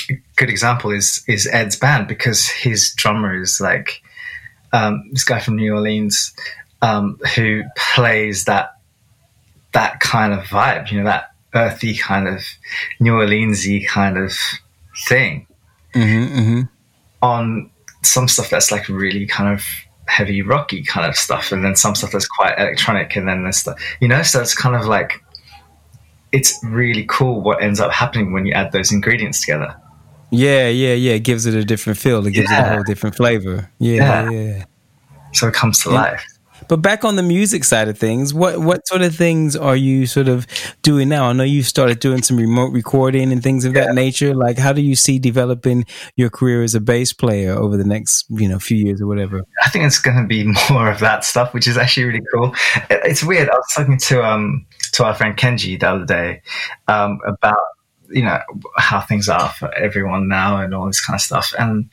a 0.09 0.13
good 0.35 0.49
example 0.49 0.91
is 0.91 1.23
is 1.27 1.47
Ed's 1.47 1.75
band 1.75 2.07
because 2.07 2.47
his 2.47 2.93
drummer 2.95 3.39
is 3.39 3.61
like 3.61 4.01
um, 4.73 5.09
this 5.11 5.23
guy 5.23 5.39
from 5.39 5.57
New 5.57 5.73
Orleans 5.73 6.33
um, 6.81 7.19
who 7.35 7.63
plays 7.75 8.45
that 8.45 8.77
that 9.73 9.99
kind 9.99 10.33
of 10.33 10.45
vibe, 10.45 10.91
you 10.91 10.97
know, 10.97 11.05
that 11.05 11.28
earthy 11.55 11.95
kind 11.95 12.27
of 12.27 12.43
New 12.99 13.13
Orleansy 13.13 13.87
kind 13.87 14.17
of 14.17 14.33
thing. 15.07 15.47
Mm-hmm, 15.93 16.39
mm-hmm. 16.39 16.61
On 17.21 17.69
some 18.03 18.27
stuff 18.27 18.49
that's 18.49 18.71
like 18.71 18.87
really 18.87 19.25
kind 19.25 19.53
of 19.53 19.63
heavy 20.07 20.41
rocky 20.41 20.83
kind 20.83 21.07
of 21.07 21.15
stuff, 21.15 21.51
and 21.51 21.63
then 21.63 21.75
some 21.75 21.95
stuff 21.95 22.11
that's 22.11 22.27
quite 22.27 22.57
electronic, 22.57 23.15
and 23.15 23.27
then 23.27 23.43
there's 23.43 23.57
stuff, 23.57 23.79
you 23.99 24.07
know. 24.07 24.21
So 24.23 24.41
it's 24.41 24.55
kind 24.55 24.75
of 24.75 24.85
like 24.85 25.23
it's 26.31 26.59
really 26.63 27.05
cool 27.09 27.41
what 27.41 27.61
ends 27.61 27.79
up 27.79 27.91
happening 27.91 28.33
when 28.33 28.45
you 28.45 28.53
add 28.53 28.71
those 28.71 28.91
ingredients 28.91 29.41
together. 29.41 29.75
Yeah, 30.31 30.67
yeah, 30.67 30.93
yeah. 30.93 31.13
It 31.13 31.23
gives 31.23 31.45
it 31.45 31.55
a 31.55 31.65
different 31.65 31.97
feel. 31.97 32.25
It 32.27 32.31
gives 32.31 32.51
yeah. 32.51 32.59
it 32.59 32.67
a 32.67 32.73
whole 32.75 32.83
different 32.83 33.15
flavor. 33.15 33.71
Yeah, 33.79 34.29
yeah. 34.29 34.31
yeah. 34.31 34.65
So 35.33 35.47
it 35.47 35.53
comes 35.53 35.79
to 35.83 35.89
life. 35.89 36.23
But 36.67 36.77
back 36.77 37.03
on 37.03 37.15
the 37.15 37.23
music 37.23 37.63
side 37.63 37.87
of 37.87 37.97
things, 37.97 38.33
what 38.33 38.59
what 38.59 38.87
sort 38.87 39.01
of 39.01 39.15
things 39.15 39.55
are 39.55 39.75
you 39.75 40.05
sort 40.05 40.27
of 40.27 40.45
doing 40.81 41.09
now? 41.09 41.25
I 41.25 41.33
know 41.33 41.43
you 41.43 41.63
started 41.63 41.99
doing 41.99 42.21
some 42.21 42.37
remote 42.37 42.71
recording 42.71 43.31
and 43.31 43.41
things 43.41 43.65
of 43.65 43.75
yeah. 43.75 43.85
that 43.85 43.95
nature. 43.95 44.35
Like, 44.35 44.57
how 44.57 44.73
do 44.73 44.81
you 44.81 44.95
see 44.95 45.19
developing 45.19 45.85
your 46.15 46.29
career 46.29 46.63
as 46.63 46.75
a 46.75 46.81
bass 46.81 47.13
player 47.13 47.53
over 47.53 47.77
the 47.77 47.83
next 47.83 48.25
you 48.29 48.47
know 48.47 48.59
few 48.59 48.77
years 48.77 49.01
or 49.01 49.07
whatever? 49.07 49.43
I 49.63 49.69
think 49.69 49.85
it's 49.85 49.99
going 49.99 50.17
to 50.17 50.27
be 50.27 50.43
more 50.69 50.89
of 50.89 50.99
that 50.99 51.23
stuff, 51.23 51.53
which 51.53 51.67
is 51.67 51.77
actually 51.77 52.05
really 52.05 52.25
cool. 52.33 52.53
It's 52.89 53.23
weird. 53.23 53.49
I 53.49 53.55
was 53.55 53.73
talking 53.73 53.97
to 53.97 54.23
um 54.23 54.65
to 54.93 55.05
our 55.05 55.15
friend 55.15 55.37
Kenji 55.37 55.79
the 55.79 55.89
other 55.89 56.05
day 56.05 56.41
um, 56.87 57.19
about 57.25 57.57
you 58.09 58.23
know 58.23 58.39
how 58.77 59.01
things 59.01 59.29
are 59.29 59.49
for 59.49 59.73
everyone 59.73 60.27
now 60.27 60.61
and 60.61 60.73
all 60.73 60.87
this 60.87 61.03
kind 61.03 61.15
of 61.15 61.21
stuff, 61.21 61.53
and 61.57 61.89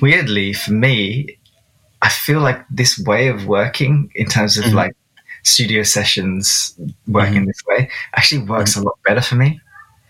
weirdly 0.00 0.52
for 0.52 0.72
me 0.72 1.38
I 2.02 2.08
feel 2.08 2.40
like 2.40 2.64
this 2.68 2.98
way 2.98 3.28
of 3.28 3.46
working 3.46 4.10
in 4.14 4.26
terms 4.26 4.58
of 4.58 4.64
mm-hmm. 4.64 4.76
like 4.76 4.96
studio 5.44 5.82
sessions 5.82 6.74
working 7.06 7.34
mm-hmm. 7.34 7.46
this 7.46 7.62
way 7.66 7.90
actually 8.14 8.42
works 8.42 8.72
mm-hmm. 8.72 8.82
a 8.82 8.84
lot 8.84 8.98
better 9.04 9.20
for 9.20 9.34
me 9.34 9.60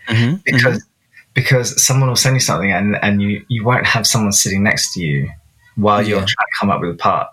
mm-hmm. 0.09 0.36
because 0.44 0.78
mm-hmm. 0.78 1.31
because 1.35 1.82
someone 1.82 2.09
will 2.09 2.16
send 2.16 2.35
you 2.35 2.40
something 2.40 2.73
and, 2.73 2.97
and 3.02 3.23
you, 3.23 3.44
you 3.48 3.64
won't 3.64 3.86
have 3.86 4.06
someone 4.06 4.32
sitting 4.32 4.62
next 4.62 4.94
to 4.94 5.01
you 5.01 5.31
while 5.77 6.06
you're 6.06 6.19
trying 6.19 6.27
to 6.27 6.59
come 6.60 6.70
up 6.70 6.81
with 6.81 6.90
a 6.90 6.94
part. 6.94 7.28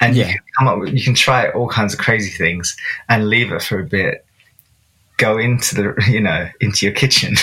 And 0.00 0.14
yeah. 0.14 0.26
you 0.26 0.32
can 0.32 0.42
come 0.58 0.68
up 0.68 0.78
with, 0.78 0.94
you 0.94 1.02
can 1.02 1.14
try 1.14 1.50
all 1.50 1.68
kinds 1.68 1.92
of 1.92 2.00
crazy 2.00 2.30
things 2.30 2.76
and 3.08 3.28
leave 3.28 3.52
it 3.52 3.62
for 3.62 3.80
a 3.80 3.84
bit, 3.84 4.24
go 5.16 5.38
into 5.38 5.74
the, 5.74 6.04
you 6.08 6.20
know, 6.20 6.48
into 6.60 6.86
your 6.86 6.94
kitchen. 6.94 7.34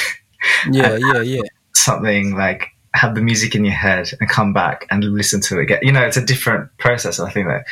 Yeah, 0.72 0.98
yeah, 1.14 1.22
yeah. 1.22 1.42
Something 1.76 2.36
like 2.36 2.73
have 2.94 3.16
the 3.16 3.22
music 3.22 3.56
in 3.56 3.66
your 3.66 3.74
head 3.74 4.12
and 4.20 4.30
come 4.30 4.54
back 4.54 4.86
and 4.92 5.04
listen 5.04 5.42
to 5.42 5.60
it 5.60 5.64
again. 5.64 5.80
You 5.82 5.92
know, 5.92 6.04
it's 6.04 6.18
a 6.18 6.26
different 6.26 6.70
process. 6.78 7.20
I 7.20 7.32
think 7.32 7.48
that 7.48 7.66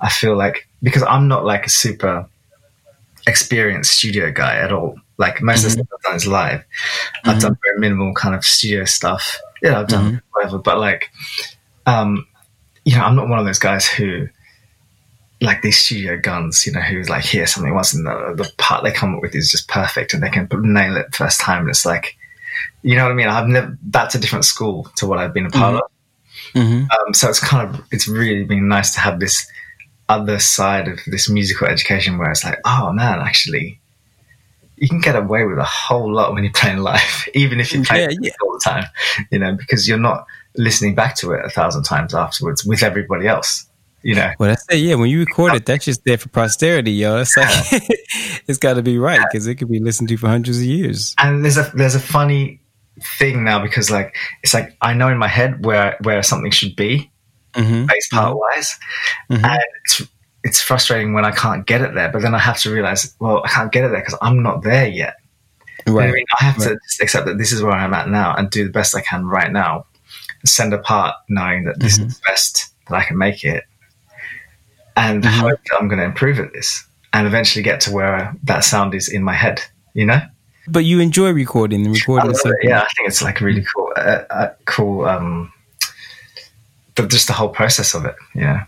I 0.00 0.08
feel 0.08 0.36
like 0.36 0.68
because 0.82 1.02
I'm 1.02 1.28
not 1.28 1.44
like 1.44 1.66
a 1.66 1.70
super 1.70 2.28
experienced 3.26 3.92
studio 3.92 4.30
guy 4.30 4.56
at 4.56 4.72
all. 4.72 4.96
Like 5.18 5.42
most 5.42 5.66
mm-hmm. 5.66 5.66
of 5.66 5.72
the 5.76 5.84
stuff 5.84 5.88
I've 5.98 6.02
done 6.04 6.16
is 6.16 6.26
live. 6.26 6.60
Mm-hmm. 6.60 7.30
I've 7.30 7.40
done 7.40 7.58
very 7.64 7.78
minimal 7.78 8.14
kind 8.14 8.34
of 8.34 8.44
studio 8.44 8.84
stuff. 8.84 9.40
Yeah, 9.62 9.80
I've 9.80 9.88
done 9.88 10.04
mm-hmm. 10.04 10.16
whatever, 10.32 10.58
but 10.58 10.78
like, 10.78 11.10
um, 11.86 12.26
you 12.84 12.96
know, 12.96 13.02
I'm 13.02 13.16
not 13.16 13.28
one 13.28 13.40
of 13.40 13.44
those 13.44 13.58
guys 13.58 13.86
who 13.88 14.28
like 15.40 15.62
these 15.62 15.78
studio 15.78 16.18
guns, 16.18 16.66
you 16.66 16.72
know, 16.72 16.80
who's 16.80 17.08
like, 17.08 17.24
hear 17.24 17.46
something 17.46 17.74
once 17.74 17.94
and 17.94 18.06
the, 18.06 18.34
the 18.36 18.52
part 18.58 18.84
they 18.84 18.92
come 18.92 19.14
up 19.14 19.22
with 19.22 19.34
is 19.34 19.50
just 19.50 19.68
perfect 19.68 20.14
and 20.14 20.22
they 20.22 20.30
can 20.30 20.48
nail 20.52 20.96
it 20.96 21.14
first 21.14 21.40
time. 21.40 21.62
And 21.62 21.70
it's 21.70 21.86
like, 21.86 22.16
you 22.82 22.96
know 22.96 23.04
what 23.04 23.12
I 23.12 23.14
mean? 23.14 23.28
I've 23.28 23.48
never, 23.48 23.78
that's 23.88 24.14
a 24.14 24.18
different 24.18 24.44
school 24.44 24.90
to 24.96 25.06
what 25.06 25.18
I've 25.18 25.34
been 25.34 25.46
a 25.46 25.50
part 25.50 25.74
mm-hmm. 25.74 26.58
of. 26.58 26.64
Mm-hmm. 26.64 27.06
Um, 27.06 27.14
so 27.14 27.28
it's 27.28 27.40
kind 27.40 27.74
of, 27.74 27.84
it's 27.90 28.08
really 28.08 28.44
been 28.44 28.68
nice 28.68 28.94
to 28.94 29.00
have 29.00 29.20
this 29.20 29.50
other 30.08 30.38
side 30.38 30.88
of 30.88 31.00
this 31.06 31.28
musical 31.28 31.66
education 31.66 32.18
where 32.18 32.30
it's 32.30 32.44
like, 32.44 32.58
oh 32.64 32.92
man, 32.92 33.20
actually, 33.20 33.80
you 34.76 34.88
can 34.88 35.00
get 35.00 35.16
away 35.16 35.44
with 35.44 35.58
a 35.58 35.64
whole 35.64 36.12
lot 36.12 36.32
when 36.32 36.44
you're 36.44 36.52
playing 36.52 36.78
live, 36.78 37.28
even 37.34 37.60
if 37.60 37.72
you 37.72 37.82
play 37.82 38.02
yeah, 38.02 38.16
yeah. 38.20 38.32
all 38.42 38.52
the 38.52 38.60
time, 38.64 38.84
you 39.30 39.38
know, 39.38 39.54
because 39.54 39.88
you're 39.88 39.98
not 39.98 40.26
listening 40.56 40.94
back 40.94 41.16
to 41.16 41.32
it 41.32 41.44
a 41.44 41.50
thousand 41.50 41.82
times 41.82 42.14
afterwards 42.14 42.64
with 42.64 42.82
everybody 42.82 43.26
else. 43.26 43.67
You 44.02 44.14
know, 44.14 44.30
well, 44.38 44.50
that's 44.50 44.64
it. 44.70 44.76
Yeah, 44.76 44.94
when 44.94 45.10
you 45.10 45.20
record 45.20 45.54
it, 45.54 45.66
that's 45.66 45.84
just 45.84 46.04
there 46.04 46.18
for 46.18 46.28
posterity, 46.28 46.92
yo. 46.92 47.18
It's 47.18 47.36
like 47.36 47.48
it's 48.46 48.58
got 48.58 48.74
to 48.74 48.82
be 48.82 48.96
right 48.96 49.20
because 49.30 49.46
it 49.46 49.56
could 49.56 49.68
be 49.68 49.80
listened 49.80 50.08
to 50.10 50.16
for 50.16 50.28
hundreds 50.28 50.58
of 50.58 50.64
years. 50.64 51.14
And 51.18 51.44
there's 51.44 51.56
a 51.56 51.70
there's 51.74 51.96
a 51.96 52.00
funny 52.00 52.60
thing 53.18 53.44
now 53.44 53.60
because 53.62 53.90
like 53.90 54.16
it's 54.42 54.54
like 54.54 54.76
I 54.80 54.94
know 54.94 55.08
in 55.08 55.18
my 55.18 55.28
head 55.28 55.64
where 55.64 55.96
where 56.02 56.22
something 56.22 56.52
should 56.52 56.76
be, 56.76 57.10
mm-hmm. 57.54 57.86
bass 57.86 58.08
part 58.08 58.36
wise, 58.36 58.78
mm-hmm. 59.30 59.44
and 59.44 59.62
it's 59.84 60.02
it's 60.44 60.60
frustrating 60.62 61.12
when 61.12 61.24
I 61.24 61.32
can't 61.32 61.66
get 61.66 61.80
it 61.80 61.94
there. 61.94 62.10
But 62.10 62.22
then 62.22 62.34
I 62.34 62.38
have 62.38 62.58
to 62.60 62.70
realize, 62.70 63.14
well, 63.20 63.42
I 63.44 63.48
can't 63.48 63.72
get 63.72 63.84
it 63.84 63.88
there 63.88 64.00
because 64.00 64.18
I'm 64.22 64.42
not 64.42 64.62
there 64.62 64.86
yet. 64.86 65.16
Right. 65.86 66.08
I, 66.08 66.12
mean, 66.12 66.24
I 66.40 66.44
have 66.44 66.58
right. 66.58 66.76
to 66.76 67.02
accept 67.02 67.26
that 67.26 67.38
this 67.38 67.52
is 67.52 67.62
where 67.62 67.72
I'm 67.72 67.94
at 67.94 68.08
now 68.08 68.34
and 68.34 68.50
do 68.50 68.64
the 68.64 68.70
best 68.70 68.96
I 68.96 69.00
can 69.00 69.26
right 69.26 69.50
now. 69.50 69.86
Send 70.44 70.72
a 70.72 70.78
part 70.78 71.16
knowing 71.28 71.64
that 71.64 71.80
this 71.80 71.98
mm-hmm. 71.98 72.08
is 72.08 72.18
the 72.18 72.22
best 72.26 72.74
that 72.88 72.94
I 72.94 73.04
can 73.04 73.18
make 73.18 73.44
it, 73.44 73.64
and 74.98 75.22
mm-hmm. 75.22 75.40
hope 75.40 75.60
I'm 75.78 75.88
going 75.88 76.00
to 76.00 76.04
improve 76.04 76.38
at 76.40 76.52
this 76.52 76.84
and 77.12 77.26
eventually 77.26 77.62
get 77.62 77.80
to 77.82 77.92
where 77.92 78.34
that 78.44 78.64
sound 78.64 78.94
is 78.94 79.08
in 79.08 79.22
my 79.22 79.34
head. 79.34 79.62
You 79.94 80.06
know. 80.06 80.20
But 80.66 80.84
you 80.84 81.00
enjoy 81.00 81.32
recording 81.32 81.86
and 81.86 81.94
recording. 81.94 82.34
so 82.34 82.52
yeah, 82.62 82.80
I 82.80 82.88
think 82.96 83.08
it's 83.08 83.22
like 83.22 83.40
really 83.40 83.64
cool. 83.74 83.92
Uh, 83.96 84.24
uh, 84.30 84.50
cool. 84.66 85.06
Um, 85.06 85.52
the, 86.96 87.06
just 87.06 87.26
the 87.26 87.32
whole 87.32 87.48
process 87.48 87.94
of 87.94 88.04
it. 88.04 88.16
Yeah. 88.34 88.66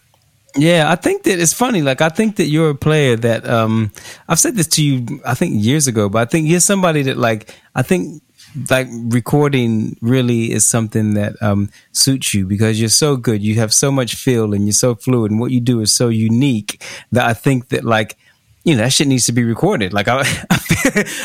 Yeah, 0.56 0.90
I 0.90 0.96
think 0.96 1.22
that 1.24 1.38
it's 1.38 1.52
funny. 1.52 1.80
Like, 1.80 2.00
I 2.00 2.08
think 2.08 2.36
that 2.36 2.46
you're 2.46 2.70
a 2.70 2.74
player 2.74 3.14
that 3.16 3.48
um, 3.48 3.92
I've 4.28 4.40
said 4.40 4.56
this 4.56 4.66
to 4.68 4.84
you. 4.84 5.20
I 5.24 5.34
think 5.34 5.62
years 5.62 5.86
ago, 5.86 6.08
but 6.08 6.22
I 6.22 6.24
think 6.24 6.48
you're 6.48 6.58
somebody 6.58 7.02
that 7.02 7.16
like 7.16 7.54
I 7.76 7.82
think 7.82 8.20
like 8.68 8.88
recording 8.90 9.96
really 10.00 10.52
is 10.52 10.66
something 10.66 11.14
that 11.14 11.40
um, 11.42 11.70
suits 11.92 12.34
you 12.34 12.46
because 12.46 12.80
you're 12.80 12.88
so 12.88 13.16
good. 13.16 13.42
You 13.42 13.56
have 13.56 13.72
so 13.72 13.90
much 13.90 14.14
feel 14.14 14.54
and 14.54 14.66
you're 14.66 14.72
so 14.72 14.94
fluid, 14.94 15.30
and 15.30 15.40
what 15.40 15.50
you 15.50 15.60
do 15.60 15.80
is 15.80 15.94
so 15.94 16.08
unique 16.08 16.82
that 17.12 17.26
I 17.26 17.34
think 17.34 17.68
that 17.68 17.84
like 17.84 18.16
you 18.64 18.74
know 18.74 18.82
that 18.82 18.92
shit 18.92 19.08
needs 19.08 19.26
to 19.26 19.32
be 19.32 19.44
recorded. 19.44 19.92
Like 19.92 20.08
I, 20.08 20.20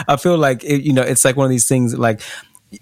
I 0.07 0.17
feel, 0.17 0.37
like 0.37 0.63
it, 0.63 0.83
you 0.83 0.93
know 0.93 1.01
it's 1.01 1.25
like 1.25 1.35
one 1.35 1.45
of 1.45 1.51
these 1.51 1.67
things 1.67 1.91
that, 1.91 1.99
like 1.99 2.21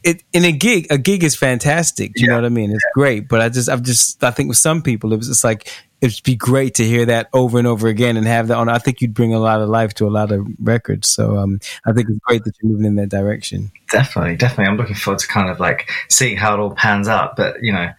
it 0.03 0.23
in 0.33 0.45
a 0.45 0.51
gig 0.51 0.87
a 0.89 0.97
gig 0.97 1.23
is 1.23 1.35
fantastic 1.35 2.11
you 2.15 2.25
yeah. 2.25 2.29
know 2.29 2.35
what 2.35 2.45
i 2.45 2.49
mean? 2.49 2.71
It's 2.71 2.83
great 2.93 3.27
but 3.27 3.41
i 3.41 3.49
just 3.49 3.69
i've 3.69 3.83
just 3.83 4.23
i 4.23 4.31
think 4.31 4.49
with 4.49 4.57
some 4.57 4.81
people 4.81 5.13
it 5.13 5.17
was 5.17 5.27
just 5.27 5.43
like 5.43 5.69
it'd 6.01 6.23
be 6.23 6.35
great 6.35 6.75
to 6.75 6.83
hear 6.83 7.05
that 7.05 7.29
over 7.33 7.57
and 7.57 7.67
over 7.67 7.87
again 7.87 8.17
and 8.17 8.27
have 8.27 8.49
that 8.49 8.57
on. 8.57 8.67
I 8.67 8.77
think 8.77 8.99
you'd 8.99 9.13
bring 9.13 9.33
a 9.33 9.39
lot 9.39 9.61
of 9.61 9.69
life 9.69 9.93
to 9.95 10.05
a 10.05 10.09
lot 10.09 10.31
of 10.31 10.45
records 10.59 11.11
so 11.11 11.37
um 11.37 11.59
i 11.85 11.93
think 11.93 12.09
it's 12.09 12.19
great 12.19 12.43
that 12.43 12.53
you're 12.61 12.71
moving 12.71 12.85
in 12.85 12.95
that 12.95 13.09
direction. 13.09 13.71
Definitely 13.91 14.35
definitely. 14.35 14.71
I'm 14.71 14.77
looking 14.77 14.95
forward 14.95 15.19
to 15.19 15.27
kind 15.27 15.49
of 15.49 15.59
like 15.59 15.89
seeing 16.09 16.37
how 16.37 16.53
it 16.53 16.59
all 16.59 16.75
pans 16.75 17.07
out 17.07 17.35
but 17.35 17.61
you 17.61 17.73
know 17.73 17.91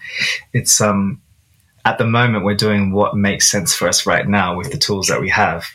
it's 0.53 0.81
um 0.81 1.21
at 1.85 1.99
the 1.99 2.07
moment 2.07 2.45
we're 2.45 2.55
doing 2.55 2.93
what 2.93 3.16
makes 3.16 3.51
sense 3.51 3.75
for 3.75 3.89
us 3.89 4.07
right 4.07 4.27
now 4.27 4.57
with 4.57 4.71
the 4.71 4.79
tools 4.79 5.09
that 5.09 5.21
we 5.21 5.29
have 5.29 5.66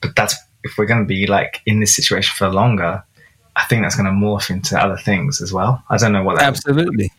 but 0.00 0.14
that's 0.16 0.36
if 0.64 0.78
we're 0.78 0.86
going 0.86 1.00
to 1.00 1.06
be 1.06 1.26
like 1.26 1.60
in 1.66 1.78
this 1.80 1.94
situation 1.94 2.34
for 2.36 2.48
longer 2.48 3.04
I 3.56 3.64
think 3.64 3.82
that's 3.82 3.96
going 3.96 4.06
to 4.06 4.12
morph 4.12 4.50
into 4.50 4.80
other 4.80 4.96
things 4.96 5.40
as 5.40 5.52
well. 5.52 5.82
I 5.88 5.96
don't 5.96 6.12
know 6.12 6.24
what 6.24 6.38
that 6.38 6.44
Absolutely. 6.44 7.12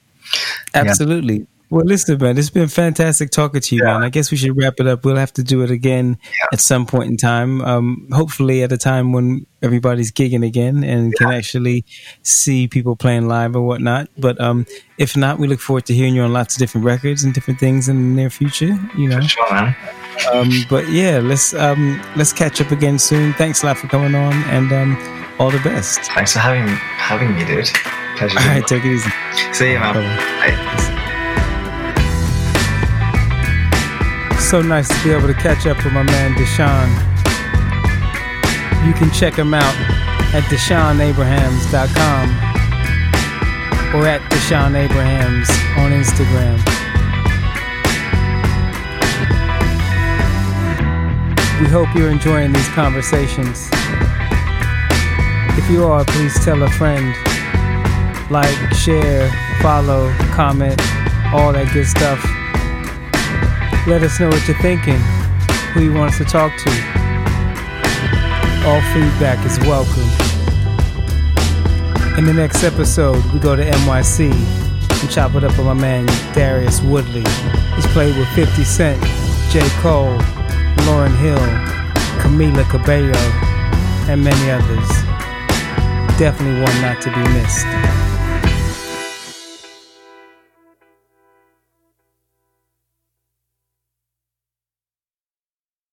Absolutely. 0.74 1.40
Yeah. 1.40 1.45
Well, 1.72 1.84
listen, 1.84 2.20
man, 2.20 2.38
it's 2.38 2.52
been 2.52 2.68
fantastic 2.68 3.32
talking 3.32 3.60
to 3.60 3.76
you, 3.76 3.82
yeah. 3.84 3.94
man. 3.94 4.03
I 4.03 4.10
guess 4.10 4.30
we 4.30 4.38
should 4.38 4.56
wrap 4.56 4.76
it 4.78 4.88
up. 4.88 5.03
We'll 5.03 5.16
have 5.16 5.34
to 5.34 5.44
do 5.44 5.62
it 5.64 5.72
again 5.72 6.18
yeah. 6.24 6.45
at 6.53 6.60
some 6.62 6.86
point 6.86 7.10
in 7.10 7.18
time. 7.18 7.62
Um, 7.62 8.07
hopefully, 8.12 8.62
at 8.62 8.72
a 8.72 8.78
time 8.78 9.14
when 9.14 9.48
everybody's 9.64 10.12
gigging 10.12 10.45
again 10.45 10.84
and 10.84 11.14
can 11.16 11.32
actually 11.32 11.84
see 12.22 12.68
people 12.68 12.95
playing 12.95 13.28
live 13.28 13.56
or 13.56 13.62
whatnot. 13.62 14.10
But 14.18 14.40
um, 14.40 14.68
if 14.99 15.18
not, 15.18 15.40
we 15.40 15.48
look 15.48 15.60
forward 15.60 15.86
to 15.88 15.94
hearing 15.94 16.16
you 16.16 16.22
on 16.22 16.34
lots 16.34 16.56
of 16.56 16.60
different 16.60 16.86
records 16.86 17.24
and 17.24 17.34
different 17.34 17.60
things 17.60 17.90
in 17.90 17.95
the 17.95 18.22
near 18.22 18.30
future. 18.30 18.78
You 18.95 19.10
know, 19.10 19.22
sure, 19.22 19.52
man. 19.52 19.76
Um, 20.32 20.52
but 20.70 20.88
yeah, 20.90 21.18
let's 21.18 21.53
um, 21.56 22.02
let's 22.16 22.32
catch 22.32 22.62
up 22.62 22.72
again 22.72 22.99
soon. 22.99 23.34
Thanks 23.34 23.64
a 23.64 23.66
lot 23.66 23.80
for 23.80 23.88
coming 23.88 24.14
on, 24.14 24.34
and 24.45 24.72
um, 24.72 25.24
all 25.40 25.52
the 25.52 25.60
best. 25.60 25.99
Thanks 26.14 26.34
for 26.34 26.40
having 26.40 26.68
having 26.68 27.36
me, 27.36 27.45
dude. 27.45 27.70
Pleasure. 28.18 28.40
All 28.40 28.45
right, 28.45 28.66
take 28.66 28.86
it 28.86 28.94
easy. 28.94 29.10
See 29.53 29.72
you, 29.74 29.80
man. 29.80 29.95
Bye. 29.95 30.56
So 34.40 34.62
nice 34.62 34.88
to 34.88 35.03
be 35.03 35.12
able 35.12 35.28
to 35.28 35.34
catch 35.34 35.66
up 35.66 35.84
with 35.84 35.91
my 35.94 36.03
man 36.03 36.34
Dishan. 36.36 36.88
You 38.86 38.94
can 38.94 39.12
check 39.12 39.34
him 39.34 39.53
out 39.53 39.76
at 40.34 40.44
DishanAbrahams.com 40.44 42.30
or 43.95 44.07
at 44.07 44.22
Dishan 44.30 44.76
Abrahams 44.76 45.49
on 45.78 45.91
Instagram. 45.91 46.60
We 51.60 51.68
hope 51.68 51.88
you're 51.95 52.12
enjoying 52.12 52.52
these 52.53 52.68
conversations. 52.70 53.70
If 55.66 55.72
you 55.72 55.84
are, 55.86 56.06
please 56.06 56.46
tell 56.46 56.62
a 56.62 56.70
friend. 56.70 57.16
Like, 58.30 58.56
share, 58.76 59.32
follow, 59.64 60.14
comment, 60.36 60.80
all 61.34 61.54
that 61.54 61.72
good 61.74 61.88
stuff. 61.88 62.22
Let 63.88 64.04
us 64.04 64.20
know 64.20 64.28
what 64.28 64.48
you're 64.48 64.56
thinking, 64.60 65.00
who 65.74 65.82
you 65.82 65.92
want 65.92 66.12
us 66.12 66.20
to 66.20 66.24
talk 66.24 66.54
to. 66.56 66.70
All 68.62 68.80
feedback 68.94 69.44
is 69.44 69.58
welcome. 69.66 70.06
In 72.20 72.26
the 72.26 72.34
next 72.36 72.64
episode, 72.64 73.26
we 73.34 73.40
go 73.40 73.56
to 73.56 73.64
NYC 73.64 74.32
and 74.32 75.10
chop 75.10 75.34
it 75.34 75.44
up 75.44 75.58
with 75.58 75.66
my 75.66 75.74
man 75.74 76.06
Darius 76.36 76.80
Woodley. 76.82 77.26
He's 77.74 77.88
played 77.88 78.16
with 78.16 78.28
50 78.36 78.64
Cent, 78.64 79.02
J. 79.50 79.62
Cole, 79.82 80.16
Lauryn 80.86 81.18
Hill, 81.18 81.42
Camila 82.22 82.70
Cabello, 82.70 83.18
and 84.08 84.24
many 84.24 84.52
others 84.52 85.15
definitely 86.18 86.62
one 86.62 86.82
not 86.82 87.02
to 87.02 87.10
be 87.12 87.22
missed. 87.34 88.05